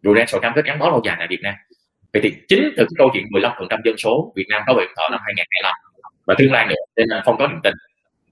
Prudential 0.03 0.41
cam 0.43 0.53
kết 0.57 0.65
gắn 0.65 0.79
bó 0.79 0.91
lâu 0.91 1.03
dài 1.05 1.17
tại 1.19 1.27
Việt 1.31 1.41
Nam. 1.43 1.55
Vậy 2.13 2.23
thì 2.23 2.35
chính 2.49 2.63
từ 2.77 2.85
cái 2.85 2.95
câu 2.99 3.11
chuyện 3.13 3.27
15% 3.31 3.81
dân 3.85 3.99
số 3.99 4.33
Việt 4.37 4.47
Nam 4.49 4.63
có 4.67 4.75
bảo 4.75 4.81
hiểm 4.81 4.91
thọ 4.97 5.09
năm 5.11 5.21
2025 5.25 5.73
và 6.27 6.35
tương 6.39 6.53
lai 6.53 6.67
nữa, 6.67 6.75
nên 6.97 7.09
không 7.25 7.39
có 7.39 7.49
niềm 7.49 7.61
tin 7.63 7.75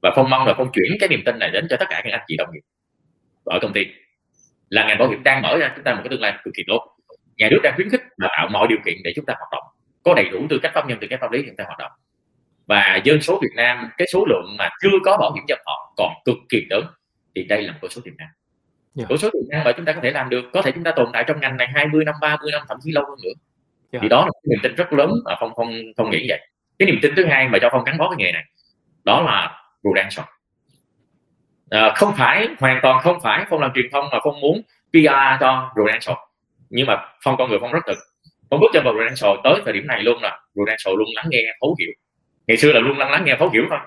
và 0.02 0.12
Phong 0.16 0.30
mong 0.30 0.46
là 0.46 0.54
Phong 0.56 0.70
chuyển 0.72 0.98
cái 1.00 1.08
niềm 1.08 1.22
tin 1.26 1.38
này 1.38 1.50
đến 1.50 1.66
cho 1.70 1.76
tất 1.76 1.86
cả 1.90 2.00
các 2.04 2.12
anh 2.12 2.24
chị 2.26 2.36
đồng 2.36 2.48
nghiệp 2.52 2.60
ở 3.44 3.58
công 3.62 3.72
ty. 3.72 3.86
Là 4.68 4.86
ngành 4.86 4.98
bảo 4.98 5.08
hiểm 5.08 5.22
đang 5.22 5.42
mở 5.42 5.58
ra 5.58 5.72
chúng 5.76 5.84
ta 5.84 5.94
một 5.94 6.00
cái 6.04 6.08
tương 6.10 6.20
lai 6.20 6.38
cực 6.44 6.54
kỳ 6.54 6.62
tốt. 6.66 6.96
Nhà 7.36 7.48
nước 7.50 7.60
đang 7.62 7.72
khuyến 7.76 7.90
khích 7.90 8.02
và 8.18 8.28
tạo 8.36 8.48
mọi 8.48 8.66
điều 8.68 8.78
kiện 8.84 8.96
để 9.04 9.12
chúng 9.16 9.26
ta 9.26 9.34
hoạt 9.38 9.48
động. 9.52 9.62
Có 10.02 10.14
đầy 10.14 10.28
đủ 10.28 10.46
tư 10.50 10.58
cách 10.62 10.72
pháp 10.74 10.88
nhân 10.88 10.98
tư 11.00 11.06
cách 11.10 11.20
pháp 11.20 11.32
lý 11.32 11.42
chúng 11.46 11.56
ta 11.56 11.64
hoạt 11.64 11.78
động. 11.78 11.92
Và 12.66 13.00
dân 13.04 13.20
số 13.22 13.38
Việt 13.42 13.52
Nam 13.56 13.88
cái 13.98 14.08
số 14.12 14.24
lượng 14.28 14.56
mà 14.58 14.68
chưa 14.82 14.98
có 15.04 15.16
bảo 15.16 15.32
hiểm 15.32 15.44
nhân 15.46 15.58
thọ 15.66 15.92
còn 15.96 16.12
cực 16.24 16.36
kỳ 16.48 16.66
lớn 16.70 16.84
thì 17.34 17.44
đây 17.44 17.62
là 17.62 17.72
một 17.72 17.78
con 17.82 17.90
số 17.90 18.00
tiềm 18.04 18.16
năng. 18.16 18.28
Yeah. 18.96 19.08
con 19.08 19.18
số 19.18 19.30
tiềm 19.30 19.42
năng 19.50 19.64
mà 19.64 19.72
chúng 19.72 19.84
ta 19.84 19.92
có 19.92 20.00
thể 20.02 20.10
làm 20.10 20.28
được 20.28 20.44
có 20.52 20.62
thể 20.62 20.72
chúng 20.72 20.84
ta 20.84 20.92
tồn 20.96 21.08
tại 21.12 21.24
trong 21.26 21.40
ngành 21.40 21.56
này 21.56 21.68
20 21.74 22.04
năm 22.04 22.14
30 22.20 22.52
năm 22.52 22.62
thậm 22.68 22.78
chí 22.84 22.92
lâu 22.92 23.04
hơn 23.04 23.18
nữa. 23.24 23.32
Yeah. 23.92 24.02
thì 24.02 24.08
đó 24.08 24.24
là 24.24 24.30
niềm 24.50 24.58
tin 24.62 24.74
rất 24.74 24.92
lớn 24.92 25.10
mà 25.24 25.36
phong 25.40 25.52
phong 25.56 25.72
phong 25.96 26.10
nghĩ 26.10 26.26
vậy. 26.28 26.40
Cái 26.78 26.86
niềm 26.86 26.98
tin 27.02 27.14
thứ 27.16 27.24
hai 27.24 27.48
mà 27.48 27.58
cho 27.62 27.68
phong 27.72 27.84
gắn 27.84 27.98
bó 27.98 28.10
cái 28.10 28.16
nghề 28.18 28.32
này 28.32 28.44
đó 29.04 29.22
là 29.22 29.62
Prudential 29.88 30.26
à, 31.70 31.92
không 31.96 32.12
phải 32.18 32.48
hoàn 32.58 32.78
toàn 32.82 33.02
không 33.02 33.18
phải 33.22 33.44
phong 33.50 33.60
làm 33.60 33.70
truyền 33.74 33.86
thông 33.92 34.04
mà 34.12 34.18
phong 34.24 34.40
muốn 34.40 34.62
PR 34.92 35.40
cho 35.40 35.70
Prudential 35.74 36.16
nhưng 36.70 36.86
mà 36.86 36.96
phong 37.24 37.36
con 37.38 37.50
người 37.50 37.58
phong 37.60 37.72
rất 37.72 37.80
thực. 37.86 37.98
Phong 38.50 38.60
bước 38.60 38.68
chân 38.72 38.84
vào 38.84 38.94
Prudential 38.94 39.30
tới 39.44 39.62
thời 39.64 39.72
điểm 39.72 39.86
này 39.86 40.02
luôn 40.02 40.22
là 40.22 40.40
Prudential 40.54 40.94
luôn 40.98 41.08
lắng 41.14 41.26
nghe 41.30 41.38
thấu 41.60 41.76
hiểu. 41.80 41.92
Ngày 42.46 42.56
xưa 42.56 42.72
là 42.72 42.80
luôn 42.80 42.98
lắng 42.98 43.10
lắng 43.10 43.24
nghe 43.24 43.36
thấu 43.38 43.50
hiểu 43.50 43.66
thôi 43.70 43.78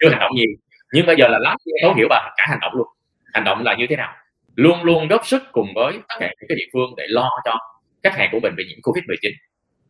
chưa 0.00 0.10
hành 0.10 0.20
động 0.20 0.30
gì 0.36 0.46
nhưng 0.92 1.06
bây 1.06 1.16
giờ 1.16 1.28
là 1.28 1.38
lắng 1.38 1.56
nghe 1.64 1.78
thấu 1.82 1.94
hiểu 1.94 2.06
và 2.10 2.34
cả 2.36 2.44
hành 2.48 2.58
động 2.60 2.72
luôn. 2.74 2.86
Hành 3.34 3.44
động 3.44 3.62
là 3.64 3.74
như 3.74 3.86
thế 3.88 3.96
nào? 3.96 4.14
Luôn 4.54 4.82
luôn 4.82 5.08
góp 5.08 5.26
sức 5.26 5.42
cùng 5.52 5.68
với 5.74 5.92
tất 5.92 6.14
cả 6.20 6.26
những 6.26 6.48
cái 6.48 6.56
địa 6.56 6.70
phương 6.72 6.94
để 6.96 7.04
lo 7.08 7.30
cho 7.44 7.58
khách 8.02 8.14
hàng 8.16 8.28
của 8.32 8.40
mình 8.40 8.54
bị 8.56 8.64
nhiễm 8.68 8.78
covid 8.82 9.04
19 9.04 9.32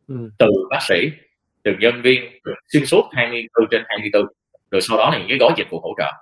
ừ. 0.08 0.30
từ 0.38 0.48
bác 0.70 0.82
sĩ 0.82 1.10
từ 1.62 1.72
nhân 1.80 2.02
viên 2.02 2.22
xuyên 2.72 2.86
suốt 2.86 3.08
24 3.12 3.68
trên 3.70 3.82
24 3.88 4.22
rồi 4.72 4.80
sau 4.80 4.98
đó 4.98 5.10
là 5.10 5.18
những 5.18 5.28
cái 5.28 5.38
gói 5.38 5.52
dịch 5.56 5.70
vụ 5.70 5.80
hỗ 5.80 5.94
trợ. 5.98 6.12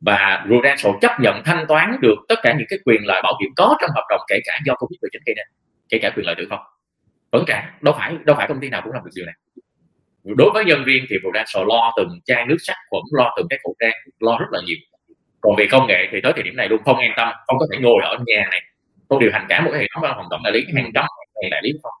Và 0.00 0.44
Prudential 0.46 0.92
chấp 1.00 1.20
nhận 1.20 1.42
thanh 1.44 1.66
toán 1.68 1.96
được 2.00 2.16
tất 2.28 2.38
cả 2.42 2.54
những 2.58 2.66
cái 2.70 2.78
quyền 2.84 3.00
lợi 3.04 3.22
bảo 3.22 3.38
hiểm 3.40 3.50
có 3.56 3.76
trong 3.80 3.90
hợp 3.94 4.04
đồng 4.10 4.20
kể 4.28 4.40
cả 4.44 4.58
do 4.66 4.74
covid 4.74 4.98
19 5.02 5.22
gây 5.26 5.34
nên 5.34 5.46
kể 5.88 5.98
cả 6.02 6.10
quyền 6.16 6.26
lợi 6.26 6.34
tử 6.38 6.46
vong 6.50 6.60
vẫn 7.32 7.44
trả, 7.46 7.70
đâu 7.80 7.94
phải 7.98 8.16
đâu 8.24 8.36
phải 8.36 8.48
công 8.48 8.60
ty 8.60 8.68
nào 8.68 8.80
cũng 8.84 8.92
làm 8.92 9.04
được 9.04 9.10
điều 9.14 9.26
này. 9.26 9.34
Đối 10.24 10.50
với 10.54 10.64
nhân 10.64 10.84
viên 10.86 11.04
thì 11.10 11.16
Prudential 11.22 11.64
lo 11.68 11.92
từng 11.96 12.20
chai 12.24 12.46
nước 12.46 12.56
sát 12.60 12.76
khuẩn, 12.90 13.02
lo 13.12 13.34
từng 13.36 13.46
cái 13.50 13.58
khẩu 13.64 13.74
trang, 13.80 13.92
lo 14.20 14.38
rất 14.38 14.46
là 14.50 14.60
nhiều. 14.66 14.76
Còn 15.40 15.56
về 15.56 15.66
công 15.70 15.86
nghệ 15.86 16.08
thì 16.12 16.20
tới 16.22 16.32
thời 16.32 16.42
điểm 16.42 16.56
này 16.56 16.68
luôn 16.68 16.82
không 16.84 16.98
an 16.98 17.12
tâm, 17.16 17.28
không 17.46 17.58
có 17.58 17.66
thể 17.72 17.78
ngồi 17.80 18.02
ở 18.04 18.18
nhà 18.26 18.46
này, 18.50 18.60
không 19.08 19.18
điều 19.18 19.30
hành 19.32 19.46
cả 19.48 19.60
một 19.60 19.70
cái 19.72 19.80
hệ 19.80 19.86
thống 19.94 20.04
phòng 20.16 20.26
tổng 20.30 20.42
đại 20.44 20.52
lý 20.52 20.64
hàng 20.74 20.90
trăm 20.94 21.04
ngàn 21.42 21.50
đại 21.50 21.60
lý 21.64 21.72
không 21.82 21.92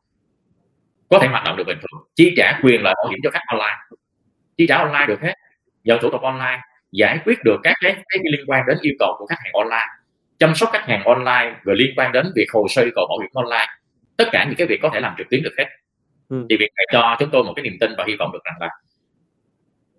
có 1.08 1.18
thể 1.18 1.28
hoạt 1.28 1.44
động 1.44 1.56
được 1.56 1.64
bình 1.66 1.78
thường. 1.78 2.02
Chi 2.14 2.34
trả 2.36 2.60
quyền 2.62 2.82
lợi 2.82 2.94
bảo 2.96 3.10
hiểm 3.10 3.18
cho 3.22 3.30
khách 3.30 3.42
online. 3.46 3.78
Chi 4.56 4.66
trả 4.68 4.76
online 4.76 5.06
được 5.06 5.20
hết 5.20 5.34
nhận 5.84 5.98
thủ 6.02 6.10
tục 6.10 6.22
online 6.22 6.60
giải 6.92 7.18
quyết 7.24 7.38
được 7.44 7.56
các 7.62 7.74
cái, 7.80 7.92
cái 8.08 8.22
liên 8.32 8.44
quan 8.46 8.62
đến 8.68 8.78
yêu 8.80 8.94
cầu 8.98 9.14
của 9.18 9.26
khách 9.26 9.38
hàng 9.44 9.52
online 9.52 9.86
chăm 10.38 10.54
sóc 10.54 10.70
khách 10.72 10.86
hàng 10.86 11.04
online 11.04 11.56
và 11.64 11.74
liên 11.74 11.90
quan 11.96 12.12
đến 12.12 12.32
việc 12.36 12.46
hồ 12.52 12.66
sơ 12.68 12.82
yêu 12.82 12.92
cầu 12.94 13.06
bảo 13.08 13.18
hiểm 13.18 13.30
online. 13.34 13.66
Tất 14.16 14.28
cả 14.32 14.44
những 14.44 14.54
cái 14.58 14.66
việc 14.66 14.78
có 14.82 14.90
thể 14.94 15.00
làm 15.00 15.14
trực 15.18 15.26
tuyến 15.30 15.42
được 15.42 15.54
hết. 15.58 15.66
Ừ. 16.28 16.46
thì 16.50 16.56
việc 16.56 16.70
này 16.76 16.86
cho 16.92 17.16
chúng 17.18 17.30
tôi 17.32 17.44
một 17.44 17.52
cái 17.56 17.62
niềm 17.62 17.76
tin 17.80 17.90
và 17.98 18.04
hy 18.08 18.16
vọng 18.18 18.32
được 18.32 18.44
rằng 18.44 18.54
là 18.60 18.68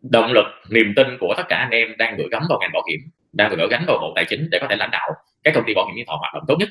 động 0.01 0.31
lực 0.31 0.45
niềm 0.69 0.93
tin 0.95 1.07
của 1.19 1.33
tất 1.37 1.43
cả 1.49 1.57
anh 1.57 1.69
em 1.69 1.97
đang 1.97 2.17
gửi 2.17 2.27
gắm 2.31 2.43
vào 2.49 2.59
ngành 2.59 2.71
bảo 2.73 2.83
hiểm 2.89 2.99
đang 3.33 3.55
gửi 3.57 3.67
gắm 3.69 3.83
vào 3.87 3.97
bộ 4.01 4.13
tài 4.15 4.25
chính 4.25 4.47
để 4.51 4.59
có 4.61 4.67
thể 4.69 4.75
lãnh 4.75 4.91
đạo 4.91 5.09
các 5.43 5.53
công 5.55 5.63
ty 5.67 5.73
bảo 5.73 5.85
hiểm 5.85 5.95
nhân 5.95 6.05
thọ 6.07 6.15
hoạt 6.15 6.33
động 6.33 6.43
tốt 6.47 6.55
nhất. 6.59 6.69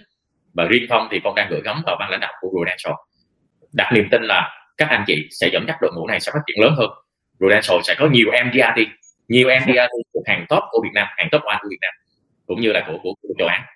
Và 0.55 0.65
riêng 0.65 0.87
phong 0.89 1.09
thì 1.11 1.21
phong 1.25 1.35
đang 1.35 1.49
gửi 1.51 1.61
gắm 1.65 1.83
vào 1.87 1.97
ban 2.01 2.11
lãnh 2.11 2.21
đạo 2.21 2.33
của 2.41 2.49
Prudential. 2.51 2.93
Đặt 3.73 3.93
niềm 3.95 4.09
tin 4.11 4.23
là 4.23 4.51
các 4.77 4.89
anh 4.89 5.05
chị 5.07 5.29
sẽ 5.31 5.49
dẫn 5.53 5.65
dắt 5.69 5.77
đội 5.81 5.91
ngũ 5.95 6.07
này 6.07 6.21
sẽ 6.21 6.33
phát 6.33 6.41
triển 6.47 6.65
lớn 6.65 6.75
hơn. 6.77 6.91
Prudential 7.39 7.81
sẽ 7.85 7.95
có 7.99 8.09
nhiều 8.13 8.27
MDRT 8.45 8.89
nhiều 9.29 9.49
MDRT 9.61 9.93
thuộc 10.15 10.23
hàng 10.27 10.47
top 10.49 10.63
của 10.71 10.81
Việt 10.83 10.91
Nam 10.95 11.07
hàng 11.17 11.29
top 11.33 11.43
one 11.43 11.59
của 11.63 11.69
Việt 11.71 11.79
Nam 11.81 11.95
cũng 12.47 12.61
như 12.61 12.73
là 12.73 12.85
của 12.87 12.99
của, 13.03 13.15
của 13.23 13.35
châu 13.39 13.49
Á. 13.49 13.67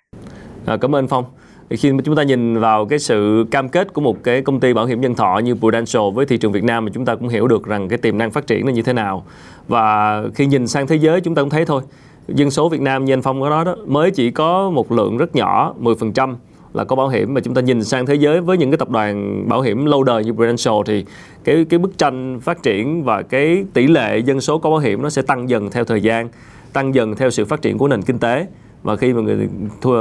À, 0.65 0.77
cảm 0.81 0.95
ơn 0.95 1.07
Phong. 1.07 1.25
Khi 1.69 1.91
mà 1.91 2.01
chúng 2.05 2.15
ta 2.15 2.23
nhìn 2.23 2.59
vào 2.59 2.85
cái 2.85 2.99
sự 2.99 3.45
cam 3.51 3.69
kết 3.69 3.93
của 3.93 4.01
một 4.01 4.23
cái 4.23 4.41
công 4.41 4.59
ty 4.59 4.73
bảo 4.73 4.85
hiểm 4.85 5.01
nhân 5.01 5.15
thọ 5.15 5.37
như 5.43 5.55
Prudential 5.55 6.03
với 6.13 6.25
thị 6.25 6.37
trường 6.37 6.51
Việt 6.51 6.63
Nam 6.63 6.85
thì 6.85 6.91
chúng 6.93 7.05
ta 7.05 7.15
cũng 7.15 7.27
hiểu 7.27 7.47
được 7.47 7.65
rằng 7.65 7.89
cái 7.89 7.97
tiềm 7.97 8.17
năng 8.17 8.31
phát 8.31 8.47
triển 8.47 8.65
là 8.65 8.71
như 8.71 8.81
thế 8.81 8.93
nào. 8.93 9.25
Và 9.67 10.21
khi 10.35 10.45
nhìn 10.45 10.67
sang 10.67 10.87
thế 10.87 10.95
giới 10.95 11.21
chúng 11.21 11.35
ta 11.35 11.41
cũng 11.41 11.49
thấy 11.49 11.65
thôi 11.65 11.81
dân 12.27 12.51
số 12.51 12.69
Việt 12.69 12.81
Nam 12.81 13.05
như 13.05 13.13
anh 13.13 13.21
Phong 13.21 13.41
có 13.41 13.49
nói 13.49 13.65
đó 13.65 13.75
mới 13.85 14.11
chỉ 14.11 14.31
có 14.31 14.69
một 14.69 14.91
lượng 14.91 15.17
rất 15.17 15.35
nhỏ 15.35 15.73
10% 15.81 16.35
là 16.77 16.83
có 16.83 16.95
bảo 16.95 17.07
hiểm. 17.07 17.33
Mà 17.33 17.41
chúng 17.41 17.53
ta 17.53 17.61
nhìn 17.61 17.83
sang 17.83 18.05
thế 18.05 18.15
giới 18.15 18.41
với 18.41 18.57
những 18.57 18.71
cái 18.71 18.77
tập 18.77 18.89
đoàn 18.89 19.43
bảo 19.49 19.61
hiểm 19.61 19.85
lâu 19.85 20.03
đời 20.03 20.25
như 20.25 20.33
Prudential 20.33 20.73
thì 20.85 21.05
cái 21.43 21.65
cái 21.69 21.79
bức 21.79 21.97
tranh 21.97 22.39
phát 22.41 22.63
triển 22.63 23.03
và 23.03 23.21
cái 23.21 23.65
tỷ 23.73 23.87
lệ 23.87 24.17
dân 24.17 24.41
số 24.41 24.57
có 24.57 24.69
bảo 24.69 24.79
hiểm 24.79 25.01
nó 25.01 25.09
sẽ 25.09 25.21
tăng 25.21 25.49
dần 25.49 25.69
theo 25.69 25.83
thời 25.83 26.01
gian 26.01 26.29
tăng 26.73 26.95
dần 26.95 27.15
theo 27.15 27.29
sự 27.29 27.45
phát 27.45 27.61
triển 27.61 27.77
của 27.77 27.87
nền 27.87 28.01
kinh 28.01 28.19
tế. 28.19 28.47
Và 28.83 28.95
khi 28.95 29.13
mà 29.13 29.21
người 29.21 29.49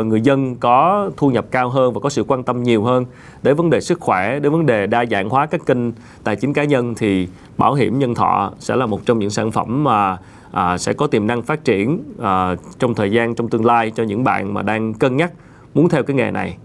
người 0.05 0.21
dân 0.21 0.57
có 0.57 1.11
thu 1.17 1.31
nhập 1.31 1.47
cao 1.51 1.69
hơn 1.69 1.93
và 1.93 2.01
có 2.01 2.09
sự 2.09 2.25
quan 2.29 2.43
tâm 2.43 2.63
nhiều 2.63 2.83
hơn 2.83 3.05
đến 3.43 3.57
vấn 3.57 3.71
đề 3.71 3.81
sức 3.81 4.01
khỏe 4.01 4.41
đến 4.41 4.53
vấn 4.53 4.67
đề 4.67 4.87
đa 4.87 5.05
dạng 5.11 5.29
hóa 5.29 5.47
các 5.47 5.67
kênh 5.67 5.93
tài 6.25 6.37
chính 6.37 6.53
cá 6.53 6.65
nhân 6.65 6.95
thì 6.95 7.29
bảo 7.59 7.75
hiểm 7.75 7.99
nhân 7.99 8.15
thọ 8.15 8.53
sẽ 8.59 8.77
là 8.77 8.87
một 8.87 9.07
trong 9.07 9.19
những 9.19 9.31
sản 9.31 9.51
phẩm 9.51 9.85
mà 9.85 10.19
à, 10.53 10.79
sẽ 10.79 10.93
có 10.93 11.07
tiềm 11.07 11.27
năng 11.27 11.43
phát 11.43 11.65
triển 11.65 12.03
à, 12.23 12.57
trong 12.79 12.95
thời 12.95 13.11
gian 13.11 13.35
trong 13.35 13.49
tương 13.49 13.65
lai 13.65 13.91
cho 13.91 14.03
những 14.03 14.25
bạn 14.25 14.55
mà 14.55 14.63
đang 14.63 14.95
cân 14.95 15.17
nhắc 15.17 15.33
muốn 15.77 15.89
theo 15.89 16.03
cái 16.03 16.17
nghề 16.17 16.31
này. 16.31 16.57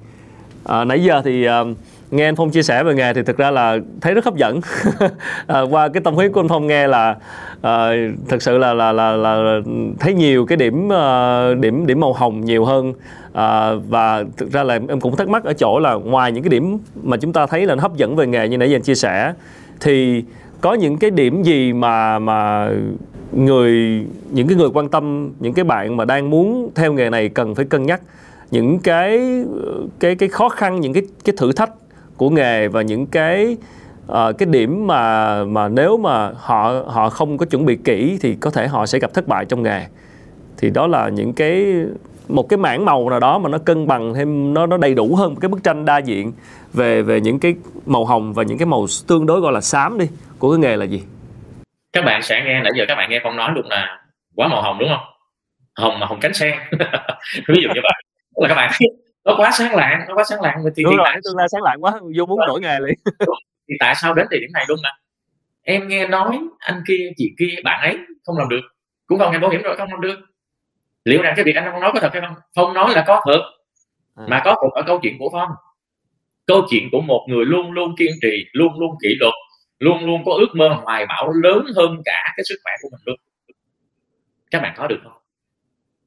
À, 0.64 0.84
nãy 0.84 1.04
giờ 1.04 1.22
thì 1.26 1.46
à, 1.46 1.64
nghe 2.12 2.26
anh 2.26 2.36
Phong 2.36 2.52
chia 2.52 2.64
sẻ 2.64 2.84
về 2.84 2.94
nghề 2.94 3.14
thì 3.14 3.24
thực 3.24 3.38
ra 3.38 3.52
là 3.52 3.78
thấy 4.02 4.14
rất 4.14 4.26
hấp 4.26 4.36
dẫn. 4.36 4.60
À, 5.48 5.62
qua 5.62 5.88
cái 5.88 6.02
tâm 6.04 6.14
huyết 6.16 6.32
của 6.32 6.40
anh 6.40 6.48
Phong 6.48 6.68
nghe 6.68 6.88
là 6.88 7.16
à, 7.62 7.90
thực 8.30 8.42
sự 8.42 8.58
là 8.58 8.74
là 8.74 8.92
là 8.92 9.12
là 9.12 9.60
thấy 10.00 10.14
nhiều 10.14 10.46
cái 10.46 10.58
điểm 10.58 10.94
à, 10.94 11.54
điểm 11.54 11.88
điểm 11.88 12.00
màu 12.00 12.14
hồng 12.14 12.46
nhiều 12.46 12.66
hơn. 12.66 12.94
À, 13.34 13.74
và 13.90 14.24
thực 14.38 14.52
ra 14.52 14.64
là 14.64 14.80
em 14.90 15.00
cũng 15.00 15.16
thắc 15.16 15.30
mắc 15.30 15.44
ở 15.44 15.54
chỗ 15.54 15.80
là 15.80 15.94
ngoài 15.94 16.32
những 16.32 16.44
cái 16.44 16.50
điểm 16.50 16.78
mà 17.04 17.18
chúng 17.18 17.34
ta 17.34 17.46
thấy 17.46 17.66
là 17.66 17.76
nó 17.76 17.82
hấp 17.82 17.96
dẫn 17.96 18.16
về 18.16 18.28
nghề 18.28 18.48
như 18.48 18.58
nãy 18.58 18.70
giờ 18.70 18.76
anh 18.76 18.82
chia 18.82 18.96
sẻ 18.96 19.34
thì 19.80 20.24
có 20.62 20.74
những 20.74 20.98
cái 20.98 21.12
điểm 21.12 21.44
gì 21.44 21.74
mà 21.74 22.20
mà 22.20 22.70
người 23.32 24.04
những 24.32 24.48
cái 24.48 24.58
người 24.58 24.70
quan 24.74 24.90
tâm 24.90 25.32
những 25.40 25.54
cái 25.54 25.66
bạn 25.66 25.98
mà 25.98 26.06
đang 26.06 26.30
muốn 26.30 26.72
theo 26.76 26.94
nghề 26.94 27.10
này 27.10 27.30
cần 27.30 27.56
phải 27.56 27.66
cân 27.66 27.86
nhắc? 27.86 28.02
Những 28.52 28.80
cái 28.80 29.42
cái 30.00 30.16
cái 30.16 30.30
khó 30.30 30.50
khăn 30.50 30.80
những 30.80 30.94
cái 30.94 31.04
cái 31.26 31.36
thử 31.38 31.52
thách 31.52 31.72
của 32.18 32.30
nghề 32.30 32.68
và 32.68 32.82
những 32.82 33.08
cái 33.08 33.58
uh, 34.12 34.38
cái 34.38 34.46
điểm 34.50 34.88
mà 34.88 35.44
mà 35.44 35.68
nếu 35.68 35.98
mà 35.98 36.32
họ 36.38 36.84
họ 36.88 37.10
không 37.10 37.38
có 37.38 37.46
chuẩn 37.46 37.66
bị 37.66 37.78
kỹ 37.84 38.18
thì 38.22 38.36
có 38.36 38.52
thể 38.52 38.68
họ 38.68 38.86
sẽ 38.86 39.00
gặp 39.00 39.14
thất 39.14 39.28
bại 39.28 39.46
trong 39.46 39.64
nghề. 39.64 39.86
Thì 40.58 40.70
đó 40.70 40.88
là 40.88 41.10
những 41.10 41.34
cái 41.34 41.76
một 42.28 42.50
cái 42.50 42.58
mảng 42.58 42.86
màu 42.86 43.10
nào 43.10 43.20
đó 43.20 43.40
mà 43.40 43.50
nó 43.50 43.58
cân 43.58 43.88
bằng 43.88 44.14
thêm 44.14 44.54
nó 44.54 44.66
nó 44.66 44.78
đầy 44.78 44.94
đủ 44.94 45.16
hơn 45.16 45.34
một 45.34 45.38
cái 45.42 45.50
bức 45.50 45.64
tranh 45.64 45.86
đa 45.86 45.98
diện 45.98 46.32
về 46.74 47.02
về 47.02 47.22
những 47.22 47.40
cái 47.40 47.56
màu 47.86 48.06
hồng 48.06 48.34
và 48.34 48.44
những 48.44 48.58
cái 48.58 48.66
màu 48.66 48.86
tương 49.08 49.26
đối 49.26 49.42
gọi 49.42 49.54
là 49.54 49.62
xám 49.62 49.98
đi 49.98 50.08
của 50.40 50.52
cái 50.52 50.60
nghề 50.60 50.78
là 50.78 50.86
gì? 50.86 51.04
Các 51.94 52.06
bạn 52.06 52.22
sẽ 52.22 52.44
nghe 52.46 52.62
nãy 52.62 52.72
giờ 52.78 52.86
các 52.88 52.96
bạn 52.96 53.10
nghe 53.10 53.20
phong 53.24 53.36
nói 53.36 53.52
luôn 53.56 53.66
là 53.70 54.02
quá 54.36 54.48
màu 54.48 54.62
hồng 54.62 54.78
đúng 54.80 54.90
không? 54.90 55.06
Hồng 55.76 56.00
mà 56.00 56.06
hồng 56.06 56.20
cánh 56.20 56.34
sen. 56.34 56.54
Ví 57.48 57.62
dụ 57.62 57.70
như 57.70 57.82
vậy 57.84 58.11
là 58.36 58.48
các 58.48 58.56
bạn. 58.56 58.72
Nó 59.26 59.36
quá 59.38 59.52
sáng 59.54 59.76
lạng 59.76 60.06
nó 60.08 60.16
quá 60.16 60.24
sáng 60.30 60.42
lạng. 60.42 60.64
Thì 60.76 60.84
đúng 60.84 60.96
rồi 60.96 61.06
tại... 61.06 61.20
tương 61.24 61.38
lai 61.38 61.48
sáng 61.52 61.62
lạng 61.62 61.78
quá 61.82 61.92
vô 62.18 62.26
muốn 62.26 62.40
đổi 62.48 62.62
nghề 62.62 62.80
liền. 62.80 62.96
Thì 63.68 63.76
tại 63.80 63.96
sao 64.02 64.14
đến 64.14 64.28
thời 64.30 64.40
điểm 64.40 64.50
này 64.54 64.66
luôn 64.68 64.80
mà 64.84 64.90
em 65.62 65.88
nghe 65.88 66.08
nói 66.08 66.40
anh 66.58 66.84
kia 66.88 67.10
chị 67.18 67.32
kia 67.40 67.56
bạn 67.64 67.82
ấy 67.82 67.98
không 68.26 68.38
làm 68.38 68.50
được. 68.50 68.62
Cũng 69.08 69.18
vào 69.18 69.32
ngành 69.32 69.42
bảo 69.42 69.52
hiểm 69.52 69.62
rồi 69.62 69.78
không 69.78 69.90
làm 69.92 70.02
được. 70.02 70.20
Liệu 71.06 71.22
rằng 71.22 71.34
cái 71.36 71.46
việc 71.46 71.56
anh 71.56 71.72
không 71.72 71.82
nói 71.82 71.92
có 71.94 72.00
thật 72.00 72.10
hay 72.14 72.22
không? 72.22 72.36
Không 72.56 72.74
nói 72.74 72.94
là 72.94 73.04
có 73.08 73.22
thật 73.26 73.42
à. 74.16 74.26
mà 74.28 74.42
có 74.46 74.56
thật 74.62 74.70
ở 74.74 74.84
câu 74.88 75.00
chuyện 75.02 75.16
của 75.20 75.30
phong. 75.32 75.50
Câu 76.46 76.62
chuyện 76.70 76.90
của 76.92 77.02
một 77.02 77.26
người 77.30 77.46
luôn 77.46 77.72
luôn 77.72 77.96
kiên 77.98 78.12
trì 78.22 78.46
luôn 78.52 78.80
luôn 78.80 78.96
kỷ 79.04 79.16
luật 79.20 79.34
luôn 79.80 80.06
luôn 80.06 80.24
có 80.26 80.34
ước 80.34 80.48
mơ 80.56 80.70
hoài 80.84 81.06
bão 81.06 81.32
lớn 81.44 81.66
hơn 81.76 82.02
cả 82.06 82.34
cái 82.38 82.44
sức 82.50 82.56
khỏe 82.64 82.74
của 82.82 82.90
mình 82.92 83.02
luôn. 83.06 83.16
Các 84.52 84.62
bạn 84.62 84.74
có 84.78 84.88
được 84.88 85.00
không 85.04 85.21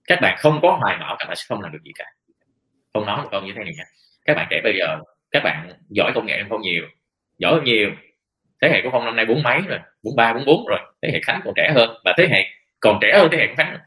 các 0.07 0.19
bạn 0.21 0.37
không 0.39 0.59
có 0.63 0.79
hoài 0.81 0.97
bão 1.01 1.17
các 1.19 1.27
bạn 1.27 1.37
sẽ 1.37 1.45
không 1.49 1.61
làm 1.61 1.73
được 1.73 1.83
gì 1.85 1.93
cả. 1.95 2.05
Không 2.95 3.07
nói 3.07 3.23
một 3.23 3.29
câu 3.31 3.43
như 3.43 3.53
thế 3.57 3.65
này 3.65 3.75
nha. 3.77 3.85
Các 4.25 4.35
bạn 4.35 4.47
trẻ 4.51 4.61
bây 4.65 4.75
giờ, 4.79 4.99
các 5.31 5.43
bạn 5.45 5.73
giỏi 5.89 6.13
công 6.15 6.27
nghệ 6.27 6.43
không 6.49 6.61
nhiều, 6.61 6.85
giỏi 7.39 7.53
hơn 7.53 7.65
nhiều. 7.65 7.91
Thế 8.63 8.69
hệ 8.69 8.83
của 8.83 8.89
phong 8.93 9.05
năm 9.05 9.17
nay 9.17 9.27
bốn 9.27 9.43
mấy 9.43 9.61
rồi, 9.69 9.79
bốn 10.03 10.17
ba, 10.17 10.33
bốn 10.33 10.45
bốn 10.47 10.67
rồi. 10.67 10.79
Thế 11.03 11.11
hệ 11.13 11.21
khánh 11.23 11.41
còn 11.45 11.55
trẻ 11.57 11.73
hơn 11.75 11.91
và 12.05 12.15
thế 12.19 12.29
hệ 12.31 12.45
còn 12.81 12.99
trẻ 13.01 13.19
hơn 13.19 13.29
thế 13.33 13.39
hệ 13.39 13.47
của 13.47 13.55
khánh. 13.57 13.79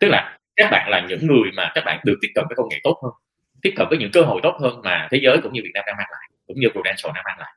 Tức 0.00 0.08
là 0.08 0.38
các 0.56 0.68
bạn 0.70 0.90
là 0.90 1.06
những 1.08 1.26
người 1.26 1.50
mà 1.54 1.72
các 1.74 1.84
bạn 1.84 2.00
được 2.04 2.18
tiếp 2.22 2.28
cận 2.34 2.44
với 2.48 2.56
công 2.56 2.68
nghệ 2.70 2.76
tốt 2.82 3.00
hơn, 3.02 3.12
tiếp 3.62 3.72
cận 3.76 3.86
với 3.88 3.98
những 3.98 4.10
cơ 4.12 4.22
hội 4.22 4.40
tốt 4.42 4.56
hơn 4.60 4.80
mà 4.84 5.08
thế 5.10 5.18
giới 5.22 5.38
cũng 5.42 5.52
như 5.52 5.60
Việt 5.64 5.70
Nam 5.74 5.84
đang 5.86 5.96
mang 5.96 6.08
lại, 6.10 6.30
cũng 6.46 6.60
như 6.60 6.68
Prudential 6.68 7.12
đang 7.14 7.24
mang 7.24 7.38
lại. 7.38 7.54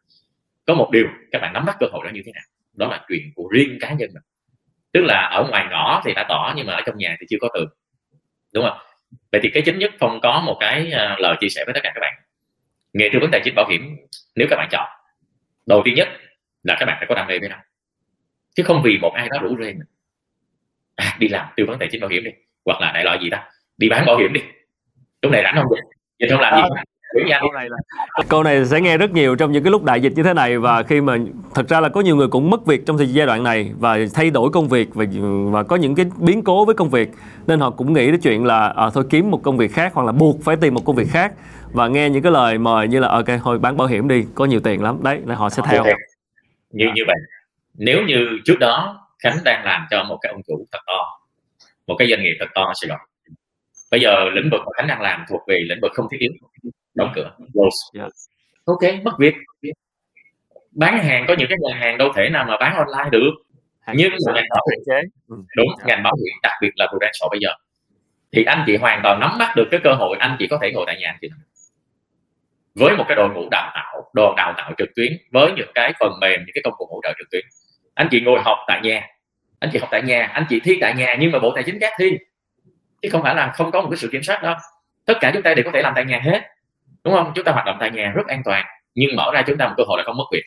Có 0.68 0.74
một 0.74 0.90
điều, 0.92 1.08
các 1.32 1.42
bạn 1.42 1.54
nắm 1.54 1.66
bắt 1.66 1.76
cơ 1.80 1.88
hội 1.92 2.06
đó 2.06 2.12
như 2.14 2.22
thế 2.26 2.32
nào? 2.36 2.44
Đó 2.74 2.88
là 2.88 3.06
chuyện 3.08 3.32
của 3.36 3.50
riêng 3.54 3.78
cá 3.82 3.90
nhân 3.90 4.10
mình. 4.14 4.24
Tức 4.94 5.02
là 5.04 5.30
ở 5.32 5.48
ngoài 5.50 5.66
ngõ 5.72 6.02
thì 6.06 6.14
đã 6.14 6.26
tỏ 6.30 6.54
nhưng 6.56 6.68
mà 6.68 6.74
ở 6.74 6.82
trong 6.86 6.98
nhà 6.98 7.16
thì 7.20 7.26
chưa 7.30 7.38
có 7.42 7.50
tường 7.54 7.70
đúng 8.54 8.66
không? 8.66 8.78
Vậy 9.32 9.42
thì 9.44 9.50
cái 9.54 9.64
chính 9.66 9.80
nhất 9.80 9.92
không 10.00 10.20
có 10.24 10.42
một 10.46 10.58
cái 10.60 10.88
uh, 10.88 11.20
lời 11.20 11.36
chia 11.40 11.50
sẻ 11.50 11.64
với 11.66 11.74
tất 11.74 11.80
cả 11.84 11.92
các 11.96 12.00
bạn. 12.02 12.14
Nghề 12.94 13.10
tư 13.14 13.20
vấn 13.22 13.30
tài 13.32 13.42
chính 13.44 13.56
bảo 13.56 13.68
hiểm 13.70 13.98
nếu 14.36 14.48
các 14.50 14.56
bạn 14.56 14.68
chọn 14.72 14.90
đầu 15.66 15.82
tiên 15.86 15.96
nhất 15.96 16.08
là 16.64 16.76
các 16.80 16.86
bạn 16.86 16.98
phải 17.00 17.08
có 17.10 17.16
đam 17.16 17.28
mê 17.28 17.40
với 17.40 17.50
nó. 17.50 17.58
Chứ 18.56 18.64
không 18.64 18.82
vì 18.84 18.98
một 18.98 19.14
ai 19.14 19.30
đó 19.30 19.40
rủ 19.42 19.56
rê 19.60 19.74
mình. 19.74 19.88
À, 20.96 21.18
đi 21.20 21.28
làm 21.28 21.48
tư 21.58 21.66
vấn 21.68 21.80
tài 21.80 21.90
chính 21.92 22.02
bảo 22.02 22.10
hiểm 22.10 22.24
đi 22.24 22.32
hoặc 22.66 22.82
là 22.82 22.92
đại 22.92 23.04
loại 23.04 23.20
gì 23.22 23.30
ta 23.30 23.50
đi 23.78 23.90
bán 23.90 24.06
bảo 24.06 24.18
hiểm 24.18 24.34
đi. 24.34 24.42
Lúc 25.22 25.32
này 25.32 25.44
rảnh 25.44 25.56
không 25.56 25.66
vậy? 25.70 25.82
Không 26.30 26.40
làm 26.40 26.56
gì 26.56 26.62
câu 27.14 27.52
này 27.54 27.70
là 27.70 27.78
câu 28.30 28.44
này 28.44 28.66
sẽ 28.66 28.82
nghe 28.82 28.98
rất 28.98 29.12
nhiều 29.12 29.36
trong 29.36 29.52
những 29.52 29.64
cái 29.64 29.72
lúc 29.72 29.84
đại 29.84 30.02
dịch 30.02 30.14
như 30.16 30.24
thế 30.24 30.34
này 30.34 30.58
và 30.58 30.84
khi 30.84 31.02
mà 31.02 31.18
thật 31.56 31.70
ra 31.70 31.80
là 31.80 31.90
có 31.90 32.02
nhiều 32.02 32.16
người 32.16 32.28
cũng 32.28 32.50
mất 32.50 32.66
việc 32.66 32.86
trong 32.86 32.98
thời 32.98 33.08
giai 33.08 33.28
đoạn 33.28 33.44
này 33.44 33.72
và 33.80 33.98
thay 34.14 34.30
đổi 34.30 34.50
công 34.50 34.68
việc 34.68 34.96
và 34.96 35.06
và 35.52 35.64
có 35.64 35.76
những 35.76 35.96
cái 35.96 36.06
biến 36.18 36.44
cố 36.44 36.66
với 36.66 36.76
công 36.76 36.90
việc. 36.90 37.10
Nên 37.48 37.60
họ 37.60 37.70
cũng 37.70 37.94
nghĩ 37.94 38.12
đến 38.12 38.22
chuyện 38.22 38.46
là 38.46 38.68
à, 38.68 38.90
thôi 38.94 39.04
kiếm 39.10 39.32
một 39.32 39.44
công 39.44 39.58
việc 39.58 39.72
khác 39.74 39.92
hoặc 39.94 40.04
là 40.04 40.12
buộc 40.12 40.44
phải 40.44 40.56
tìm 40.56 40.74
một 40.74 40.82
công 40.86 40.96
việc 40.96 41.08
khác. 41.12 41.34
Và 41.72 41.88
nghe 41.88 42.10
những 42.10 42.24
cái 42.24 42.32
lời 42.32 42.58
mời 42.58 42.88
như 42.88 43.00
là 43.00 43.08
ok 43.08 43.26
thôi 43.44 43.60
bán 43.60 43.78
bảo 43.78 43.88
hiểm 43.88 44.08
đi 44.08 44.24
có 44.36 44.46
nhiều 44.46 44.60
tiền 44.60 44.84
lắm. 44.84 45.00
Đấy 45.04 45.20
là 45.26 45.36
họ 45.36 45.50
sẽ 45.50 45.64
theo. 45.70 45.84
như 46.72 46.86
như 46.96 47.02
vậy. 47.08 47.18
Nếu 47.74 48.02
như 48.08 48.28
trước 48.46 48.60
đó 48.60 49.04
Khánh 49.24 49.38
đang 49.46 49.66
làm 49.66 49.88
cho 49.92 50.04
một 50.04 50.18
cái 50.22 50.32
ông 50.32 50.42
chủ 50.48 50.66
thật 50.72 50.80
to 50.88 51.20
một 51.88 51.96
cái 52.00 52.08
doanh 52.10 52.24
nghiệp 52.24 52.36
thật 52.40 52.48
to 52.56 52.62
ở 52.62 52.74
Sài 52.82 52.90
Gòn. 52.90 53.00
Bây 53.92 54.02
giờ 54.02 54.30
lĩnh 54.34 54.50
vực 54.52 54.62
mà 54.66 54.72
Khánh 54.78 54.88
đang 54.88 55.02
làm 55.02 55.26
thuộc 55.30 55.42
về 55.48 55.60
lĩnh 55.70 55.80
vực 55.82 55.92
không 55.96 56.08
thiết 56.12 56.18
yếu 56.20 56.32
đóng 56.98 57.12
cửa. 57.16 57.32
Close. 57.54 58.00
Yeah. 58.00 58.12
ok. 58.66 59.04
Mất 59.04 59.12
việc. 59.20 59.36
Bán 60.72 60.98
hàng 60.98 61.26
có 61.28 61.36
những 61.38 61.48
cái 61.50 61.58
ngành 61.62 61.82
hàng 61.82 61.98
đâu 61.98 62.10
thể 62.16 62.30
nào 62.30 62.46
mà 62.48 62.58
bán 62.58 62.76
online 62.76 63.10
được. 63.12 63.32
Hàng 63.82 63.96
nhưng 64.00 64.12
mà 64.26 64.34
ngành 64.34 64.46
bảo 64.50 64.66
hiểm 64.72 64.84
chế. 64.86 65.02
Ừ. 65.28 65.36
đúng 65.56 65.68
yeah. 65.68 65.88
ngành 65.88 66.04
bảo 66.04 66.14
hiểm 66.16 66.34
đặc 66.44 66.54
biệt 66.62 66.72
là 66.76 66.88
Prudential 66.88 67.28
bây 67.32 67.40
giờ. 67.40 67.50
Thì 68.32 68.44
anh 68.44 68.64
chị 68.66 68.78
hoàn 68.78 69.00
toàn 69.04 69.20
nắm 69.20 69.38
bắt 69.40 69.54
được 69.56 69.68
cái 69.72 69.80
cơ 69.84 69.94
hội 69.94 70.18
anh 70.20 70.36
chị 70.40 70.48
có 70.48 70.60
thể 70.62 70.72
ngồi 70.72 70.84
tại 70.88 70.98
nhà 71.00 71.18
chị. 71.22 71.30
Với 72.76 72.98
một 72.98 73.06
cái 73.08 73.16
đội 73.16 73.30
ngũ 73.30 73.50
đào 73.52 73.72
tạo 73.76 74.12
đồ 74.14 74.34
đào 74.38 74.54
tạo 74.58 74.72
trực 74.78 74.90
tuyến 74.96 75.14
với 75.32 75.52
những 75.52 75.72
cái 75.76 75.94
phần 76.00 76.20
mềm 76.22 76.40
những 76.40 76.54
cái 76.54 76.62
công 76.64 76.74
cụ 76.78 76.88
hỗ 76.92 77.00
trợ 77.04 77.14
trực 77.18 77.28
tuyến. 77.32 77.46
Anh 77.94 78.08
chị 78.12 78.22
ngồi 78.22 78.40
học 78.42 78.58
tại 78.68 78.82
nhà. 78.84 79.08
Anh 79.60 79.70
chị 79.74 79.80
học 79.80 79.90
tại 79.92 80.02
nhà 80.02 80.26
anh 80.34 80.46
chị 80.50 80.60
thi 80.60 80.78
tại 80.82 80.94
nhà 80.94 81.16
nhưng 81.20 81.32
mà 81.32 81.40
bộ 81.40 81.52
tài 81.56 81.64
chính 81.64 81.80
gác 81.80 81.94
thi. 82.00 82.18
Chứ 83.02 83.10
không 83.12 83.24
phải 83.24 83.36
là 83.36 83.52
không 83.56 83.72
có 83.72 83.82
một 83.82 83.88
cái 83.90 83.98
sự 83.98 84.10
kiểm 84.12 84.24
soát 84.24 84.44
đâu 84.44 84.56
tất 85.08 85.18
cả 85.22 85.32
chúng 85.34 85.44
ta 85.44 85.54
đều 85.54 85.64
có 85.66 85.72
thể 85.74 85.82
làm 85.82 85.94
tại 85.96 86.06
nhà 86.06 86.20
hết 86.24 86.42
đúng 87.08 87.16
không 87.16 87.32
chúng 87.36 87.46
ta 87.46 87.52
hoạt 87.52 87.66
động 87.66 87.78
tại 87.80 87.92
nhà 87.92 88.12
rất 88.16 88.28
an 88.28 88.42
toàn 88.46 88.66
nhưng 88.96 89.16
mở 89.16 89.32
ra 89.34 89.44
chúng 89.48 89.58
ta 89.58 89.68
một 89.68 89.74
cơ 89.78 89.84
hội 89.88 89.98
là 89.98 90.04
không 90.04 90.18
mất 90.18 90.24
việc 90.32 90.44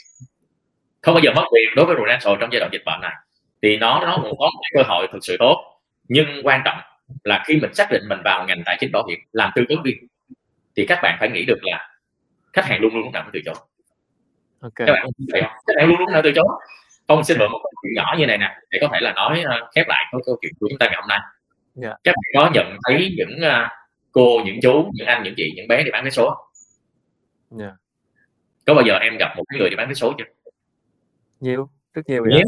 không 1.03 1.15
bao 1.15 1.23
giờ 1.25 1.31
mất 1.37 1.45
việc 1.55 1.67
đối 1.77 1.87
với 1.87 1.97
Prudential 1.97 2.35
trong 2.41 2.53
giai 2.53 2.61
đoạn 2.61 2.73
dịch 2.73 2.83
bệnh 2.87 3.01
này 3.01 3.15
thì 3.63 3.77
nó 3.77 4.01
nó 4.07 4.19
cũng 4.23 4.39
có 4.39 4.51
một 4.55 4.61
cơ 4.75 4.83
hội 4.83 5.09
thực 5.13 5.19
sự 5.23 5.37
tốt 5.39 5.81
nhưng 6.09 6.27
quan 6.45 6.63
trọng 6.65 6.79
là 7.25 7.45
khi 7.47 7.57
mình 7.57 7.75
xác 7.75 7.91
định 7.91 8.03
mình 8.09 8.19
vào 8.25 8.47
ngành 8.47 8.63
tài 8.67 8.77
chính 8.81 8.93
bảo 8.93 9.07
hiểm 9.09 9.19
làm 9.33 9.51
tư 9.55 9.65
vấn 9.69 9.83
viên 9.83 9.97
thì 10.77 10.87
các 10.87 10.99
bạn 11.03 11.17
phải 11.21 11.31
nghĩ 11.31 11.45
được 11.45 11.59
là 11.63 11.89
khách 12.53 12.65
hàng 12.65 12.81
luôn 12.81 12.95
luôn 12.95 13.05
lúc 13.05 13.13
nào 13.13 13.23
cũng 13.23 13.33
từ 13.33 13.41
chối 13.45 13.55
okay. 14.61 14.87
các 14.87 14.93
bạn 14.93 15.07
khách 15.67 15.75
hàng 15.79 15.89
luôn 15.89 15.99
luôn 15.99 16.13
nào 16.13 16.23
từ 16.25 16.33
chối 16.35 16.47
không 17.09 17.25
xin 17.25 17.39
mượn 17.39 17.53
một 17.53 17.59
câu 17.63 17.73
chuyện 17.83 17.95
nhỏ 17.97 18.15
như 18.19 18.27
này 18.27 18.39
nè 18.39 18.57
để 18.71 18.79
có 18.81 18.89
thể 18.93 19.01
là 19.01 19.13
nói 19.13 19.43
uh, 19.45 19.71
khép 19.75 19.89
lại 19.89 20.05
câu 20.27 20.39
chuyện 20.43 20.53
của 20.61 20.67
chúng 20.71 20.79
ta 20.79 20.87
ngày 20.87 20.97
hôm 21.01 21.09
nay 21.09 21.19
yeah. 21.19 21.35
Dạ. 21.75 21.95
các 22.05 22.15
bạn 22.17 22.45
có 22.45 22.51
nhận 22.55 22.77
thấy 22.85 23.15
những 23.17 23.41
uh, 23.49 23.71
cô 24.13 24.41
những 24.45 24.61
chú 24.63 24.91
những 24.95 25.07
anh 25.07 25.23
những 25.23 25.35
chị 25.37 25.53
những 25.57 25.69
bé 25.69 25.83
đi 25.83 25.91
bán 25.91 26.05
vé 26.05 26.11
số 26.11 26.37
yeah. 27.59 27.73
Dạ. 27.73 27.77
có 28.67 28.75
bao 28.75 28.85
giờ 28.87 28.95
em 28.95 29.17
gặp 29.19 29.35
một 29.37 29.45
người 29.59 29.71
đi 29.71 29.77
bán 29.77 29.89
vé 29.89 29.95
số 29.95 30.13
chưa? 30.19 30.25
Nhiều 31.41 31.71
rất 31.95 32.03
nhiều 32.07 32.25
nhiều? 32.25 32.37
Yeah. 32.37 32.47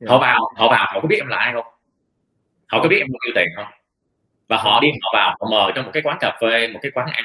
Dạ. 0.00 0.06
họ 0.08 0.18
vào 0.18 0.52
họ 0.56 0.68
vào 0.68 0.86
họ 0.94 1.00
có 1.00 1.08
biết 1.08 1.16
em 1.16 1.26
là 1.26 1.36
ai 1.36 1.52
không? 1.52 1.66
Họ 2.66 2.82
có 2.82 2.88
biết 2.88 2.98
em 2.98 3.06
bao 3.12 3.18
nhiêu 3.26 3.32
tiền 3.34 3.48
không? 3.56 3.66
Và 4.48 4.56
họ 4.56 4.80
đi 4.80 4.88
họ 5.02 5.10
vào 5.14 5.36
họ 5.40 5.48
mời 5.50 5.72
trong 5.74 5.84
một 5.84 5.90
cái 5.94 6.02
quán 6.02 6.16
cà 6.20 6.38
phê 6.40 6.68
một 6.72 6.78
cái 6.82 6.92
quán 6.94 7.08
ăn. 7.12 7.24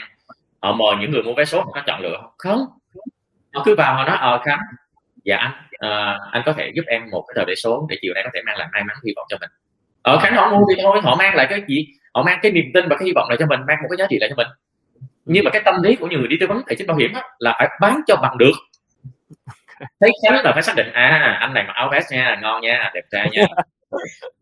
Họ 0.61 0.73
mời 0.73 0.95
những 0.99 1.11
người 1.11 1.23
mua 1.23 1.33
vé 1.33 1.45
số 1.45 1.61
họ 1.61 1.71
có 1.73 1.81
chọn 1.87 2.01
lựa 2.01 2.17
không? 2.21 2.31
Không. 2.37 2.65
Họ 3.53 3.61
cứ 3.65 3.75
vào 3.75 3.95
họ 3.95 4.05
nói 4.05 4.17
ờ 4.19 4.41
khánh 4.45 4.59
dạ 5.23 5.37
anh 5.37 5.51
à, 5.77 6.19
anh 6.31 6.43
có 6.45 6.53
thể 6.53 6.71
giúp 6.75 6.83
em 6.87 7.09
một 7.11 7.25
cái 7.27 7.33
tờ 7.35 7.45
vé 7.47 7.55
số 7.55 7.87
để 7.89 7.97
chiều 8.01 8.13
nay 8.13 8.23
có 8.23 8.29
thể 8.33 8.41
mang 8.45 8.57
lại 8.57 8.67
may 8.73 8.83
mắn 8.83 8.97
hy 9.05 9.13
vọng 9.15 9.25
cho 9.29 9.37
mình. 9.41 9.49
Ở 10.01 10.17
khánh 10.19 10.35
họ 10.35 10.49
mua 10.49 10.65
thì 10.69 10.81
thôi 10.83 10.99
họ 11.03 11.15
mang 11.15 11.35
lại 11.35 11.47
cái 11.49 11.61
gì? 11.67 11.87
Họ 12.13 12.23
mang 12.23 12.39
cái 12.41 12.51
niềm 12.51 12.65
tin 12.73 12.89
và 12.89 12.95
cái 12.99 13.05
hy 13.05 13.11
vọng 13.15 13.29
lại 13.29 13.37
cho 13.39 13.45
mình 13.45 13.59
mang 13.67 13.77
một 13.81 13.87
cái 13.89 13.97
giá 13.97 14.05
trị 14.09 14.17
lại 14.19 14.29
cho 14.29 14.35
mình 14.35 14.47
nhưng 15.25 15.45
mà 15.45 15.51
cái 15.51 15.61
tâm 15.65 15.83
lý 15.83 15.95
của 15.95 16.07
nhiều 16.07 16.19
người 16.19 16.27
đi 16.27 16.37
tư 16.39 16.47
vấn 16.47 16.61
tài 16.67 16.75
chính 16.75 16.87
bảo 16.87 16.97
hiểm 16.97 17.13
á, 17.13 17.21
là 17.39 17.55
phải 17.59 17.69
bán 17.81 18.01
cho 18.07 18.15
bằng 18.15 18.37
được. 18.37 18.51
Thấy 19.99 20.11
khánh 20.23 20.43
là 20.45 20.51
phải 20.53 20.63
xác 20.63 20.75
định 20.75 20.91
à 20.93 21.37
anh 21.39 21.53
này 21.53 21.63
mặc 21.67 21.73
áo 21.75 21.89
vest 21.91 22.11
nha 22.11 22.39
ngon 22.41 22.61
nha 22.61 22.91
đẹp 22.93 23.01
trai 23.11 23.29
nha. 23.31 23.45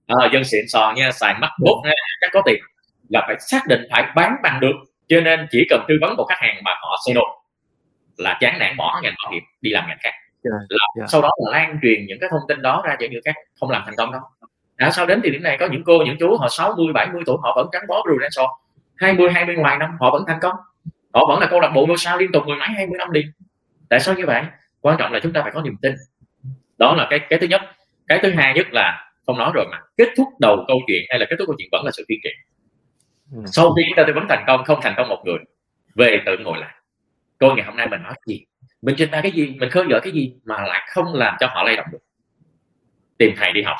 À, 0.07 0.29
dân 0.33 0.43
xịn 0.43 0.61
sò 0.67 0.93
nha 0.95 1.11
xài 1.11 1.33
mắt 1.33 1.49
bút 1.61 1.81
nha 1.83 1.91
chắc 2.21 2.29
có 2.33 2.41
tiền. 2.45 2.63
Là 3.09 3.23
phải 3.27 3.35
xác 3.39 3.61
định 3.67 3.81
phải 3.91 4.03
bán 4.15 4.35
bằng 4.43 4.59
được 4.59 4.75
cho 5.07 5.21
nên 5.21 5.47
chỉ 5.51 5.63
cần 5.69 5.85
tư 5.87 5.95
vấn 6.01 6.15
một 6.17 6.25
khách 6.29 6.39
hàng 6.39 6.55
mà 6.63 6.71
họ 6.81 6.95
say 7.05 7.15
no 7.15 7.21
là 8.17 8.37
chán 8.39 8.59
nản 8.59 8.77
bỏ 8.77 8.99
ngành 9.03 9.13
bảo 9.23 9.31
hiểm 9.31 9.43
đi 9.61 9.71
làm 9.71 9.87
ngành 9.87 9.97
khác. 10.03 10.13
Yeah, 10.43 10.61
là 10.69 10.87
yeah. 10.97 11.09
sau 11.09 11.21
đó 11.21 11.29
là 11.37 11.59
lan 11.59 11.79
truyền 11.81 12.05
những 12.07 12.17
cái 12.21 12.29
thông 12.31 12.41
tin 12.47 12.61
đó 12.61 12.83
ra 12.85 12.95
cho 12.99 13.07
những 13.11 13.21
khác 13.25 13.35
không 13.59 13.69
làm 13.69 13.81
thành 13.85 13.95
công 13.97 14.11
đâu. 14.11 14.21
Đã 14.77 14.91
sau 14.91 15.05
đến 15.05 15.21
thì 15.23 15.29
điểm 15.29 15.43
này 15.43 15.57
có 15.59 15.67
những 15.71 15.83
cô 15.85 16.03
những 16.05 16.15
chú 16.19 16.37
họ 16.37 16.47
60 16.49 16.85
70 16.93 17.21
tuổi 17.25 17.37
họ 17.43 17.53
vẫn 17.55 17.67
gắn 17.73 17.83
bó 17.87 18.01
Prudential. 18.01 18.45
20 18.95 19.31
20 19.31 19.55
ngoài 19.55 19.77
năm 19.77 19.97
họ 19.99 20.11
vẫn 20.11 20.23
thành 20.27 20.39
công 20.41 20.55
họ 21.13 21.25
vẫn 21.27 21.39
là 21.39 21.47
câu 21.47 21.59
lạc 21.59 21.71
bộ 21.75 21.85
ngôi 21.85 21.97
sao 21.97 22.17
liên 22.17 22.31
tục 22.31 22.43
mười 22.47 22.57
mấy 22.57 22.67
hai 22.67 22.87
mươi 22.87 22.97
năm 22.97 23.11
liền. 23.11 23.25
Tại 23.89 23.99
sao 23.99 24.15
như 24.15 24.25
vậy? 24.25 24.43
Quan 24.81 24.97
trọng 24.99 25.11
là 25.13 25.19
chúng 25.23 25.33
ta 25.33 25.41
phải 25.41 25.51
có 25.51 25.61
niềm 25.61 25.75
tin. 25.81 25.93
Đó 26.77 26.95
là 26.95 27.07
cái 27.09 27.19
cái 27.29 27.39
thứ 27.39 27.47
nhất. 27.47 27.61
Cái 28.07 28.19
thứ 28.23 28.31
hai 28.31 28.53
nhất 28.53 28.67
là 28.71 29.11
không 29.25 29.37
nói 29.37 29.51
rồi 29.55 29.65
mà 29.71 29.79
kết 29.97 30.07
thúc 30.17 30.27
đầu 30.39 30.65
câu 30.67 30.77
chuyện 30.87 31.03
hay 31.09 31.19
là 31.19 31.25
kết 31.29 31.35
thúc 31.39 31.47
câu 31.47 31.55
chuyện 31.57 31.69
vẫn 31.71 31.85
là 31.85 31.91
sự 31.91 32.05
kiên 32.07 32.19
trì. 32.23 32.29
Ừ. 33.35 33.41
sau 33.45 33.73
khi 33.73 33.83
chúng 33.87 33.95
ta 33.95 34.03
tư 34.07 34.13
vấn 34.15 34.25
thành 34.29 34.43
công 34.47 34.63
không 34.63 34.79
thành 34.81 34.93
công 34.97 35.09
một 35.09 35.21
người 35.25 35.37
về 35.95 36.21
tự 36.25 36.37
ngồi 36.37 36.57
lại. 36.57 36.73
Cô 37.39 37.55
ngày 37.55 37.65
hôm 37.65 37.77
nay 37.77 37.87
mình 37.87 38.03
nói 38.03 38.13
gì? 38.25 38.45
Mình 38.81 38.95
trình 38.97 39.11
bày 39.11 39.21
cái 39.21 39.31
gì? 39.31 39.55
Mình 39.59 39.69
khơi 39.69 39.85
gợi 39.89 39.99
cái 40.03 40.11
gì? 40.11 40.35
Mà 40.45 40.61
lại 40.67 40.87
không 40.89 41.13
làm 41.13 41.35
cho 41.39 41.47
họ 41.47 41.63
lay 41.63 41.75
động 41.75 41.85
được. 41.91 41.99
Tìm 43.17 43.33
thầy 43.37 43.51
đi 43.51 43.61
học. 43.61 43.77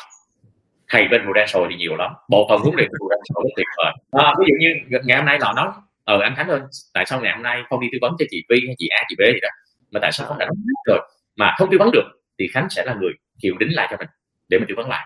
Thầy 0.90 1.08
bên 1.08 1.22
Prudential 1.24 1.64
thì 1.70 1.76
nhiều 1.76 1.96
lắm. 1.96 2.12
Bộ 2.30 2.48
phận 2.50 2.62
huấn 2.62 2.76
luyện 2.76 2.90
Prudential 2.90 3.44
rất 3.44 3.50
tuyệt 3.56 3.66
vời. 3.78 3.94
À, 4.12 4.34
ví 4.40 4.46
dụ 4.50 4.56
như 4.60 5.00
ngày 5.04 5.18
hôm 5.18 5.26
nay 5.26 5.38
họ 5.42 5.54
nói 5.54 5.68
ờ 6.04 6.20
anh 6.22 6.36
Khánh 6.36 6.48
ơi 6.48 6.60
tại 6.94 7.06
sao 7.06 7.22
ngày 7.22 7.34
hôm 7.34 7.44
nay 7.44 7.64
không 7.70 7.80
đi 7.80 7.88
tư 7.92 7.98
vấn 8.02 8.16
cho 8.20 8.26
chị 8.30 8.44
Vi 8.50 8.62
hay 8.68 8.76
chị 8.78 8.88
A 8.88 9.04
chị 9.10 9.16
B 9.20 9.22
gì 9.34 9.40
đó? 9.42 9.50
Mà 9.92 10.00
tại 10.00 10.12
sao 10.12 10.28
không 10.28 10.38
đã 10.38 10.48
rồi 10.88 11.00
mà 11.36 11.56
không 11.58 11.70
tư 11.72 11.78
vấn 11.78 11.90
được 11.94 12.06
thì 12.40 12.48
Khánh 12.54 12.70
sẽ 12.70 12.86
là 12.86 12.94
người 12.94 13.12
chịu 13.40 13.56
đính 13.60 13.76
lại 13.76 13.88
cho 13.92 13.98
mình 13.98 14.08
để 14.50 14.58
mình 14.58 14.68
tư 14.70 14.76
vấn 14.78 14.90
lại. 14.90 15.06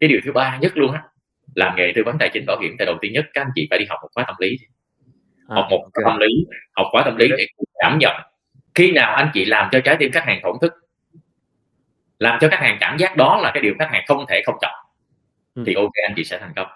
Cái 0.00 0.08
điều 0.08 0.20
thứ 0.24 0.32
ba 0.32 0.58
nhất 0.60 0.76
luôn 0.76 0.92
á 0.92 1.02
làm 1.54 1.76
nghề 1.76 1.92
tư 1.96 2.02
vấn 2.06 2.16
tài 2.18 2.30
chính 2.32 2.44
bảo 2.46 2.58
hiểm 2.60 2.76
thì 2.78 2.84
đầu 2.84 2.96
tiên 3.00 3.12
nhất 3.12 3.24
các 3.34 3.40
anh 3.40 3.50
chị 3.54 3.66
phải 3.70 3.78
đi 3.78 3.84
học 3.88 3.98
một 4.02 4.08
khóa 4.12 4.24
tâm 4.26 4.36
lý. 4.38 4.56
À, 5.48 5.54
học 5.54 5.66
một 5.70 5.82
okay. 5.82 6.04
tâm 6.04 6.18
lý 6.18 6.28
học 6.76 6.86
khóa 6.90 7.02
tâm 7.04 7.16
lý 7.16 7.28
để 7.28 7.46
cảm 7.78 7.98
nhận 7.98 8.16
khi 8.74 8.92
nào 8.92 9.14
anh 9.14 9.30
chị 9.34 9.44
làm 9.44 9.68
cho 9.72 9.80
trái 9.80 9.96
tim 9.98 10.12
khách 10.12 10.24
hàng 10.24 10.40
thổn 10.42 10.56
thức. 10.60 10.72
Làm 12.18 12.38
cho 12.40 12.48
khách 12.48 12.60
hàng 12.60 12.76
cảm 12.80 12.96
giác 12.98 13.16
đó 13.16 13.40
là 13.42 13.50
cái 13.54 13.62
điều 13.62 13.74
khách 13.78 13.88
hàng 13.90 14.04
không 14.06 14.24
thể 14.28 14.42
không 14.46 14.56
chọn. 14.60 14.86
Ừ. 15.56 15.62
thì 15.66 15.74
ok 15.74 15.92
anh 16.08 16.12
chị 16.16 16.24
sẽ 16.24 16.38
thành 16.38 16.52
công 16.56 16.68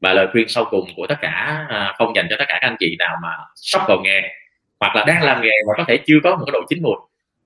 và 0.00 0.12
lời 0.12 0.26
khuyên 0.32 0.48
sau 0.48 0.64
cùng 0.70 0.90
của 0.96 1.06
tất 1.06 1.16
cả 1.20 1.66
à, 1.68 1.94
không 1.98 2.16
dành 2.16 2.26
cho 2.30 2.36
tất 2.38 2.44
cả 2.48 2.58
các 2.60 2.68
anh 2.68 2.76
chị 2.78 2.96
nào 2.98 3.16
mà 3.22 3.28
sắp 3.56 3.82
vào 3.88 4.00
nghề 4.04 4.22
hoặc 4.80 4.96
là 4.96 5.04
đang 5.04 5.22
làm 5.22 5.42
nghề 5.42 5.50
mà 5.66 5.72
có 5.76 5.84
thể 5.88 5.98
chưa 6.06 6.18
có 6.24 6.36
một 6.36 6.44
cái 6.46 6.52
độ 6.52 6.60
chín 6.68 6.82
mùi 6.82 6.96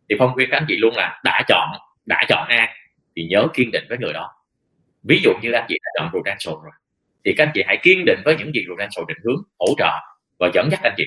thì 0.08 0.16
phong 0.18 0.34
khuyên 0.34 0.48
các 0.50 0.56
anh 0.56 0.64
chị 0.68 0.76
luôn 0.76 0.96
là 0.96 1.20
đã 1.24 1.42
chọn 1.48 1.68
đã 2.06 2.24
chọn 2.28 2.48
A 2.48 2.68
thì 3.16 3.24
nhớ 3.24 3.46
kiên 3.54 3.70
định 3.70 3.84
với 3.88 3.98
người 3.98 4.12
đó. 4.12 4.30
Ví 5.02 5.20
dụ 5.24 5.30
như 5.42 5.52
anh 5.52 5.64
chị 5.68 5.78
đã 5.84 5.90
chọn 5.98 6.10
Prudential 6.10 6.54
rồi 6.54 6.72
thì 7.24 7.34
các 7.36 7.44
anh 7.44 7.50
chị 7.54 7.62
hãy 7.66 7.78
kiên 7.82 8.04
định 8.06 8.20
với 8.24 8.36
những 8.36 8.52
gì 8.54 8.60
Prudential 8.66 9.04
định 9.08 9.18
hướng 9.24 9.42
hỗ 9.58 9.66
trợ 9.78 9.90
và 10.38 10.50
dẫn 10.54 10.68
dắt 10.70 10.80
anh 10.82 10.94
chị. 10.96 11.04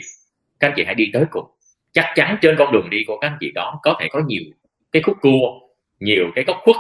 Các 0.60 0.68
anh 0.68 0.74
chị 0.76 0.84
hãy 0.86 0.96
đi 0.96 1.10
tới 1.14 1.26
cùng. 1.30 1.46
Chắc 1.92 2.12
chắn 2.16 2.38
trên 2.42 2.56
con 2.58 2.72
đường 2.72 2.90
đi 2.90 3.04
của 3.08 3.18
các 3.18 3.28
anh 3.28 3.38
chị 3.40 3.52
đó 3.56 3.80
có 3.84 3.98
thể 4.00 4.08
có 4.12 4.22
nhiều 4.28 4.44
cái 4.92 5.02
khúc 5.02 5.18
cua 5.22 5.60
nhiều 6.00 6.26
cái 6.36 6.44
góc 6.44 6.58
khuất 6.64 6.76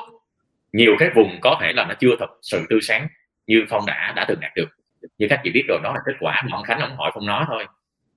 nhiều 0.74 0.95
cái 0.99 1.09
vùng 1.16 1.39
có 1.41 1.57
thể 1.61 1.74
là 1.74 1.86
nó 1.86 1.93
chưa 1.99 2.16
thật 2.20 2.30
sự 2.41 2.66
tươi 2.70 2.80
sáng 2.82 3.07
như 3.47 3.65
phong 3.69 3.85
đã 3.85 4.13
đã 4.15 4.25
từng 4.27 4.39
đạt 4.39 4.51
được. 4.55 4.67
Như 5.17 5.27
các 5.29 5.39
chị 5.43 5.51
biết 5.51 5.63
rồi, 5.67 5.79
đó 5.83 5.93
là 5.93 5.99
kết 6.05 6.13
quả 6.19 6.41
mà 6.43 6.57
ông 6.57 6.63
khánh, 6.63 6.79
ông 6.79 6.97
hỏi 6.97 7.11
phong 7.13 7.25
nói 7.25 7.45
thôi. 7.47 7.65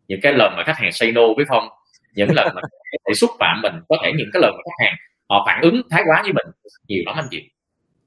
Những 0.09 0.21
cái 0.23 0.33
lần 0.33 0.55
mà 0.57 0.63
khách 0.67 0.77
hàng 0.77 0.93
say 0.93 1.13
no 1.13 1.23
với 1.37 1.45
phong, 1.49 1.69
những 2.15 2.29
lần 2.35 2.55
mà 2.55 2.63
để 3.09 3.15
xúc 3.15 3.31
phạm 3.39 3.61
mình, 3.63 3.75
có 3.89 3.97
thể 4.03 4.13
những 4.17 4.31
cái 4.33 4.43
lần 4.43 4.53
mà 4.57 4.63
khách 4.65 4.85
hàng 4.85 4.95
họ 5.29 5.45
phản 5.47 5.61
ứng 5.63 5.83
thái 5.91 6.03
quá 6.07 6.23
với 6.23 6.33
mình, 6.33 6.47
nhiều 6.89 7.03
lắm 7.07 7.17
anh 7.19 7.27
chị. 7.31 7.51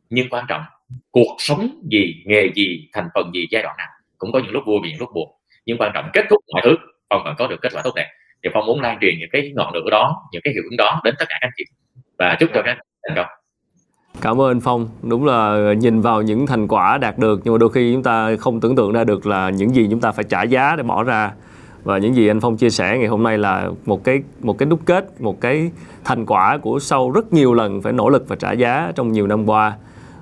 Nhưng 0.10 0.30
quan 0.30 0.46
trọng, 0.48 0.64
cuộc 1.12 1.36
sống 1.40 1.82
gì, 1.92 2.24
nghề 2.26 2.50
gì, 2.56 2.90
thành 2.94 3.08
phần 3.16 3.32
gì, 3.34 3.48
giai 3.52 3.64
đoạn 3.64 3.76
nào, 3.78 3.88
cũng 4.18 4.32
có 4.32 4.40
những 4.40 4.52
lúc 4.52 4.64
vui 4.66 4.80
và 4.84 4.90
những 4.90 5.00
lúc 5.00 5.10
buồn. 5.14 5.32
Nhưng 5.66 5.78
quan 5.78 5.92
trọng, 5.94 6.10
kết 6.14 6.26
thúc 6.30 6.40
mọi 6.54 6.62
thứ, 6.66 6.76
phong 7.10 7.24
vẫn 7.24 7.36
có 7.38 7.48
được 7.48 7.62
kết 7.62 7.70
quả 7.74 7.82
tốt 7.84 7.92
đẹp. 7.96 8.08
Thì 8.44 8.50
phong 8.54 8.66
muốn 8.66 8.82
lan 8.82 8.98
truyền 9.02 9.16
những 9.20 9.30
cái 9.32 9.52
ngọn 9.56 9.74
lửa 9.74 9.90
đó, 9.92 10.30
những 10.32 10.42
cái 10.42 10.54
hiệu 10.54 10.64
ứng 10.72 10.78
đó 10.78 11.02
đến 11.04 11.16
tất 11.20 11.26
cả 11.30 11.38
các 11.42 11.48
anh 11.48 11.52
chị. 11.58 11.64
Và 12.18 12.38
chúc 12.40 12.50
cho 12.54 12.62
các 12.66 12.78
thành 13.08 13.16
công. 13.16 13.26
Cảm 14.22 14.42
ơn 14.42 14.48
anh 14.48 14.60
Phong. 14.60 14.88
Đúng 15.04 15.26
là 15.26 15.74
nhìn 15.74 16.02
vào 16.02 16.22
những 16.22 16.48
thành 16.48 16.68
quả 16.68 16.98
đạt 16.98 17.18
được 17.18 17.42
nhưng 17.44 17.54
mà 17.54 17.58
đôi 17.58 17.70
khi 17.70 17.94
chúng 17.94 18.04
ta 18.04 18.36
không 18.40 18.60
tưởng 18.60 18.76
tượng 18.76 18.92
ra 18.92 19.04
được 19.04 19.28
là 19.28 19.50
những 19.50 19.76
gì 19.76 19.88
chúng 19.92 20.00
ta 20.00 20.12
phải 20.12 20.24
trả 20.24 20.44
giá 20.44 20.76
để 20.76 20.84
bỏ 20.84 21.04
ra 21.04 21.32
và 21.84 21.98
những 21.98 22.16
gì 22.16 22.28
anh 22.28 22.40
Phong 22.40 22.58
chia 22.58 22.70
sẻ 22.70 22.98
ngày 22.98 23.08
hôm 23.08 23.24
nay 23.24 23.38
là 23.38 23.70
một 23.86 24.04
cái 24.04 24.22
một 24.42 24.58
cái 24.58 24.66
đúc 24.66 24.80
kết, 24.86 25.22
một 25.22 25.42
cái 25.42 25.72
thành 26.04 26.26
quả 26.26 26.58
của 26.58 26.80
sau 26.80 27.12
rất 27.12 27.34
nhiều 27.34 27.54
lần 27.54 27.82
phải 27.82 27.94
nỗ 27.94 28.10
lực 28.10 28.26
và 28.28 28.36
trả 28.36 28.52
giá 28.52 28.92
trong 28.96 29.12
nhiều 29.12 29.28
năm 29.28 29.50
qua. 29.50 29.74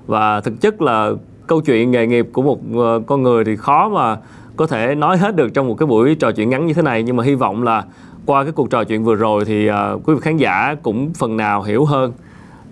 Và 0.06 0.40
thực 0.40 0.60
chất 0.60 0.82
là 0.82 1.10
câu 1.46 1.60
chuyện 1.60 1.90
nghề 1.90 2.06
nghiệp 2.06 2.26
của 2.32 2.42
một 2.42 2.60
ờ, 2.74 3.00
con 3.06 3.22
người 3.22 3.44
thì 3.44 3.56
khó 3.56 3.88
mà 3.88 4.16
có 4.56 4.66
thể 4.66 4.94
nói 4.94 5.18
hết 5.18 5.36
được 5.36 5.54
trong 5.54 5.68
một 5.68 5.74
cái 5.74 5.86
buổi 5.86 6.14
trò 6.14 6.32
chuyện 6.32 6.50
ngắn 6.50 6.66
như 6.66 6.74
thế 6.74 6.82
này 6.82 7.02
nhưng 7.02 7.16
mà 7.16 7.24
hy 7.24 7.34
vọng 7.34 7.62
là 7.62 7.84
qua 8.26 8.42
cái 8.42 8.52
cuộc 8.52 8.70
trò 8.70 8.84
chuyện 8.84 9.04
vừa 9.04 9.14
rồi 9.14 9.44
thì 9.44 9.70
uh, 9.70 9.74
quý 10.04 10.14
vị 10.14 10.20
khán 10.22 10.36
giả 10.36 10.74
cũng 10.82 11.12
phần 11.14 11.36
nào 11.36 11.62
hiểu 11.62 11.84
hơn 11.84 12.12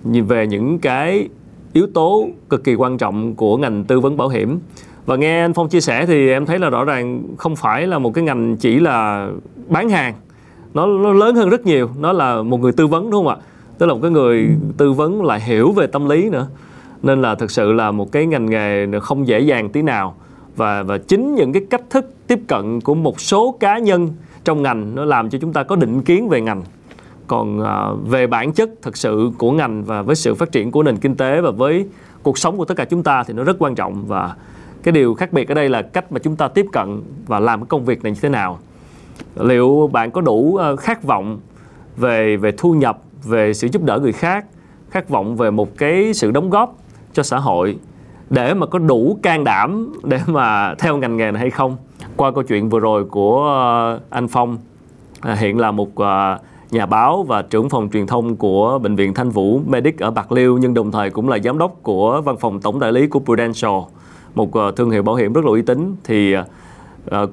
về 0.04 0.46
những 0.46 0.78
cái 0.78 1.28
yếu 1.72 1.86
tố 1.94 2.28
cực 2.48 2.64
kỳ 2.64 2.74
quan 2.74 2.98
trọng 2.98 3.34
của 3.34 3.56
ngành 3.56 3.84
tư 3.84 4.00
vấn 4.00 4.16
bảo 4.16 4.28
hiểm. 4.28 4.58
Và 5.06 5.16
nghe 5.16 5.40
anh 5.40 5.54
Phong 5.54 5.68
chia 5.68 5.80
sẻ 5.80 6.06
thì 6.06 6.30
em 6.30 6.46
thấy 6.46 6.58
là 6.58 6.70
rõ 6.70 6.84
ràng 6.84 7.22
không 7.38 7.56
phải 7.56 7.86
là 7.86 7.98
một 7.98 8.14
cái 8.14 8.24
ngành 8.24 8.56
chỉ 8.56 8.80
là 8.80 9.30
bán 9.68 9.88
hàng. 9.88 10.14
Nó, 10.74 10.86
nó 10.86 11.12
lớn 11.12 11.34
hơn 11.34 11.48
rất 11.48 11.66
nhiều 11.66 11.90
nó 11.98 12.12
là 12.12 12.42
một 12.42 12.60
người 12.60 12.72
tư 12.72 12.86
vấn 12.86 13.10
đúng 13.10 13.24
không 13.24 13.28
ạ? 13.28 13.36
Tức 13.78 13.86
là 13.86 13.94
một 13.94 14.00
cái 14.02 14.10
người 14.10 14.48
tư 14.76 14.92
vấn 14.92 15.22
lại 15.22 15.40
hiểu 15.40 15.72
về 15.72 15.86
tâm 15.86 16.08
lý 16.08 16.30
nữa. 16.30 16.48
Nên 17.02 17.22
là 17.22 17.34
thực 17.34 17.50
sự 17.50 17.72
là 17.72 17.90
một 17.90 18.12
cái 18.12 18.26
ngành 18.26 18.46
nghề 18.46 18.86
không 19.02 19.26
dễ 19.26 19.40
dàng 19.40 19.68
tí 19.68 19.82
nào. 19.82 20.14
Và 20.56 20.82
và 20.82 20.98
chính 20.98 21.34
những 21.34 21.52
cái 21.52 21.62
cách 21.70 21.82
thức 21.90 22.14
tiếp 22.26 22.38
cận 22.46 22.80
của 22.80 22.94
một 22.94 23.20
số 23.20 23.56
cá 23.60 23.78
nhân 23.78 24.08
trong 24.44 24.62
ngành 24.62 24.94
nó 24.94 25.04
làm 25.04 25.30
cho 25.30 25.38
chúng 25.38 25.52
ta 25.52 25.62
có 25.62 25.76
định 25.76 26.02
kiến 26.02 26.28
về 26.28 26.40
ngành 26.40 26.62
còn 27.28 27.64
à, 27.64 27.86
về 28.06 28.26
bản 28.26 28.52
chất 28.52 28.70
thực 28.82 28.96
sự 28.96 29.30
của 29.38 29.52
ngành 29.52 29.84
và 29.84 30.02
với 30.02 30.16
sự 30.16 30.34
phát 30.34 30.52
triển 30.52 30.70
của 30.70 30.82
nền 30.82 30.96
kinh 30.96 31.16
tế 31.16 31.40
và 31.40 31.50
với 31.50 31.86
cuộc 32.22 32.38
sống 32.38 32.56
của 32.56 32.64
tất 32.64 32.74
cả 32.76 32.84
chúng 32.84 33.02
ta 33.02 33.24
thì 33.24 33.34
nó 33.34 33.44
rất 33.44 33.56
quan 33.58 33.74
trọng. 33.74 34.06
Và 34.06 34.34
cái 34.82 34.92
điều 34.92 35.14
khác 35.14 35.32
biệt 35.32 35.48
ở 35.48 35.54
đây 35.54 35.68
là 35.68 35.82
cách 35.82 36.12
mà 36.12 36.18
chúng 36.18 36.36
ta 36.36 36.48
tiếp 36.48 36.66
cận 36.72 37.02
và 37.26 37.40
làm 37.40 37.60
cái 37.60 37.66
công 37.68 37.84
việc 37.84 38.02
này 38.02 38.12
như 38.12 38.18
thế 38.22 38.28
nào. 38.28 38.58
Liệu 39.36 39.90
bạn 39.92 40.10
có 40.10 40.20
đủ 40.20 40.56
à, 40.56 40.76
khát 40.76 41.02
vọng 41.02 41.38
về 41.96 42.36
về 42.36 42.52
thu 42.58 42.72
nhập 42.72 42.98
về 43.24 43.54
sự 43.54 43.68
giúp 43.72 43.82
đỡ 43.82 43.98
người 43.98 44.12
khác 44.12 44.44
khát 44.90 45.08
vọng 45.08 45.36
về 45.36 45.50
một 45.50 45.78
cái 45.78 46.14
sự 46.14 46.30
đóng 46.30 46.50
góp 46.50 46.76
cho 47.12 47.22
xã 47.22 47.38
hội 47.38 47.78
để 48.30 48.54
mà 48.54 48.66
có 48.66 48.78
đủ 48.78 49.18
can 49.22 49.44
đảm 49.44 49.92
để 50.04 50.20
mà 50.26 50.74
theo 50.78 50.96
ngành 50.96 51.16
nghề 51.16 51.30
này 51.30 51.40
hay 51.40 51.50
không? 51.50 51.76
Qua 52.16 52.30
câu 52.32 52.42
chuyện 52.42 52.68
vừa 52.68 52.78
rồi 52.78 53.04
của 53.04 53.48
à, 53.48 53.98
anh 54.10 54.28
Phong 54.28 54.58
à, 55.20 55.34
hiện 55.34 55.58
là 55.58 55.70
một 55.70 55.88
nhà 56.70 56.86
báo 56.86 57.22
và 57.22 57.42
trưởng 57.42 57.68
phòng 57.68 57.88
truyền 57.92 58.06
thông 58.06 58.36
của 58.36 58.78
Bệnh 58.78 58.96
viện 58.96 59.14
Thanh 59.14 59.30
Vũ 59.30 59.60
Medic 59.66 59.98
ở 59.98 60.10
Bạc 60.10 60.32
Liêu 60.32 60.58
nhưng 60.58 60.74
đồng 60.74 60.92
thời 60.92 61.10
cũng 61.10 61.28
là 61.28 61.38
giám 61.38 61.58
đốc 61.58 61.82
của 61.82 62.20
văn 62.20 62.36
phòng 62.40 62.60
tổng 62.60 62.80
đại 62.80 62.92
lý 62.92 63.06
của 63.06 63.20
Prudential, 63.20 63.80
một 64.34 64.54
ờ, 64.54 64.72
thương 64.76 64.90
hiệu 64.90 65.02
bảo 65.02 65.14
hiểm 65.14 65.32
rất 65.32 65.44
là 65.44 65.50
uy 65.50 65.62
tín 65.62 65.96
thì 66.04 66.36
uh, 66.36 66.44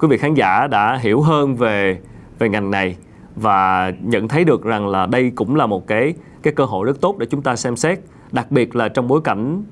quý 0.00 0.08
vị 0.08 0.18
khán 0.18 0.34
giả 0.34 0.66
đã 0.66 0.96
hiểu 0.96 1.20
hơn 1.20 1.56
về 1.56 1.98
về 2.38 2.48
ngành 2.48 2.70
này 2.70 2.96
và 3.36 3.92
nhận 4.02 4.28
thấy 4.28 4.44
được 4.44 4.64
rằng 4.64 4.88
là 4.88 5.06
đây 5.06 5.32
cũng 5.34 5.56
là 5.56 5.66
một 5.66 5.86
cái 5.86 6.14
cái 6.42 6.52
cơ 6.52 6.64
hội 6.64 6.86
rất 6.86 7.00
tốt 7.00 7.18
để 7.18 7.26
chúng 7.26 7.42
ta 7.42 7.56
xem 7.56 7.76
xét, 7.76 7.98
đặc 8.32 8.50
biệt 8.50 8.76
là 8.76 8.88
trong 8.88 9.08
bối 9.08 9.20
cảnh 9.24 9.62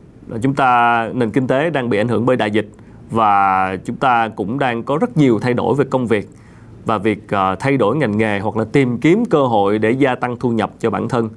chúng 0.42 0.54
ta 0.54 1.08
nền 1.14 1.30
kinh 1.30 1.46
tế 1.46 1.70
đang 1.70 1.90
bị 1.90 1.98
ảnh 1.98 2.08
hưởng 2.08 2.26
bởi 2.26 2.36
đại 2.36 2.50
dịch 2.50 2.68
và 3.10 3.76
chúng 3.84 3.96
ta 3.96 4.28
cũng 4.28 4.58
đang 4.58 4.82
có 4.82 4.98
rất 5.00 5.16
nhiều 5.16 5.38
thay 5.38 5.54
đổi 5.54 5.74
về 5.74 5.84
công 5.90 6.06
việc 6.06 6.28
và 6.84 6.98
việc 6.98 7.18
uh, 7.24 7.58
thay 7.60 7.76
đổi 7.76 7.96
ngành 7.96 8.18
nghề 8.18 8.38
hoặc 8.38 8.56
là 8.56 8.64
tìm 8.72 8.98
kiếm 8.98 9.24
cơ 9.24 9.46
hội 9.46 9.78
để 9.78 9.90
gia 9.90 10.14
tăng 10.14 10.36
thu 10.36 10.50
nhập 10.50 10.70
cho 10.78 10.90
bản 10.90 11.08
thân. 11.08 11.28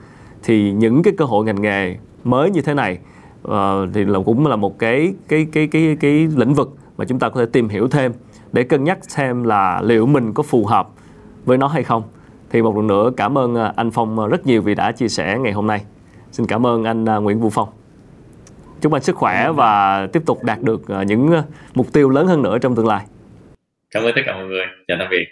Thì 0.44 0.72
những 0.72 1.04
cái 1.04 1.14
cơ 1.18 1.26
hội 1.26 1.46
ngành 1.46 1.62
nghề 1.62 1.96
mới 2.24 2.52
như 2.52 2.62
thế 2.62 2.74
này 2.74 3.00
uh, 3.48 3.54
thì 3.94 4.06
là 4.06 4.20
cũng 4.26 4.48
là 4.48 4.56
một 4.56 4.80
cái 4.80 5.14
cái 5.28 5.48
cái 5.52 5.68
cái 5.68 5.98
cái 6.00 6.28
lĩnh 6.36 6.54
vực 6.54 6.76
mà 6.98 7.06
chúng 7.06 7.20
ta 7.20 7.30
có 7.30 7.40
thể 7.40 7.46
tìm 7.54 7.70
hiểu 7.70 7.88
thêm 7.88 8.14
để 8.52 8.64
cân 8.64 8.84
nhắc 8.84 8.98
xem 9.02 9.44
là 9.44 9.82
liệu 9.84 10.06
mình 10.06 10.34
có 10.34 10.44
phù 10.44 10.66
hợp 10.66 10.90
với 11.46 11.58
nó 11.58 11.68
hay 11.68 11.84
không. 11.84 12.04
Thì 12.50 12.62
một 12.62 12.76
lần 12.76 12.88
nữa 12.88 13.12
cảm 13.18 13.38
ơn 13.38 13.56
anh 13.76 13.92
Phong 13.92 14.30
rất 14.30 14.46
nhiều 14.46 14.62
vì 14.62 14.76
đã 14.76 14.92
chia 14.92 15.08
sẻ 15.08 15.38
ngày 15.40 15.54
hôm 15.54 15.68
nay. 15.68 15.84
Xin 16.32 16.48
cảm 16.48 16.66
ơn 16.66 16.84
anh 16.84 17.06
Nguyễn 17.06 17.40
Vũ 17.40 17.50
Phong. 17.50 17.70
Chúc 18.82 18.94
anh 18.94 19.02
sức 19.02 19.16
khỏe 19.16 19.52
và 19.52 20.08
tiếp 20.14 20.22
tục 20.26 20.44
đạt 20.44 20.62
được 20.62 20.82
những 21.08 21.32
mục 21.76 21.94
tiêu 21.94 22.10
lớn 22.10 22.28
hơn 22.28 22.42
nữa 22.42 22.58
trong 22.58 22.76
tương 22.76 22.88
lai. 22.88 23.06
Cảm 23.92 24.04
ơn 24.04 24.12
tất 24.16 24.22
cả 24.26 24.34
mọi 24.36 24.46
người. 24.46 24.66
Chào 24.88 24.98
tạm 25.00 25.08
biệt 25.12 25.26